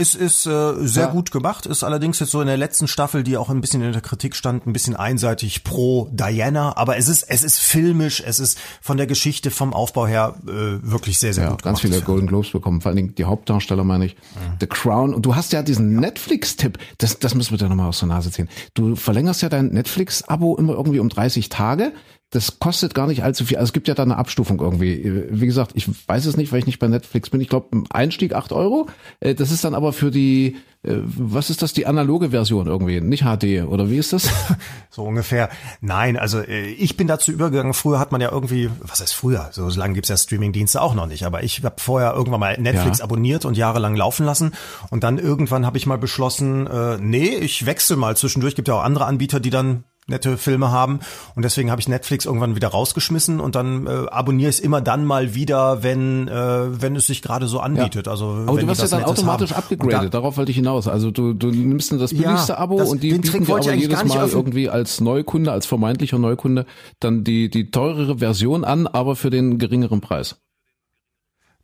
Es 0.00 0.14
ist 0.14 0.46
äh, 0.46 0.74
sehr 0.86 1.06
Ja. 1.06 1.10
gut 1.10 1.32
gemacht, 1.32 1.66
ist 1.66 1.82
allerdings 1.82 2.20
jetzt 2.20 2.30
so 2.30 2.40
in 2.40 2.46
der 2.46 2.56
letzten 2.56 2.86
Staffel, 2.86 3.24
die 3.24 3.36
auch 3.36 3.50
ein 3.50 3.60
bisschen 3.60 3.82
in 3.82 3.90
der 3.92 4.00
Kritik 4.00 4.36
stand, 4.36 4.64
ein 4.64 4.72
bisschen 4.72 4.94
einseitig 4.94 5.64
pro 5.64 6.08
Diana, 6.12 6.76
aber 6.76 6.96
es 6.98 7.08
ist 7.08 7.24
es 7.28 7.42
ist 7.42 7.58
filmisch, 7.58 8.22
es 8.24 8.38
ist 8.38 8.58
von 8.80 8.96
der 8.96 9.08
Geschichte, 9.08 9.50
vom 9.50 9.74
Aufbau 9.74 10.06
her 10.06 10.36
äh, 10.46 10.50
wirklich 10.88 11.18
sehr 11.18 11.34
sehr 11.34 11.44
Ja, 11.44 11.50
gut 11.50 11.62
ganz 11.64 11.80
gemacht. 11.80 11.94
viele 11.96 12.04
Golden 12.06 12.28
Globes 12.28 12.50
bekommen, 12.52 12.80
vor 12.80 12.90
allen 12.90 12.96
Dingen 12.96 13.14
die 13.16 13.24
Hauptdarsteller, 13.24 13.82
meine 13.82 14.06
ich. 14.06 14.16
The 14.60 14.68
Crown. 14.68 15.12
Und 15.14 15.26
du 15.26 15.34
hast 15.34 15.52
ja 15.52 15.62
diesen 15.64 15.96
Netflix-Tipp, 15.96 16.78
das, 16.98 17.18
das 17.18 17.34
müssen 17.34 17.50
wir 17.50 17.58
dir 17.58 17.68
nochmal 17.68 17.88
aus 17.88 17.98
der 17.98 18.06
Nase 18.08 18.30
ziehen. 18.30 18.48
Du 18.74 18.94
verlängerst 18.94 19.42
ja 19.42 19.48
dein 19.48 19.66
Netflix-Abo 19.70 20.56
immer 20.56 20.74
irgendwie 20.74 21.00
um 21.00 21.08
30 21.08 21.48
Tage. 21.48 21.92
Das 22.30 22.58
kostet 22.58 22.94
gar 22.94 23.06
nicht 23.06 23.22
allzu 23.22 23.46
viel. 23.46 23.56
Also 23.56 23.70
es 23.70 23.72
gibt 23.72 23.88
ja 23.88 23.94
da 23.94 24.02
eine 24.02 24.18
Abstufung 24.18 24.60
irgendwie. 24.60 25.24
Wie 25.30 25.46
gesagt, 25.46 25.70
ich 25.74 25.88
weiß 26.08 26.26
es 26.26 26.36
nicht, 26.36 26.52
weil 26.52 26.58
ich 26.58 26.66
nicht 26.66 26.78
bei 26.78 26.86
Netflix 26.86 27.30
bin. 27.30 27.40
Ich 27.40 27.48
glaube, 27.48 27.84
Einstieg 27.90 28.34
8 28.34 28.52
Euro. 28.52 28.86
Äh, 29.20 29.34
Das 29.34 29.50
ist 29.50 29.64
dann 29.64 29.74
aber 29.74 29.94
für 29.94 30.10
die, 30.10 30.56
äh, 30.82 30.96
was 31.04 31.48
ist 31.48 31.62
das, 31.62 31.72
die 31.72 31.86
analoge 31.86 32.28
Version 32.30 32.66
irgendwie, 32.66 33.00
nicht 33.00 33.22
HD, 33.24 33.64
oder 33.66 33.88
wie 33.88 33.96
ist 33.96 34.12
das? 34.12 34.28
So 34.90 35.04
ungefähr. 35.04 35.48
Nein, 35.80 36.16
also 36.18 36.40
äh, 36.40 36.66
ich 36.66 36.96
bin 36.98 37.06
dazu 37.06 37.30
übergegangen. 37.32 37.72
Früher 37.72 37.98
hat 37.98 38.12
man 38.12 38.20
ja 38.20 38.30
irgendwie, 38.30 38.68
was 38.82 39.00
heißt 39.00 39.14
früher? 39.14 39.48
So 39.52 39.66
lange 39.68 39.94
gibt's 39.94 40.08
ja 40.10 40.16
Streamingdienste 40.18 40.82
auch 40.82 40.94
noch 40.94 41.06
nicht. 41.06 41.24
Aber 41.24 41.44
ich 41.44 41.64
habe 41.64 41.76
vorher 41.80 42.12
irgendwann 42.12 42.40
mal 42.40 42.60
Netflix 42.60 42.98
Ja. 42.98 43.04
abonniert 43.04 43.46
und 43.46 43.56
jahrelang 43.56 43.96
laufen 43.96 44.26
lassen. 44.26 44.52
Und 44.90 45.02
dann 45.02 45.16
irgendwann 45.18 45.64
habe 45.64 45.78
ich 45.78 45.86
mal 45.86 45.98
beschlossen, 45.98 46.68
nee, 47.00 47.28
ich 47.36 47.64
wechsle 47.64 47.96
mal 47.96 48.16
zwischendurch. 48.18 48.54
Gibt 48.56 48.68
ja 48.68 48.74
auch 48.74 48.82
andere 48.84 49.06
Anbieter, 49.06 49.40
die 49.40 49.50
dann 49.50 49.84
nette 50.08 50.36
Filme 50.36 50.70
haben 50.70 51.00
und 51.34 51.44
deswegen 51.44 51.70
habe 51.70 51.80
ich 51.80 51.88
Netflix 51.88 52.24
irgendwann 52.24 52.56
wieder 52.56 52.68
rausgeschmissen 52.68 53.40
und 53.40 53.54
dann 53.54 53.86
äh, 53.86 53.90
abonniere 54.10 54.50
ich 54.50 54.56
es 54.56 54.60
immer 54.60 54.80
dann 54.80 55.04
mal 55.04 55.34
wieder, 55.34 55.82
wenn 55.82 56.28
äh, 56.28 56.82
wenn 56.82 56.96
es 56.96 57.06
sich 57.06 57.22
gerade 57.22 57.46
so 57.46 57.60
anbietet. 57.60 58.08
Also 58.08 58.44
Aber 58.46 58.60
du 58.60 58.66
wirst 58.66 58.80
ja 58.82 58.88
dann 58.88 59.00
Nettes 59.00 59.18
automatisch 59.18 59.50
haben. 59.52 59.58
Abgegradet, 59.58 60.14
darauf 60.14 60.36
wollte 60.36 60.50
ich 60.50 60.56
hinaus. 60.56 60.88
Also 60.88 61.10
du, 61.10 61.34
du 61.34 61.48
nimmst 61.48 61.92
dann 61.92 61.98
das 61.98 62.12
Ja, 62.12 62.22
billigste 62.22 62.58
Abo 62.58 62.78
das- 62.78 62.88
und 62.90 63.02
die 63.02 63.10
den 63.10 63.22
Trick 63.22 63.46
bieten 63.46 63.46
dir 63.46 63.60
ich 63.60 63.68
aber 63.68 63.76
jedes 63.76 64.04
Mal 64.04 64.24
öffnen. 64.24 64.30
irgendwie 64.38 64.68
als 64.70 65.00
Neukunde, 65.00 65.52
als 65.52 65.66
vermeintlicher 65.66 66.18
Neukunde 66.18 66.66
dann 67.00 67.24
die, 67.24 67.50
die 67.50 67.70
teurere 67.70 68.18
Version 68.18 68.64
an, 68.64 68.86
aber 68.86 69.14
für 69.16 69.30
den 69.30 69.58
geringeren 69.58 70.00
Preis. 70.00 70.36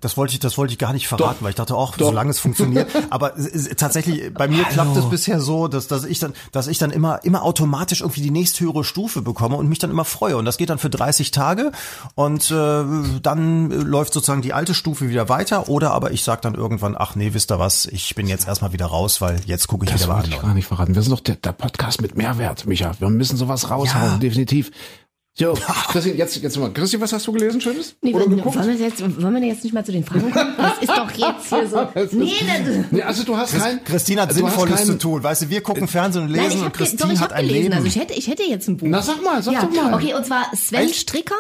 Das 0.00 0.18
wollte 0.18 0.34
ich, 0.34 0.38
das 0.38 0.58
wollte 0.58 0.72
ich 0.74 0.78
gar 0.78 0.92
nicht 0.92 1.08
verraten, 1.08 1.36
Doch. 1.38 1.42
weil 1.42 1.50
ich 1.50 1.54
dachte 1.56 1.74
auch, 1.74 1.96
Doch. 1.96 2.08
solange 2.08 2.28
es 2.30 2.38
funktioniert. 2.38 2.90
Aber 3.10 3.32
tatsächlich, 3.76 4.34
bei 4.34 4.48
mir 4.48 4.64
klappt 4.64 4.94
es 4.98 5.08
bisher 5.08 5.40
so, 5.40 5.66
dass, 5.66 5.86
dass 5.86 6.04
ich 6.04 6.18
dann, 6.18 6.34
dass 6.52 6.66
ich 6.66 6.76
dann 6.76 6.90
immer, 6.90 7.24
immer 7.24 7.42
automatisch 7.42 8.02
irgendwie 8.02 8.20
die 8.20 8.30
nächsthöhere 8.30 8.84
Stufe 8.84 9.22
bekomme 9.22 9.56
und 9.56 9.66
mich 9.66 9.78
dann 9.78 9.90
immer 9.90 10.04
freue. 10.04 10.36
Und 10.36 10.44
das 10.44 10.58
geht 10.58 10.68
dann 10.68 10.78
für 10.78 10.90
30 10.90 11.30
Tage 11.30 11.72
und 12.16 12.50
äh, 12.50 12.84
dann 13.22 13.70
läuft 13.70 14.12
sozusagen 14.12 14.42
die 14.42 14.52
alte 14.52 14.74
Stufe 14.74 15.08
wieder 15.08 15.30
weiter. 15.30 15.70
Oder 15.70 15.92
aber 15.92 16.10
ich 16.10 16.22
sag 16.22 16.42
dann 16.42 16.54
irgendwann, 16.54 16.96
ach 16.98 17.14
nee, 17.14 17.32
wisst 17.32 17.50
ihr 17.50 17.58
was, 17.58 17.86
ich 17.86 18.14
bin 18.14 18.26
jetzt 18.26 18.46
erstmal 18.46 18.74
wieder 18.74 18.86
raus, 18.86 19.22
weil 19.22 19.40
jetzt 19.46 19.68
gucke 19.68 19.86
ich 19.86 19.90
Das 19.92 20.02
wieder 20.02 20.12
mal 20.12 20.16
wollte 20.22 20.30
ich 20.36 20.42
gar 20.42 20.52
nicht 20.52 20.66
verraten. 20.66 20.94
Wir 20.94 21.00
sind 21.00 21.12
doch 21.12 21.20
der, 21.20 21.36
der 21.36 21.52
Podcast 21.52 22.02
mit 22.02 22.14
Mehrwert, 22.14 22.66
Micha. 22.66 22.92
Wir 22.98 23.08
müssen 23.08 23.38
sowas 23.38 23.70
raushauen, 23.70 24.12
Ja. 24.12 24.18
definitiv. 24.18 24.70
So, 25.36 25.52
Christian, 25.88 26.16
jetzt, 26.16 26.36
jetzt 26.40 26.56
mal. 26.58 26.72
Christian, 26.72 27.02
was 27.02 27.12
hast 27.12 27.26
du 27.26 27.32
gelesen, 27.32 27.60
Schönes? 27.60 27.96
Nee, 28.02 28.14
Oder 28.14 28.26
wollen, 28.26 28.36
geguckt? 28.36 28.56
wollen, 28.56 28.78
wir 28.78 28.86
jetzt, 28.86 29.00
wollen 29.20 29.34
wir 29.34 29.42
jetzt 29.42 29.64
nicht 29.64 29.72
mal 29.72 29.84
zu 29.84 29.90
den 29.90 30.04
Fragen 30.04 30.30
kommen? 30.30 30.54
Das 30.56 30.78
ist 30.80 30.88
doch 30.90 31.10
jetzt 31.10 31.48
hier 31.48 31.68
so. 31.68 31.88
Nee, 32.16 32.32
das, 32.46 32.84
Nee, 32.92 33.02
also 33.02 33.24
du 33.24 33.36
hast 33.36 33.58
kein... 33.58 33.82
Christine 33.82 34.22
hat 34.22 34.32
Sinnvolles 34.32 34.76
kein- 34.76 34.86
zu 34.86 34.96
tun. 34.98 35.24
Weißt 35.24 35.42
du, 35.42 35.48
wir 35.50 35.60
gucken 35.60 35.88
Fernsehen 35.88 36.26
und 36.26 36.30
Nein, 36.32 36.42
lesen 36.44 36.52
ich 36.52 36.60
und 36.60 36.66
hab, 36.66 36.72
doch, 36.74 36.78
Christine 36.78 37.12
ich 37.14 37.18
hat 37.18 37.30
hab 37.30 37.36
ein 37.38 37.46
gelesen. 37.48 37.62
Leben. 37.64 37.74
Also 37.74 37.86
ich 37.88 37.96
hätte, 37.96 38.14
ich 38.14 38.28
hätte 38.28 38.42
jetzt 38.44 38.68
ein 38.68 38.76
Buch. 38.76 38.86
Na, 38.88 39.02
sag 39.02 39.24
mal, 39.24 39.42
sag 39.42 39.54
ja, 39.54 39.62
doch 39.64 39.72
mal. 39.72 39.94
Okay, 39.94 40.14
und 40.14 40.24
zwar 40.24 40.46
Sven 40.54 40.82
Echt? 40.84 40.94
Stricker. 40.96 41.34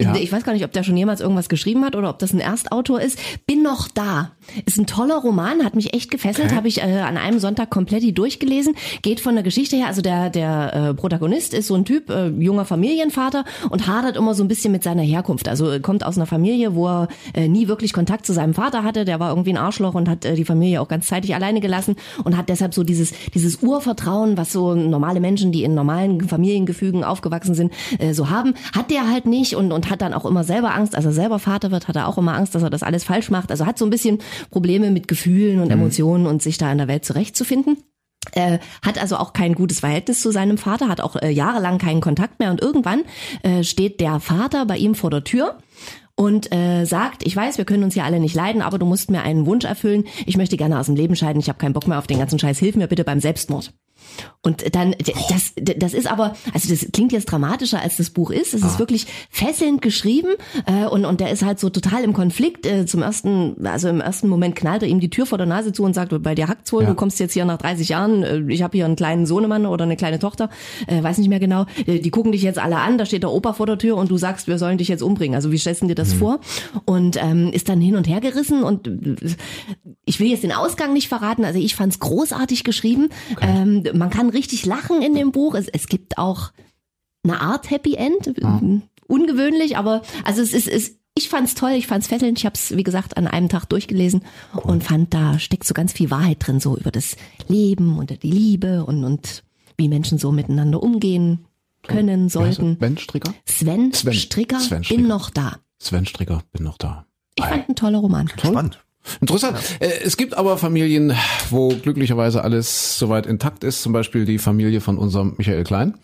Ja. 0.00 0.14
Ich 0.16 0.32
weiß 0.32 0.44
gar 0.44 0.52
nicht, 0.52 0.64
ob 0.64 0.72
der 0.72 0.82
schon 0.82 0.96
jemals 0.96 1.20
irgendwas 1.20 1.48
geschrieben 1.48 1.84
hat 1.84 1.94
oder 1.96 2.10
ob 2.10 2.18
das 2.18 2.32
ein 2.32 2.40
Erstautor 2.40 3.00
ist. 3.00 3.18
Bin 3.46 3.62
noch 3.62 3.88
da. 3.88 4.32
Ist 4.66 4.78
ein 4.78 4.86
toller 4.86 5.16
Roman, 5.16 5.64
hat 5.64 5.74
mich 5.76 5.94
echt 5.94 6.10
gefesselt, 6.10 6.46
Okay. 6.48 6.56
habe 6.56 6.68
ich 6.68 6.78
äh, 6.78 7.00
an 7.00 7.16
einem 7.16 7.38
Sonntag 7.38 7.70
komplett 7.70 8.02
die 8.02 8.12
durchgelesen. 8.12 8.74
Geht 9.02 9.20
von 9.20 9.34
der 9.34 9.42
Geschichte 9.44 9.76
her, 9.76 9.86
also 9.86 10.00
der 10.02 10.30
der 10.30 10.74
äh, 10.74 10.94
Protagonist 10.94 11.54
ist 11.54 11.66
so 11.68 11.74
ein 11.74 11.84
Typ, 11.84 12.10
äh, 12.10 12.28
junger 12.28 12.64
Familienvater 12.64 13.44
und 13.70 13.86
hadert 13.86 14.16
immer 14.16 14.34
so 14.34 14.42
ein 14.42 14.48
bisschen 14.48 14.72
mit 14.72 14.82
seiner 14.82 15.02
Herkunft. 15.02 15.48
Also 15.48 15.70
äh, 15.70 15.80
kommt 15.80 16.04
aus 16.04 16.16
einer 16.16 16.26
Familie, 16.26 16.74
wo 16.74 16.88
er 16.88 17.08
äh, 17.34 17.48
nie 17.48 17.68
wirklich 17.68 17.92
Kontakt 17.92 18.26
zu 18.26 18.32
seinem 18.32 18.54
Vater 18.54 18.82
hatte. 18.84 19.04
Der 19.04 19.20
war 19.20 19.30
irgendwie 19.30 19.50
ein 19.50 19.56
Arschloch 19.58 19.94
und 19.94 20.08
hat 20.08 20.24
äh, 20.24 20.34
die 20.34 20.44
Familie 20.44 20.80
auch 20.80 20.88
ganz 20.88 21.06
zeitig 21.06 21.34
alleine 21.34 21.60
gelassen 21.60 21.96
und 22.24 22.36
hat 22.36 22.48
deshalb 22.48 22.74
so 22.74 22.82
dieses 22.84 23.12
dieses 23.34 23.56
Urvertrauen, 23.62 24.36
was 24.36 24.52
so 24.52 24.74
normale 24.74 25.20
Menschen, 25.20 25.52
die 25.52 25.62
in 25.64 25.74
normalen 25.74 26.26
Familiengefügen 26.28 27.04
aufgewachsen 27.04 27.54
sind, 27.54 27.72
äh, 27.98 28.12
so 28.14 28.30
haben, 28.30 28.54
hat 28.74 28.90
der 28.90 29.10
halt 29.10 29.26
nicht 29.26 29.54
und 29.56 29.72
und 29.72 29.89
hat 29.90 30.02
dann 30.02 30.14
auch 30.14 30.24
immer 30.24 30.44
selber 30.44 30.74
Angst, 30.74 30.94
als 30.94 31.04
er 31.04 31.12
selber 31.12 31.38
Vater 31.38 31.70
wird, 31.70 31.88
hat 31.88 31.96
er 31.96 32.08
auch 32.08 32.18
immer 32.18 32.34
Angst, 32.34 32.54
dass 32.54 32.62
er 32.62 32.70
das 32.70 32.82
alles 32.82 33.04
falsch 33.04 33.30
macht. 33.30 33.50
Also 33.50 33.66
hat 33.66 33.78
so 33.78 33.84
ein 33.84 33.90
bisschen 33.90 34.18
Probleme 34.50 34.90
mit 34.90 35.08
Gefühlen 35.08 35.60
und 35.60 35.70
Emotionen 35.70 36.26
und 36.26 36.42
sich 36.42 36.58
da 36.58 36.70
in 36.70 36.78
der 36.78 36.88
Welt 36.88 37.04
zurechtzufinden. 37.04 37.76
Äh, 38.32 38.58
hat 38.84 39.00
also 39.00 39.16
auch 39.16 39.32
kein 39.32 39.54
gutes 39.54 39.80
Verhältnis 39.80 40.20
zu 40.20 40.30
seinem 40.30 40.58
Vater, 40.58 40.88
hat 40.88 41.00
auch 41.00 41.16
äh, 41.16 41.30
jahrelang 41.30 41.78
keinen 41.78 42.02
Kontakt 42.02 42.38
mehr 42.38 42.50
und 42.50 42.60
irgendwann 42.60 43.02
äh, 43.42 43.64
steht 43.64 43.98
der 43.98 44.20
Vater 44.20 44.66
bei 44.66 44.76
ihm 44.76 44.94
vor 44.94 45.10
der 45.10 45.24
Tür 45.24 45.58
und 46.16 46.52
äh, 46.52 46.84
sagt, 46.84 47.26
ich 47.26 47.34
weiß, 47.34 47.56
wir 47.56 47.64
können 47.64 47.82
uns 47.82 47.94
ja 47.94 48.04
alle 48.04 48.20
nicht 48.20 48.34
leiden, 48.34 48.60
aber 48.60 48.78
du 48.78 48.84
musst 48.84 49.10
mir 49.10 49.22
einen 49.22 49.46
Wunsch 49.46 49.64
erfüllen. 49.64 50.04
Ich 50.26 50.36
möchte 50.36 50.58
gerne 50.58 50.78
aus 50.78 50.86
dem 50.86 50.96
Leben 50.96 51.16
scheiden, 51.16 51.40
ich 51.40 51.48
habe 51.48 51.58
keinen 51.58 51.72
Bock 51.72 51.88
mehr 51.88 51.98
auf 51.98 52.06
den 52.06 52.18
ganzen 52.18 52.38
Scheiß, 52.38 52.58
hilf 52.58 52.76
mir 52.76 52.88
bitte 52.88 53.04
beim 53.04 53.20
Selbstmord. 53.20 53.72
Und 54.42 54.74
dann, 54.74 54.92
d- 54.92 55.12
das, 55.28 55.52
das 55.76 55.92
ist 55.94 56.10
aber, 56.10 56.34
also 56.54 56.68
das 56.70 56.86
klingt 56.92 57.12
jetzt 57.12 57.26
dramatischer, 57.26 57.80
als 57.80 57.98
das 57.98 58.10
Buch 58.10 58.30
ist. 58.30 58.54
Es 58.54 58.62
ist 58.62 58.78
wirklich 58.78 59.06
fesselnd 59.30 59.82
geschrieben 59.82 60.30
äh, 60.66 60.86
und, 60.86 61.04
und 61.04 61.20
der 61.20 61.30
ist 61.30 61.44
halt 61.44 61.60
so 61.60 61.68
total 61.70 62.04
im 62.04 62.12
Konflikt. 62.14 62.64
Äh, 62.66 62.86
zum 62.86 63.02
ersten, 63.02 63.66
also 63.66 63.88
im 63.88 64.00
ersten 64.00 64.28
Moment 64.28 64.56
knallt 64.56 64.82
er 64.82 64.88
ihm 64.88 65.00
die 65.00 65.10
Tür 65.10 65.26
vor 65.26 65.36
der 65.38 65.46
Nase 65.46 65.72
zu 65.72 65.82
und 65.84 65.94
sagt, 65.94 66.22
bei 66.22 66.34
dir 66.34 66.48
hackt's 66.48 66.72
wohl, 66.72 66.84
Ja. 66.84 66.88
du 66.88 66.94
kommst 66.94 67.20
jetzt 67.20 67.34
hier 67.34 67.44
nach 67.44 67.58
30 67.58 67.90
Jahren, 67.90 68.22
äh, 68.22 68.40
ich 68.48 68.62
habe 68.62 68.76
hier 68.78 68.86
einen 68.86 68.96
kleinen 68.96 69.26
Sohnemann 69.26 69.66
oder 69.66 69.84
eine 69.84 69.96
kleine 69.96 70.18
Tochter, 70.18 70.48
äh, 70.86 71.02
weiß 71.02 71.18
nicht 71.18 71.28
mehr 71.28 71.40
genau. 71.40 71.66
Äh, 71.86 71.98
die 72.00 72.10
gucken 72.10 72.32
dich 72.32 72.42
jetzt 72.42 72.58
alle 72.58 72.78
an, 72.78 72.96
da 72.96 73.04
steht 73.04 73.22
der 73.22 73.30
Opa 73.32 73.52
vor 73.52 73.66
der 73.66 73.76
Tür 73.78 73.96
und 73.96 74.10
du 74.10 74.16
sagst, 74.16 74.46
wir 74.48 74.58
sollen 74.58 74.78
dich 74.78 74.88
jetzt 74.88 75.02
umbringen. 75.02 75.34
Also 75.34 75.52
wie 75.52 75.58
stellst 75.58 75.82
du 75.82 75.86
dir 75.86 75.94
das 75.94 76.14
vor? 76.14 76.40
Und 76.86 77.16
ähm, 77.22 77.50
ist 77.52 77.68
dann 77.68 77.80
hin 77.80 77.96
und 77.96 78.08
her 78.08 78.20
gerissen 78.20 78.62
und 78.62 78.88
äh, 78.88 79.16
ich 80.06 80.18
will 80.18 80.28
jetzt 80.28 80.42
den 80.42 80.52
Ausgang 80.52 80.92
nicht 80.94 81.08
verraten, 81.08 81.44
also 81.44 81.58
ich 81.60 81.74
fand's 81.76 81.98
großartig 82.00 82.64
geschrieben. 82.64 83.10
Ähm, 83.42 83.84
man 84.00 84.10
kann 84.10 84.30
richtig 84.30 84.66
lachen 84.66 85.02
in 85.02 85.14
dem 85.14 85.30
Buch. 85.30 85.54
Es, 85.54 85.68
es 85.68 85.86
gibt 85.86 86.18
auch 86.18 86.52
eine 87.22 87.40
Art 87.40 87.70
Happy 87.70 87.94
End, 87.94 88.32
ungewöhnlich, 89.06 89.76
aber 89.76 90.02
also 90.24 90.40
es 90.40 90.54
ist, 90.54 90.66
es, 90.66 90.96
ich 91.14 91.28
fand's 91.28 91.54
toll, 91.54 91.72
ich 91.72 91.86
fand's 91.86 92.06
fesselnd. 92.08 92.38
Ich 92.38 92.46
habe 92.46 92.54
es 92.54 92.74
wie 92.76 92.82
gesagt 92.82 93.16
an 93.18 93.26
einem 93.26 93.50
Tag 93.50 93.66
durchgelesen 93.66 94.22
und 94.54 94.82
fand 94.82 95.12
da 95.12 95.38
steckt 95.38 95.64
so 95.64 95.74
ganz 95.74 95.92
viel 95.92 96.10
Wahrheit 96.10 96.38
drin, 96.40 96.60
so 96.60 96.76
über 96.78 96.90
das 96.90 97.16
Leben 97.46 97.98
und 97.98 98.22
die 98.22 98.30
Liebe 98.30 98.84
und 98.84 99.04
und 99.04 99.44
wie 99.76 99.88
Menschen 99.88 100.18
so 100.18 100.32
miteinander 100.32 100.82
umgehen 100.82 101.44
können 101.82 102.28
sollten. 102.28 102.78
Ben 102.78 102.96
Stricker? 102.96 103.34
Sven, 103.44 103.92
Sven. 103.92 104.14
Stricker, 104.14 104.60
Sven 104.60 104.78
bin 104.78 104.84
Stricker. 104.84 105.02
noch 105.02 105.30
da. 105.30 105.56
Sven 105.78 106.06
Stricker, 106.06 106.42
bin 106.52 106.64
noch 106.64 106.78
da. 106.78 107.06
Ich 107.36 107.44
fand 107.44 107.68
ein 107.68 107.76
toller 107.76 107.98
Roman. 107.98 108.28
Spannend. 108.28 108.82
Interessant. 109.20 109.56
Äh, 109.80 109.90
Es 110.04 110.16
gibt 110.16 110.36
aber 110.36 110.56
Familien, 110.58 111.12
wo 111.50 111.68
glücklicherweise 111.68 112.42
alles 112.44 112.98
soweit 112.98 113.26
intakt 113.26 113.64
ist. 113.64 113.82
Zum 113.82 113.92
Beispiel 113.92 114.24
die 114.24 114.38
Familie 114.38 114.80
von 114.80 114.98
unserem 114.98 115.34
Michael 115.38 115.64
Klein. 115.64 115.94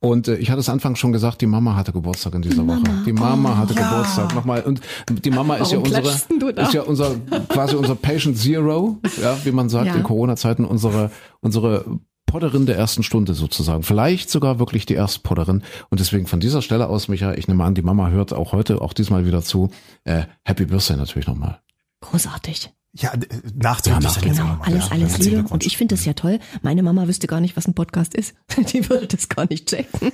Und 0.00 0.26
äh, 0.28 0.34
ich 0.36 0.50
hatte 0.50 0.60
es 0.60 0.68
anfangs 0.68 0.98
schon 0.98 1.12
gesagt, 1.12 1.40
die 1.42 1.46
Mama 1.46 1.76
hatte 1.76 1.92
Geburtstag 1.92 2.34
in 2.34 2.42
dieser 2.42 2.66
Woche. 2.66 2.82
Die 3.06 3.12
Mama 3.12 3.56
hatte 3.56 3.74
Geburtstag 3.74 4.34
nochmal. 4.34 4.62
Und 4.62 4.80
die 5.24 5.30
Mama 5.30 5.56
ist 5.56 5.70
ja 5.72 5.78
Warum 5.78 5.92
unsere, 5.94 6.20
du 6.40 6.52
da? 6.52 6.62
ist 6.62 6.74
ja 6.74 6.82
unser 6.82 7.14
quasi 7.48 7.76
unser 7.76 7.94
Patient 7.94 8.36
Zero, 8.36 8.98
ja, 9.22 9.36
wie 9.44 9.52
man 9.52 9.68
sagt 9.68 9.86
Ja. 9.86 9.94
in 9.94 10.02
Corona-Zeiten 10.02 10.64
unsere 10.64 11.10
unsere 11.40 11.84
Podderin 12.26 12.66
der 12.66 12.76
ersten 12.76 13.02
Stunde 13.02 13.34
sozusagen. 13.34 13.82
Vielleicht 13.84 14.28
sogar 14.30 14.58
wirklich 14.58 14.86
die 14.86 14.94
erste 14.94 15.20
Podderin. 15.20 15.62
Und 15.90 16.00
deswegen 16.00 16.26
von 16.26 16.40
dieser 16.40 16.62
Stelle 16.62 16.88
aus, 16.88 17.06
Micha, 17.08 17.34
ich 17.34 17.46
nehme 17.46 17.62
an, 17.62 17.74
die 17.74 17.82
Mama 17.82 18.08
hört 18.08 18.32
auch 18.32 18.52
heute, 18.52 18.80
auch 18.80 18.94
diesmal 18.94 19.24
wieder 19.26 19.42
zu. 19.42 19.70
Äh, 20.04 20.22
Happy 20.42 20.64
Birthday 20.64 20.96
natürlich 20.96 21.26
nochmal. 21.28 21.60
Großartig. 22.02 22.70
Ja, 22.94 23.10
äh, 23.14 23.18
nachträglich. 23.54 24.14
Ja, 24.14 24.20
Genau, 24.20 24.46
nochmal, 24.48 24.68
alles, 24.68 24.84
ja. 24.86 24.92
alles 24.92 25.18
Liebe. 25.18 25.44
Und 25.48 25.64
ich 25.64 25.78
finde 25.78 25.94
das 25.94 26.04
ja 26.04 26.12
toll. 26.12 26.38
Meine 26.60 26.82
Mama 26.82 27.08
wüsste 27.08 27.26
gar 27.26 27.40
nicht, 27.40 27.56
was 27.56 27.66
ein 27.66 27.72
Podcast 27.74 28.14
ist. 28.14 28.34
Die 28.74 28.86
würde 28.90 29.06
das 29.06 29.30
gar 29.30 29.46
nicht 29.48 29.66
checken. 29.70 30.12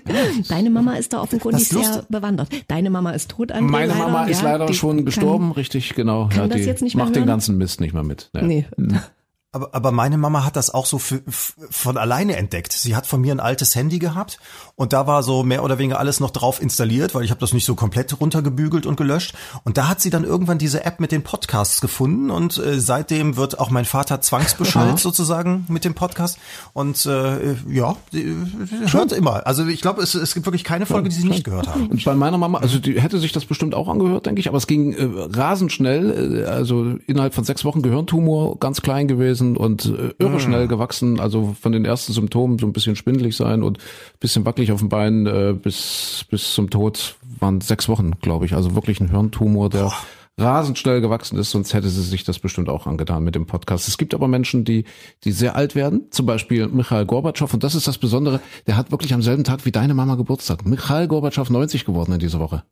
Deine 0.49 0.71
Mama 0.71 0.95
ist 0.95 1.13
da 1.13 1.21
offenkundig 1.21 1.69
sehr 1.69 2.07
bewandert. 2.09 2.51
Deine 2.69 2.91
Mama 2.91 3.11
ist 3.11 3.31
tot, 3.33 3.51
André, 3.53 3.63
Meine 3.63 3.87
leider. 3.95 3.99
Mama 4.07 4.25
ist 4.27 4.43
ja, 4.43 4.53
leider 4.57 4.73
schon 4.73 4.99
kann- 4.99 5.07
gestorben, 5.07 5.51
richtig, 5.51 5.95
genau. 5.97 6.29
kann 6.29 6.39
ja, 6.43 6.47
das 6.47 6.59
die 6.59 6.63
jetzt 6.69 6.83
nicht 6.83 6.95
mehr 6.95 7.05
macht 7.05 7.17
den 7.17 7.27
ganzen 7.27 7.59
Mist 7.59 7.81
nicht 7.81 7.95
mehr 7.95 8.05
mit. 8.05 8.31
Ja. 8.33 8.43
Nee. 8.43 8.67
Aber, 9.51 9.75
aber 9.75 9.93
meine 9.93 10.19
Mama 10.19 10.45
hat 10.45 10.57
das 10.57 10.69
auch 10.69 10.85
so 10.85 10.99
für, 10.99 11.23
von 11.27 11.97
alleine 11.97 12.37
entdeckt. 12.37 12.75
Sie 12.75 12.95
hat 12.95 13.07
von 13.07 13.23
mir 13.23 13.33
ein 13.33 13.41
altes 13.41 13.75
Handy 13.75 13.99
gehabt 13.99 14.39
und 14.75 14.93
da 14.93 15.07
war 15.07 15.23
so 15.23 15.43
mehr 15.43 15.65
oder 15.65 15.79
weniger 15.79 15.99
alles 15.99 16.21
noch 16.21 16.31
drauf 16.31 16.61
installiert, 16.61 17.15
weil 17.15 17.25
ich 17.25 17.31
habe 17.31 17.41
das 17.41 17.55
nicht 17.55 17.65
so 17.65 17.75
komplett 17.75 18.21
runtergebügelt 18.21 18.85
und 18.85 18.97
gelöscht. 18.97 19.35
Und 19.65 19.79
da 19.79 19.89
hat 19.89 20.03
sie 20.03 20.11
dann 20.11 20.25
irgendwann 20.25 20.59
diese 20.59 20.85
App 20.85 21.01
mit 21.01 21.13
den 21.13 21.23
Podcasts 21.23 21.81
gefunden 21.81 22.31
und 22.31 22.59
äh, 22.59 22.79
seitdem 22.79 23.39
wird 23.39 23.59
auch 23.59 23.71
mein 23.71 23.87
Vater 23.87 24.21
zwangsbeschallt 24.21 24.99
sozusagen 24.99 25.65
mit 25.69 25.87
dem 25.87 25.95
Podcast. 25.95 26.39
Und 26.75 27.07
äh, 27.07 27.55
ja, 27.71 27.97
sie, 28.13 28.25
äh, 28.25 28.93
hört 28.93 29.13
immer. 29.13 29.47
Also 29.47 29.67
ich 29.67 29.81
glaube, 29.81 30.03
es, 30.03 30.15
es 30.15 30.35
gibt 30.35 30.45
wirklich 30.45 30.65
keine 30.65 30.85
Folge, 30.85 31.09
die 31.09 31.17
sie 31.17 31.27
nicht 31.27 31.45
gehört 31.45 31.69
haben. 31.69 31.87
Und 31.87 32.05
bei 32.05 32.15
meiner 32.15 32.37
Mama, 32.37 32.59
also 32.59 32.79
die 32.79 33.01
hätte 33.01 33.19
sich 33.19 33.33
das 33.33 33.47
bestimmt 33.47 33.75
auch 33.75 33.89
angehört, 33.89 34.27
denke 34.27 34.41
ich, 34.41 34.49
aber 34.49 34.59
es 34.59 34.67
ging 34.67 34.93
äh, 34.93 35.09
rasend 35.35 35.73
schnell, 35.73 36.43
äh, 36.43 36.45
also 36.45 36.99
innerhalb 37.07 37.33
von 37.33 37.45
sechs 37.45 37.65
Wochen 37.65 37.81
Gehirntumor, 37.81 38.59
ganz 38.59 38.83
klein 38.83 39.09
gewesen 39.09 39.38
und 39.41 39.87
äh, 39.87 40.15
irre 40.19 40.41
schnell 40.41 40.69
gewachsen, 40.69 41.21
also 41.21 41.55
von 41.61 41.73
den 41.73 41.85
ersten 41.85 42.13
Symptomen 42.13 42.59
so 42.59 42.67
ein 42.67 42.73
bisschen 42.73 42.97
schwindelig 42.97 43.37
sein 43.37 43.63
und 43.63 43.79
bisschen 44.21 44.45
wackelig 44.45 44.73
auf 44.73 44.81
dem 44.81 44.89
Bein 44.89 45.27
äh, 45.27 45.55
bis 45.55 46.25
bis 46.31 46.55
zum 46.55 46.71
Tod 46.71 47.17
waren 47.39 47.61
sechs 47.61 47.89
Wochen, 47.89 48.13
glaube 48.21 48.47
ich, 48.47 48.55
also 48.55 48.75
wirklich 48.75 49.01
ein 49.01 49.11
Hirntumor, 49.11 49.71
der 49.71 49.93
rasend 50.39 50.79
schnell 50.79 51.01
gewachsen 51.01 51.37
ist, 51.39 51.51
sonst 51.51 51.75
hätte 51.75 51.89
sie 51.89 52.03
sich 52.03 52.25
das 52.25 52.39
bestimmt 52.39 52.69
auch 52.69 52.87
angetan 52.87 53.25
mit 53.25 53.35
dem 53.35 53.47
Podcast. 53.47 53.89
Es 53.89 53.99
gibt 53.99 54.15
aber 54.15 54.29
Menschen, 54.29 54.65
die, 54.65 54.85
die 55.25 55.33
sehr 55.33 55.57
alt 55.57 55.75
werden, 55.75 56.07
zum 56.11 56.27
Beispiel 56.27 56.69
Michael 56.69 57.07
Gorbatschow, 57.07 57.53
und 57.53 57.65
das 57.65 57.75
ist 57.75 57.89
das 57.89 57.99
Besondere, 57.99 58.41
der 58.67 58.77
hat 58.77 58.93
wirklich 58.93 59.13
am 59.13 59.23
selben 59.23 59.45
Tag 59.45 59.67
wie 59.67 59.73
deine 59.73 59.95
Mama 59.95 60.15
Geburtstag. 60.15 60.65
Michael 60.65 61.09
Gorbatschow 61.09 61.51
90 61.51 61.85
geworden 61.85 62.13
in 62.13 62.21
dieser 62.21 62.39
Woche. 62.39 62.63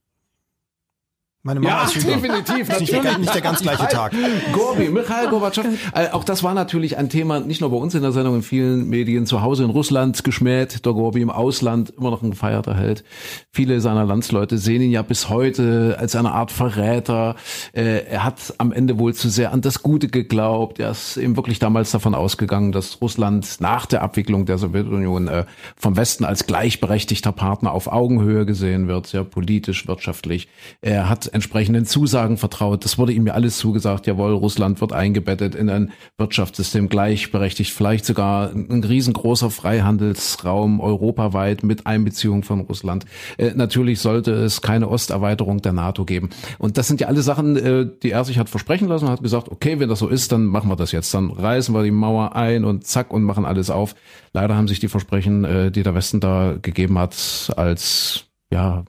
Meine 1.46 1.60
Mama 1.60 1.84
ist 1.84 1.94
jünger. 1.94 2.16
definitiv, 2.16 2.68
Ist 2.68 2.80
nicht, 2.80 2.92
der, 2.92 3.18
nicht 3.18 3.32
der 3.32 3.40
ganz 3.40 3.62
gleiche 3.62 3.86
Tag. 3.86 4.12
Gorbi, 4.52 4.88
Michael 4.88 5.28
Gorbatschow. 5.28 5.64
Äh, 5.94 6.08
auch 6.10 6.24
das 6.24 6.42
war 6.42 6.54
natürlich 6.54 6.98
ein 6.98 7.08
Thema, 7.08 7.38
nicht 7.38 7.60
nur 7.60 7.70
bei 7.70 7.76
uns 7.76 7.94
in 7.94 8.02
der 8.02 8.10
Sendung, 8.10 8.34
in 8.34 8.42
vielen 8.42 8.88
Medien, 8.88 9.26
zu 9.26 9.42
Hause 9.42 9.62
in 9.62 9.70
Russland 9.70 10.24
geschmäht, 10.24 10.84
der 10.84 10.92
Gorbi 10.92 11.20
im 11.20 11.30
Ausland 11.30 11.90
immer 11.90 12.10
noch 12.10 12.20
ein 12.22 12.32
gefeierter 12.32 12.74
Held. 12.74 13.04
Viele 13.52 13.80
seiner 13.80 14.04
Landsleute 14.04 14.58
sehen 14.58 14.82
ihn 14.82 14.90
ja 14.90 15.02
bis 15.02 15.28
heute 15.28 15.96
als 16.00 16.16
eine 16.16 16.32
Art 16.32 16.50
Verräter. 16.50 17.36
Äh, 17.72 18.06
er 18.10 18.24
hat 18.24 18.54
am 18.58 18.72
Ende 18.72 18.98
wohl 18.98 19.14
zu 19.14 19.28
sehr 19.28 19.52
an 19.52 19.60
das 19.60 19.84
Gute 19.84 20.08
geglaubt. 20.08 20.80
Er 20.80 20.90
ist 20.90 21.16
eben 21.16 21.36
wirklich 21.36 21.60
damals 21.60 21.92
davon 21.92 22.16
ausgegangen, 22.16 22.72
dass 22.72 23.00
Russland 23.00 23.60
nach 23.60 23.86
der 23.86 24.02
Abwicklung 24.02 24.46
der 24.46 24.58
Sowjetunion 24.58 25.28
äh, 25.28 25.44
vom 25.76 25.96
Westen 25.96 26.24
als 26.24 26.48
gleichberechtigter 26.48 27.30
Partner 27.30 27.70
auf 27.70 27.86
Augenhöhe 27.86 28.46
gesehen 28.46 28.88
wird, 28.88 29.12
ja, 29.12 29.22
politisch, 29.22 29.86
wirtschaftlich. 29.86 30.48
Er 30.80 31.08
hat 31.08 31.35
entsprechenden 31.36 31.84
Zusagen 31.84 32.36
vertraut. 32.36 32.84
Das 32.84 32.98
wurde 32.98 33.12
ihm 33.12 33.26
ja 33.26 33.34
alles 33.34 33.58
zugesagt. 33.58 34.06
Jawohl, 34.06 34.32
Russland 34.32 34.80
wird 34.80 34.92
eingebettet 34.92 35.54
in 35.54 35.70
ein 35.70 35.92
Wirtschaftssystem 36.18 36.88
gleichberechtigt, 36.88 37.72
vielleicht 37.72 38.04
sogar 38.04 38.50
ein 38.50 38.82
riesengroßer 38.82 39.50
Freihandelsraum 39.50 40.80
europaweit 40.80 41.62
mit 41.62 41.86
Einbeziehung 41.86 42.42
von 42.42 42.62
Russland. 42.62 43.04
Äh, 43.36 43.52
natürlich 43.54 44.00
sollte 44.00 44.32
es 44.32 44.62
keine 44.62 44.88
Osterweiterung 44.88 45.62
der 45.62 45.72
NATO 45.72 46.04
geben. 46.04 46.30
Und 46.58 46.78
das 46.78 46.88
sind 46.88 47.00
ja 47.00 47.06
alle 47.06 47.22
Sachen, 47.22 47.56
äh, 47.56 47.86
die 48.02 48.10
er 48.10 48.24
sich 48.24 48.38
hat 48.38 48.48
versprechen 48.48 48.88
lassen 48.88 49.08
hat 49.08 49.22
gesagt, 49.22 49.50
okay, 49.50 49.78
wenn 49.78 49.88
das 49.88 49.98
so 50.00 50.08
ist, 50.08 50.32
dann 50.32 50.46
machen 50.46 50.68
wir 50.68 50.76
das 50.76 50.92
jetzt. 50.92 51.12
Dann 51.14 51.30
reißen 51.30 51.74
wir 51.74 51.82
die 51.82 51.90
Mauer 51.90 52.34
ein 52.34 52.64
und 52.64 52.86
zack 52.86 53.12
und 53.12 53.22
machen 53.22 53.44
alles 53.44 53.70
auf. 53.70 53.94
Leider 54.32 54.56
haben 54.56 54.68
sich 54.68 54.80
die 54.80 54.88
Versprechen, 54.88 55.44
äh, 55.44 55.70
die 55.70 55.82
der 55.82 55.94
Westen 55.94 56.20
da 56.20 56.56
gegeben 56.60 56.98
hat, 56.98 57.52
als 57.56 58.25
ja, 58.52 58.84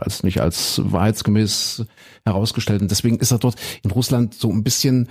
als 0.00 0.22
nicht 0.22 0.40
als 0.40 0.80
wahrheitsgemäß 0.84 1.84
herausgestellt. 2.24 2.82
Und 2.82 2.90
deswegen 2.90 3.18
ist 3.18 3.30
er 3.30 3.38
dort 3.38 3.56
in 3.82 3.90
Russland 3.90 4.34
so 4.34 4.50
ein 4.50 4.64
bisschen 4.64 5.08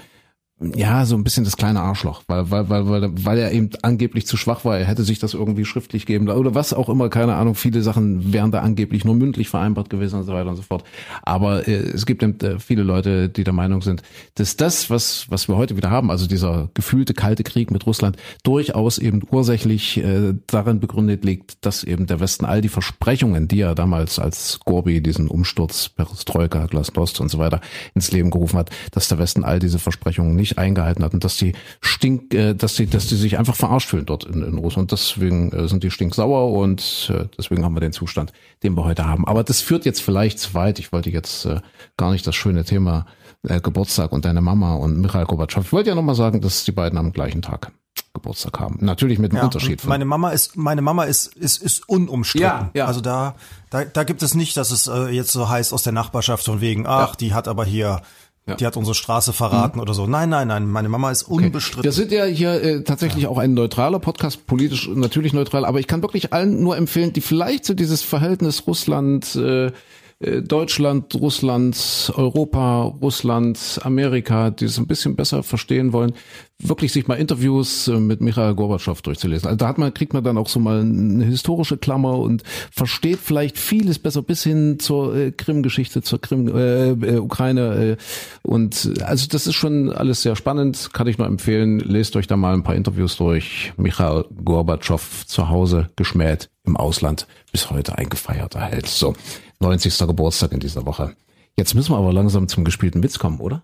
ja, 0.62 1.06
so 1.06 1.18
ein 1.18 1.26
bisschen 1.26 1.43
das 1.43 1.58
kleine 1.58 1.82
Arschloch, 1.82 2.24
weil, 2.28 2.49
weil, 2.49 2.70
weil, 2.70 2.88
weil, 2.88 3.10
weil 3.26 3.38
er 3.38 3.51
eben 3.51 3.72
angeblich 3.82 4.26
zu 4.26 4.38
schwach 4.38 4.64
war. 4.64 4.78
Er 4.80 4.86
hätte 4.86 5.03
sich 5.03 5.20
das 5.20 5.34
irgendwie 5.34 5.66
schriftlich 5.66 6.06
geben 6.06 6.30
oder 6.30 6.56
was 6.56 6.72
auch 6.72 6.88
immer, 6.88 7.10
keine 7.10 7.36
Ahnung. 7.36 7.56
Viele 7.56 7.82
Sachen 7.82 8.32
wären 8.32 8.51
da 8.51 8.62
angeblich 8.62 9.03
nur 9.03 9.16
mündlich 9.16 9.49
vereinbart 9.49 9.89
gewesen 9.89 10.18
und 10.18 10.24
so 10.24 10.32
weiter 10.32 10.49
und 10.49 10.56
so 10.56 10.62
fort. 10.62 10.86
Aber 11.24 11.68
äh, 11.68 11.74
es 11.74 12.06
gibt 12.06 12.24
eben 12.24 12.39
äh, 12.39 12.58
viele 12.60 12.84
Leute, 12.84 13.28
die 13.28 13.43
der 13.43 13.51
Meinung 13.51 13.82
sind, 13.82 14.01
dass 14.36 14.56
das, 14.56 14.89
was, 14.89 15.30
was 15.30 15.49
wir 15.49 15.58
heute 15.58 15.76
wieder 15.76 15.91
haben, 15.91 16.10
also 16.10 16.26
dieser 16.26 16.70
gefühlte 16.74 17.14
kalte 17.14 17.43
Krieg 17.43 17.70
mit 17.70 17.86
Russland, 17.86 18.16
durchaus 18.43 18.97
eben 18.97 19.24
ursächlich 19.30 19.97
äh, 19.97 20.36
darin 20.47 20.80
begründet 20.80 21.26
liegt, 21.26 21.66
dass 21.66 21.84
eben 21.84 22.08
der 22.08 22.22
Westen 22.22 22.45
all 22.45 22.62
die 22.62 22.70
Versprechungen, 22.70 23.49
die 23.49 23.60
er 23.60 23.76
damals 23.76 24.20
als 24.20 24.62
Gorbi 24.64 25.01
diesen 25.01 25.28
Umsturz, 25.28 25.89
Perestroika, 25.89 26.68
Glasnost 26.68 27.20
und 27.20 27.28
so 27.28 27.39
weiter 27.39 27.60
ins 27.93 28.14
Leben 28.14 28.32
gerufen 28.32 28.58
hat, 28.58 28.70
dass 28.91 29.10
der 29.10 29.20
Westen 29.20 29.43
all 29.43 29.60
diese 29.60 29.80
Versprechungen 29.80 30.34
nicht 30.34 30.44
eingehalten 30.57 31.03
hat 31.03 31.13
und 31.13 31.23
dass 31.23 31.37
die 31.37 31.53
stink, 31.81 32.33
äh, 32.33 32.53
dass 32.53 32.75
die, 32.75 32.87
dass 32.87 33.07
die 33.07 33.15
sich 33.15 33.37
einfach 33.37 33.55
verarscht 33.55 33.89
fühlen 33.89 34.05
dort 34.05 34.23
in, 34.23 34.41
in 34.43 34.57
Russland. 34.57 34.91
Deswegen 34.91 35.51
äh, 35.51 35.67
sind 35.67 35.83
die 35.83 35.91
stinksauer 35.91 36.51
und 36.53 37.11
äh, 37.13 37.25
deswegen 37.37 37.63
haben 37.65 37.75
wir 37.75 37.81
den 37.81 37.93
Zustand, 37.93 38.31
den 38.63 38.75
wir 38.75 38.83
heute 38.85 39.05
haben. 39.07 39.27
Aber 39.27 39.43
das 39.43 39.61
führt 39.61 39.85
jetzt 39.85 40.01
vielleicht 40.01 40.39
zu 40.39 40.53
weit. 40.53 40.79
Ich 40.79 40.91
wollte 40.93 41.09
jetzt 41.09 41.45
äh, 41.45 41.59
gar 41.97 42.11
nicht 42.11 42.25
das 42.25 42.35
schöne 42.35 42.63
Thema 42.63 43.05
äh, 43.43 43.59
Geburtstag 43.59 44.11
und 44.11 44.25
deine 44.25 44.41
Mama 44.41 44.75
und 44.75 44.99
Michael 44.99 45.25
Gorbatschow. 45.25 45.65
Ich 45.65 45.73
wollte 45.73 45.89
ja 45.89 45.95
nochmal 45.95 46.15
sagen, 46.15 46.41
dass 46.41 46.63
die 46.63 46.71
beiden 46.71 46.97
am 46.97 47.11
gleichen 47.11 47.41
Tag 47.41 47.71
Geburtstag 48.13 48.59
haben. 48.59 48.77
Natürlich 48.81 49.19
mit 49.19 49.31
einem 49.31 49.39
Ja, 49.39 49.45
Unterschied. 49.45 49.83
und 49.83 49.89
Meine 49.89 50.05
Mama 50.05 50.31
ist, 50.31 50.55
meine 50.57 50.81
Mama 50.81 51.03
ist, 51.03 51.35
ist, 51.35 51.61
ist 51.61 51.87
unumstritten. 51.87 52.47
Ja, 52.47 52.71
ja. 52.73 52.85
Also 52.85 53.01
da, 53.01 53.35
da, 53.69 53.85
da 53.85 54.03
gibt 54.03 54.23
es 54.23 54.35
nicht, 54.35 54.57
dass 54.57 54.71
es 54.71 54.87
äh, 54.87 55.09
jetzt 55.09 55.31
so 55.31 55.49
heißt 55.49 55.73
aus 55.73 55.83
der 55.83 55.93
Nachbarschaft 55.93 56.45
von 56.45 56.61
wegen, 56.61 56.87
ach, 56.87 57.15
die 57.15 57.33
hat 57.33 57.47
aber 57.47 57.65
hier, 57.65 58.01
die 58.45 58.65
hat 58.65 58.77
unsere 58.77 58.93
Straße 58.93 59.33
verraten 59.33 59.79
oder 59.79 59.93
so. 59.95 60.05
Nein, 60.05 60.29
nein, 60.29 60.47
nein, 60.47 60.67
meine 60.67 60.87
Mama 60.87 61.09
ist 61.09 61.23
unbestritten. 61.23 61.83
Wir 61.83 61.91
sind 61.91 62.11
ja 62.11 62.25
hier 62.25 62.61
äh, 62.61 62.83
tatsächlich 62.83 63.25
auch 63.25 63.39
ein 63.39 63.55
neutraler 63.55 63.99
Podcast, 63.99 64.45
politisch 64.45 64.87
natürlich 64.93 65.33
neutral, 65.33 65.65
aber 65.65 65.79
ich 65.79 65.87
kann 65.87 66.03
wirklich 66.03 66.31
allen 66.31 66.61
nur 66.61 66.77
empfehlen, 66.77 67.11
die 67.11 67.21
vielleicht 67.21 67.65
so 67.65 67.73
dieses 67.73 68.03
Verhältnis 68.03 68.67
Russland, 68.67 69.35
äh, 69.35 69.71
Deutschland, 70.20 71.13
Russland, 71.16 72.11
Europa, 72.16 72.84
Russland, 72.84 73.80
Amerika, 73.84 74.49
die 74.49 74.66
es 74.66 74.78
ein 74.78 74.88
bisschen 74.88 75.16
besser 75.18 75.43
verstehen 75.43 75.91
wollen, 75.91 76.13
wirklich 76.59 76.93
sich 76.93 77.07
mal 77.07 77.16
Interviews 77.16 77.88
äh, 77.88 77.99
mit 77.99 78.22
Michael 78.22 78.55
Gorbatschow 78.55 79.01
durchzulesen. 79.01 79.47
Also 79.47 79.57
da 79.57 79.68
hat 79.68 79.78
man, 79.78 79.93
kriegt 79.93 80.13
man 80.13 80.24
dann 80.24 80.38
auch 80.38 80.47
so 80.47 80.59
mal 80.59 80.80
eine 80.80 81.26
historische 81.26 81.78
Klammer 81.78 82.18
und 82.18 82.43
versteht 82.72 83.20
vielleicht 83.20 83.57
vieles 83.57 83.99
besser 83.99 84.22
bis 84.22 84.43
hin 84.43 84.80
zur 84.80 85.16
äh, 85.16 85.32
Krim-Geschichte, 85.32 86.01
zur 86.01 86.22
Krim, 86.22 86.47
äh, 86.47 86.91
äh, 86.91 87.18
Ukraine. 87.18 87.97
Äh, 87.97 87.97
und 88.43 88.89
äh, 88.97 89.03
also 89.03 89.28
das 89.30 89.47
ist 89.47 89.55
schon 89.55 89.91
alles 89.91 90.22
sehr 90.22 90.36
spannend, 90.36 90.91
kann 90.93 91.07
ich 91.07 91.18
nur 91.18 91.28
empfehlen. 91.28 91.80
Lest 91.80 92.16
euch 92.16 92.28
da 92.28 92.38
mal 92.38 92.53
ein 92.53 92.63
paar 92.63 92.76
Interviews 92.76 93.18
durch. 93.18 93.74
Michael 93.78 94.26
Gorbatschow 94.43 95.26
zu 95.26 95.49
Hause 95.49 95.89
geschmäht 95.95 96.49
im 96.63 96.78
Ausland, 96.78 97.28
bis 97.51 97.70
heute 97.70 97.97
ein 97.97 98.09
gefeierter 98.09 98.61
Held. 98.61 98.88
So, 98.88 99.13
90. 99.60 99.97
Geburtstag 99.99 100.51
in 100.51 100.60
dieser 100.60 100.86
Woche. 100.86 101.16
Jetzt 101.58 101.74
müssen 101.74 101.91
wir 101.93 101.97
aber 101.97 102.12
langsam 102.14 102.47
zum 102.47 102.64
gespielten 102.64 103.01
Witz 103.03 103.18
kommen, 103.20 103.39
oder? 103.39 103.64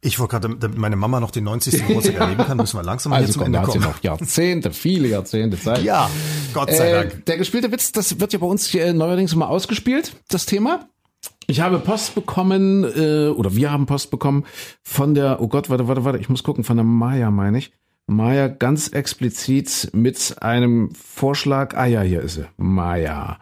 Ich 0.00 0.18
wollte 0.18 0.32
gerade, 0.38 0.56
damit 0.56 0.76
meine 0.78 0.96
Mama 0.96 1.18
noch 1.20 1.30
den 1.30 1.44
90. 1.44 1.86
Geburtstag 1.86 2.14
erleben 2.20 2.44
kann, 2.44 2.56
müssen 2.58 2.76
wir 2.78 2.82
langsam 2.82 3.10
mal 3.10 3.16
hier 3.18 3.26
Also 3.26 3.34
zum 3.34 3.42
komm, 3.44 3.52
da 3.52 3.58
Ende 3.60 3.68
hat 3.68 3.72
sie 3.72 3.78
kommen. 3.80 3.92
noch 3.94 4.02
Jahrzehnte, 4.02 4.70
viele 4.72 5.08
Jahrzehnte 5.08 5.58
Zeit. 5.58 5.82
Ja, 5.82 6.10
Gott 6.52 6.70
sei 6.70 6.90
Äh, 6.90 7.08
Dank. 7.08 7.24
der 7.26 7.36
gespielte 7.38 7.72
Witz, 7.72 7.92
das 7.92 8.20
wird 8.20 8.32
ja 8.34 8.38
bei 8.38 8.46
uns 8.46 8.66
hier 8.66 8.92
neuerdings 8.92 9.32
immer 9.32 9.48
ausgespielt, 9.48 10.16
das 10.28 10.44
Thema. 10.46 10.88
Ich 11.46 11.60
habe 11.60 11.78
Post 11.78 12.14
bekommen, 12.14 12.84
äh, 12.84 13.28
oder 13.28 13.54
wir 13.56 13.70
haben 13.70 13.86
Post 13.86 14.10
bekommen 14.10 14.44
von 14.82 15.14
der, 15.14 15.40
oh 15.40 15.48
Gott, 15.48 15.70
warte, 15.70 15.88
warte, 15.88 16.04
warte, 16.04 16.18
ich 16.18 16.28
muss 16.28 16.42
gucken, 16.42 16.64
von 16.64 16.76
der 16.76 16.84
Maya, 16.84 17.30
meine 17.30 17.56
ich. 17.58 17.72
Maya 18.06 18.48
ganz 18.48 18.88
explizit 18.88 19.88
mit 19.94 20.36
einem 20.42 20.90
Vorschlag, 20.94 21.74
ah 21.76 21.86
ja, 21.86 22.02
hier 22.02 22.20
ist 22.20 22.34
sie, 22.34 22.44
Maya. 22.58 23.38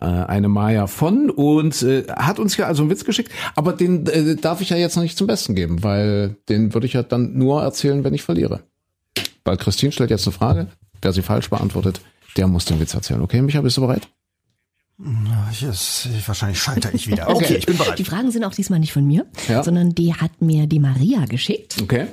Äh, 0.00 0.04
eine 0.04 0.48
Maya 0.48 0.86
von 0.86 1.28
und 1.28 1.82
äh, 1.82 2.04
hat 2.08 2.38
uns 2.38 2.56
ja 2.56 2.66
also 2.66 2.82
einen 2.82 2.90
Witz 2.90 3.04
geschickt, 3.04 3.32
aber 3.56 3.72
den 3.72 4.06
äh, 4.06 4.36
darf 4.36 4.60
ich 4.60 4.70
ja 4.70 4.76
jetzt 4.76 4.94
noch 4.94 5.02
nicht 5.02 5.18
zum 5.18 5.26
Besten 5.26 5.56
geben, 5.56 5.82
weil 5.82 6.36
den 6.48 6.72
würde 6.72 6.86
ich 6.86 6.92
ja 6.92 7.02
dann 7.02 7.36
nur 7.36 7.62
erzählen, 7.62 8.04
wenn 8.04 8.14
ich 8.14 8.22
verliere. 8.22 8.60
Weil 9.44 9.56
Christine 9.56 9.90
stellt 9.90 10.10
jetzt 10.10 10.26
eine 10.26 10.32
Frage, 10.34 10.68
wer 11.02 11.12
sie 11.12 11.22
falsch 11.22 11.50
beantwortet, 11.50 12.00
der 12.36 12.46
muss 12.46 12.64
den 12.64 12.78
Witz 12.78 12.94
erzählen. 12.94 13.22
Okay, 13.22 13.42
Micha, 13.42 13.60
bist 13.60 13.76
du 13.76 13.80
bereit? 13.80 14.06
Ich, 15.52 15.62
ist, 15.62 16.08
wahrscheinlich 16.26 16.60
scheitere 16.60 16.92
ich 16.94 17.06
wieder. 17.08 17.28
Okay, 17.34 17.54
ich 17.56 17.66
bin 17.66 17.76
bereit. 17.76 17.98
Die 17.98 18.04
Fragen 18.04 18.30
sind 18.30 18.44
auch 18.44 18.54
diesmal 18.54 18.80
nicht 18.80 18.92
von 18.92 19.06
mir, 19.06 19.26
Ja. 19.48 19.62
sondern 19.62 19.94
die 19.94 20.14
hat 20.14 20.40
mir 20.42 20.66
die 20.66 20.80
Maria 20.80 21.24
geschickt. 21.26 21.76
Okay. 21.82 22.06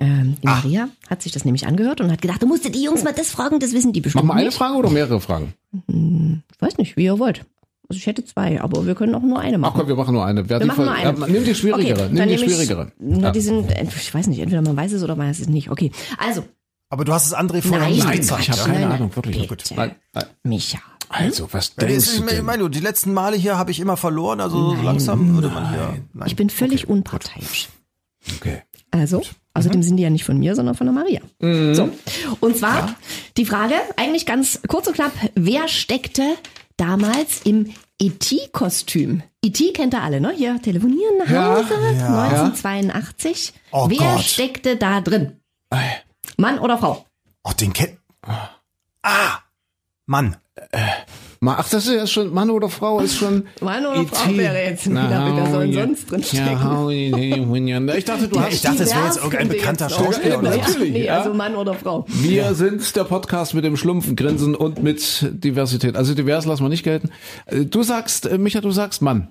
Ähm, 0.00 0.36
die 0.42 0.46
Maria 0.46 0.88
hat 1.08 1.22
sich 1.22 1.32
das 1.32 1.44
nämlich 1.44 1.66
angehört 1.66 2.00
und 2.00 2.10
hat 2.10 2.22
gedacht, 2.22 2.42
du 2.42 2.46
musst 2.46 2.64
die 2.74 2.82
Jungs 2.82 3.02
mal 3.04 3.12
das 3.12 3.30
fragen, 3.30 3.60
das 3.60 3.72
wissen 3.72 3.92
die 3.92 4.00
bestimmt 4.00 4.24
Machen 4.24 4.36
wir 4.36 4.40
eine 4.40 4.48
nicht. 4.48 4.56
Frage 4.58 4.74
oder 4.76 4.90
mehrere 4.90 5.20
Fragen? 5.20 5.54
Ich 5.72 6.60
weiß 6.60 6.78
nicht, 6.78 6.96
wie 6.96 7.04
ihr 7.04 7.18
wollt. 7.18 7.44
Also 7.88 7.98
ich 7.98 8.06
hätte 8.06 8.24
zwei, 8.24 8.60
aber 8.60 8.86
wir 8.86 8.94
können 8.94 9.14
auch 9.14 9.22
nur 9.22 9.40
eine 9.40 9.56
Ach 9.56 9.60
machen. 9.60 9.78
komm, 9.80 9.88
wir 9.88 9.96
machen 9.96 10.14
nur 10.14 10.24
eine. 10.24 10.48
Wer 10.48 10.56
wir 10.58 10.60
die 10.60 10.66
machen 10.66 10.84
nur 10.84 10.94
eine. 10.94 11.18
Ja, 11.18 11.26
nimm 11.26 11.44
die 11.44 11.54
schwierigere. 11.54 11.92
Okay, 12.04 12.08
nimm 12.08 12.16
dann 12.16 12.28
die 12.28 12.34
nehme 12.36 12.46
ich- 12.46 12.52
schwierigere. 12.54 12.92
Na, 12.98 13.30
die 13.32 13.40
sind, 13.40 13.70
ich 13.96 14.14
weiß 14.14 14.26
nicht, 14.28 14.38
entweder 14.40 14.62
man 14.62 14.76
weiß 14.76 14.92
es 14.92 15.02
oder 15.02 15.16
man 15.16 15.28
weiß 15.28 15.40
es 15.40 15.48
nicht. 15.48 15.70
Okay, 15.70 15.90
also, 16.18 16.44
Aber 16.88 17.04
du 17.04 17.12
hast 17.12 17.26
es 17.26 17.34
André 17.34 17.60
vorher 17.62 17.80
Nein, 17.80 17.92
nicht 17.92 18.04
nein, 18.04 18.16
gezeigt. 18.18 18.42
ich 18.42 18.50
habe 18.50 18.60
keine 18.60 18.72
Nein, 18.74 18.82
nein, 18.88 18.92
Ahnung, 18.98 19.16
wirklich. 19.16 19.48
bitte. 19.48 19.74
Nein, 19.74 19.94
nein. 20.14 20.24
Micha. 20.42 20.78
Also, 21.08 21.48
was 21.52 21.74
denkst 21.74 21.94
das- 21.94 22.16
du 22.16 22.24
Ich 22.24 22.30
denn? 22.36 22.44
meine, 22.46 22.70
die 22.70 22.80
letzten 22.80 23.12
Male 23.12 23.36
hier 23.36 23.58
habe 23.58 23.70
ich 23.70 23.80
immer 23.80 23.96
verloren, 23.98 24.40
also 24.40 24.74
so 24.76 24.82
langsam 24.82 25.34
würde 25.34 25.48
man 25.50 25.68
hier. 25.70 25.98
Nein. 26.14 26.28
Ich 26.28 26.36
bin 26.36 26.48
völlig 26.50 26.88
unparteiisch. 26.88 27.68
Okay. 28.36 28.62
Also, 28.90 29.22
außerdem 29.54 29.82
sind 29.82 29.96
die 29.96 30.02
ja 30.02 30.10
nicht 30.10 30.24
von 30.24 30.38
mir, 30.38 30.54
sondern 30.54 30.74
von 30.74 30.86
der 30.86 30.94
Maria. 30.94 31.20
So. 31.74 31.90
Und 32.40 32.56
zwar 32.56 32.94
die 33.36 33.44
Frage, 33.46 33.74
eigentlich 33.96 34.26
ganz 34.26 34.60
kurz 34.68 34.86
und 34.86 34.94
knapp, 34.94 35.12
wer 35.34 35.68
steckte 35.68 36.22
damals 36.76 37.42
im 37.44 37.72
E.T.-Kostüm? 38.00 39.22
E.T. 39.44 39.72
kennt 39.72 39.94
ihr 39.94 40.02
alle, 40.02 40.20
ne? 40.20 40.32
Hier 40.36 40.60
telefonieren 40.62 41.18
nach 41.18 41.28
Ja, 41.30 41.56
Hause, 41.56 41.74
ja. 41.98 42.24
1982. 42.24 43.52
Oh 43.72 43.88
wer 43.90 43.96
Gott. 43.98 44.20
steckte 44.22 44.76
da 44.76 45.00
drin? 45.00 45.40
Mann 46.36 46.58
oder 46.58 46.78
Frau? 46.78 47.04
Oh, 47.44 47.52
den 47.52 47.72
kennt. 47.72 47.98
Ah! 49.02 49.38
Mann. 50.06 50.36
Ma- 50.72 50.78
Ach, 51.44 51.68
das 51.68 51.86
ist 51.86 51.94
ja 51.94 52.06
schon, 52.06 52.32
Mann 52.32 52.50
oder 52.50 52.68
Frau 52.68 53.00
ist 53.00 53.16
schon. 53.16 53.44
Mann 53.60 53.84
oder 53.84 54.04
Frau 54.06 54.28
E.T. 54.30 54.38
wäre 54.38 54.62
jetzt 54.64 54.88
wieder, 54.88 55.32
wer 55.36 55.50
soll 55.50 55.66
denn 55.68 55.86
sonst 55.96 56.10
drin 56.10 56.22
stecken? 56.22 56.44
Ich 57.96 58.04
dachte, 58.04 58.28
du 58.28 58.36
Ja, 58.36 58.42
hast. 58.44 58.52
ich 58.54 58.62
dachte, 58.62 58.78
das 58.78 58.90
wäre 58.94 59.04
jetzt 59.06 59.16
irgendein 59.16 59.48
bekannter. 59.48 59.90
Schauspieler 59.90 60.38
oder 60.38 60.54
Ja, 60.56 60.62
so. 60.64 60.70
natürlich, 60.72 60.92
Nee, 60.92 61.04
ja. 61.06 61.18
also 61.18 61.34
Mann 61.34 61.56
oder 61.56 61.74
Frau. 61.74 62.04
Wir 62.08 62.54
sind 62.54 62.94
der 62.96 63.04
Podcast 63.04 63.54
mit 63.54 63.64
dem 63.64 63.76
Schlumpfengrinsen 63.76 64.54
und 64.54 64.82
mit 64.82 65.26
Diversität. 65.32 65.96
Also 65.96 66.14
divers 66.14 66.46
lassen 66.46 66.62
wir 66.64 66.68
nicht 66.68 66.84
gelten. 66.84 67.10
Äh, 67.46 67.64
Du 67.64 67.82
sagst, 67.82 68.26
äh, 68.26 68.38
Micha, 68.38 68.60
du 68.60 68.70
sagst 68.70 69.02
Mann. 69.02 69.28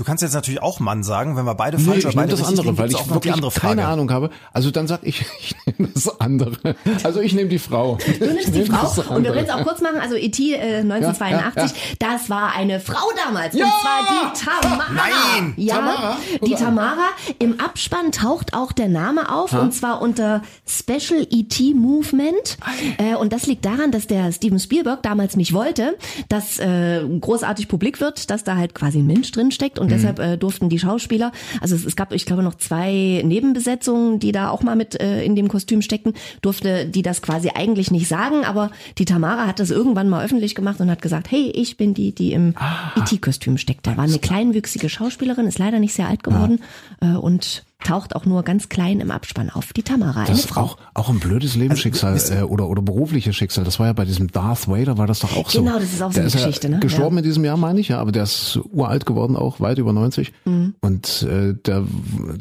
Du 0.00 0.04
kannst 0.04 0.22
jetzt 0.22 0.32
natürlich 0.32 0.62
auch 0.62 0.80
Mann 0.80 1.02
sagen, 1.02 1.36
wenn 1.36 1.44
wir 1.44 1.54
beide 1.54 1.76
Nee, 1.76 1.82
falsch 1.84 1.98
ich 1.98 2.04
oder 2.06 2.14
nehme 2.14 2.22
beide 2.28 2.38
das 2.38 2.48
andere, 2.48 2.66
liegen, 2.68 2.78
weil 2.78 2.90
ich 2.90 3.10
wirklich 3.10 3.34
andere 3.34 3.50
keine 3.50 3.82
Frage. 3.82 3.92
Ahnung 3.92 4.10
habe. 4.10 4.30
Also 4.50 4.70
dann 4.70 4.86
sag 4.86 5.00
ich, 5.02 5.20
ich 5.42 5.54
nehme 5.66 5.90
das 5.92 6.18
andere. 6.18 6.56
Also 7.02 7.20
ich 7.20 7.34
nehme 7.34 7.50
die 7.50 7.58
Frau. 7.58 7.98
Du 8.18 8.24
nimmst 8.24 8.54
die 8.54 8.64
Frau 8.64 9.14
und 9.14 9.24
wir 9.24 9.32
können 9.32 9.44
es 9.44 9.50
auch 9.50 9.62
kurz 9.62 9.82
machen. 9.82 9.98
Also 10.00 10.16
E.T. 10.16 10.54
Äh, 10.54 10.78
1982, 10.78 11.98
das 11.98 12.30
war 12.30 12.54
eine 12.54 12.80
Frau 12.80 13.06
damals. 13.26 13.54
Und 13.54 13.60
zwar 13.60 14.32
die 14.32 14.42
Tamara. 14.42 14.86
Nein! 14.90 15.52
Ja, 15.58 15.74
Tamara? 15.74 16.16
die 16.46 16.54
Tamara. 16.54 17.08
Im 17.38 17.60
Abspann 17.60 18.10
taucht 18.10 18.54
auch 18.54 18.72
der 18.72 18.88
Name 18.88 19.30
auf 19.30 19.52
und 19.52 19.74
zwar 19.74 20.00
unter 20.00 20.40
Special 20.66 21.26
E.T. 21.28 21.74
Movement. 21.74 22.56
Äh, 22.96 23.16
und 23.16 23.34
das 23.34 23.44
liegt 23.46 23.66
daran, 23.66 23.92
dass 23.92 24.06
der 24.06 24.32
Steven 24.32 24.58
Spielberg 24.58 25.02
damals 25.02 25.36
nicht 25.36 25.52
wollte, 25.52 25.98
dass 26.30 26.58
äh, 26.58 27.02
großartig 27.20 27.68
publik 27.68 28.00
wird, 28.00 28.30
dass 28.30 28.44
da 28.44 28.56
halt 28.56 28.74
quasi 28.74 29.00
ein 29.00 29.06
Mensch 29.06 29.30
drin 29.32 29.50
steckt 29.50 29.78
und 29.78 29.89
deshalb 29.90 30.18
äh, 30.18 30.36
durften 30.36 30.68
die 30.68 30.78
Schauspieler, 30.78 31.32
also 31.60 31.74
es, 31.74 31.84
es 31.84 31.96
gab, 31.96 32.12
ich 32.12 32.26
glaube, 32.26 32.42
noch 32.42 32.54
zwei 32.54 33.22
Nebenbesetzungen, 33.24 34.18
die 34.18 34.32
da 34.32 34.50
auch 34.50 34.62
mal 34.62 34.76
mit 34.76 35.00
äh, 35.00 35.22
in 35.24 35.36
dem 35.36 35.48
Kostüm 35.48 35.82
steckten, 35.82 36.14
durfte 36.42 36.86
die 36.86 37.02
das 37.02 37.22
quasi 37.22 37.50
eigentlich 37.54 37.90
nicht 37.90 38.08
sagen, 38.08 38.44
aber 38.44 38.70
die 38.98 39.04
Tamara 39.04 39.46
hat 39.46 39.60
das 39.60 39.70
irgendwann 39.70 40.08
mal 40.08 40.24
öffentlich 40.24 40.54
gemacht 40.54 40.80
und 40.80 40.90
hat 40.90 41.02
gesagt, 41.02 41.30
hey, 41.30 41.50
ich 41.54 41.76
bin 41.76 41.94
die, 41.94 42.14
die 42.14 42.32
im 42.32 42.54
E.T.-Kostüm 42.96 43.58
steckt. 43.58 43.86
Da 43.86 43.96
war 43.96 44.04
eine 44.04 44.18
kleinwüchsige 44.18 44.88
Schauspielerin, 44.88 45.46
ist 45.46 45.58
leider 45.58 45.78
nicht 45.78 45.94
sehr 45.94 46.08
alt 46.08 46.22
geworden 46.22 46.60
äh, 47.00 47.06
und 47.08 47.64
taucht 47.84 48.14
auch 48.14 48.24
nur 48.26 48.42
ganz 48.42 48.68
klein 48.68 49.00
im 49.00 49.10
Abspann 49.10 49.50
auf. 49.50 49.72
Die 49.72 49.82
Tamara, 49.82 50.20
eine 50.20 50.28
Das 50.28 50.38
ist 50.40 50.48
Frau. 50.50 50.60
auch, 50.62 50.76
auch 50.94 51.08
ein 51.08 51.18
blödes 51.20 51.56
Lebensschicksal 51.56 52.18
äh, 52.30 52.42
oder, 52.42 52.68
oder 52.68 52.82
berufliches 52.82 53.34
Schicksal. 53.36 53.64
Das 53.64 53.78
war 53.78 53.86
ja 53.86 53.92
bei 53.92 54.04
diesem 54.04 54.30
Darth 54.30 54.68
Vader, 54.68 54.98
war 54.98 55.06
das 55.06 55.20
doch 55.20 55.36
auch 55.36 55.50
so. 55.50 55.62
Genau, 55.62 55.78
das 55.78 55.92
ist 55.92 56.02
auch 56.02 56.08
so 56.08 56.14
der 56.14 56.20
eine 56.22 56.26
ist 56.28 56.34
ja 56.34 56.40
Geschichte, 56.46 56.68
ne? 56.68 56.80
Gestorben 56.80 57.16
Ja. 57.16 57.20
in 57.20 57.24
diesem 57.24 57.44
Jahr, 57.44 57.56
meine 57.56 57.80
ich, 57.80 57.88
ja, 57.88 57.98
aber 58.00 58.12
der 58.12 58.22
ist 58.24 58.58
uralt 58.72 59.06
geworden 59.06 59.36
auch, 59.36 59.60
weit 59.60 59.78
über 59.78 59.92
90. 59.92 60.32
Mhm. 60.44 60.74
Und 60.80 61.22
äh, 61.22 61.54
der, 61.54 61.84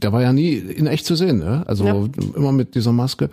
der 0.01 0.13
war 0.13 0.21
ja 0.21 0.33
nie 0.33 0.53
in 0.55 0.87
echt 0.87 1.05
zu 1.05 1.15
sehen, 1.15 1.39
ne? 1.39 1.63
Also 1.67 1.85
Ja. 1.85 1.95
immer 2.35 2.51
mit 2.51 2.75
dieser 2.75 2.91
Maske. 2.91 3.29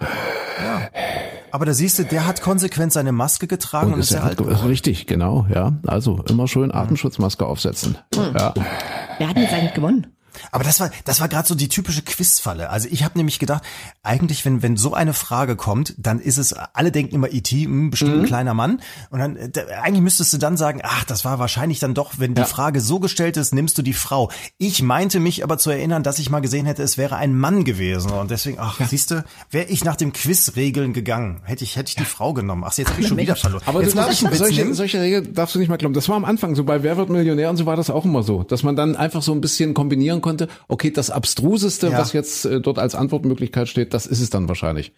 Aber 1.53 1.65
da 1.65 1.73
siehst 1.73 1.99
du, 1.99 2.05
der 2.05 2.27
hat 2.27 2.43
konsequent 2.43 2.93
seine 2.93 3.13
Maske 3.13 3.47
getragen 3.47 3.89
und, 3.89 3.95
Und 3.95 4.01
ist 4.01 4.07
ist 4.11 4.15
ja 4.17 4.21
alt 4.21 4.39
halt, 4.39 4.39
geworden. 4.39 4.67
richtig, 4.67 5.07
genau, 5.07 5.47
ja. 5.53 5.73
Also 5.87 6.23
immer 6.29 6.49
schön 6.49 6.73
Atemschutzmaske 6.75 7.47
aufsetzen. 7.47 7.97
Ja. 8.15 8.53
Wer 9.19 9.29
hat 9.29 9.37
denn 9.37 9.45
jetzt 9.45 9.55
eigentlich 9.55 9.75
gewonnen? 9.75 10.07
Aber 10.53 10.65
das 10.65 10.81
war, 10.81 10.91
das 11.05 11.21
war 11.21 11.29
gerade 11.29 11.47
so 11.49 11.55
die 11.55 11.69
typische 11.69 12.03
Quizfalle. 12.03 12.71
Also 12.71 12.89
ich 12.91 13.05
habe 13.05 13.19
nämlich 13.19 13.39
gedacht, 13.39 13.63
eigentlich, 14.03 14.45
wenn, 14.45 14.63
wenn 14.63 14.77
so 14.77 14.95
eine 14.95 15.13
Frage 15.15 15.57
kommt, 15.57 15.95
dann 15.99 16.21
ist 16.21 16.39
es, 16.39 16.53
alle 16.53 16.93
denken 16.93 17.15
immer 17.15 17.33
E.T., 17.33 17.65
hm, 17.65 17.91
bestimmt 17.91 18.13
ein 18.15 18.21
Mhm. 18.23 18.27
kleiner 18.27 18.55
Mann. 18.55 18.81
Und 19.11 19.19
dann, 19.21 19.39
da, 19.53 19.63
eigentlich 19.83 20.03
müsstest 20.03 20.33
du 20.33 20.39
dann 20.39 20.57
sagen, 20.57 20.81
ach, 20.83 21.05
das 21.05 21.25
war 21.25 21.39
wahrscheinlich 21.39 21.79
dann 21.79 21.95
doch, 21.95 22.15
wenn 22.19 22.35
die 22.35 22.41
Ja. 22.43 22.47
Frage 22.47 22.81
so 22.81 23.01
gestellt 23.01 23.37
ist, 23.37 23.55
nimmst 23.55 23.77
du 23.79 23.83
die 23.83 23.93
Frau. 23.93 24.31
Ich 24.59 24.83
meinte 24.83 25.21
mich 25.21 25.43
aber 25.45 25.59
zu 25.59 25.71
erinnern, 25.71 26.03
dass 26.03 26.19
ich 26.19 26.31
mal 26.31 26.41
gesehen 26.41 26.67
hätte, 26.67 26.83
es 26.83 26.99
wäre 26.99 27.17
ein 27.17 27.37
Mann 27.37 27.65
gewesen. 27.65 28.11
Und 28.13 28.31
deswegen, 28.31 28.59
ach, 28.61 28.79
siehst 28.89 29.11
du, 29.11 29.25
wäre 29.51 29.67
ich 29.67 29.85
nach 29.85 29.97
dem 29.97 30.13
Quiz-Regeln 30.13 30.93
gegangen, 30.93 31.41
hätte 31.45 31.65
ich, 31.65 31.77
hätte 31.77 31.89
ich 31.91 31.97
die 31.97 32.05
Frau 32.05 32.33
genommen. 32.33 32.65
Ach, 32.67 32.77
jetzt 32.77 32.91
habe 32.91 33.01
ich 33.01 33.09
schon 33.09 33.17
wieder 33.17 33.37
verloren. 33.37 33.63
Aber 33.67 33.83
jetzt 33.83 33.93
du 33.95 33.99
darfst, 33.99 34.21
solche, 34.33 34.75
solche 34.75 35.01
Regeln 35.01 35.35
darfst 35.35 35.55
du 35.55 35.59
nicht 35.59 35.69
mal 35.69 35.77
glauben. 35.77 35.95
Das 35.95 36.09
war 36.09 36.17
am 36.17 36.25
Anfang 36.25 36.55
so 36.55 36.65
bei 36.65 36.83
Wer 36.83 36.97
wird 36.97 37.09
Millionär 37.11 37.51
und 37.51 37.57
so 37.57 37.67
war 37.67 37.77
das 37.77 37.91
auch 37.91 38.05
immer 38.05 38.23
so, 38.23 38.43
dass 38.43 38.63
man 38.63 38.77
dann 38.77 38.97
einfach 38.97 39.23
so 39.23 39.33
ein 39.33 39.41
bisschen 39.41 39.75
kombinieren 39.75 40.21
konnte. 40.27 40.49
Okay, 40.69 40.91
das 40.91 41.11
abstruseste, 41.11 41.89
Ja. 41.89 41.99
was 41.99 42.13
jetzt 42.13 42.45
äh, 42.45 42.61
dort 42.61 42.79
als 42.79 42.95
Antwortmöglichkeit 42.95 43.69
steht, 43.69 43.95
das 43.95 44.07
ist 44.07 44.21
es 44.21 44.29
dann 44.31 44.49
wahrscheinlich, 44.49 44.93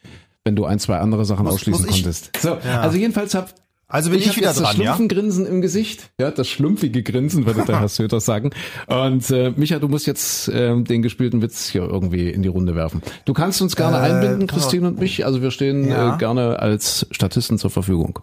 wenn 0.44 0.56
du 0.56 0.64
ein, 0.64 0.78
zwei 0.78 0.98
andere 0.98 1.24
Sachen 1.24 1.44
Muss- 1.44 1.54
ausschließen 1.54 1.84
muss 1.86 1.94
ich- 1.96 2.02
konntest. 2.02 2.30
So, 2.40 2.54
also 2.54 2.96
jedenfalls 2.96 3.34
hab 3.34 3.54
Also 3.90 4.10
bin 4.10 4.18
ich 4.18 4.28
hab 4.28 4.36
wieder 4.36 4.52
dran, 4.52 4.64
das 4.64 4.76
ja? 4.76 4.82
Schlumpfengrinsen 4.94 5.46
im 5.46 5.60
Gesicht, 5.62 6.10
ja, 6.20 6.30
das 6.30 6.46
schlumpfige 6.48 7.02
Grinsen 7.02 7.46
würde 7.46 7.64
der 7.66 7.80
Herr 7.80 7.88
Söder 7.98 8.20
sagen. 8.20 8.50
Und 8.86 9.30
äh, 9.30 9.52
Micha, 9.56 9.78
du 9.78 9.88
musst 9.88 10.06
jetzt 10.06 10.50
ähm, 10.52 10.84
den 10.84 11.00
gespielten 11.02 11.40
Witz 11.42 11.68
hier 11.68 11.82
irgendwie 11.82 12.28
in 12.30 12.42
die 12.42 12.48
Runde 12.48 12.74
werfen. 12.74 13.00
Du 13.24 13.32
kannst 13.32 13.62
uns 13.62 13.76
gerne 13.76 13.96
Äh, 13.96 14.00
einbinden. 14.12 14.46
Christine 14.46 14.88
und 14.88 14.98
mich. 14.98 15.24
Also 15.24 15.40
wir 15.42 15.50
stehen 15.50 15.88
Ja. 15.88 16.14
äh, 16.14 16.18
gerne 16.18 16.58
als 16.58 17.06
Statisten 17.12 17.56
zur 17.58 17.70
Verfügung. 17.70 18.18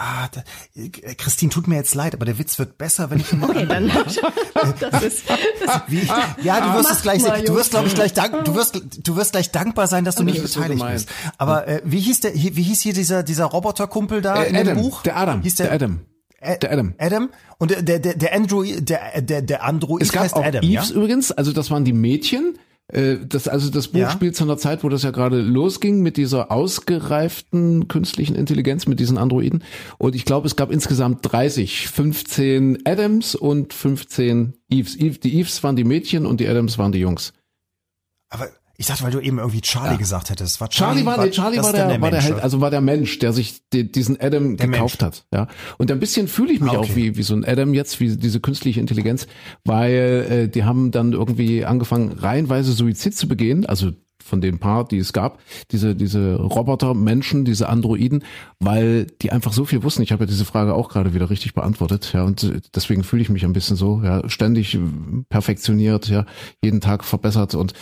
Ah, 0.00 0.28
da, 0.32 0.42
äh, 0.80 0.88
Christine, 1.14 1.50
tut 1.50 1.66
mir 1.66 1.74
jetzt 1.74 1.94
leid, 1.94 2.14
aber 2.14 2.24
der 2.24 2.38
Witz 2.38 2.58
wird 2.60 2.78
besser, 2.78 3.10
wenn 3.10 3.18
ich 3.20 3.32
ihn 3.32 3.42
Okay, 3.42 3.66
dann. 3.66 3.90
Das 4.80 5.02
ist, 5.02 5.24
das, 5.28 5.80
Wie, 5.88 6.08
ja, 6.42 6.60
du 6.60 6.78
wirst 6.78 6.90
es 6.90 7.02
gleich 7.02 7.22
mal, 7.22 7.36
sehen. 7.36 7.46
Du 7.46 7.54
wirst, 7.54 7.70
glaube 7.70 7.86
ich, 7.88 7.94
gleich 7.94 8.12
dank, 8.12 8.44
du 8.44 8.54
wirst, 8.54 8.80
du 9.02 9.16
wirst 9.16 9.32
gleich 9.32 9.50
dankbar 9.50 9.86
sein, 9.86 10.04
dass 10.04 10.14
du 10.16 10.22
nicht 10.24 10.38
das 10.38 10.44
ist 10.46 10.52
so 10.54 10.60
beteiligt 10.60 10.80
gemein. 10.80 10.94
bist. 10.94 11.08
Aber 11.36 11.66
äh, 11.68 11.80
wie 11.84 12.00
hieß 12.00 12.20
der, 12.20 12.34
wie 12.34 12.62
hieß 12.62 12.80
hier 12.80 12.92
dieser 12.92 13.22
dieser 13.22 13.44
Roboterkumpel 13.46 14.20
da 14.20 14.42
Äh, 14.42 14.48
in 14.48 14.54
dem 14.54 14.68
Adam, 14.68 14.82
Buch? 14.82 15.02
der 15.02 15.16
Adam, 15.16 15.42
hieß 15.42 15.54
der 15.56 15.72
Adam. 15.72 16.00
Ä- 16.40 16.58
Der 16.58 16.72
Adam. 16.72 16.94
Adam 16.98 17.30
und 17.58 17.70
der 17.72 17.82
der 17.82 17.98
der, 17.98 18.14
der 18.14 18.34
Android, 18.34 18.88
der 18.88 19.20
der 19.20 19.42
der 19.42 19.64
Android 19.64 20.02
Es 20.02 20.12
gab 20.12 20.22
heißt 20.24 20.34
auch 20.34 20.44
Adam, 20.44 20.62
Eves 20.62 20.90
ja? 20.90 20.94
übrigens, 20.96 21.32
also 21.32 21.52
das 21.52 21.70
waren 21.70 21.84
die 21.84 21.92
Mädchen. 21.92 22.58
Äh, 22.92 23.18
Das, 23.28 23.48
also 23.48 23.70
das 23.70 23.88
Buch 23.88 23.98
Ja. 24.00 24.10
spielt 24.10 24.34
zu 24.36 24.44
einer 24.44 24.56
Zeit, 24.56 24.82
wo 24.84 24.88
das 24.88 25.02
ja 25.02 25.10
gerade 25.10 25.40
losging 25.40 26.00
mit 26.00 26.16
dieser 26.16 26.50
ausgereiften 26.50 27.88
künstlichen 27.88 28.34
Intelligenz, 28.34 28.86
mit 28.86 28.98
diesen 29.00 29.18
Androiden. 29.18 29.62
Und 29.98 30.14
ich 30.14 30.24
glaube, 30.24 30.46
es 30.46 30.56
gab 30.56 30.70
insgesamt 30.70 31.20
30, 31.22 31.88
15 31.88 32.86
Adams 32.86 33.34
und 33.34 33.74
15 33.74 34.54
Eves. 34.70 34.96
Eve, 34.96 35.18
die 35.18 35.38
Eves 35.38 35.62
waren 35.62 35.76
die 35.76 35.84
Mädchen 35.84 36.24
und 36.26 36.40
die 36.40 36.48
Adams 36.48 36.78
waren 36.78 36.92
die 36.92 37.00
Jungs. 37.00 37.32
Aber 38.30 38.48
ich 38.80 38.86
dachte, 38.86 39.02
weil 39.02 39.10
du 39.10 39.18
eben 39.18 39.38
irgendwie 39.38 39.60
Charlie 39.60 39.98
gesagt 39.98 40.30
hättest. 40.30 40.60
War 40.60 40.68
Charlie 40.68 41.04
war, 41.04 41.22
nee, 41.24 41.30
Charlie 41.30 41.58
war 41.58 41.72
der, 41.72 41.88
dann 41.88 42.00
war 42.00 42.10
der 42.10 42.20
Mensch, 42.20 42.30
Held, 42.32 42.42
also 42.42 42.60
war 42.60 42.70
der 42.70 42.80
Mensch, 42.80 43.18
der 43.18 43.32
sich 43.32 43.60
die, 43.72 43.90
diesen 43.90 44.20
Adam 44.20 44.56
Der 44.56 44.68
gekauft 44.68 45.02
Mensch. 45.02 45.16
hat, 45.16 45.26
ja. 45.34 45.48
Und 45.78 45.90
ein 45.90 45.98
bisschen 45.98 46.28
fühle 46.28 46.52
ich 46.52 46.60
mich 46.60 46.70
Ah, 46.72 46.76
auch 46.78 46.84
okay. 46.84 46.94
wie, 46.94 47.16
wie 47.16 47.22
so 47.24 47.34
ein 47.34 47.44
Adam 47.44 47.74
jetzt, 47.74 47.98
wie 47.98 48.16
diese 48.16 48.38
künstliche 48.38 48.78
Intelligenz, 48.78 49.26
weil 49.64 50.26
äh, 50.30 50.48
die 50.48 50.62
haben 50.62 50.92
dann 50.92 51.12
irgendwie 51.12 51.64
angefangen, 51.64 52.12
reihenweise 52.12 52.72
Suizid 52.72 53.16
zu 53.16 53.26
begehen, 53.26 53.66
also 53.66 53.90
von 54.24 54.40
den 54.40 54.58
paar, 54.58 54.86
die 54.86 54.98
es 54.98 55.12
gab, 55.12 55.40
diese, 55.72 55.96
diese 55.96 56.36
Roboter, 56.36 56.94
Menschen, 56.94 57.44
diese 57.44 57.68
Androiden, 57.68 58.22
weil 58.60 59.06
die 59.22 59.32
einfach 59.32 59.52
so 59.52 59.64
viel 59.64 59.82
wussten. 59.82 60.02
Ich 60.02 60.12
habe 60.12 60.24
ja 60.24 60.28
diese 60.28 60.44
Frage 60.44 60.74
auch 60.74 60.88
gerade 60.88 61.14
wieder 61.14 61.30
richtig 61.30 61.54
beantwortet, 61.54 62.12
ja, 62.12 62.22
und 62.22 62.44
äh, 62.44 62.60
deswegen 62.74 63.02
fühle 63.02 63.22
ich 63.22 63.28
mich 63.28 63.44
ein 63.44 63.52
bisschen 63.54 63.76
so, 63.76 64.02
ja, 64.04 64.28
ständig 64.28 64.74
äh, 64.74 64.80
perfektioniert, 65.30 66.08
ja, 66.08 66.26
jeden 66.62 66.80
Tag 66.80 67.04
verbessert 67.04 67.54
und 67.54 67.72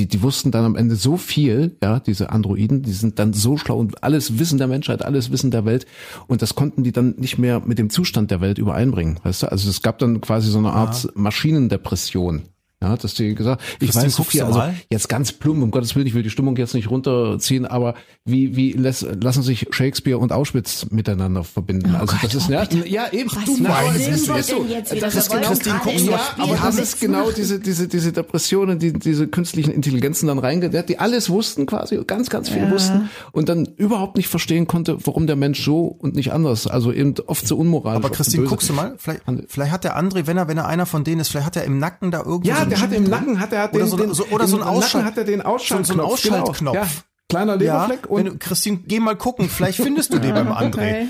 die, 0.00 0.06
die 0.06 0.22
wussten 0.22 0.50
dann 0.50 0.64
am 0.64 0.76
Ende 0.76 0.96
so 0.96 1.18
viel, 1.18 1.76
ja, 1.82 2.00
diese 2.00 2.30
Androiden, 2.30 2.82
die 2.82 2.92
sind 2.92 3.18
dann 3.18 3.34
so 3.34 3.58
schlau 3.58 3.78
und 3.78 4.02
alles 4.02 4.38
Wissen 4.38 4.58
der 4.58 4.66
Menschheit, 4.66 5.04
alles 5.04 5.30
Wissen 5.30 5.50
der 5.50 5.66
Welt 5.66 5.86
und 6.26 6.40
das 6.40 6.54
konnten 6.54 6.82
die 6.82 6.92
dann 6.92 7.14
nicht 7.18 7.36
mehr 7.38 7.60
mit 7.60 7.78
dem 7.78 7.90
Zustand 7.90 8.30
der 8.30 8.40
Welt 8.40 8.56
übereinbringen, 8.56 9.20
weißt 9.22 9.42
du? 9.42 9.52
Also 9.52 9.68
es 9.68 9.82
gab 9.82 9.98
dann 9.98 10.22
quasi 10.22 10.50
so 10.50 10.58
eine 10.58 10.72
Art 10.72 11.08
Maschinendepression. 11.14 12.42
Ja, 12.82 12.96
dass 12.96 13.12
die 13.12 13.34
gesagt, 13.34 13.62
ich 13.78 13.94
weiß 13.94 14.10
so 14.10 14.22
guckst 14.22 14.30
viel, 14.32 14.40
du 14.40 14.46
also 14.46 14.58
mal? 14.58 14.74
jetzt 14.88 15.10
ganz 15.10 15.32
plump, 15.32 15.62
um 15.62 15.70
Gottes 15.70 15.94
Willen, 15.94 16.06
ich 16.06 16.14
will 16.14 16.22
die 16.22 16.30
Stimmung 16.30 16.56
jetzt 16.56 16.72
nicht 16.72 16.88
runterziehen, 16.88 17.66
aber 17.66 17.94
wie, 18.24 18.56
wie 18.56 18.72
lässt, 18.72 19.06
lassen 19.22 19.42
sich 19.42 19.66
Shakespeare 19.70 20.16
und 20.16 20.32
Auschwitz 20.32 20.86
miteinander 20.90 21.44
verbinden? 21.44 21.94
also 21.94 22.16
das 22.22 22.34
ist, 22.34 22.48
ja, 22.48 22.66
ja 22.86 23.12
eben, 23.12 23.30
Was 23.30 23.44
du 23.44 23.62
meinst, 23.62 24.00
es 24.00 24.08
ist 24.08 24.26
so, 24.48 24.64
das 24.64 25.14
ist 25.14 25.30
das 25.30 25.60
ja, 26.06 26.20
aber 26.38 26.56
das 26.56 26.78
ist 26.78 27.00
genau 27.00 27.30
diese, 27.30 27.60
diese, 27.60 27.86
diese 27.86 28.12
Depressionen, 28.12 28.78
die 28.78 28.94
diese 28.94 29.28
künstlichen 29.28 29.72
Intelligenzen 29.72 30.28
dann 30.28 30.38
reingedacht, 30.38 30.88
die 30.88 30.98
alles 30.98 31.28
wussten 31.28 31.66
quasi, 31.66 32.02
ganz, 32.06 32.30
ganz 32.30 32.48
viel 32.48 32.70
wussten 32.70 33.10
und 33.32 33.50
dann 33.50 33.66
überhaupt 33.76 34.16
nicht 34.16 34.28
verstehen 34.28 34.66
konnte, 34.66 34.96
warum 35.04 35.26
der 35.26 35.36
Mensch 35.36 35.62
so 35.62 35.84
und 35.84 36.14
nicht 36.14 36.32
anders, 36.32 36.66
also 36.66 36.92
eben 36.92 37.14
oft 37.26 37.46
so 37.46 37.58
unmoralisch. 37.58 38.02
Aber 38.02 38.08
Christine, 38.14 38.46
guckst 38.46 38.70
du 38.70 38.72
mal, 38.72 38.94
vielleicht, 38.96 39.20
vielleicht 39.48 39.72
hat 39.72 39.84
der 39.84 39.98
André, 39.98 40.26
wenn 40.26 40.38
er, 40.38 40.48
wenn 40.48 40.56
er 40.56 40.66
einer 40.66 40.86
von 40.86 41.04
denen 41.04 41.20
ist, 41.20 41.28
vielleicht 41.28 41.46
hat 41.46 41.56
er 41.56 41.64
im 41.64 41.78
Nacken 41.78 42.10
da 42.10 42.20
irgendwo 42.20 42.48
Ja, 42.48 42.69
einen 42.72 42.80
der 42.80 42.80
hat 42.80 42.92
im. 42.92 43.04
Nacken 43.04 43.40
hat 43.40 43.52
er 43.52 43.62
hat 43.62 43.74
oder 43.74 43.84
den, 43.84 43.88
so, 43.88 43.96
den 43.96 44.14
so, 44.14 44.24
oder 44.26 44.46
so 44.46 44.56
ein 44.56 44.62
Ausschalt, 44.62 45.04
hat 45.04 45.18
er 45.18 45.24
den 45.24 45.42
Ausschaltknopf. 45.42 45.86
so, 45.88 45.94
so 45.94 46.00
ein 46.00 46.40
Ausschaltknopf. 46.40 46.58
Genau. 46.58 46.74
Ja. 46.74 46.86
Kleiner 47.28 47.56
Leberfleck 47.56 48.00
ja, 48.04 48.16
wenn 48.16 48.28
und 48.28 48.34
du, 48.34 48.38
Christine, 48.38 48.80
geh 48.86 48.98
mal 48.98 49.16
gucken, 49.16 49.48
vielleicht 49.48 49.80
findest 49.80 50.12
du 50.12 50.18
den 50.18 50.34
beim 50.34 50.48
André. 50.52 50.66
Okay. 50.74 51.06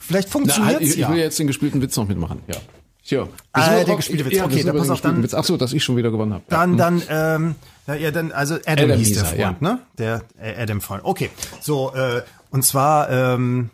Vielleicht 0.00 0.28
Na, 0.28 0.32
funktioniert's 0.32 0.74
halt, 0.74 0.82
ich, 0.82 0.90
ich 0.90 0.96
ja. 0.96 1.10
will 1.10 1.18
jetzt 1.18 1.38
den 1.38 1.46
gespielten 1.46 1.80
Witz 1.80 1.96
noch 1.96 2.08
mitmachen. 2.08 2.42
Ja. 2.48 2.56
Tja. 3.04 3.28
Ah, 3.52 3.82
der 3.84 3.96
gespielte 3.96 4.24
Witz. 4.24 4.36
Ja, 4.36 4.44
Okay, 4.44 4.62
dann 4.62 4.76
pass 4.76 4.90
auf, 4.90 5.00
dann- 5.00 5.22
Witz. 5.22 5.34
Ach 5.34 5.44
so, 5.44 5.56
dass 5.56 5.72
ich 5.72 5.82
schon 5.82 5.96
wieder 5.96 6.10
gewonnen 6.10 6.34
habe. 6.34 6.44
Dann, 6.48 6.76
dann, 6.76 7.02
ähm, 7.08 7.54
ja, 7.86 7.94
ja, 7.94 8.10
dann, 8.12 8.30
also 8.32 8.54
Adam, 8.66 8.84
Adam 8.84 8.98
hieß 8.98 9.08
hieß 9.08 9.16
der 9.16 9.24
er, 9.24 9.28
Freund, 9.28 9.62
ja. 9.62 9.68
ne? 9.72 9.78
Der 9.98 10.22
äh, 10.40 10.62
Adam 10.62 10.80
Freund. 10.80 11.04
Okay, 11.04 11.30
so, 11.60 11.92
äh, 11.94 12.22
und 12.50 12.64
zwar, 12.64 13.10
ähm, 13.10 13.70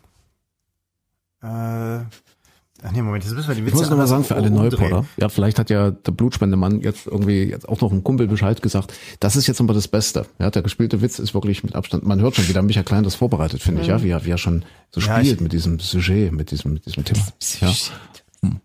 äh, 1.43 1.99
ach 2.83 2.91
nee, 2.91 3.01
Moment, 3.01 3.23
jetzt 3.23 3.33
müssen 3.33 3.47
wir 3.47 3.55
die 3.55 3.65
Witze 3.65 3.75
Ich 3.75 3.81
muss 3.81 3.89
noch 3.89 3.97
mal 3.97 4.03
anders 4.03 4.09
sagen, 4.09 4.23
für 4.23 4.35
alle. 4.35 4.49
Neuporter, 4.49 5.05
ja, 5.17 5.29
vielleicht 5.29 5.59
hat 5.59 5.69
ja 5.69 5.91
der 5.91 6.11
Blutspendemann 6.11 6.81
jetzt 6.81 7.07
irgendwie 7.07 7.43
jetzt 7.43 7.67
auch 7.67 7.81
noch 7.81 7.91
ein 7.91 8.03
Kumpel 8.03 8.27
Bescheid 8.27 8.61
gesagt. 8.61 8.93
Das 9.19 9.35
ist 9.35 9.47
jetzt 9.47 9.59
aber 9.61 9.73
das 9.73 9.87
Beste. 9.87 10.25
Ja, 10.39 10.49
der 10.49 10.61
gespielte 10.61 11.01
Witz 11.01 11.19
ist 11.19 11.33
wirklich 11.33 11.63
mit 11.63 11.75
Abstand. 11.75 12.05
Man 12.05 12.19
hört 12.21 12.35
schon, 12.35 12.47
wie 12.47 12.53
der 12.53 12.61
Michael 12.61 12.85
Klein 12.85 13.03
das 13.03 13.15
vorbereitet, 13.15 13.61
finde 13.61 13.81
ich, 13.81 13.87
ja, 13.87 14.01
wie 14.03 14.09
er, 14.09 14.25
wie 14.25 14.31
er 14.31 14.37
schon 14.37 14.63
so 14.91 15.01
Ja, 15.01 15.19
spielt 15.19 15.41
mit 15.41 15.53
diesem 15.53 15.79
Sujet, 15.79 16.31
mit 16.31 16.51
diesem, 16.51 16.73
mit 16.73 16.85
diesem 16.85 17.03
Thema. 17.05 17.21
Ja. 17.61 17.73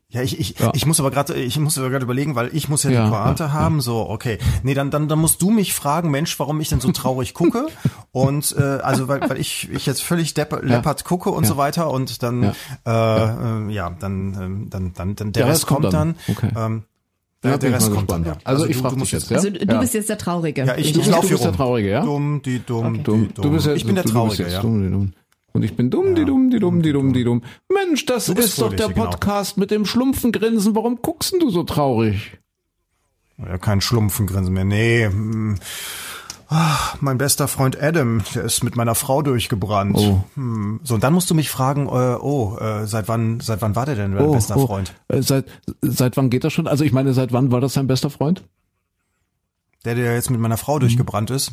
Ja, 0.09 0.23
ich, 0.23 0.39
ich, 0.39 0.59
Ja. 0.61 0.71
ich 0.75 0.87
muss 0.87 1.01
aber 1.01 1.11
gerade, 1.11 1.35
ich 1.35 1.59
muss 1.59 1.77
aber 1.77 1.91
gerade 1.91 2.05
überlegen, 2.05 2.37
weil 2.37 2.49
ich 2.55 2.69
muss 2.69 2.85
ja, 2.85 2.91
Ja, 2.93 3.05
die 3.07 3.11
Pointe 3.11 3.43
ja, 3.45 3.53
haben. 3.53 3.81
So, 3.81 4.09
okay. 4.09 4.39
Nee, 4.63 4.75
dann, 4.75 4.93
dann, 4.93 5.09
dann 5.09 5.19
musst 5.19 5.43
du 5.43 5.51
mich 5.51 5.75
fragen, 5.75 6.11
Mensch, 6.13 6.39
warum 6.39 6.61
ich 6.61 6.69
denn 6.69 6.79
so 6.81 6.93
traurig 6.93 7.35
gucke. 7.35 7.67
Und 8.13 8.55
äh, 8.57 8.63
also 8.63 9.09
weil, 9.09 9.29
weil 9.29 9.39
ich, 9.41 9.69
ich 9.73 9.87
jetzt 9.87 10.03
völlig 10.05 10.33
depp, 10.35 10.63
leppert 10.63 11.05
gucke 11.05 11.31
und 11.31 11.43
Ja. 11.43 11.49
so 11.49 11.57
weiter. 11.57 11.91
Und 11.91 12.23
dann, 12.23 12.55
ja, 12.87 13.65
äh, 13.67 13.69
äh, 13.69 13.73
ja 13.73 13.91
dann, 13.99 14.35
ähm, 14.41 14.67
dann, 14.71 14.93
dann, 14.95 15.17
dann 15.17 15.33
der, 15.33 15.45
Der 15.47 15.53
Rest 15.53 15.67
kommt 15.67 15.93
dann. 15.93 16.15
Okay. 16.29 16.51
Ähm, 16.57 16.85
Ja, 17.43 17.59
der, 17.59 17.71
ich 17.71 17.75
Rest 17.77 17.93
kommt 17.93 18.11
dann. 18.13 18.25
Ja. 18.25 18.37
Also, 18.45 18.67
ich 18.67 18.77
du- 18.77 18.83
frage 18.83 18.95
du 18.95 19.01
dich 19.03 19.13
musst 19.13 19.13
jetzt, 19.13 19.31
ja? 19.31 19.37
Also 19.39 19.51
du 19.51 19.59
Ja. 19.67 19.81
bist 19.81 19.95
jetzt 19.95 20.09
der 20.09 20.19
Traurige. 20.19 20.65
Ja, 20.65 20.77
ich, 20.77 20.93
Du 20.93 21.01
ich 21.01 21.07
bist- 21.07 21.11
laufe 21.11 21.23
du 21.23 21.27
hier 21.29 21.35
bist 21.35 21.45
der 21.45 21.51
rum. 21.51 21.57
Traurige, 21.57 21.91
ja? 21.91 22.01
Dumm, 22.05 22.41
die 22.45 22.61
dumm, 22.65 23.03
Dumm. 23.03 23.29
die 23.29 23.35
dumm. 23.35 23.43
Du 23.45 23.51
bist 23.51 23.67
ja, 23.67 23.73
ich 23.75 23.85
bin 23.85 23.97
der 23.97 24.05
du, 24.05 24.11
du 24.11 24.15
Traurige, 24.15 24.49
ja. 24.49 24.61
dumm, 24.63 24.83
die 24.85 24.91
dumm. 24.91 25.13
Und 25.55 25.63
ich 25.63 25.77
bin 25.77 25.89
dumm, 25.89 26.17
die 26.17 26.25
dumm, 26.25 26.51
die 26.51 26.59
dumm, 26.59 26.83
die 26.83 26.93
dumm, 26.93 27.13
die 27.13 27.23
dumm. 27.23 27.43
Mensch, 27.73 28.07
das 28.07 28.29
ist 28.29 28.61
doch 28.61 28.75
der 28.75 28.89
genau. 28.89 29.05
Podcast 29.05 29.57
mit 29.57 29.71
dem 29.71 29.87
Schlumpfengrinsen. 29.87 30.75
Warum 30.75 31.01
guckst 31.01 31.33
denn 31.33 31.39
du 31.39 31.49
so 31.49 31.63
traurig? 31.63 32.39
Ja, 33.39 33.57
kein 33.59 33.81
Schlumpfengrinsen 33.81 34.53
mehr. 34.53 34.65
Nee. 34.65 35.07
hm. 35.07 35.55
Ach, 36.49 37.01
mein 37.01 37.19
bester 37.19 37.47
Freund 37.47 37.81
Adam, 37.81 38.23
der 38.35 38.45
ist 38.45 38.65
mit 38.65 38.75
meiner 38.75 38.97
Frau 38.97 39.23
durchgebrannt. 39.23 39.97
Oh. 39.97 40.25
Hm. 40.35 40.81
So, 40.83 40.95
und 40.95 41.05
dann 41.05 41.15
musst 41.15 41.31
du 41.31 41.35
mich 41.35 41.51
fragen, 41.51 41.87
äh, 41.87 42.17
oh, 42.21 42.59
äh, 42.59 42.87
seit 42.87 43.07
wann, 43.07 43.39
seit 43.39 43.63
wann 43.63 43.77
war 43.77 43.87
der 43.87 43.95
denn 43.95 44.15
dein 44.17 44.33
bester 44.33 44.59
Freund? 44.59 44.93
Äh, 45.07 45.23
seit, 45.23 45.47
seit 45.83 46.17
wann 46.17 46.31
geht 46.31 46.43
das 46.43 46.53
schon? 46.53 46.67
Also 46.67 46.83
ich 46.83 46.93
meine, 46.93 47.13
seit 47.13 47.33
wann 47.33 47.53
war 47.53 47.61
das 47.61 47.75
dein 47.75 47.87
bester 47.87 48.11
Freund? 48.11 48.43
Der, 49.85 49.95
der 49.95 50.15
jetzt 50.15 50.31
mit 50.31 50.41
meiner 50.41 50.57
Frau 50.57 50.81
durchgebrannt 50.81 51.31
ist. 51.31 51.53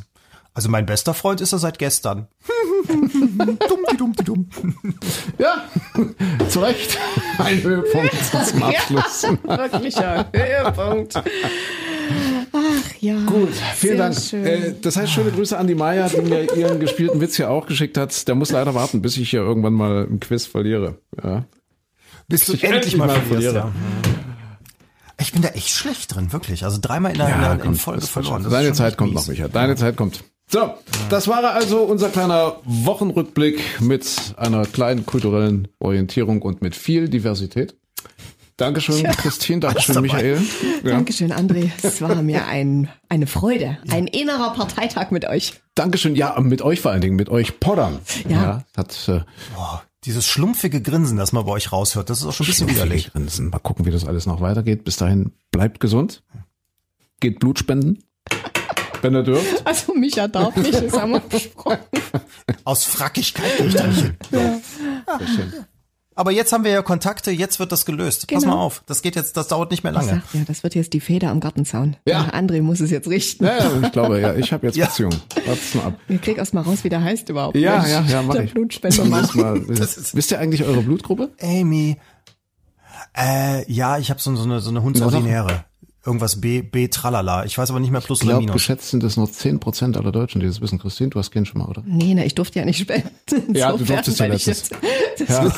Also 0.54 0.68
mein 0.70 0.86
bester 0.86 1.14
Freund 1.14 1.40
ist 1.42 1.54
er 1.54 1.60
seit 1.60 1.80
gestern. 1.80 2.28
dumm, 2.88 3.86
die 3.92 3.98
dumm, 3.98 4.14
die 4.20 4.24
dumm. 4.24 4.50
Ja, 5.38 5.64
zu 6.50 6.60
Recht. 6.60 6.98
Ein 7.38 7.64
Höhepunkt 7.64 8.14
zum 8.48 8.64
Abschluss. 8.64 9.24
Wirklicher 9.44 10.28
Höhepunkt. 10.34 11.16
Ach 12.54 12.94
ja. 13.00 13.16
Gut, 13.26 13.50
vielen 13.76 13.98
sehr 13.98 13.98
Dank. 13.98 14.20
Schön. 14.20 14.46
Äh, 14.46 14.76
das 14.82 14.98
heißt, 14.98 15.14
schöne 15.14 15.32
Grüße 15.32 15.58
an 15.58 15.68
die 15.68 15.76
Maya, 15.76 16.10
die 16.10 16.22
mir 16.22 16.54
ihren 16.54 16.82
gespielten 16.82 17.22
Witz 17.22 17.38
hier 17.38 17.50
auch 17.50 17.66
geschickt 17.66 17.98
hat. 17.98 18.28
Der 18.28 18.36
muss 18.36 18.52
leider 18.52 18.76
warten, 18.76 19.02
bis 19.02 19.16
ich 19.16 19.30
hier 19.30 19.40
irgendwann 19.40 19.74
mal 19.74 20.06
im 20.10 20.20
Quiz 20.20 20.46
verliere. 20.46 20.98
Ja. 21.24 21.46
Bis 22.28 22.46
du 22.46 22.54
Ich 22.54 22.64
endlich 22.66 22.98
mal, 22.98 23.08
mal 23.08 23.22
verlierst, 23.22 23.54
verliere. 23.54 23.74
ja. 23.74 24.12
Ich 25.22 25.32
bin 25.32 25.42
da 25.44 25.50
echt 25.50 25.70
schlecht 25.70 26.14
drin, 26.16 26.34
wirklich. 26.34 26.66
Also 26.66 26.80
dreimal 26.82 27.12
in 27.14 27.22
in 27.22 27.28
der 27.28 27.52
in 27.54 27.60
komm, 27.60 27.76
Folge 27.76 28.06
verloren. 28.06 28.46
Deine 28.50 28.74
Zeit 28.74 28.98
kommt 28.98 29.14
mies. 29.14 29.22
noch, 29.22 29.28
Micha. 29.28 29.48
Deine 29.48 29.76
Zeit 29.76 29.96
kommt. 29.96 30.24
So, 30.52 30.74
das 31.10 31.30
war 31.30 31.42
also 31.46 31.84
unser 31.84 32.10
kleiner 32.10 32.58
Wochenrückblick 32.66 33.80
mit 33.80 34.34
einer 34.36 34.66
kleinen 34.66 35.06
kulturellen 35.06 35.70
Orientierung 35.80 36.42
und 36.42 36.62
mit 36.62 36.76
viel 36.76 37.08
Diversität. 37.08 37.74
Dankeschön, 38.58 39.02
Christine. 39.04 39.62
Dankeschön, 39.62 40.02
Michael. 40.02 40.42
Ja. 40.84 40.92
Dankeschön, 40.92 41.32
André. 41.32 41.72
Es 41.82 42.02
war 42.02 42.22
mir 42.22 42.48
ein, 42.48 42.90
eine 43.08 43.28
Freude. 43.28 43.78
Ein 43.90 44.08
innerer 44.08 44.54
Parteitag 44.54 45.10
mit 45.12 45.24
euch. 45.24 45.54
Dankeschön. 45.74 46.18
Ja, 46.18 46.38
mit 46.42 46.62
euch 46.62 46.82
vor 46.82 46.92
allen 46.92 47.02
Dingen, 47.02 47.16
mit 47.16 47.30
euch 47.30 47.62
Poddern. 47.62 48.00
Ja. 48.28 48.42
ja 48.42 48.64
hat, 48.76 49.08
äh, 49.08 49.22
Boah, 49.56 49.84
dieses 50.04 50.28
schlumpfige 50.28 50.82
Grinsen, 50.82 51.16
das 51.16 51.32
man 51.32 51.46
bei 51.46 51.52
euch 51.54 51.72
raushört, 51.72 52.10
das 52.10 52.20
ist 52.20 52.26
auch 52.26 52.34
schon 52.34 52.46
ein 52.46 52.50
bisschen 52.50 52.70
widerlich. 52.70 53.14
Grinsen. 53.14 53.52
Mal 53.52 53.60
gucken, 53.60 53.86
wie 53.86 53.92
das 53.92 54.06
alles 54.06 54.26
noch 54.26 54.42
weitergeht. 54.42 54.84
Bis 54.84 54.98
dahin, 54.98 55.32
bleibt 55.52 55.80
gesund. 55.80 56.24
Geht 57.22 57.40
Blut 57.40 57.58
spenden. 57.58 58.00
Wenn 59.02 59.16
er 59.16 59.24
dürft. 59.24 59.66
Also 59.66 59.94
Micha 59.94 60.28
darf 60.28 60.56
nicht, 60.56 60.74
das 60.74 60.94
haben 60.94 61.12
wir 61.12 61.20
besprochen. 61.20 61.80
Aus 62.64 62.86
Frackigkeit 62.86 63.60
durch 63.60 63.74
ja. 63.74 63.86
ja. 64.32 64.62
Sehr 65.18 65.28
schön. 65.28 65.54
Aber 66.14 66.32
jetzt 66.32 66.52
haben 66.52 66.66
wir 66.66 66.72
ja 66.72 66.82
Kontakte, 66.82 67.32
jetzt 67.32 67.60
wird 67.60 67.72
das 67.72 67.86
gelöst. 67.86 68.28
Genau. 68.28 68.42
Pass 68.42 68.46
mal 68.48 68.56
auf, 68.56 68.84
das 68.86 69.02
geht 69.02 69.16
jetzt, 69.16 69.38
das 69.38 69.48
dauert 69.48 69.72
nicht 69.72 69.84
mehr 69.84 69.94
lange. 69.94 70.10
Sag, 70.10 70.34
ja, 70.34 70.42
das 70.46 70.62
wird 70.62 70.76
jetzt 70.76 70.92
die 70.94 71.00
Feder 71.00 71.30
am 71.30 71.40
Gartenzaun. 71.40 71.96
Ja. 72.06 72.30
André 72.34 72.62
muss 72.62 72.82
es 72.82 72.92
jetzt 72.92 73.08
richten. 73.08 73.46
Ja, 73.46 73.58
ja 73.58 73.72
ich 73.82 73.92
glaube, 73.92 74.20
ja, 74.20 74.36
ich 74.36 74.52
habe 74.52 74.68
jetzt 74.68 74.76
ja. 74.76 74.88
Beziehung. 74.88 75.14
Wart's 75.46 75.74
mal 75.74 75.86
ab. 75.86 76.00
Ich 76.10 76.22
krieg 76.22 76.38
erst 76.38 76.54
mal 76.54 76.62
raus, 76.62 76.84
wie 76.84 76.90
der 76.90 77.02
heißt 77.02 77.30
überhaupt. 77.30 77.56
Ja, 77.56 77.78
Mensch, 77.78 77.90
ja, 77.90 78.04
ja, 78.08 78.22
mach 78.22 78.36
der 78.36 78.44
ich. 78.44 78.54
Blutspendermann. 78.54 79.30
Mal, 79.34 79.68
wisst 79.68 80.32
ihr 80.32 80.40
eigentlich 80.40 80.66
eure 80.66 80.82
Blutgruppe? 80.82 81.32
Amy. 81.42 81.98
Äh, 83.18 83.72
ja, 83.72 83.98
ich 83.98 84.10
habe 84.10 84.20
so, 84.20 84.36
so 84.36 84.44
eine 84.44 84.60
so 84.60 84.70
eine 84.70 84.84
Hundsordinäre. 84.84 85.66
Irgendwas 86.06 86.42
B, 86.42 86.62
B, 86.64 86.88
tralala. 86.88 87.46
Ich 87.46 87.58
weiß 87.58 87.70
aber 87.70 87.80
nicht 87.80 87.92
mehr 87.92 88.02
plus 88.02 88.20
ich 88.22 88.24
glaub, 88.24 88.38
oder 88.38 88.42
minus. 88.42 88.54
geschätzt 88.56 88.90
sind 88.90 89.04
es 89.04 89.18
nur 89.18 89.28
10% 89.28 89.98
aller 89.98 90.12
Deutschen, 90.12 90.42
die 90.42 90.48
das 90.48 90.60
wissen. 90.60 90.80
Christine, 90.80 91.12
du 91.12 91.20
hast 91.20 91.30
Kind 91.32 91.48
schon 91.48 91.62
mal, 91.62 91.68
oder? 91.68 91.84
Nee, 91.86 92.14
na, 92.16 92.26
ich 92.26 92.34
durfte 92.34 92.60
ja 92.60 92.66
nicht 92.66 92.80
spenden. 92.80 93.10
Ja, 93.56 93.72
du 93.74 93.84
durftest 93.84 94.20
ja 94.20 94.26
letztens. 94.26 94.70
Ja. 95.28 95.54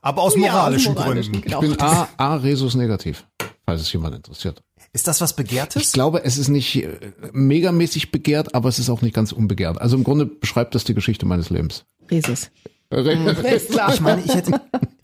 Aber 0.00 0.22
aus 0.22 0.36
moralischen, 0.36 0.94
ja, 0.94 1.00
aus 1.00 1.04
moralischen 1.06 1.32
Gründen. 1.42 1.48
Ich 1.48 1.76
bin 1.76 1.80
A, 1.80 2.08
A 2.16 2.36
Resus 2.36 2.74
negativ, 2.74 3.24
falls 3.66 3.80
es 3.80 3.92
jemand 3.92 4.14
interessiert. 4.14 4.62
Ist 4.92 5.08
das 5.08 5.20
was 5.20 5.34
Begehrtes? 5.34 5.82
Ich 5.82 5.92
glaube, 5.92 6.24
es 6.24 6.36
ist 6.36 6.48
nicht 6.48 6.76
äh, 6.76 6.98
megamäßig 7.32 8.10
begehrt, 8.12 8.54
aber 8.54 8.68
es 8.68 8.78
ist 8.78 8.90
auch 8.90 9.00
nicht 9.00 9.14
ganz 9.14 9.32
unbegehrt. 9.32 9.80
Also 9.80 9.96
im 9.96 10.04
Grunde 10.04 10.26
beschreibt 10.26 10.74
das 10.74 10.84
die 10.84 10.94
Geschichte 10.94 11.24
meines 11.24 11.50
Lebens. 11.50 11.84
Resus. 12.10 12.50
Ich 12.90 14.00
meine, 14.00 14.22
ich 14.22 14.34
hätte, 14.34 14.60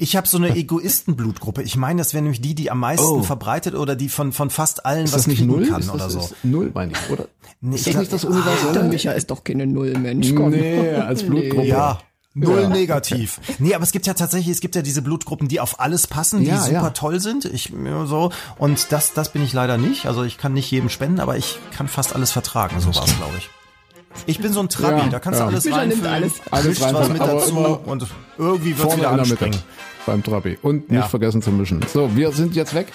ich 0.00 0.16
habe 0.16 0.26
so 0.26 0.36
eine 0.38 0.56
Egoistenblutgruppe. 0.56 1.62
Ich 1.62 1.76
meine, 1.76 1.98
das 2.00 2.14
wäre 2.14 2.22
nämlich 2.22 2.40
die, 2.40 2.54
die 2.54 2.70
am 2.70 2.80
meisten 2.80 3.04
Oh. 3.06 3.22
verbreitet 3.22 3.74
oder 3.74 3.96
die 3.96 4.08
von 4.08 4.32
von 4.32 4.50
fast 4.50 4.86
allen 4.86 5.04
Ist 5.04 5.12
was 5.12 5.22
das 5.22 5.26
nicht 5.28 5.42
null? 5.44 5.66
kann 5.68 5.80
ist 5.80 5.90
oder 5.90 6.04
das 6.04 6.12
so. 6.14 6.18
Ist 6.20 6.34
null, 6.42 6.70
meine 6.74 6.92
ich, 6.92 7.10
oder? 7.10 7.26
Nee, 7.60 7.74
ist 7.76 7.86
ich 7.86 7.92
das 7.92 8.00
nicht 8.00 8.12
das 8.12 8.24
Universelle? 8.24 8.72
Der 8.72 8.82
Micha 8.84 9.12
ist 9.12 9.30
doch 9.30 9.44
keine 9.44 9.66
Null, 9.66 9.92
Mensch. 9.98 10.34
Komm. 10.34 10.50
Nee, 10.50 10.90
als 10.96 11.22
Blutgruppe. 11.22 11.66
Ja. 11.66 11.98
Null 12.32 12.62
Ja. 12.62 12.68
negativ. 12.68 13.40
Nee, 13.58 13.74
aber 13.74 13.82
es 13.84 13.90
gibt 13.92 14.06
ja 14.06 14.14
tatsächlich, 14.14 14.48
es 14.54 14.60
gibt 14.60 14.76
ja 14.76 14.82
diese 14.82 15.02
Blutgruppen, 15.02 15.48
die 15.48 15.58
auf 15.60 15.80
alles 15.80 16.06
passen, 16.06 16.40
die 16.40 16.46
Ja, 16.46 16.60
super 16.60 16.72
ja. 16.72 16.90
toll 16.90 17.20
sind. 17.20 17.44
Ich 17.44 17.72
so 18.06 18.30
und 18.56 18.92
das 18.92 19.12
das 19.12 19.30
bin 19.32 19.42
ich 19.42 19.52
leider 19.52 19.78
nicht. 19.78 20.06
Also 20.06 20.22
ich 20.22 20.38
kann 20.38 20.52
nicht 20.54 20.70
jedem 20.70 20.88
spenden, 20.88 21.20
aber 21.20 21.36
ich 21.36 21.58
kann 21.76 21.88
fast 21.88 22.14
alles 22.14 22.30
vertragen. 22.30 22.80
So 22.80 22.94
war's, 22.94 23.16
glaube 23.16 23.34
ich. 23.36 23.50
Ich 24.26 24.38
bin 24.38 24.52
so 24.52 24.60
ein 24.60 24.68
Trabi, 24.68 25.00
Ja, 25.02 25.08
da 25.08 25.18
kannst 25.20 25.38
ja. 25.38 25.46
du 25.46 25.52
alles 25.52 25.64
Micha 25.64 25.78
nimmt 25.84 25.92
reinfüllen, 26.04 26.12
alles. 26.14 26.32
Alles 26.50 26.66
mischt 26.80 26.80
was 26.94 27.08
mit 27.10 27.20
aber 27.20 27.32
dazu 27.34 27.56
und 27.84 28.06
irgendwie 28.38 28.78
wird's 28.78 28.96
wieder 28.96 29.10
anspringen. 29.10 29.60
Beim 30.06 30.22
Trabi. 30.22 30.58
Und 30.62 30.90
nicht 30.90 31.00
Ja. 31.00 31.08
vergessen 31.08 31.42
zu 31.42 31.50
mischen. 31.50 31.80
So, 31.92 32.14
wir 32.16 32.32
sind 32.32 32.54
jetzt 32.54 32.74
weg. 32.74 32.88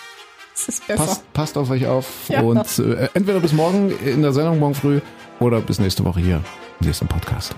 Das 0.56 0.68
ist 0.70 0.88
besser. 0.88 1.04
Passt, 1.06 1.34
passt 1.34 1.58
auf 1.58 1.70
euch 1.70 1.86
auf. 1.88 2.06
Ja. 2.30 2.42
Und 2.42 2.80
äh, 2.80 3.10
entweder 3.14 3.40
bis 3.40 3.52
morgen 3.54 3.92
in 4.06 4.22
der 4.22 4.32
Sendung 4.34 4.60
morgen 4.60 4.76
früh 4.76 5.02
oder 5.40 5.60
bis 5.62 5.80
nächste 5.80 6.06
Woche 6.06 6.20
hier 6.22 6.42
im 6.80 6.88
nächsten 6.88 7.08
Podcast. 7.08 7.56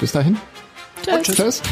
Bis 0.00 0.12
dahin. 0.12 0.36
Tschüss. 1.04 1.36
Tschüss. 1.36 1.62